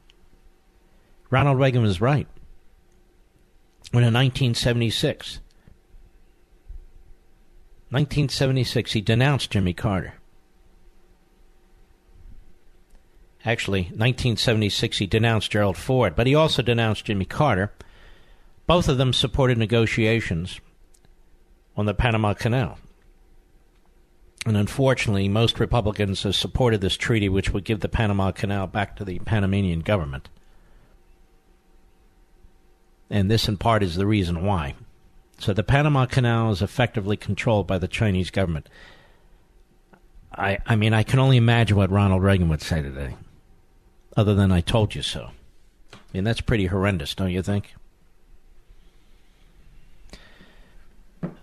Ronald 1.33 1.57
Reagan 1.57 1.81
was 1.81 1.99
right. 1.99 2.27
When 3.89 4.03
in 4.03 4.13
1976, 4.13 5.39
1976, 7.89 8.91
he 8.91 9.01
denounced 9.01 9.49
Jimmy 9.49 9.73
Carter. 9.73 10.13
Actually, 13.43 13.85
1976, 13.85 14.99
he 14.99 15.07
denounced 15.07 15.49
Gerald 15.49 15.75
Ford, 15.75 16.15
but 16.15 16.27
he 16.27 16.35
also 16.35 16.61
denounced 16.61 17.05
Jimmy 17.05 17.25
Carter. 17.25 17.73
Both 18.67 18.87
of 18.87 18.99
them 18.99 19.11
supported 19.11 19.57
negotiations 19.57 20.61
on 21.75 21.87
the 21.87 21.95
Panama 21.95 22.35
Canal. 22.35 22.77
And 24.45 24.55
unfortunately, 24.55 25.27
most 25.29 25.59
Republicans 25.59 26.21
have 26.21 26.35
supported 26.35 26.81
this 26.81 26.95
treaty, 26.95 27.27
which 27.27 27.49
would 27.49 27.63
give 27.63 27.79
the 27.79 27.89
Panama 27.89 28.29
Canal 28.29 28.67
back 28.67 28.95
to 28.97 29.03
the 29.03 29.17
Panamanian 29.17 29.79
government. 29.79 30.29
And 33.13 33.29
this, 33.29 33.47
in 33.47 33.57
part, 33.57 33.83
is 33.83 33.95
the 33.95 34.07
reason 34.07 34.43
why. 34.43 34.73
So 35.37 35.53
the 35.53 35.61
Panama 35.61 36.07
Canal 36.07 36.49
is 36.49 36.63
effectively 36.63 37.15
controlled 37.15 37.67
by 37.67 37.77
the 37.77 37.87
Chinese 37.87 38.31
government. 38.31 38.67
I, 40.35 40.57
I 40.65 40.75
mean, 40.75 40.95
I 40.95 41.03
can 41.03 41.19
only 41.19 41.37
imagine 41.37 41.77
what 41.77 41.91
Ronald 41.91 42.23
Reagan 42.23 42.49
would 42.49 42.63
say 42.63 42.81
today 42.81 43.15
other 44.17 44.33
than 44.33 44.51
I 44.51 44.61
told 44.61 44.95
you 44.95 45.03
so. 45.03 45.29
I 45.93 45.97
mean, 46.11 46.23
that's 46.23 46.41
pretty 46.41 46.65
horrendous, 46.65 47.13
don't 47.13 47.29
you 47.29 47.43
think? 47.43 47.75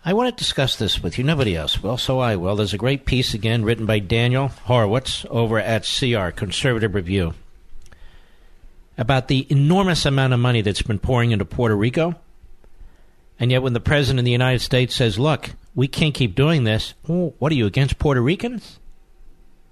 I 0.05 0.13
want 0.13 0.37
to 0.37 0.43
discuss 0.43 0.75
this 0.75 1.01
with 1.01 1.19
you. 1.19 1.25
Nobody 1.25 1.55
else 1.55 1.81
will, 1.81 1.99
so 1.99 2.19
I 2.19 2.35
will. 2.35 2.57
There's 2.57 2.75
a 2.75 2.79
great 2.79 3.05
piece 3.05 3.33
again 3.33 3.65
written 3.65 3.87
by 3.87 4.01
Daniel 4.01 4.49
Horowitz 4.49 5.25
over 5.31 5.61
at 5.61 5.89
CR, 5.89 6.31
Conservative 6.31 6.97
Review, 6.97 7.35
about 9.01 9.29
the 9.29 9.47
enormous 9.51 10.05
amount 10.05 10.35
of 10.35 10.39
money 10.39 10.61
that's 10.61 10.83
been 10.83 10.99
pouring 10.99 11.33
into 11.33 11.45
Puerto 11.47 11.75
Rico. 11.75 12.15
And 13.39 13.51
yet, 13.51 13.63
when 13.63 13.73
the 13.73 13.81
President 13.81 14.19
of 14.19 14.25
the 14.27 14.31
United 14.31 14.61
States 14.61 14.95
says, 14.95 15.19
look, 15.19 15.51
we 15.75 15.89
can't 15.89 16.15
keep 16.15 16.35
doing 16.35 16.65
this, 16.65 16.93
what 17.07 17.51
are 17.51 17.55
you, 17.55 17.65
against 17.65 17.99
Puerto 17.99 18.21
Ricans? 18.21 18.79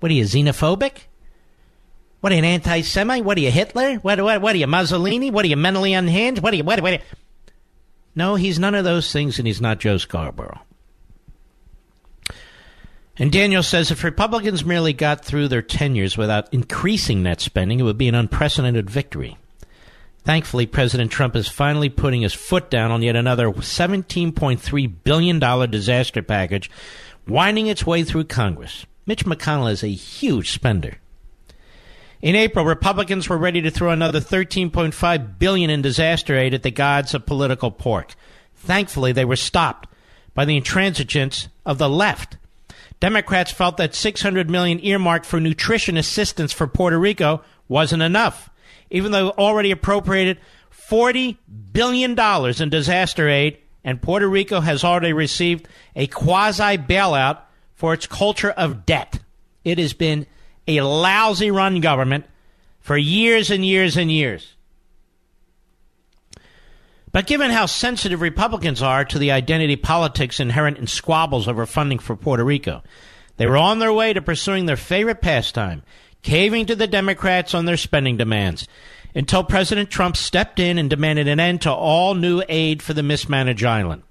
What 0.01 0.11
are 0.11 0.15
you, 0.15 0.25
xenophobic? 0.25 1.03
What 2.21 2.33
are 2.33 2.37
you, 2.37 2.39
an 2.39 2.47
anti-Semite? 2.47 3.23
What 3.23 3.37
are 3.37 3.43
you, 3.43 3.51
Hitler? 3.51 3.97
What, 3.97 4.19
what, 4.23 4.41
what 4.41 4.55
are 4.55 4.59
you, 4.59 4.67
Mussolini? 4.67 5.31
What 5.31 5.45
are 5.45 5.49
you, 5.49 5.57
mentally 5.57 5.93
unhinged? 5.93 6.43
What 6.43 6.55
are 6.55 6.57
you, 6.57 6.65
what, 6.65 6.81
what 6.81 6.95
are 6.95 6.97
you? 6.97 7.03
No, 8.15 8.35
he's 8.35 8.59
none 8.59 8.75
of 8.75 8.85
those 8.85 9.13
things, 9.13 9.39
and 9.39 9.47
he's 9.47 9.61
not 9.61 9.79
Joe 9.79 9.99
Scarborough. 9.99 10.61
And 13.19 13.33
Daniel 13.33 13.65
says 13.65 13.91
if 13.91 14.05
Republicans 14.05 14.65
merely 14.65 14.93
got 14.93 15.25
through 15.25 15.49
their 15.49 15.63
tenures 15.63 16.17
without 16.17 16.53
increasing 16.53 17.23
net 17.23 17.41
spending, 17.41 17.81
it 17.81 17.83
would 17.83 17.99
be 17.99 18.09
an 18.09 18.15
unprecedented 18.15 18.89
victory. 18.89 19.37
Thankfully, 20.25 20.67
President 20.67 21.11
Trump 21.11 21.35
is 21.35 21.49
finally 21.49 21.89
putting 21.89 22.23
his 22.23 22.35
foot 22.35 22.71
down 22.71 22.91
on 22.91 23.03
yet 23.03 23.17
another 23.17 23.51
$17.3 23.51 24.95
billion 25.03 25.71
disaster 25.71 26.23
package, 26.23 26.71
winding 27.27 27.67
its 27.67 27.87
way 27.87 28.05
through 28.05 28.25
Congress. 28.25 28.87
Mitch 29.07 29.25
McConnell 29.25 29.73
is 29.73 29.83
a 29.83 29.89
huge 29.89 30.51
spender. 30.51 30.99
In 32.21 32.37
April, 32.37 32.65
Republicans 32.65 33.29
were 33.29 33.39
ready 33.39 33.63
to 33.63 33.71
throw 33.71 33.91
another 33.91 34.21
13.5 34.21 35.39
billion 35.39 35.71
in 35.71 35.83
disaster 35.83 36.37
aid 36.37 36.53
at 36.53 36.63
the 36.63 36.71
gods 36.71 37.15
of 37.15 37.27
political 37.27 37.71
pork. 37.71 38.15
Thankfully, 38.55 39.13
they 39.13 39.25
were 39.25 39.37
stopped 39.37 39.89
by 40.35 40.45
the 40.45 40.61
intransigence 40.61 41.49
of 41.65 41.79
the 41.79 41.89
left. 41.89 42.37
Democrats 43.01 43.53
felt 43.53 43.77
that 43.77 43.95
600 43.95 44.51
million 44.51 44.85
earmarked 44.85 45.27
for 45.27 45.41
nutrition 45.41 45.97
assistance 45.97 46.53
for 46.53 46.67
Puerto 46.67 46.99
Rico 46.99 47.43
wasn't 47.69 48.03
enough, 48.03 48.51
even 48.91 49.13
though 49.13 49.31
already 49.31 49.71
appropriated 49.71 50.39
40 50.71 51.39
billion 51.73 52.15
dollars 52.15 52.61
in 52.61 52.71
disaster 52.71 53.29
aid 53.29 53.59
and 53.85 54.03
Puerto 54.03 54.29
Rico 54.29 54.61
has 54.61 54.85
already 54.85 55.13
received 55.13 55.69
a 55.95 56.07
quasi 56.09 56.77
bailout 56.77 57.41
for 57.75 57.95
its 57.95 58.07
culture 58.07 58.51
of 58.51 58.85
debt. 58.85 59.21
It 59.65 59.79
has 59.79 59.93
been 59.93 60.27
a 60.67 60.81
lousy 60.81 61.51
run 61.51 61.81
government 61.81 62.27
for 62.81 62.97
years 62.97 63.51
and 63.51 63.65
years 63.65 63.97
and 63.97 64.11
years. 64.11 64.57
But 67.19 67.27
given 67.27 67.51
how 67.51 67.67
sensitive 67.67 68.21
Republicans 68.21 68.81
are 68.81 69.05
to 69.05 69.19
the 69.19 69.33
identity 69.33 69.75
politics 69.75 70.39
inherent 70.39 70.79
in 70.79 70.87
squabbles 70.87 71.49
over 71.49 71.67
funding 71.67 71.99
for 71.99 72.15
Puerto 72.15 72.45
Rico, 72.45 72.85
they 73.39 73.47
were 73.49 73.57
on 73.57 73.81
their 73.81 73.93
way 73.93 74.13
to 74.13 74.23
pursuing 74.23 74.67
their 74.67 74.77
favorite 74.77 75.21
pastime, 75.21 75.83
caving 76.23 76.67
to 76.67 76.77
the 76.77 76.87
Democrats 76.87 77.55
on 77.55 77.65
their 77.65 77.77
spending 77.77 78.19
demands, 78.19 78.69
until 79.17 79.43
President 79.43 79.91
Trump 79.91 80.17
stepped 80.17 80.61
in 80.61 80.79
and 80.79 80.89
demanded 80.89 81.27
an 81.27 81.41
end 81.41 81.63
to 81.63 81.73
all 81.73 82.15
new 82.15 82.41
aid 82.49 82.85
for 82.85 82.95
the 82.95 83.03
mismanaged 83.03 83.65
island. 83.65 84.05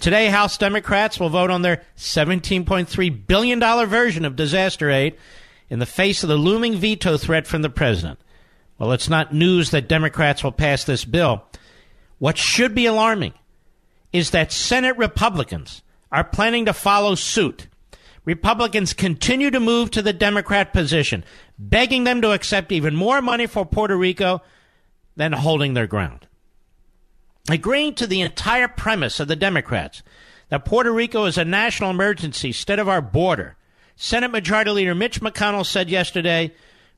Today, 0.00 0.26
House 0.26 0.58
Democrats 0.58 1.20
will 1.20 1.28
vote 1.28 1.50
on 1.50 1.62
their 1.62 1.84
$17.3 1.96 3.26
billion 3.28 3.86
version 3.86 4.24
of 4.24 4.34
disaster 4.34 4.90
aid 4.90 5.14
in 5.70 5.78
the 5.78 5.86
face 5.86 6.24
of 6.24 6.28
the 6.28 6.34
looming 6.34 6.74
veto 6.74 7.18
threat 7.18 7.46
from 7.46 7.62
the 7.62 7.70
president. 7.70 8.18
Well, 8.80 8.90
it's 8.90 9.08
not 9.08 9.32
news 9.32 9.70
that 9.70 9.86
Democrats 9.86 10.42
will 10.42 10.50
pass 10.50 10.82
this 10.82 11.04
bill. 11.04 11.44
What 12.18 12.38
should 12.38 12.74
be 12.74 12.86
alarming 12.86 13.34
is 14.12 14.30
that 14.30 14.52
Senate 14.52 14.96
Republicans 14.96 15.82
are 16.10 16.24
planning 16.24 16.66
to 16.66 16.72
follow 16.72 17.14
suit. 17.14 17.68
Republicans 18.24 18.92
continue 18.92 19.50
to 19.50 19.60
move 19.60 19.90
to 19.90 20.02
the 20.02 20.12
Democrat 20.12 20.72
position, 20.72 21.24
begging 21.58 22.04
them 22.04 22.20
to 22.22 22.32
accept 22.32 22.72
even 22.72 22.94
more 22.94 23.22
money 23.22 23.46
for 23.46 23.64
Puerto 23.64 23.96
Rico 23.96 24.42
than 25.16 25.32
holding 25.32 25.74
their 25.74 25.86
ground. 25.86 26.26
Agreeing 27.48 27.94
to 27.94 28.06
the 28.06 28.22
entire 28.22 28.68
premise 28.68 29.20
of 29.20 29.28
the 29.28 29.36
Democrats 29.36 30.02
that 30.48 30.64
Puerto 30.64 30.92
Rico 30.92 31.26
is 31.26 31.38
a 31.38 31.44
national 31.44 31.90
emergency 31.90 32.48
instead 32.48 32.78
of 32.78 32.88
our 32.88 33.00
border 33.00 33.56
Senate 33.96 34.30
Majority 34.30 34.70
Leader 34.70 34.94
Mitch 34.94 35.22
McConnell 35.22 35.64
said 35.64 35.88
yesterday, 35.88 36.52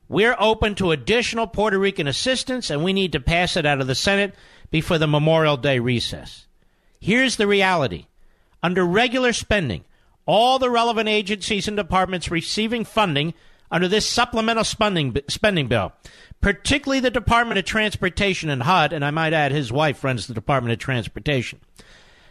We're 0.09 0.35
open 0.37 0.75
to 0.75 0.91
additional 0.91 1.47
Puerto 1.47 1.79
Rican 1.79 2.07
assistance, 2.07 2.69
and 2.69 2.83
we 2.83 2.91
need 2.91 3.13
to 3.13 3.21
pass 3.21 3.55
it 3.55 3.65
out 3.65 3.79
of 3.79 3.87
the 3.87 3.95
Senate 3.95 4.35
before 4.71 4.97
the 4.97 5.07
Memorial 5.07 5.57
Day 5.57 5.79
recess. 5.79 6.45
Here's 6.99 7.37
the 7.37 7.47
reality 7.47 8.05
under 8.61 8.85
regular 8.85 9.33
spending, 9.33 9.85
all 10.25 10.59
the 10.59 10.69
relevant 10.69 11.07
agencies 11.07 11.67
and 11.67 11.77
departments 11.77 12.29
receiving 12.29 12.83
funding 12.83 13.33
under 13.71 13.87
this 13.87 14.05
supplemental 14.05 14.63
spending, 14.63 15.15
spending 15.27 15.67
bill, 15.67 15.93
particularly 16.41 16.99
the 16.99 17.11
Department 17.11 17.57
of 17.57 17.65
Transportation 17.65 18.49
and 18.49 18.63
HUD, 18.63 18.93
and 18.93 19.05
I 19.05 19.11
might 19.11 19.33
add 19.33 19.51
his 19.51 19.71
wife 19.71 20.03
runs 20.03 20.27
the 20.27 20.33
Department 20.33 20.73
of 20.73 20.79
Transportation, 20.79 21.59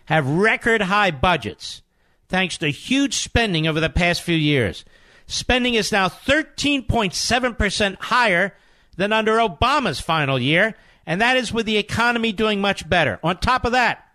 have 0.06 0.28
record 0.28 0.82
high 0.82 1.10
budgets 1.10 1.82
thanks 2.28 2.58
to 2.58 2.68
huge 2.68 3.14
spending 3.16 3.66
over 3.66 3.80
the 3.80 3.90
past 3.90 4.22
few 4.22 4.36
years. 4.36 4.84
Spending 5.26 5.74
is 5.74 5.92
now 5.92 6.08
13.7% 6.08 7.96
higher 7.96 8.54
than 8.96 9.12
under 9.12 9.36
Obama's 9.36 10.00
final 10.00 10.38
year, 10.38 10.74
and 11.08 11.22
that 11.22 11.38
is 11.38 11.54
with 11.54 11.64
the 11.64 11.78
economy 11.78 12.32
doing 12.32 12.60
much 12.60 12.86
better. 12.86 13.18
On 13.22 13.38
top 13.38 13.64
of 13.64 13.72
that, 13.72 14.06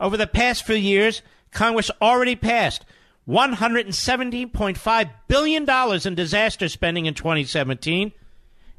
over 0.00 0.16
the 0.16 0.26
past 0.26 0.64
few 0.64 0.74
years, 0.74 1.20
Congress 1.52 1.90
already 2.00 2.34
passed 2.34 2.86
$117.5 3.28 5.10
billion 5.28 6.06
in 6.06 6.14
disaster 6.14 6.68
spending 6.70 7.04
in 7.04 7.12
2017 7.12 8.12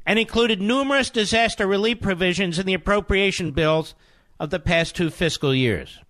and 0.04 0.18
included 0.18 0.60
numerous 0.60 1.08
disaster 1.08 1.64
relief 1.64 2.00
provisions 2.00 2.58
in 2.58 2.66
the 2.66 2.74
appropriation 2.74 3.52
bills 3.52 3.94
of 4.40 4.50
the 4.50 4.58
past 4.58 4.96
two 4.96 5.08
fiscal 5.08 5.54
years. 5.54 6.00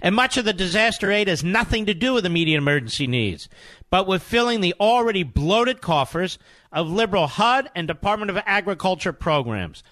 And 0.00 0.14
much 0.14 0.38
of 0.38 0.46
the 0.46 0.54
disaster 0.54 1.10
aid 1.10 1.28
has 1.28 1.44
nothing 1.44 1.84
to 1.84 1.92
do 1.92 2.14
with 2.14 2.24
immediate 2.24 2.56
emergency 2.56 3.06
needs, 3.06 3.50
but 3.90 4.06
with 4.06 4.22
filling 4.22 4.62
the 4.62 4.74
already 4.80 5.22
bloated 5.22 5.82
coffers 5.82 6.38
of 6.72 6.88
liberal 6.90 7.26
HUD 7.26 7.70
and 7.74 7.86
Department 7.86 8.30
of 8.30 8.42
Agriculture 8.46 9.12
programs. 9.12 9.82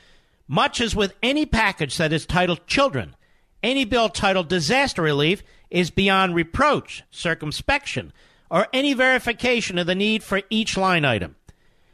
Much 0.49 0.81
as 0.81 0.95
with 0.95 1.15
any 1.23 1.45
package 1.45 1.97
that 1.97 2.13
is 2.13 2.27
titled 2.27 2.67
Children, 2.67 3.17
any 3.63 3.85
bill 3.85 4.09
titled 4.09 4.49
Disaster 4.49 5.03
Relief 5.03 5.43
is 5.71 5.91
beyond 5.91 6.35
reproach, 6.35 7.03
circumspection, 7.11 8.13
or 8.51 8.69
any 8.73 8.95
verification 8.95 9.79
of 9.79 9.87
the 9.87 9.95
need 9.95 10.23
for 10.23 10.43
each 10.51 10.77
line 10.77 11.05
item. 11.05 11.37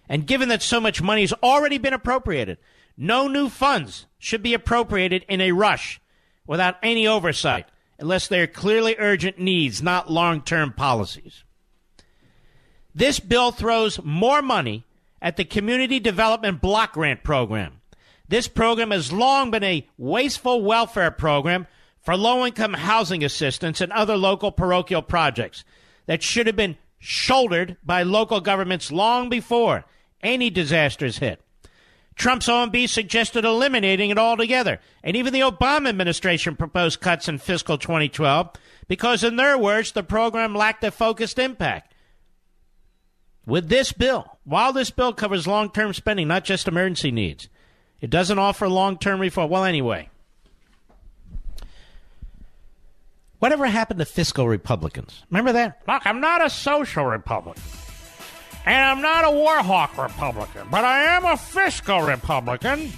And 0.09 0.27
given 0.27 0.49
that 0.51 0.63
so 0.63 0.81
much 0.81 1.01
money 1.01 1.23
has 1.23 1.33
already 1.43 1.79
been 1.79 1.95
appropriated, 1.95 2.59
no 2.97 3.27
new 3.27 3.49
funds 3.49 4.07
should 4.19 4.43
be 4.43 4.53
appropriated 4.53 5.25
in 5.29 5.41
a 5.41 5.53
rush 5.53 6.01
without 6.47 6.77
any 6.83 7.07
oversight 7.07 7.67
unless 7.99 8.27
they 8.27 8.41
are 8.41 8.47
clearly 8.47 8.97
urgent 8.99 9.39
needs, 9.39 9.81
not 9.81 10.11
long 10.11 10.43
term 10.43 10.73
policies. 10.73 11.45
This 12.95 13.21
bill 13.21 13.53
throws 13.53 14.03
more 14.03 14.43
money 14.43 14.85
at 15.23 15.37
the 15.37 15.45
Community 15.45 15.99
Development 15.99 16.61
Block 16.61 16.93
Grant 16.93 17.23
Program. 17.23 17.81
This 18.33 18.49
program 18.49 18.93
has 18.93 19.13
long 19.13 19.51
been 19.51 19.63
a 19.63 19.87
wasteful 19.99 20.63
welfare 20.63 21.11
program 21.11 21.67
for 22.01 22.17
low 22.17 22.47
income 22.47 22.73
housing 22.73 23.23
assistance 23.23 23.83
and 23.83 23.93
other 23.93 24.17
local 24.17 24.51
parochial 24.51 25.03
projects 25.03 25.65
that 26.07 26.23
should 26.23 26.47
have 26.47 26.57
been 26.57 26.79
shouldered 26.99 27.77
by 27.85 28.05
local 28.05 28.41
governments 28.41 28.91
long 28.91 29.29
before 29.29 29.85
any 30.23 30.49
disasters 30.49 31.19
hit. 31.19 31.43
Trump's 32.15 32.47
OMB 32.47 32.89
suggested 32.89 33.45
eliminating 33.45 34.09
it 34.09 34.17
altogether. 34.17 34.81
And 35.05 35.15
even 35.15 35.35
the 35.35 35.41
Obama 35.41 35.91
administration 35.91 36.57
proposed 36.57 37.03
cuts 37.03 37.29
in 37.29 37.37
fiscal 37.37 37.77
2012 37.77 38.49
because, 38.89 39.23
in 39.23 39.37
their 39.37 39.59
words, 39.59 39.93
the 39.93 40.03
program 40.03 40.55
lacked 40.55 40.85
a 40.85 40.91
focused 40.91 41.39
impact. 41.39 41.93
With 43.45 43.69
this 43.69 43.93
bill, 43.93 44.39
while 44.45 44.73
this 44.73 44.91
bill 44.91 45.13
covers 45.13 45.47
long 45.47 45.71
term 45.71 45.93
spending, 45.93 46.29
not 46.29 46.45
just 46.45 46.67
emergency 46.67 47.11
needs, 47.11 47.51
it 48.03 48.11
doesn't 48.11 48.39
offer 48.39 48.69
long 48.69 48.99
term 48.99 49.21
reform. 49.21 49.49
Well, 49.49 49.65
anyway, 49.65 50.11
whatever 53.39 53.65
happened 53.67 54.01
to 54.01 54.05
fiscal 54.05 54.49
Republicans? 54.49 55.23
Remember 55.31 55.53
that? 55.53 55.81
Look, 55.89 56.05
I'm 56.05 56.21
not 56.21 56.45
a 56.45 56.51
social 56.51 57.05
Republican. 57.07 57.63
And 58.67 58.85
I'm 58.85 59.01
not 59.01 59.25
a 59.25 59.29
Warhawk 59.29 59.97
Republican, 59.97 60.69
but 60.71 60.85
I 60.85 61.17
am 61.17 61.25
a 61.25 61.37
fiscal 61.37 62.03
Republican. 62.03 62.93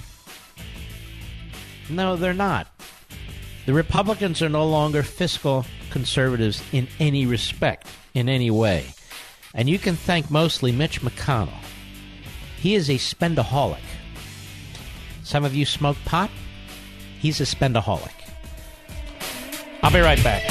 No, 1.89 2.17
they're 2.17 2.35
not. 2.35 2.67
The 3.67 3.73
Republicans 3.73 4.43
are 4.43 4.49
no 4.49 4.67
longer 4.67 5.03
fiscal 5.03 5.65
conservatives 5.91 6.63
in 6.73 6.89
any 6.99 7.25
respect, 7.25 7.87
in 8.15 8.29
any 8.29 8.51
way. 8.51 8.87
And 9.55 9.69
you 9.69 9.79
can 9.79 9.97
thank 9.97 10.31
mostly 10.31 10.73
Mitch 10.73 11.01
McConnell. 11.01 11.63
He 12.59 12.75
is 12.75 12.91
a 12.91 12.95
spendaholic. 12.95 13.81
Some 15.25 15.47
of 15.47 15.55
you 15.55 15.65
smoke 15.65 15.97
pot? 16.05 16.31
He's 17.19 17.41
a 17.41 17.45
spendaholic. 17.45 18.13
I'll 19.83 19.91
be 19.91 20.01
right 20.01 20.23
back. 20.23 20.43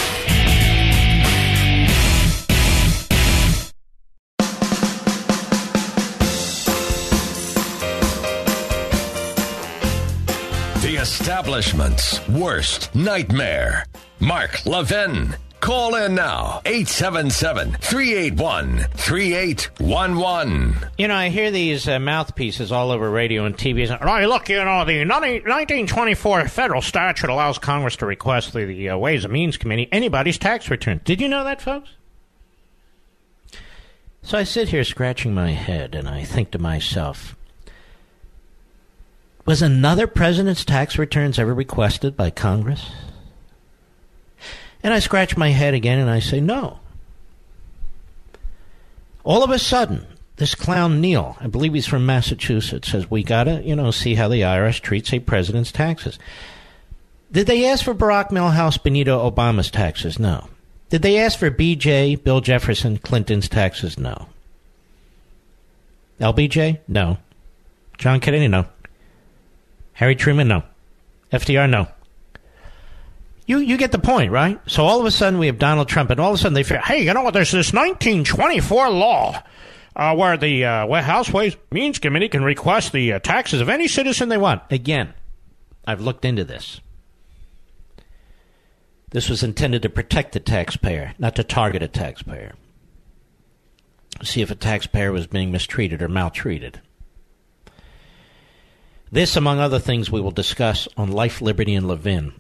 The 10.82 10.98
establishment's 11.00 12.28
worst 12.28 12.94
nightmare. 12.96 13.86
Mark 14.20 14.66
Levin. 14.66 15.36
Call 15.64 15.96
in 15.96 16.16
now, 16.16 16.62
877 16.66 17.78
381 17.80 18.80
3811. 18.80 20.90
You 20.98 21.08
know, 21.08 21.16
I 21.16 21.30
hear 21.30 21.52
these 21.52 21.88
uh, 21.88 22.00
mouthpieces 22.00 22.74
all 22.74 22.92
over 22.92 23.10
radio 23.10 23.46
and 23.46 23.56
TV. 23.56 23.90
Oh, 23.90 24.28
look, 24.28 24.50
you 24.50 24.58
know, 24.58 24.84
the 24.84 25.06
1924 25.06 26.50
federal 26.50 26.82
statute 26.82 27.30
allows 27.30 27.60
Congress 27.60 27.96
to 27.96 28.06
request 28.06 28.52
through 28.52 28.66
the 28.66 28.90
uh, 28.90 28.98
Ways 28.98 29.24
and 29.24 29.32
Means 29.32 29.56
Committee 29.56 29.88
anybody's 29.94 30.38
tax 30.38 30.70
return. 30.70 31.00
Did 31.06 31.22
you 31.22 31.30
know 31.30 31.46
that, 31.46 31.62
folks? 31.62 31.92
So 34.22 34.38
I 34.38 34.44
sit 34.44 34.68
here 34.68 34.84
scratching 34.84 35.34
my 35.34 35.52
head 35.52 35.96
and 35.96 36.10
I 36.10 36.26
think 36.26 36.52
to 36.52 36.60
myself, 36.60 37.38
was 39.46 39.62
another 39.62 40.08
president's 40.08 40.66
tax 40.66 40.98
returns 40.98 41.40
ever 41.40 41.54
requested 41.54 42.18
by 42.18 42.32
Congress? 42.32 42.92
And 44.84 44.94
I 44.94 45.00
scratch 45.00 45.38
my 45.38 45.50
head 45.50 45.74
again 45.74 46.00
and 46.00 46.10
I 46.10 46.20
say, 46.20 46.42
no. 46.42 46.80
All 49.24 49.44
of 49.44 49.50
a 49.50 49.58
sudden, 49.58 50.06
this 50.36 50.56
clown 50.56 51.00
Neal, 51.00 51.38
I 51.40 51.48
believe 51.48 51.74
he's 51.74 51.88
from 51.88 52.06
Massachusetts, 52.06 52.90
says 52.92 53.10
we 53.10 53.24
gotta, 53.24 53.62
you 53.64 53.76
know, 53.76 53.92
see 53.92 54.16
how 54.16 54.28
the 54.28 54.42
IRS 54.42 54.82
treats 54.82 55.14
a 55.14 55.20
president's 55.20 55.72
taxes. 55.72 56.20
Did 57.32 57.48
they 57.48 57.66
ask 57.66 57.86
for 57.86 57.96
Barack 57.96 58.30
Milhouse 58.30 58.82
Benito 58.82 59.30
Obama's 59.30 59.72
taxes? 59.72 60.20
No. 60.20 60.50
Did 60.90 61.02
they 61.02 61.18
ask 61.18 61.40
for 61.40 61.50
BJ, 61.50 62.22
Bill 62.22 62.42
Jefferson, 62.42 62.98
Clinton's 62.98 63.50
taxes? 63.50 63.98
No. 63.98 64.28
LBJ? 66.20 66.80
No. 66.88 67.18
John 67.98 68.20
Kennedy? 68.20 68.48
No. 68.48 68.66
Harry 69.94 70.16
Truman? 70.16 70.48
No. 70.48 70.64
FDR? 71.32 71.70
No. 71.70 71.88
You 73.46 73.60
you 73.60 73.78
get 73.78 73.92
the 73.92 74.00
point, 74.00 74.32
right? 74.32 74.60
So 74.68 74.86
all 74.86 75.00
of 75.00 75.06
a 75.06 75.12
sudden 75.12 75.40
we 75.40 75.48
have 75.48 75.60
Donald 75.60 75.90
Trump, 75.90 76.10
and 76.10 76.20
all 76.20 76.32
of 76.32 76.36
a 76.36 76.38
sudden 76.38 76.54
they 76.54 76.64
figure, 76.64 76.82
hey, 76.82 77.04
you 77.04 77.14
know 77.14 77.24
what? 77.24 77.34
There's 77.34 77.52
this 77.52 77.74
1924 77.74 78.90
law 78.90 79.44
uh, 79.96 80.16
where 80.16 80.38
the 80.38 80.66
uh, 80.66 81.02
House 81.02 81.32
Ways 81.32 81.58
Means 81.72 82.00
Committee 82.00 82.30
can 82.30 82.44
request 82.44 82.94
the 82.94 83.14
uh, 83.14 83.20
taxes 83.20 83.62
of 83.62 83.70
any 83.70 83.88
citizen 83.88 84.30
they 84.30 84.38
want. 84.38 84.62
Again, 84.70 85.14
I've 85.86 86.02
looked 86.02 86.26
into 86.26 86.44
this. 86.44 86.80
This 89.10 89.30
was 89.30 89.44
intended 89.44 89.84
to 89.84 89.90
protect 89.90 90.32
the 90.32 90.40
taxpayer, 90.40 91.14
not 91.20 91.36
to 91.36 91.44
target 91.44 91.84
a 91.84 91.88
taxpayer. 91.88 92.54
See 94.24 94.42
if 94.42 94.50
a 94.50 94.56
taxpayer 94.56 95.12
was 95.12 95.28
being 95.28 95.52
mistreated 95.52 96.02
or 96.02 96.08
maltreated. 96.08 96.82
This, 99.12 99.36
among 99.36 99.60
other 99.60 99.78
things, 99.78 100.10
we 100.10 100.22
will 100.22 100.32
discuss 100.32 100.88
on 100.98 101.12
Life, 101.12 101.42
Liberty, 101.42 101.76
and 101.76 101.88
Levin 101.88 102.34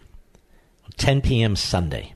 10 0.97 1.21
p.m. 1.21 1.55
Sunday. 1.55 2.15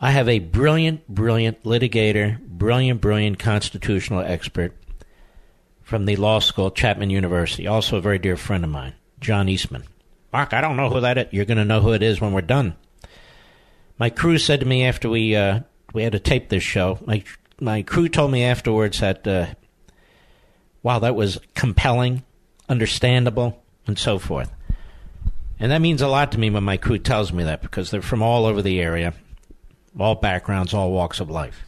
I 0.00 0.12
have 0.12 0.28
a 0.28 0.38
brilliant, 0.38 1.08
brilliant 1.08 1.64
litigator, 1.64 2.40
brilliant, 2.40 3.00
brilliant 3.00 3.38
constitutional 3.38 4.20
expert 4.20 4.76
from 5.82 6.04
the 6.04 6.16
law 6.16 6.38
school, 6.38 6.70
Chapman 6.70 7.10
University, 7.10 7.66
also 7.66 7.96
a 7.96 8.00
very 8.00 8.18
dear 8.18 8.36
friend 8.36 8.62
of 8.62 8.70
mine, 8.70 8.94
John 9.20 9.48
Eastman. 9.48 9.84
Mark, 10.32 10.52
I 10.52 10.60
don't 10.60 10.76
know 10.76 10.90
who 10.90 11.00
that 11.00 11.18
is. 11.18 11.26
You're 11.30 11.46
going 11.46 11.58
to 11.58 11.64
know 11.64 11.80
who 11.80 11.94
it 11.94 12.02
is 12.02 12.20
when 12.20 12.32
we're 12.32 12.42
done. 12.42 12.76
My 13.98 14.10
crew 14.10 14.38
said 14.38 14.60
to 14.60 14.66
me 14.66 14.84
after 14.84 15.08
we 15.08 15.34
uh, 15.34 15.60
we 15.92 16.02
had 16.02 16.12
to 16.12 16.20
tape 16.20 16.48
this 16.48 16.62
show. 16.62 16.98
My 17.06 17.24
my 17.60 17.82
crew 17.82 18.08
told 18.08 18.30
me 18.30 18.44
afterwards 18.44 19.00
that 19.00 19.26
uh, 19.26 19.46
wow, 20.82 20.98
that 21.00 21.16
was 21.16 21.38
compelling, 21.54 22.22
understandable, 22.68 23.62
and 23.86 23.98
so 23.98 24.18
forth. 24.18 24.52
And 25.60 25.72
that 25.72 25.80
means 25.80 26.02
a 26.02 26.08
lot 26.08 26.32
to 26.32 26.38
me 26.38 26.50
when 26.50 26.64
my 26.64 26.76
crew 26.76 26.98
tells 26.98 27.32
me 27.32 27.44
that 27.44 27.62
because 27.62 27.90
they're 27.90 28.02
from 28.02 28.22
all 28.22 28.46
over 28.46 28.62
the 28.62 28.80
area, 28.80 29.14
all 29.98 30.14
backgrounds, 30.14 30.72
all 30.72 30.92
walks 30.92 31.20
of 31.20 31.30
life. 31.30 31.64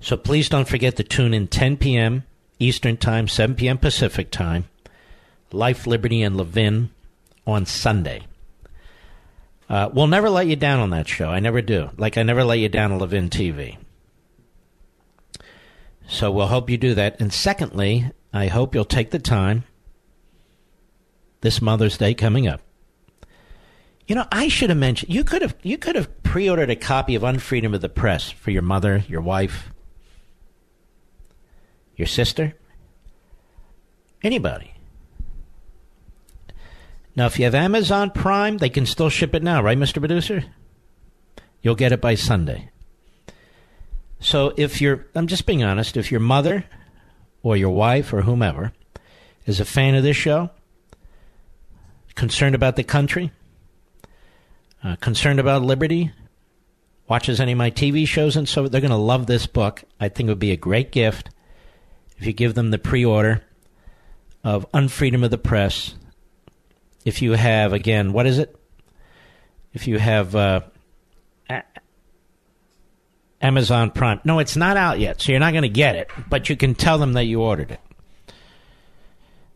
So 0.00 0.16
please 0.16 0.48
don't 0.48 0.68
forget 0.68 0.96
to 0.96 1.04
tune 1.04 1.32
in 1.32 1.46
10 1.46 1.76
p.m. 1.76 2.24
Eastern 2.58 2.96
Time, 2.96 3.28
7 3.28 3.54
p.m. 3.54 3.78
Pacific 3.78 4.30
Time, 4.30 4.64
Life, 5.52 5.86
Liberty, 5.86 6.22
and 6.22 6.36
Levin 6.36 6.90
on 7.46 7.66
Sunday. 7.66 8.26
Uh, 9.68 9.88
we'll 9.92 10.08
never 10.08 10.28
let 10.28 10.48
you 10.48 10.56
down 10.56 10.80
on 10.80 10.90
that 10.90 11.08
show. 11.08 11.28
I 11.28 11.40
never 11.40 11.62
do. 11.62 11.90
Like 11.96 12.18
I 12.18 12.24
never 12.24 12.44
let 12.44 12.58
you 12.58 12.68
down 12.68 12.92
on 12.92 12.98
Levin 12.98 13.30
TV. 13.30 13.78
So 16.08 16.30
we'll 16.30 16.48
hope 16.48 16.68
you 16.68 16.76
do 16.76 16.94
that. 16.94 17.20
And 17.20 17.32
secondly, 17.32 18.10
I 18.32 18.48
hope 18.48 18.74
you'll 18.74 18.84
take 18.84 19.12
the 19.12 19.18
time 19.18 19.64
this 21.42 21.60
Mother's 21.60 21.98
Day 21.98 22.14
coming 22.14 22.48
up. 22.48 22.62
You 24.08 24.14
know, 24.14 24.26
I 24.32 24.48
should 24.48 24.70
have 24.70 24.78
mentioned 24.78 25.12
you 25.12 25.22
could 25.22 25.42
have 25.42 25.54
you 25.62 25.78
could 25.78 25.94
have 25.94 26.22
pre-ordered 26.22 26.70
a 26.70 26.76
copy 26.76 27.14
of 27.14 27.22
Unfreedom 27.22 27.74
of 27.74 27.82
the 27.82 27.88
Press 27.88 28.30
for 28.30 28.50
your 28.50 28.62
mother, 28.62 29.04
your 29.06 29.20
wife, 29.20 29.70
your 31.96 32.06
sister, 32.06 32.54
anybody. 34.22 34.72
Now, 37.14 37.26
if 37.26 37.38
you 37.38 37.44
have 37.44 37.54
Amazon 37.54 38.10
Prime, 38.10 38.56
they 38.56 38.70
can 38.70 38.86
still 38.86 39.10
ship 39.10 39.34
it 39.34 39.42
now, 39.42 39.62
right, 39.62 39.76
Mr. 39.76 39.98
Producer? 39.98 40.44
You'll 41.60 41.74
get 41.74 41.92
it 41.92 42.00
by 42.00 42.14
Sunday. 42.14 42.70
So 44.18 44.54
if 44.56 44.80
you're, 44.80 45.06
I'm 45.14 45.26
just 45.26 45.44
being 45.44 45.62
honest, 45.62 45.96
if 45.96 46.10
your 46.10 46.20
mother 46.20 46.64
or 47.42 47.56
your 47.56 47.74
wife 47.74 48.12
or 48.12 48.22
whomever 48.22 48.72
is 49.46 49.60
a 49.60 49.64
fan 49.64 49.94
of 49.94 50.02
this 50.02 50.16
show, 50.16 50.50
concerned 52.14 52.54
about 52.54 52.76
the 52.76 52.84
country, 52.84 53.32
uh, 54.82 54.96
concerned 54.96 55.40
about 55.40 55.62
liberty, 55.62 56.12
watches 57.08 57.40
any 57.40 57.52
of 57.52 57.58
my 57.58 57.70
TV 57.70 58.06
shows, 58.06 58.36
and 58.36 58.48
so 58.48 58.68
they're 58.68 58.80
going 58.80 58.90
to 58.90 58.96
love 58.96 59.26
this 59.26 59.46
book. 59.46 59.84
I 60.00 60.08
think 60.08 60.28
it 60.28 60.30
would 60.30 60.38
be 60.38 60.52
a 60.52 60.56
great 60.56 60.92
gift 60.92 61.30
if 62.18 62.26
you 62.26 62.32
give 62.32 62.54
them 62.54 62.70
the 62.70 62.78
pre 62.78 63.04
order 63.04 63.42
of 64.44 64.70
Unfreedom 64.72 65.24
of 65.24 65.30
the 65.30 65.38
Press. 65.38 65.94
If 67.04 67.22
you 67.22 67.32
have, 67.32 67.72
again, 67.72 68.12
what 68.12 68.26
is 68.26 68.38
it? 68.38 68.54
If 69.72 69.88
you 69.88 69.98
have 69.98 70.36
uh, 70.36 70.60
Amazon 73.42 73.90
Prime. 73.90 74.20
No, 74.24 74.38
it's 74.38 74.56
not 74.56 74.76
out 74.76 75.00
yet, 75.00 75.20
so 75.20 75.32
you're 75.32 75.40
not 75.40 75.52
going 75.52 75.62
to 75.62 75.68
get 75.68 75.96
it, 75.96 76.08
but 76.30 76.48
you 76.48 76.56
can 76.56 76.74
tell 76.74 76.98
them 76.98 77.14
that 77.14 77.24
you 77.24 77.42
ordered 77.42 77.72
it. 77.72 77.80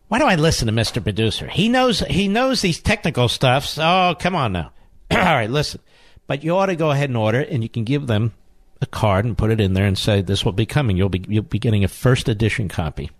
Why 0.07 0.19
do 0.19 0.25
I 0.25 0.35
listen 0.35 0.67
to 0.67 0.73
Mr. 0.73 1.03
Producer? 1.03 1.47
He 1.47 1.67
knows 1.67 1.99
he 1.99 2.27
knows 2.27 2.61
these 2.61 2.79
technical 2.79 3.27
stuffs. 3.27 3.77
Oh, 3.77 4.15
come 4.17 4.35
on 4.35 4.53
now. 4.53 4.71
All 5.11 5.17
right, 5.17 5.49
listen. 5.49 5.81
But 6.27 6.43
you 6.43 6.55
ought 6.55 6.67
to 6.67 6.75
go 6.75 6.91
ahead 6.91 7.09
and 7.09 7.17
order 7.17 7.41
it, 7.41 7.49
and 7.49 7.63
you 7.63 7.69
can 7.69 7.83
give 7.83 8.07
them 8.07 8.33
a 8.81 8.85
card 8.85 9.25
and 9.25 9.37
put 9.37 9.51
it 9.51 9.59
in 9.59 9.73
there 9.73 9.85
and 9.85 9.97
say 9.97 10.21
this 10.21 10.45
will 10.45 10.51
be 10.51 10.65
coming. 10.65 10.97
You'll 10.97 11.09
be 11.09 11.23
you'll 11.27 11.43
be 11.43 11.59
getting 11.59 11.83
a 11.83 11.89
first 11.89 12.29
edition 12.29 12.69
copy 12.69 13.11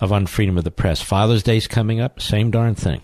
of 0.00 0.10
Unfreedom 0.10 0.56
of 0.56 0.64
the 0.64 0.70
Press. 0.70 1.02
Father's 1.02 1.42
Day's 1.42 1.66
coming 1.66 2.00
up. 2.00 2.20
Same 2.20 2.50
darn 2.50 2.74
thing. 2.74 3.00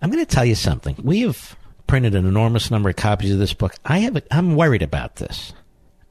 I'm 0.00 0.10
going 0.10 0.24
to 0.24 0.34
tell 0.34 0.44
you 0.44 0.56
something. 0.56 0.96
We 1.00 1.20
have 1.20 1.56
printed 1.86 2.16
an 2.16 2.26
enormous 2.26 2.70
number 2.70 2.88
of 2.88 2.96
copies 2.96 3.32
of 3.32 3.38
this 3.38 3.54
book. 3.54 3.76
I 3.84 3.98
have. 3.98 4.20
I'm 4.32 4.56
worried 4.56 4.82
about 4.82 5.16
this 5.16 5.52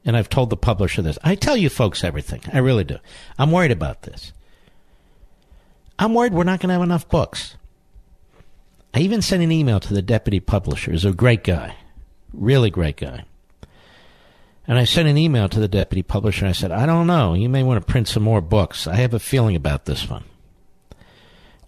and 0.04 0.16
I've 0.16 0.28
told 0.28 0.50
the 0.50 0.56
publisher 0.56 1.02
this. 1.02 1.18
I 1.22 1.34
tell 1.34 1.56
you 1.56 1.68
folks 1.68 2.04
everything. 2.04 2.42
I 2.52 2.58
really 2.58 2.84
do. 2.84 2.98
I'm 3.38 3.50
worried 3.50 3.70
about 3.70 4.02
this. 4.02 4.32
I'm 5.98 6.14
worried 6.14 6.34
we're 6.34 6.44
not 6.44 6.60
going 6.60 6.68
to 6.68 6.74
have 6.74 6.82
enough 6.82 7.08
books. 7.08 7.56
I 8.94 9.00
even 9.00 9.22
sent 9.22 9.42
an 9.42 9.52
email 9.52 9.80
to 9.80 9.94
the 9.94 10.02
deputy 10.02 10.40
publisher. 10.40 10.92
He's 10.92 11.04
a 11.04 11.12
great 11.12 11.44
guy, 11.44 11.76
really 12.32 12.70
great 12.70 12.96
guy. 12.96 13.24
And 14.66 14.78
I 14.78 14.84
sent 14.84 15.08
an 15.08 15.18
email 15.18 15.48
to 15.48 15.60
the 15.60 15.68
deputy 15.68 16.02
publisher 16.02 16.44
and 16.44 16.50
I 16.50 16.52
said, 16.52 16.70
I 16.70 16.86
don't 16.86 17.06
know. 17.06 17.34
You 17.34 17.48
may 17.48 17.62
want 17.62 17.84
to 17.84 17.90
print 17.90 18.08
some 18.08 18.22
more 18.22 18.40
books. 18.40 18.86
I 18.86 18.96
have 18.96 19.14
a 19.14 19.18
feeling 19.18 19.56
about 19.56 19.86
this 19.86 20.08
one. 20.08 20.24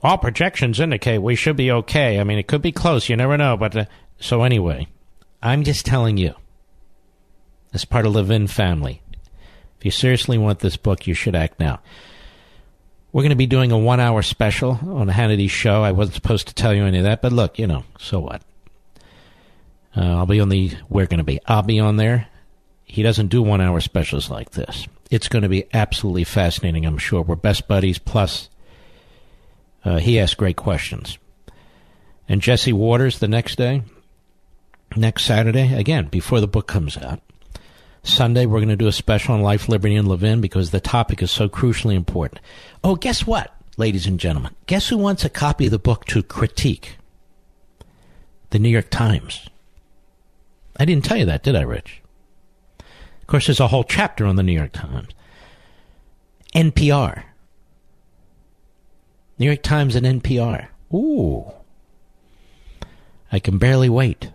All 0.02 0.18
projections 0.18 0.80
indicate 0.80 1.18
we 1.18 1.34
should 1.34 1.56
be 1.56 1.70
okay. 1.70 2.20
I 2.20 2.24
mean, 2.24 2.38
it 2.38 2.46
could 2.46 2.62
be 2.62 2.72
close. 2.72 3.08
You 3.08 3.16
never 3.16 3.36
know. 3.36 3.56
But 3.56 3.76
uh, 3.76 3.84
so 4.20 4.42
anyway, 4.42 4.86
I'm 5.42 5.64
just 5.64 5.86
telling 5.86 6.18
you 6.18 6.34
as 7.74 7.84
part 7.84 8.06
of 8.06 8.14
the 8.14 8.20
Levin 8.20 8.46
family. 8.46 9.02
If 9.78 9.84
you 9.84 9.90
seriously 9.90 10.38
want 10.38 10.60
this 10.60 10.78
book, 10.78 11.06
you 11.06 11.12
should 11.12 11.34
act 11.34 11.60
now. 11.60 11.80
We're 13.12 13.22
going 13.22 13.30
to 13.30 13.36
be 13.36 13.46
doing 13.46 13.70
a 13.70 13.78
one 13.78 14.00
hour 14.00 14.22
special 14.22 14.78
on 14.86 15.08
Hannity's 15.08 15.50
show. 15.50 15.82
I 15.82 15.92
wasn't 15.92 16.14
supposed 16.14 16.48
to 16.48 16.54
tell 16.54 16.72
you 16.72 16.84
any 16.84 16.98
of 16.98 17.04
that, 17.04 17.20
but 17.20 17.32
look, 17.32 17.58
you 17.58 17.66
know, 17.66 17.84
so 17.98 18.20
what? 18.20 18.42
Uh, 19.96 20.00
I'll 20.00 20.26
be 20.26 20.40
on 20.40 20.48
the, 20.48 20.72
we're 20.88 21.06
going 21.06 21.18
to 21.18 21.24
be, 21.24 21.38
I'll 21.46 21.62
be 21.62 21.78
on 21.78 21.96
there. 21.96 22.28
He 22.84 23.02
doesn't 23.02 23.28
do 23.28 23.42
one 23.42 23.60
hour 23.60 23.80
specials 23.80 24.30
like 24.30 24.50
this. 24.52 24.88
It's 25.10 25.28
going 25.28 25.42
to 25.42 25.48
be 25.48 25.66
absolutely 25.72 26.24
fascinating, 26.24 26.86
I'm 26.86 26.98
sure. 26.98 27.22
We're 27.22 27.36
best 27.36 27.68
buddies, 27.68 27.98
plus, 27.98 28.48
uh, 29.84 29.98
he 29.98 30.18
asks 30.18 30.34
great 30.34 30.56
questions. 30.56 31.18
And 32.28 32.40
Jesse 32.40 32.72
Watters 32.72 33.18
the 33.18 33.28
next 33.28 33.56
day, 33.56 33.82
next 34.96 35.24
Saturday, 35.24 35.74
again, 35.74 36.06
before 36.06 36.40
the 36.40 36.48
book 36.48 36.66
comes 36.66 36.96
out. 36.96 37.20
Sunday, 38.04 38.44
we're 38.44 38.58
going 38.58 38.68
to 38.68 38.76
do 38.76 38.86
a 38.86 38.92
special 38.92 39.34
on 39.34 39.40
life, 39.40 39.68
liberty, 39.68 39.96
and 39.96 40.06
Levin 40.06 40.40
because 40.40 40.70
the 40.70 40.80
topic 40.80 41.22
is 41.22 41.30
so 41.30 41.48
crucially 41.48 41.94
important. 41.94 42.40
Oh, 42.84 42.96
guess 42.96 43.26
what, 43.26 43.54
ladies 43.78 44.06
and 44.06 44.20
gentlemen? 44.20 44.54
Guess 44.66 44.88
who 44.88 44.98
wants 44.98 45.24
a 45.24 45.30
copy 45.30 45.64
of 45.64 45.70
the 45.70 45.78
book 45.78 46.04
to 46.06 46.22
critique? 46.22 46.98
The 48.50 48.58
New 48.58 48.68
York 48.68 48.90
Times. 48.90 49.48
I 50.78 50.84
didn't 50.84 51.04
tell 51.04 51.16
you 51.16 51.24
that, 51.24 51.42
did 51.42 51.56
I, 51.56 51.62
Rich? 51.62 52.02
Of 52.78 53.26
course, 53.26 53.46
there's 53.46 53.60
a 53.60 53.68
whole 53.68 53.84
chapter 53.84 54.26
on 54.26 54.36
the 54.36 54.42
New 54.42 54.52
York 54.52 54.72
Times. 54.72 55.08
NPR. 56.54 57.22
New 59.38 59.46
York 59.46 59.62
Times 59.62 59.96
and 59.96 60.22
NPR. 60.22 60.68
Ooh. 60.92 61.50
I 63.32 63.38
can 63.38 63.56
barely 63.56 63.88
wait. 63.88 64.30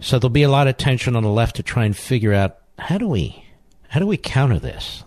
So 0.00 0.18
there'll 0.18 0.30
be 0.30 0.42
a 0.42 0.50
lot 0.50 0.66
of 0.66 0.76
tension 0.76 1.14
on 1.14 1.22
the 1.22 1.28
left 1.28 1.56
to 1.56 1.62
try 1.62 1.84
and 1.84 1.96
figure 1.96 2.32
out 2.32 2.58
how 2.78 2.98
do 2.98 3.06
we 3.06 3.44
how 3.88 4.00
do 4.00 4.06
we 4.06 4.16
counter 4.16 4.58
this? 4.58 5.04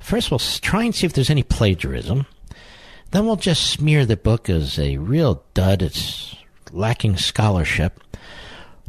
First, 0.00 0.30
we'll 0.30 0.38
try 0.38 0.84
and 0.84 0.94
see 0.94 1.06
if 1.06 1.12
there's 1.12 1.30
any 1.30 1.42
plagiarism. 1.42 2.26
Then 3.10 3.26
we'll 3.26 3.36
just 3.36 3.70
smear 3.70 4.06
the 4.06 4.16
book 4.16 4.48
as 4.48 4.78
a 4.78 4.96
real 4.96 5.44
dud. 5.54 5.82
It's 5.82 6.34
lacking 6.72 7.16
scholarship. 7.16 8.00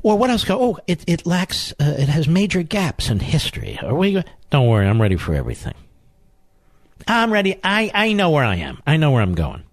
Or 0.01 0.17
what 0.17 0.29
else? 0.29 0.43
Go. 0.45 0.61
Oh, 0.61 0.79
it 0.87 1.03
it 1.07 1.25
lacks. 1.25 1.73
Uh, 1.73 1.95
it 1.97 2.09
has 2.09 2.27
major 2.27 2.63
gaps 2.63 3.09
in 3.09 3.19
history. 3.19 3.77
Are 3.83 3.93
we? 3.93 4.23
Don't 4.49 4.67
worry, 4.67 4.87
I'm 4.87 5.01
ready 5.01 5.17
for 5.17 5.33
everything. 5.33 5.73
I'm 7.07 7.31
ready. 7.31 7.59
I 7.63 7.91
I 7.93 8.13
know 8.13 8.31
where 8.31 8.45
I 8.45 8.55
am. 8.57 8.81
I 8.87 8.97
know 8.97 9.11
where 9.11 9.21
I'm 9.21 9.35
going. 9.35 9.63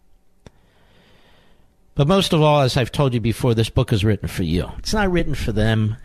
But 1.97 2.07
most 2.07 2.35
of 2.35 2.43
all, 2.43 2.61
as 2.61 2.77
I've 2.77 2.93
told 2.93 3.15
you 3.15 3.21
before, 3.21 3.55
this 3.55 3.71
book 3.71 3.93
is 3.93 4.05
written 4.05 4.29
for 4.29 4.43
you. 4.43 4.71
It's 4.79 4.93
not 4.93 5.11
written 5.11 5.35
for 5.35 5.51
them. 5.51 5.97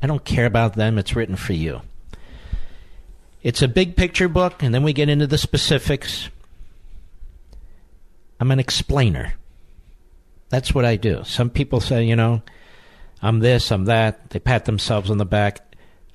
I 0.00 0.06
don't 0.06 0.24
care 0.24 0.46
about 0.46 0.74
them. 0.74 0.96
It's 0.96 1.16
written 1.16 1.36
for 1.36 1.52
you. 1.52 1.82
It's 3.42 3.60
a 3.60 3.68
big 3.68 3.96
picture 3.96 4.28
book, 4.28 4.62
and 4.62 4.72
then 4.72 4.84
we 4.84 4.92
get 4.92 5.08
into 5.08 5.26
the 5.26 5.38
specifics. 5.38 6.30
I'm 8.38 8.50
an 8.52 8.60
explainer. 8.60 9.34
That's 10.50 10.74
what 10.74 10.84
I 10.84 10.96
do. 10.96 11.22
Some 11.24 11.50
people 11.50 11.80
say, 11.80 12.04
you 12.04 12.16
know, 12.16 12.42
I'm 13.20 13.40
this, 13.40 13.72
I'm 13.72 13.86
that. 13.86 14.30
They 14.30 14.38
pat 14.38 14.66
themselves 14.66 15.10
on 15.10 15.18
the 15.18 15.24
back. 15.24 15.60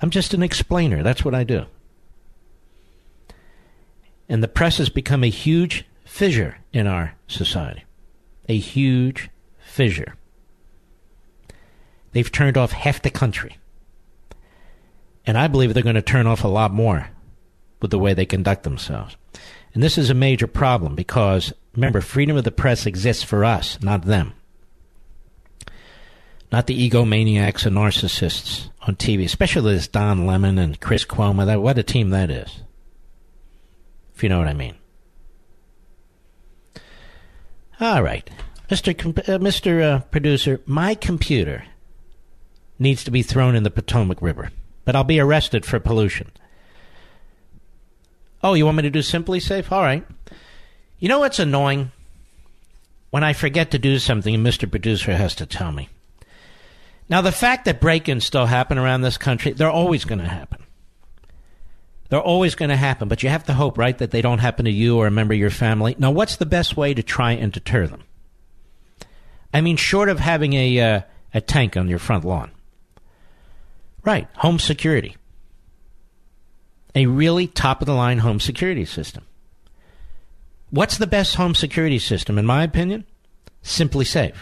I'm 0.01 0.11
just 0.11 0.33
an 0.33 0.43
explainer. 0.43 1.03
That's 1.03 1.25
what 1.25 1.35
I 1.35 1.43
do. 1.43 1.65
And 4.29 4.41
the 4.41 4.47
press 4.47 4.77
has 4.77 4.89
become 4.89 5.23
a 5.23 5.29
huge 5.29 5.85
fissure 6.05 6.57
in 6.73 6.87
our 6.87 7.15
society. 7.27 7.84
A 8.47 8.57
huge 8.57 9.29
fissure. 9.59 10.15
They've 12.11 12.31
turned 12.31 12.57
off 12.57 12.71
half 12.71 13.01
the 13.01 13.09
country. 13.09 13.57
And 15.25 15.37
I 15.37 15.47
believe 15.47 15.73
they're 15.73 15.83
going 15.83 15.95
to 15.95 16.01
turn 16.01 16.27
off 16.27 16.43
a 16.43 16.47
lot 16.49 16.71
more 16.71 17.09
with 17.81 17.91
the 17.91 17.99
way 17.99 18.13
they 18.13 18.25
conduct 18.25 18.63
themselves. 18.63 19.17
And 19.73 19.83
this 19.83 19.97
is 19.97 20.09
a 20.09 20.13
major 20.15 20.47
problem 20.47 20.95
because, 20.95 21.51
remember, 21.75 21.99
freedom 21.99 22.37
of 22.37 22.45
the 22.45 22.51
press 22.51 22.85
exists 22.85 23.23
for 23.23 23.43
us, 23.43 23.81
not 23.81 24.03
them. 24.03 24.33
Not 26.51 26.67
the 26.67 26.89
egomaniacs 26.89 27.65
and 27.65 27.75
narcissists 27.75 28.69
on 28.87 28.95
TV, 28.95 29.25
especially 29.25 29.73
this 29.73 29.87
Don 29.87 30.25
Lemon 30.25 30.57
and 30.57 30.79
Chris 30.79 31.03
Cuomo. 31.03 31.45
That, 31.45 31.61
what 31.61 31.77
a 31.77 31.83
team 31.83 32.11
that 32.11 32.29
is. 32.29 32.61
If 34.15 34.23
you 34.23 34.29
know 34.29 34.39
what 34.39 34.47
I 34.47 34.53
mean. 34.53 34.75
All 37.79 38.01
right. 38.01 38.29
Mr. 38.69 38.97
Com- 38.97 39.11
uh, 39.11 39.37
Mr. 39.39 39.81
Uh, 39.81 39.99
producer, 39.99 40.61
my 40.65 40.95
computer 40.95 41.65
needs 42.79 43.03
to 43.03 43.11
be 43.11 43.21
thrown 43.21 43.55
in 43.55 43.63
the 43.63 43.71
Potomac 43.71 44.21
River, 44.21 44.51
but 44.85 44.95
I'll 44.95 45.03
be 45.03 45.19
arrested 45.19 45.65
for 45.65 45.79
pollution. 45.79 46.31
Oh, 48.43 48.53
you 48.53 48.65
want 48.65 48.77
me 48.77 48.83
to 48.83 48.89
do 48.89 48.99
SimpliSafe? 48.99 49.71
All 49.71 49.81
right. 49.81 50.05
You 50.99 51.09
know 51.09 51.19
what's 51.19 51.39
annoying? 51.39 51.91
When 53.11 53.23
I 53.23 53.33
forget 53.33 53.71
to 53.71 53.79
do 53.79 53.97
something 53.99 54.35
Mr. 54.35 54.69
Producer 54.69 55.15
has 55.15 55.35
to 55.35 55.45
tell 55.45 55.71
me. 55.71 55.89
Now, 57.07 57.21
the 57.21 57.31
fact 57.31 57.65
that 57.65 57.79
break 57.79 58.09
ins 58.09 58.25
still 58.25 58.47
happen 58.47 58.77
around 58.77 59.01
this 59.01 59.17
country, 59.17 59.51
they're 59.51 59.69
always 59.69 60.05
going 60.05 60.19
to 60.19 60.27
happen. 60.27 60.64
They're 62.09 62.21
always 62.21 62.55
going 62.55 62.69
to 62.69 62.75
happen, 62.75 63.07
but 63.07 63.23
you 63.23 63.29
have 63.29 63.45
to 63.45 63.53
hope, 63.53 63.77
right, 63.77 63.97
that 63.97 64.11
they 64.11 64.21
don't 64.21 64.39
happen 64.39 64.65
to 64.65 64.71
you 64.71 64.97
or 64.97 65.07
a 65.07 65.11
member 65.11 65.33
of 65.33 65.39
your 65.39 65.49
family. 65.49 65.95
Now, 65.97 66.11
what's 66.11 66.35
the 66.35 66.45
best 66.45 66.77
way 66.77 66.93
to 66.93 67.01
try 67.01 67.31
and 67.31 67.51
deter 67.51 67.87
them? 67.87 68.03
I 69.53 69.61
mean, 69.61 69.77
short 69.77 70.09
of 70.09 70.19
having 70.19 70.53
a, 70.53 70.79
uh, 70.79 71.01
a 71.33 71.41
tank 71.41 71.77
on 71.77 71.87
your 71.87 71.99
front 71.99 72.25
lawn. 72.25 72.51
Right, 74.03 74.27
home 74.35 74.59
security. 74.59 75.17
A 76.93 77.07
really 77.07 77.47
top 77.47 77.81
of 77.81 77.87
the 77.87 77.93
line 77.93 78.19
home 78.19 78.39
security 78.39 78.85
system. 78.85 79.25
What's 80.69 80.97
the 80.97 81.07
best 81.07 81.35
home 81.35 81.55
security 81.55 81.99
system, 81.99 82.37
in 82.37 82.45
my 82.45 82.63
opinion? 82.63 83.05
SimpliSafe. 83.63 84.35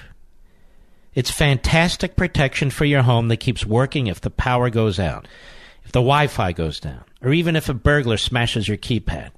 It's 1.16 1.32
fantastic 1.32 2.16
protection 2.16 2.72
for 2.72 2.86
your 2.86 3.04
home 3.04 3.28
that 3.28 3.38
keeps 3.38 3.66
working 3.66 4.08
if 4.08 4.20
the 4.20 4.30
power 4.30 4.70
goes 4.70 5.00
out, 5.00 5.28
if 5.84 5.92
the 5.92 6.00
Wi 6.00 6.28
Fi 6.28 6.52
goes 6.52 6.80
down, 6.80 7.04
or 7.22 7.34
even 7.34 7.56
if 7.56 7.70
a 7.70 7.74
burglar 7.74 8.18
smashes 8.18 8.68
your 8.68 8.78
keypad. 8.78 9.32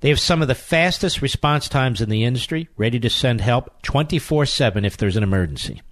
They 0.00 0.10
have 0.10 0.20
some 0.20 0.42
of 0.42 0.48
the 0.48 0.54
fastest 0.54 1.22
response 1.22 1.68
times 1.68 2.00
in 2.00 2.10
the 2.10 2.24
industry, 2.24 2.68
ready 2.76 3.00
to 3.00 3.10
send 3.10 3.40
help 3.40 3.82
24 3.82 4.46
7 4.46 4.84
if 4.84 4.96
there's 4.96 5.16
an 5.16 5.22
emergency. 5.22 5.82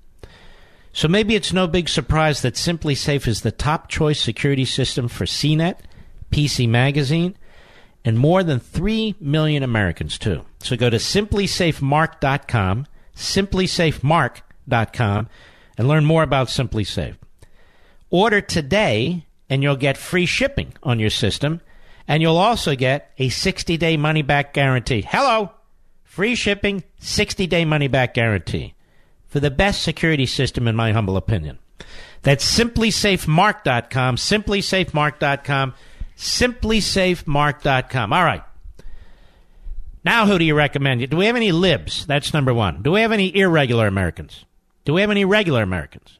So 0.93 1.09
maybe 1.09 1.35
it's 1.35 1.53
no 1.53 1.67
big 1.67 1.89
surprise 1.89 2.43
that 2.43 2.55
SimpliSafe 2.55 3.27
is 3.27 3.41
the 3.41 3.51
top 3.51 3.89
choice 3.89 4.21
security 4.21 4.65
system 4.65 5.09
for 5.09 5.25
CNET, 5.25 5.79
PC 6.31 6.69
Magazine, 6.69 7.37
and 8.05 8.17
more 8.17 8.45
than 8.45 8.61
3 8.61 9.17
million 9.19 9.65
Americans, 9.65 10.19
too. 10.19 10.45
So 10.61 10.77
go 10.77 10.91
to 10.91 10.99
simplisafemark.com, 10.99 12.87
simplisafemark.com, 13.17 15.29
and 15.77 15.89
learn 15.89 16.05
more 16.05 16.23
about 16.23 16.47
SimpliSafe. 16.47 17.17
Order 18.11 18.41
today, 18.41 19.27
and 19.49 19.63
you'll 19.63 19.77
get 19.77 19.97
free 19.97 20.27
shipping 20.27 20.75
on 20.83 20.99
your 20.99 21.11
system, 21.11 21.61
and 22.09 22.23
you'll 22.23 22.37
also 22.37 22.75
get 22.75 23.13
a 23.19 23.29
60 23.29 23.77
day 23.77 23.97
money 23.97 24.23
back 24.23 24.53
guarantee. 24.53 25.03
Hello! 25.03 25.51
Free 26.03 26.35
shipping, 26.35 26.85
60 26.99 27.47
day 27.47 27.65
money 27.65 27.89
back 27.89 28.15
guarantee 28.15 28.75
for 29.27 29.41
the 29.41 29.51
best 29.51 29.83
security 29.83 30.27
system, 30.27 30.69
in 30.69 30.77
my 30.77 30.93
humble 30.93 31.17
opinion. 31.17 31.59
That's 32.23 32.45
simplisafemark.com, 32.59 34.17
simplisafemark.com, 34.17 35.75
simplisafemark.com. 36.17 38.13
All 38.13 38.25
right. 38.25 38.43
Now, 40.05 40.27
who 40.27 40.39
do 40.39 40.45
you 40.45 40.55
recommend? 40.55 41.09
Do 41.11 41.17
we 41.17 41.27
have 41.27 41.35
any 41.35 41.51
libs? 41.51 42.07
That's 42.07 42.33
number 42.33 42.55
one. 42.55 42.83
Do 42.83 42.93
we 42.93 43.01
have 43.01 43.11
any 43.11 43.35
irregular 43.35 43.87
Americans? 43.87 44.45
Do 44.85 44.93
we 44.93 45.01
have 45.01 45.11
any 45.11 45.25
regular 45.25 45.63
Americans? 45.63 46.19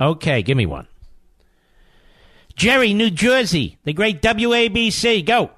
Okay, 0.00 0.42
give 0.42 0.56
me 0.56 0.66
one. 0.66 0.86
Jerry, 2.56 2.94
New 2.94 3.10
Jersey, 3.10 3.78
the 3.84 3.92
great 3.92 4.22
WABC. 4.22 5.24
Go. 5.24 5.50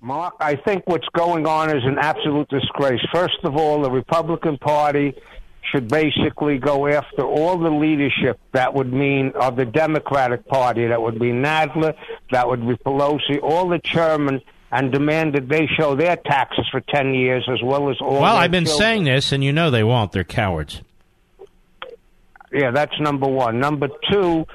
Mark, 0.00 0.34
I 0.40 0.54
think 0.56 0.84
what's 0.86 1.08
going 1.12 1.46
on 1.46 1.76
is 1.76 1.84
an 1.84 1.98
absolute 1.98 2.48
disgrace. 2.48 3.00
First 3.12 3.38
of 3.42 3.56
all, 3.56 3.82
the 3.82 3.90
Republican 3.90 4.56
Party 4.56 5.14
should 5.72 5.88
basically 5.88 6.56
go 6.58 6.86
after 6.86 7.22
all 7.22 7.58
the 7.58 7.68
leadership 7.70 8.38
that 8.52 8.72
would 8.72 8.92
mean 8.92 9.32
of 9.34 9.56
the 9.56 9.66
Democratic 9.66 10.46
Party. 10.46 10.86
That 10.86 11.02
would 11.02 11.18
be 11.18 11.30
Nadler, 11.32 11.94
that 12.30 12.48
would 12.48 12.66
be 12.66 12.74
Pelosi, 12.76 13.42
all 13.42 13.68
the 13.68 13.78
chairmen, 13.80 14.40
and 14.70 14.92
demand 14.92 15.34
that 15.34 15.48
they 15.48 15.66
show 15.66 15.94
their 15.94 16.16
taxes 16.16 16.66
for 16.70 16.80
10 16.80 17.12
years 17.14 17.46
as 17.52 17.60
well 17.62 17.90
as 17.90 17.96
all 18.00 18.20
Well, 18.20 18.36
I've 18.36 18.50
been 18.50 18.64
children. 18.64 18.78
saying 18.86 19.04
this, 19.04 19.32
and 19.32 19.42
you 19.44 19.52
know 19.52 19.70
they 19.70 19.84
won't. 19.84 20.12
They're 20.12 20.24
cowards. 20.24 20.80
Yeah, 22.52 22.70
that's 22.70 22.98
number 23.00 23.26
one. 23.26 23.58
Number 23.60 23.88
two, 24.10 24.46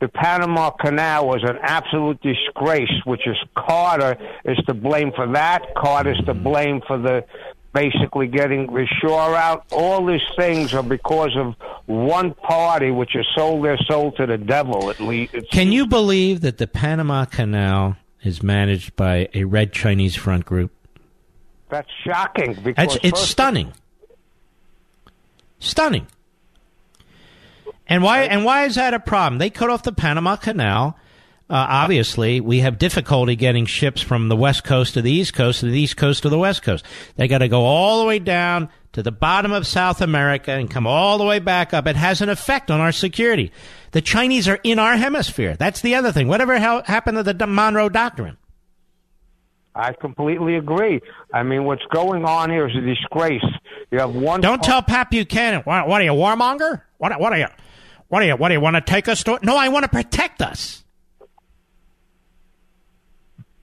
the 0.00 0.08
Panama 0.08 0.70
Canal 0.70 1.26
was 1.26 1.42
an 1.42 1.58
absolute 1.62 2.20
disgrace, 2.20 2.90
which 3.04 3.26
is 3.26 3.36
Carter 3.56 4.16
is 4.44 4.58
to 4.66 4.74
blame 4.74 5.12
for 5.12 5.26
that. 5.28 5.74
Carter's 5.74 6.20
to 6.26 6.34
blame 6.34 6.82
for 6.86 6.98
the 6.98 7.24
basically 7.72 8.28
getting 8.28 8.66
the 8.72 8.86
shore 9.00 9.34
out. 9.34 9.64
All 9.72 10.06
these 10.06 10.22
things 10.36 10.72
are 10.74 10.82
because 10.82 11.36
of 11.36 11.54
one 11.86 12.32
party, 12.34 12.90
which 12.90 13.12
has 13.14 13.26
sold 13.34 13.64
their 13.64 13.78
soul 13.78 14.12
to 14.12 14.26
the 14.26 14.38
devil. 14.38 14.90
At 14.90 15.00
least, 15.00 15.34
it's, 15.34 15.48
Can 15.50 15.72
you 15.72 15.86
believe 15.86 16.40
that 16.42 16.58
the 16.58 16.66
Panama 16.66 17.24
Canal 17.24 17.96
is 18.22 18.42
managed 18.42 18.94
by 18.96 19.28
a 19.34 19.44
red 19.44 19.72
Chinese 19.72 20.14
front 20.14 20.44
group? 20.44 20.70
that's 21.68 21.90
shocking. 22.04 22.54
Because 22.62 22.96
It's, 22.96 23.04
it's 23.04 23.20
stunning. 23.20 23.72
Stunning. 25.58 26.06
And 27.86 28.02
why 28.02 28.22
and 28.22 28.44
why 28.44 28.64
is 28.64 28.76
that 28.76 28.94
a 28.94 29.00
problem? 29.00 29.38
They 29.38 29.50
cut 29.50 29.70
off 29.70 29.82
the 29.82 29.92
Panama 29.92 30.36
Canal. 30.36 30.98
Uh, 31.50 31.66
obviously, 31.68 32.40
we 32.40 32.60
have 32.60 32.78
difficulty 32.78 33.36
getting 33.36 33.66
ships 33.66 34.00
from 34.00 34.28
the 34.28 34.36
west 34.36 34.64
coast 34.64 34.94
to 34.94 35.02
the 35.02 35.12
east 35.12 35.34
coast, 35.34 35.60
to 35.60 35.66
the 35.66 35.78
east 35.78 35.96
coast 35.96 36.22
to 36.22 36.30
the 36.30 36.38
west 36.38 36.62
coast. 36.62 36.84
They 37.16 37.28
got 37.28 37.38
to 37.38 37.48
go 37.48 37.64
all 37.66 38.00
the 38.00 38.06
way 38.06 38.18
down 38.18 38.70
to 38.92 39.02
the 39.02 39.12
bottom 39.12 39.52
of 39.52 39.66
South 39.66 40.00
America 40.00 40.52
and 40.52 40.70
come 40.70 40.86
all 40.86 41.18
the 41.18 41.24
way 41.24 41.40
back 41.40 41.74
up. 41.74 41.86
It 41.86 41.96
has 41.96 42.22
an 42.22 42.30
effect 42.30 42.70
on 42.70 42.80
our 42.80 42.92
security. 42.92 43.52
The 43.90 44.00
Chinese 44.00 44.48
are 44.48 44.58
in 44.64 44.78
our 44.78 44.96
hemisphere. 44.96 45.54
That's 45.56 45.82
the 45.82 45.96
other 45.96 46.12
thing. 46.12 46.28
Whatever 46.28 46.58
happened 46.58 47.18
to 47.18 47.22
the 47.22 47.46
Monroe 47.46 47.90
Doctrine? 47.90 48.38
I 49.74 49.92
completely 49.92 50.54
agree. 50.54 51.00
I 51.32 51.42
mean, 51.42 51.64
what's 51.64 51.84
going 51.92 52.24
on 52.24 52.48
here 52.48 52.68
is 52.68 52.76
a 52.76 52.80
disgrace. 52.80 53.44
You 53.90 53.98
have 53.98 54.14
one. 54.14 54.40
Don't 54.40 54.62
tell 54.62 54.82
Pat 54.82 55.10
Buchanan. 55.10 55.62
What, 55.62 55.88
what 55.88 56.00
are 56.00 56.04
you, 56.04 56.12
warmonger? 56.12 56.82
What, 56.98 57.18
what 57.20 57.32
are 57.32 57.38
you? 57.38 57.48
What 58.14 58.22
are 58.22 58.26
you? 58.26 58.36
What 58.36 58.50
do 58.50 58.54
you 58.54 58.60
want 58.60 58.76
to 58.76 58.80
take 58.80 59.08
us 59.08 59.24
to? 59.24 59.40
No, 59.42 59.56
I 59.56 59.70
want 59.70 59.82
to 59.82 59.88
protect 59.88 60.40
us. 60.40 60.84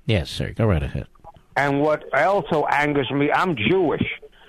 Yes, 0.06 0.30
sir. 0.30 0.52
Go 0.52 0.66
right 0.66 0.84
ahead. 0.84 1.08
And 1.56 1.80
what 1.80 2.04
also 2.14 2.66
angers 2.66 3.10
me, 3.12 3.32
I'm 3.32 3.56
Jewish. 3.56 4.04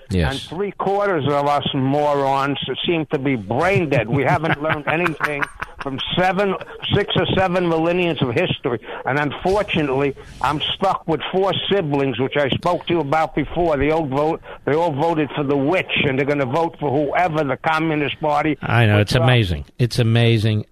Yes. 0.09 0.33
And 0.33 0.41
three 0.41 0.71
quarters 0.73 1.23
of 1.29 1.47
us 1.47 1.65
morons 1.73 2.59
seem 2.85 3.05
to 3.13 3.17
be 3.17 3.37
brain 3.37 3.91
dead. 3.91 4.09
We 4.09 4.23
haven't 4.23 4.61
learned 4.61 4.89
anything 4.89 5.41
from 5.83 5.99
seven, 6.17 6.55
six 6.95 7.13
or 7.17 7.27
seven 7.37 7.67
millennia 7.67 8.15
of 8.21 8.33
history. 8.33 8.79
And 9.05 9.19
unfortunately, 9.19 10.15
I'm 10.41 10.61
stuck 10.61 11.07
with 11.07 11.21
four 11.31 11.51
siblings, 11.69 12.19
which 12.19 12.37
I 12.37 12.49
spoke 12.49 12.87
to 12.87 12.93
you 12.93 12.99
about 13.01 13.35
before. 13.35 13.77
They 13.77 13.91
all 13.91 14.07
vote. 14.07 14.41
They 14.65 14.73
all 14.73 14.93
voted 14.93 15.29
for 15.35 15.43
the 15.43 15.57
witch, 15.57 15.91
and 16.05 16.17
they're 16.17 16.25
going 16.25 16.39
to 16.39 16.45
vote 16.45 16.77
for 16.79 16.89
whoever 16.89 17.43
the 17.43 17.57
Communist 17.57 18.19
Party. 18.21 18.57
I 18.61 18.85
know 18.85 18.99
it's 18.99 19.13
up. 19.13 19.21
Uh, 19.21 19.25
amazing. 19.25 19.65
It's 19.77 19.99
amazing. 19.99 20.65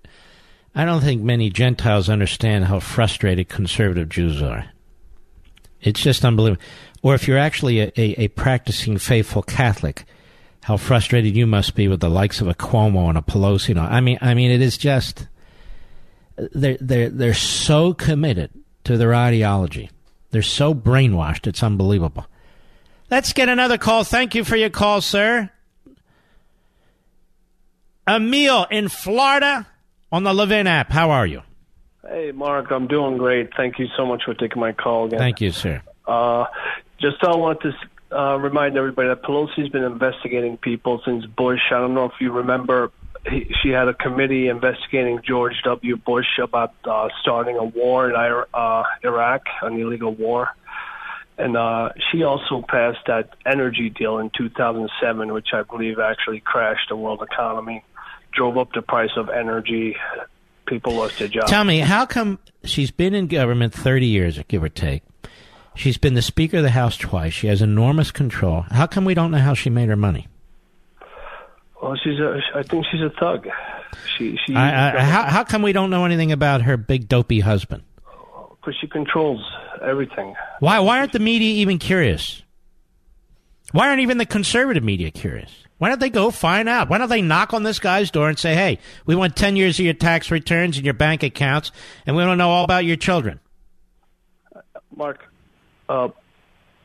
I 0.74 0.86
don't 0.86 1.02
think 1.02 1.22
many 1.22 1.50
Gentiles 1.50 2.10
understand 2.10 2.66
how 2.66 2.80
frustrated 2.80 3.50
conservative 3.50 4.08
Jews 4.08 4.42
are. 4.42 4.66
It's 5.82 6.02
just 6.02 6.24
unbelievable. 6.24 6.64
Or 7.02 7.16
if 7.16 7.28
you're 7.28 7.38
actually 7.38 7.82
a, 7.82 7.92
a, 7.98 8.24
a 8.24 8.28
practicing 8.30 8.98
faithful 8.98 9.42
Catholic, 9.42 10.06
how 10.64 10.78
frustrated 10.78 11.36
you 11.36 11.48
must 11.48 11.76
be 11.76 11.88
with 11.88 12.00
the 12.00 12.10
likes 12.10 12.42
of 12.42 12.48
a 12.48 12.54
Cuomo 12.54 13.10
and 13.10 13.18
a 13.18 13.22
Pelosi. 13.22 13.70
You 13.70 13.76
know, 13.76 13.82
I 13.82 14.02
mean, 14.02 14.18
I 14.22 14.34
mean, 14.34 14.52
it 14.52 14.62
is 14.62 14.78
just 14.78 15.28
they're 16.36 16.78
they're 16.80 17.10
they're 17.10 17.34
so 17.34 17.94
committed 17.94 18.52
to 18.86 18.98
their 18.98 19.14
ideology. 19.14 19.90
They're 20.32 20.42
so 20.42 20.74
brainwashed. 20.74 21.48
It's 21.48 21.64
unbelievable. 21.64 22.26
Let's 23.10 23.34
get 23.34 23.50
another 23.50 23.78
call. 23.78 24.04
Thank 24.04 24.36
you 24.36 24.46
for 24.46 24.56
your 24.56 24.70
call, 24.70 25.02
sir. 25.02 25.50
Emil 28.08 28.66
in 28.72 28.88
Florida 28.88 29.68
on 30.12 30.24
the 30.24 30.34
Levin 30.34 30.68
app. 30.68 30.92
How 30.92 31.12
are 31.12 31.26
you? 31.26 31.42
Hey, 32.08 32.32
Mark, 32.32 32.72
I'm 32.72 32.88
doing 32.88 33.18
great. 33.18 33.50
Thank 33.56 33.80
you 33.80 33.88
so 33.96 34.06
much 34.06 34.24
for 34.26 34.34
taking 34.34 34.60
my 34.60 34.72
call 34.72 35.06
again. 35.06 35.20
Thank 35.20 35.42
you, 35.42 35.52
sir. 35.52 35.82
Uh, 36.08 36.46
just 37.00 37.18
I 37.24 37.36
want 37.36 37.62
to 37.62 37.72
uh, 38.12 38.38
remind 38.38 38.78
everybody 38.78 39.08
that 39.08 39.24
Pelosi's 39.24 39.70
been 39.70 39.84
investigating 39.84 40.58
people 40.58 41.02
since 41.06 41.26
Bush. 41.26 41.60
I 41.72 41.80
don't 41.80 41.94
know 41.94 42.06
if 42.06 42.14
you 42.20 42.32
remember, 42.32 42.92
he, 43.30 43.54
she 43.62 43.70
had 43.70 43.88
a 43.88 43.94
committee 43.94 44.48
investigating 44.48 45.22
George 45.26 45.56
W. 45.64 45.98
Bush 45.98 46.40
about 46.42 46.74
uh, 46.84 47.10
starting 47.22 47.58
a 47.58 47.64
war 47.64 48.10
in 48.10 48.16
uh, 48.16 48.84
Iraq, 49.04 49.44
an 49.62 49.80
illegal 49.80 50.14
war. 50.14 50.50
And 51.38 51.58
uh, 51.58 51.90
she 52.12 52.24
also 52.24 52.64
passed 52.68 53.00
that 53.08 53.30
energy 53.46 53.90
deal 53.90 54.20
in 54.20 54.30
2007, 54.38 55.34
which 55.34 55.48
I 55.54 55.64
believe 55.64 55.98
actually 55.98 56.40
crashed 56.40 56.90
the 56.90 56.96
world 56.96 57.24
economy, 57.24 57.84
drove 58.32 58.58
up 58.58 58.74
the 58.74 58.82
price 58.82 59.12
of 59.18 59.30
energy. 59.30 59.96
People 60.68 60.94
lost 60.94 61.18
their 61.18 61.28
jobs. 61.28 61.50
Tell 61.50 61.64
me, 61.64 61.80
how 61.80 62.06
come 62.06 62.38
she's 62.64 62.92
been 62.92 63.16
in 63.16 63.28
government 63.28 63.74
30 63.74 64.06
years, 64.06 64.40
give 64.48 64.62
or 64.62 64.70
take? 64.70 65.04
She's 65.76 65.98
been 65.98 66.14
the 66.16 66.22
Speaker 66.22 66.58
of 66.58 66.64
the 66.64 66.72
House 66.72 66.98
twice. 66.98 67.34
She 67.34 67.48
has 67.48 67.62
enormous 67.62 68.12
control. 68.12 68.66
How 68.72 68.88
come 68.88 69.06
we 69.06 69.14
don't 69.14 69.32
know 69.32 69.38
how 69.38 69.54
she 69.54 69.70
made 69.70 69.90
her 69.90 69.96
money? 69.96 70.28
Well, 71.82 71.96
she's 72.04 72.20
a. 72.20 72.40
I 72.54 72.64
think 72.64 72.86
she's 72.92 73.02
a 73.02 73.10
thug. 73.20 73.48
She 74.18 74.38
she. 74.46 74.56
I, 74.56 74.98
I, 74.98 75.02
how, 75.02 75.24
how 75.24 75.44
come 75.44 75.62
we 75.62 75.74
don't 75.74 75.90
know 75.90 76.06
anything 76.06 76.32
about 76.32 76.62
her 76.64 76.78
big 76.78 77.08
dopey 77.08 77.40
husband? 77.40 77.84
Because 78.60 78.76
she 78.80 78.88
controls 78.88 79.42
everything. 79.82 80.36
Why 80.60 80.80
why 80.80 81.00
aren't 81.00 81.14
the 81.14 81.20
media 81.20 81.56
even 81.56 81.80
curious? 81.80 82.44
Why 83.72 83.88
aren't 83.88 84.02
even 84.02 84.18
the 84.18 84.26
conservative 84.26 84.84
media 84.84 85.10
curious? 85.10 85.52
Why 85.80 85.90
don't 85.90 86.00
they 86.00 86.12
go 86.12 86.30
find 86.30 86.70
out? 86.70 86.90
Why 86.90 87.00
don't 87.00 87.10
they 87.10 87.24
knock 87.24 87.54
on 87.56 87.64
this 87.64 87.80
guy's 87.80 88.12
door 88.12 88.30
and 88.30 88.38
say, 88.38 88.54
"Hey, 88.54 88.78
we 89.08 89.16
want 89.16 89.36
ten 89.36 89.56
years 89.56 89.80
of 89.80 89.86
your 89.86 89.96
tax 89.96 90.30
returns 90.30 90.78
and 90.78 90.86
your 90.86 90.94
bank 90.94 91.24
accounts, 91.24 91.72
and 92.06 92.16
we 92.16 92.22
want 92.22 92.34
to 92.34 92.36
know 92.36 92.52
all 92.52 92.64
about 92.64 92.86
your 92.86 92.98
children." 92.98 93.40
Mark, 94.96 95.26
uh, 95.90 96.10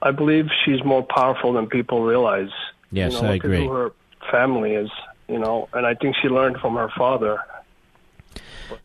I 0.02 0.10
believe 0.10 0.46
she's 0.64 0.84
more 0.84 1.02
powerful 1.02 1.52
than 1.52 1.66
people 1.66 2.02
realize. 2.02 2.50
Yes, 2.92 3.12
you 3.12 3.22
know, 3.22 3.28
I 3.28 3.32
look 3.32 3.44
at 3.44 3.44
agree. 3.46 3.66
Who 3.66 3.72
her 3.72 3.92
family 4.30 4.74
is, 4.74 4.90
you 5.28 5.38
know, 5.38 5.68
and 5.72 5.86
I 5.86 5.94
think 5.94 6.16
she 6.20 6.28
learned 6.28 6.58
from 6.58 6.74
her 6.74 6.90
father. 6.96 7.38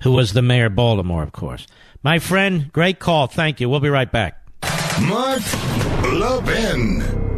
Who 0.04 0.12
was 0.12 0.34
the 0.34 0.42
mayor 0.42 0.68
of 0.68 0.76
Baltimore, 0.76 1.24
of 1.24 1.32
course. 1.32 1.68
My 2.04 2.20
friend, 2.20 2.72
great 2.72 3.00
call. 3.00 3.28
Thank 3.28 3.60
you. 3.60 3.70
We'll 3.70 3.80
be 3.80 3.90
right 3.90 4.12
back. 4.12 4.42
Mark 5.02 5.42
Levin. 6.04 7.31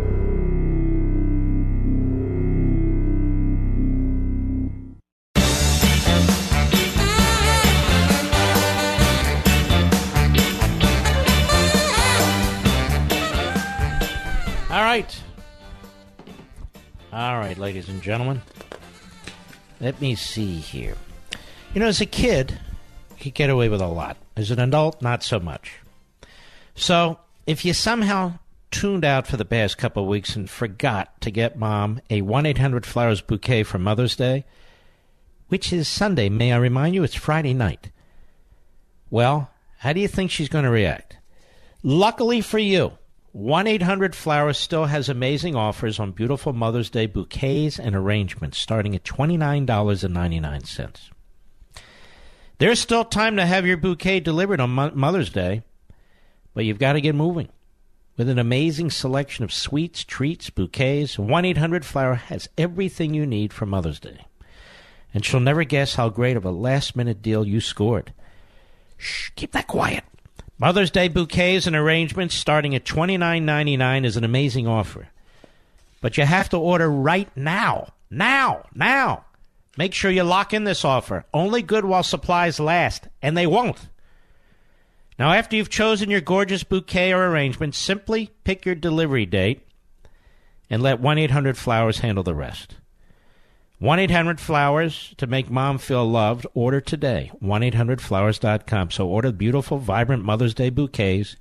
Right. 14.93 15.23
All 17.11 17.39
right, 17.39 17.57
ladies 17.57 17.89
and 17.89 17.99
gentlemen. 17.99 18.43
Let 19.81 19.99
me 19.99 20.13
see 20.13 20.57
here. 20.57 20.95
You 21.73 21.79
know, 21.79 21.87
as 21.87 21.99
a 21.99 22.05
kid, 22.05 22.59
you 23.09 23.15
could 23.17 23.33
get 23.33 23.49
away 23.49 23.69
with 23.69 23.81
a 23.81 23.87
lot. 23.87 24.17
As 24.37 24.51
an 24.51 24.59
adult, 24.59 25.01
not 25.01 25.23
so 25.23 25.39
much. 25.39 25.79
So, 26.75 27.17
if 27.47 27.65
you 27.65 27.73
somehow 27.73 28.33
tuned 28.69 29.03
out 29.03 29.25
for 29.25 29.35
the 29.35 29.45
past 29.45 29.79
couple 29.79 30.03
of 30.03 30.09
weeks 30.09 30.35
and 30.35 30.47
forgot 30.47 31.19
to 31.21 31.31
get 31.31 31.57
mom 31.57 31.99
a 32.11 32.21
1 32.21 32.45
800 32.45 32.85
Flowers 32.85 33.21
bouquet 33.21 33.63
for 33.63 33.79
Mother's 33.79 34.15
Day, 34.15 34.45
which 35.47 35.73
is 35.73 35.87
Sunday, 35.87 36.29
may 36.29 36.53
I 36.53 36.57
remind 36.57 36.93
you, 36.93 37.03
it's 37.03 37.15
Friday 37.15 37.55
night. 37.55 37.89
Well, 39.09 39.49
how 39.79 39.91
do 39.93 39.99
you 39.99 40.07
think 40.07 40.29
she's 40.29 40.49
going 40.49 40.65
to 40.65 40.69
react? 40.69 41.17
Luckily 41.81 42.41
for 42.41 42.59
you, 42.59 42.93
1 43.33 43.65
800 43.65 44.15
Flowers 44.15 44.59
still 44.59 44.85
has 44.85 45.09
amazing 45.09 45.55
offers 45.55 45.99
on 45.99 46.11
beautiful 46.11 46.53
Mother's 46.53 46.91
Day 46.91 47.07
bouquets 47.07 47.79
and 47.79 47.95
arrangements 47.95 48.59
starting 48.59 48.93
at 48.93 49.03
$29.99. 49.03 51.09
There's 52.59 52.79
still 52.79 53.03
time 53.03 53.37
to 53.37 53.45
have 53.47 53.65
your 53.65 53.77
bouquet 53.77 54.19
delivered 54.19 54.59
on 54.59 54.69
Mo- 54.69 54.91
Mother's 54.93 55.31
Day, 55.31 55.63
but 56.53 56.65
you've 56.65 56.77
got 56.77 56.93
to 56.93 57.01
get 57.01 57.15
moving. 57.15 57.49
With 58.17 58.29
an 58.29 58.37
amazing 58.37 58.91
selection 58.91 59.43
of 59.43 59.51
sweets, 59.51 60.03
treats, 60.03 60.51
bouquets, 60.51 61.17
1 61.17 61.43
800 61.43 61.83
Flower 61.83 62.13
has 62.13 62.49
everything 62.55 63.15
you 63.15 63.25
need 63.25 63.51
for 63.51 63.65
Mother's 63.65 63.99
Day. 63.99 64.27
And 65.11 65.25
she'll 65.25 65.39
never 65.39 65.63
guess 65.63 65.95
how 65.95 66.09
great 66.09 66.37
of 66.37 66.45
a 66.45 66.51
last 66.51 66.95
minute 66.95 67.23
deal 67.23 67.47
you 67.47 67.61
scored. 67.61 68.13
Shh, 68.95 69.31
keep 69.35 69.53
that 69.53 69.65
quiet. 69.65 70.03
Mother's 70.63 70.91
Day 70.91 71.09
bouquets 71.09 71.67
and 71.67 71.75
arrangements 71.75 72.35
starting 72.35 72.73
at 72.73 72.85
$29.99 72.85 74.05
is 74.05 74.15
an 74.15 74.23
amazing 74.23 74.65
offer. 74.65 75.09
But 75.99 76.17
you 76.17 76.23
have 76.23 76.47
to 76.51 76.57
order 76.57 76.89
right 76.89 77.29
now. 77.35 77.91
Now. 78.09 78.67
Now. 78.73 79.25
Make 79.77 79.93
sure 79.93 80.09
you 80.09 80.23
lock 80.23 80.53
in 80.53 80.63
this 80.63 80.85
offer. 80.85 81.25
Only 81.33 81.63
good 81.63 81.83
while 81.83 82.01
supplies 82.01 82.61
last, 82.61 83.09
and 83.21 83.35
they 83.35 83.45
won't. 83.45 83.89
Now, 85.19 85.33
after 85.33 85.57
you've 85.57 85.69
chosen 85.69 86.09
your 86.09 86.21
gorgeous 86.21 86.63
bouquet 86.63 87.11
or 87.11 87.27
arrangement, 87.27 87.75
simply 87.75 88.31
pick 88.45 88.65
your 88.65 88.75
delivery 88.75 89.25
date 89.25 89.67
and 90.69 90.81
let 90.81 91.01
1 91.01 91.17
800 91.17 91.57
Flowers 91.57 91.99
handle 91.99 92.23
the 92.23 92.33
rest. 92.33 92.77
1 93.83 93.99
800 93.99 94.39
Flowers 94.39 95.13
to 95.17 95.27
make 95.27 95.49
mom 95.49 95.77
feel 95.77 96.09
loved. 96.09 96.47
Order 96.53 96.79
today. 96.79 97.29
1 97.41 97.61
800flowers.com. 97.63 98.91
So 98.91 99.09
order 99.09 99.33
beautiful, 99.33 99.77
vibrant 99.77 100.23
Mother's 100.23 100.53
Day 100.53 100.69
bouquets 100.69 101.35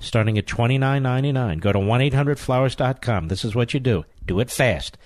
starting 0.00 0.38
at 0.38 0.46
$29.99. 0.46 1.58
Go 1.58 1.72
to 1.72 1.80
1 1.80 2.00
800flowers.com. 2.00 3.26
This 3.26 3.44
is 3.44 3.56
what 3.56 3.74
you 3.74 3.80
do 3.80 4.04
do 4.24 4.38
it 4.38 4.48
fast. 4.48 4.96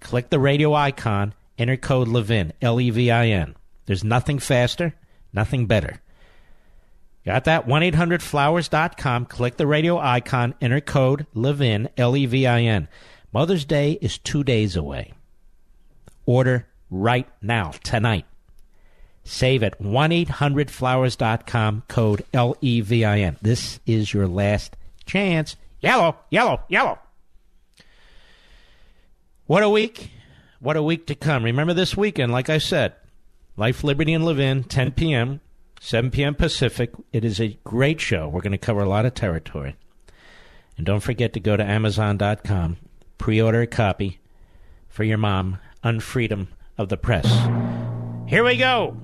Click 0.00 0.28
the 0.28 0.38
radio 0.38 0.74
icon, 0.74 1.32
enter 1.56 1.78
code 1.78 2.08
LEVIN, 2.08 2.52
L 2.60 2.78
E 2.78 2.90
V 2.90 3.10
I 3.10 3.28
N. 3.28 3.56
There's 3.86 4.04
nothing 4.04 4.38
faster, 4.38 4.92
nothing 5.32 5.64
better. 5.64 6.02
Got 7.24 7.44
that? 7.44 7.66
1 7.66 7.80
800flowers.com. 7.80 9.24
Click 9.24 9.56
the 9.56 9.66
radio 9.66 9.96
icon, 9.96 10.54
enter 10.60 10.82
code 10.82 11.24
LEVIN, 11.34 11.88
L 11.96 12.14
E 12.14 12.26
V 12.26 12.46
I 12.46 12.60
N. 12.64 12.86
Mother's 13.32 13.64
Day 13.64 13.92
is 14.02 14.18
two 14.18 14.44
days 14.44 14.76
away. 14.76 15.14
Order 16.28 16.66
right 16.90 17.26
now, 17.40 17.70
tonight. 17.82 18.26
Save 19.24 19.62
at 19.62 19.80
1 19.80 20.10
800flowers.com, 20.10 21.84
code 21.88 22.22
L 22.34 22.54
E 22.60 22.82
V 22.82 23.02
I 23.02 23.20
N. 23.20 23.38
This 23.40 23.80
is 23.86 24.12
your 24.12 24.28
last 24.28 24.76
chance. 25.06 25.56
Yellow, 25.80 26.16
yellow, 26.28 26.60
yellow. 26.68 26.98
What 29.46 29.62
a 29.62 29.70
week. 29.70 30.10
What 30.60 30.76
a 30.76 30.82
week 30.82 31.06
to 31.06 31.14
come. 31.14 31.44
Remember 31.44 31.72
this 31.72 31.96
weekend, 31.96 32.30
like 32.30 32.50
I 32.50 32.58
said, 32.58 32.92
Life, 33.56 33.82
Liberty, 33.82 34.12
and 34.12 34.26
Levin, 34.26 34.64
10 34.64 34.92
p.m., 34.92 35.40
7 35.80 36.10
p.m. 36.10 36.34
Pacific. 36.34 36.90
It 37.10 37.24
is 37.24 37.40
a 37.40 37.56
great 37.64 38.02
show. 38.02 38.28
We're 38.28 38.42
going 38.42 38.52
to 38.52 38.58
cover 38.58 38.80
a 38.80 38.88
lot 38.88 39.06
of 39.06 39.14
territory. 39.14 39.76
And 40.76 40.84
don't 40.84 41.00
forget 41.00 41.32
to 41.32 41.40
go 41.40 41.56
to 41.56 41.64
Amazon.com, 41.64 42.76
pre 43.16 43.40
order 43.40 43.62
a 43.62 43.66
copy 43.66 44.18
for 44.90 45.04
your 45.04 45.16
mom, 45.16 45.58
Unfreedom 45.84 46.48
of 46.76 46.88
the 46.88 46.96
Press. 46.96 47.26
Here 48.28 48.44
we 48.44 48.56
go. 48.56 48.96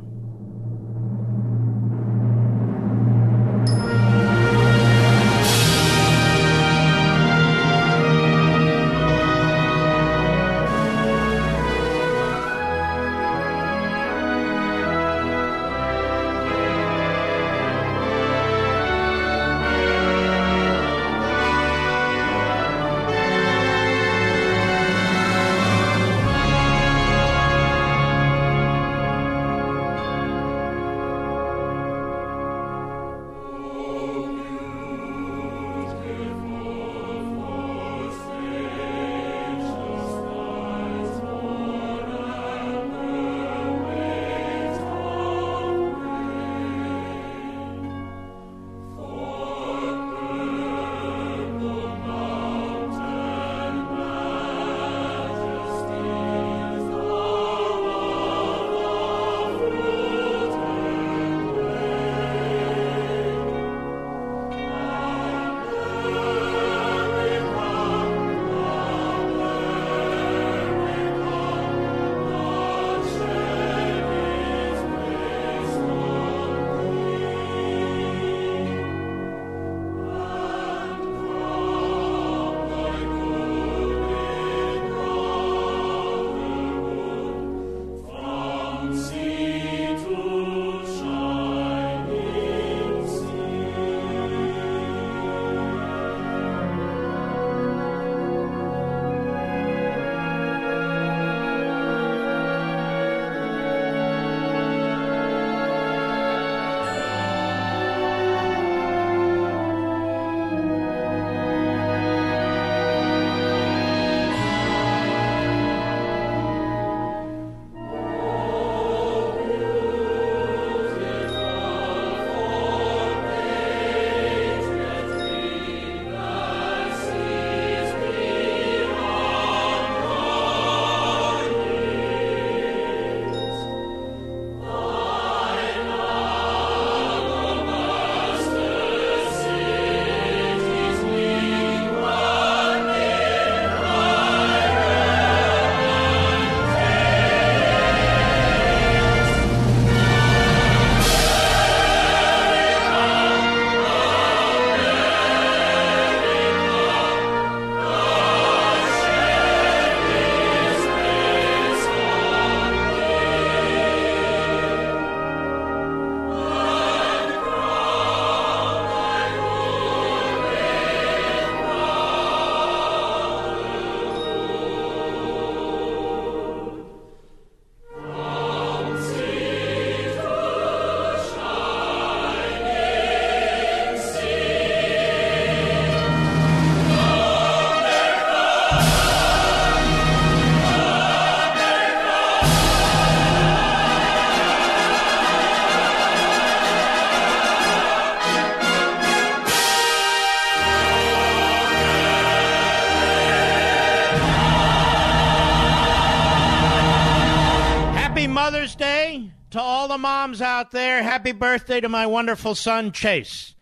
Birthday 211.65 211.81
to 211.81 211.89
my 211.89 212.05
wonderful 212.05 212.55
son, 212.55 212.93
Chase. 212.93 213.55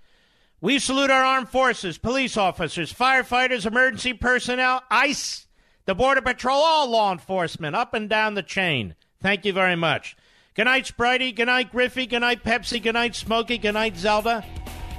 We 0.60 0.80
salute 0.80 1.08
our 1.08 1.22
armed 1.22 1.48
forces, 1.48 1.98
police 1.98 2.36
officers, 2.36 2.92
firefighters, 2.92 3.64
emergency 3.64 4.12
personnel, 4.12 4.82
ICE, 4.90 5.46
the 5.84 5.94
Border 5.94 6.20
Patrol, 6.20 6.56
all 6.56 6.90
law 6.90 7.12
enforcement, 7.12 7.76
up 7.76 7.94
and 7.94 8.08
down 8.08 8.34
the 8.34 8.42
chain. 8.42 8.96
Thank 9.20 9.44
you 9.44 9.52
very 9.52 9.76
much. 9.76 10.16
Good 10.54 10.64
night, 10.64 10.86
Spritey. 10.86 11.32
Good 11.32 11.46
night, 11.46 11.70
Griffey. 11.70 12.06
Good 12.06 12.22
night, 12.22 12.42
Pepsi. 12.42 12.82
Good 12.82 12.94
night, 12.94 13.14
Smokey. 13.14 13.56
Good 13.56 13.74
night, 13.74 13.96
Zelda. 13.96 14.44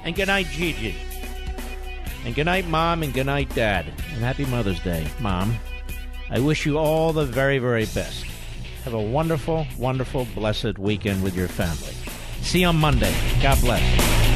And 0.05 0.15
good 0.15 0.27
night, 0.27 0.47
Gigi. 0.47 0.95
And 2.23 2.33
good 2.33 2.45
night, 2.45 2.69
Mom. 2.69 3.03
And 3.03 3.13
good 3.13 3.25
night, 3.25 3.53
Dad. 3.53 3.85
And 4.13 4.23
happy 4.23 4.45
Mother's 4.45 4.79
Day, 4.79 5.05
Mom. 5.19 5.53
I 6.29 6.39
wish 6.39 6.65
you 6.65 6.77
all 6.77 7.11
the 7.11 7.25
very, 7.25 7.57
very 7.57 7.85
best. 7.87 8.23
Have 8.85 8.93
a 8.93 9.01
wonderful, 9.01 9.67
wonderful, 9.77 10.25
blessed 10.35 10.79
weekend 10.79 11.21
with 11.21 11.35
your 11.35 11.49
family. 11.49 12.02
See 12.43 12.59
you 12.59 12.67
on 12.67 12.77
Monday. 12.77 13.13
God 13.41 13.59
bless. 13.61 14.32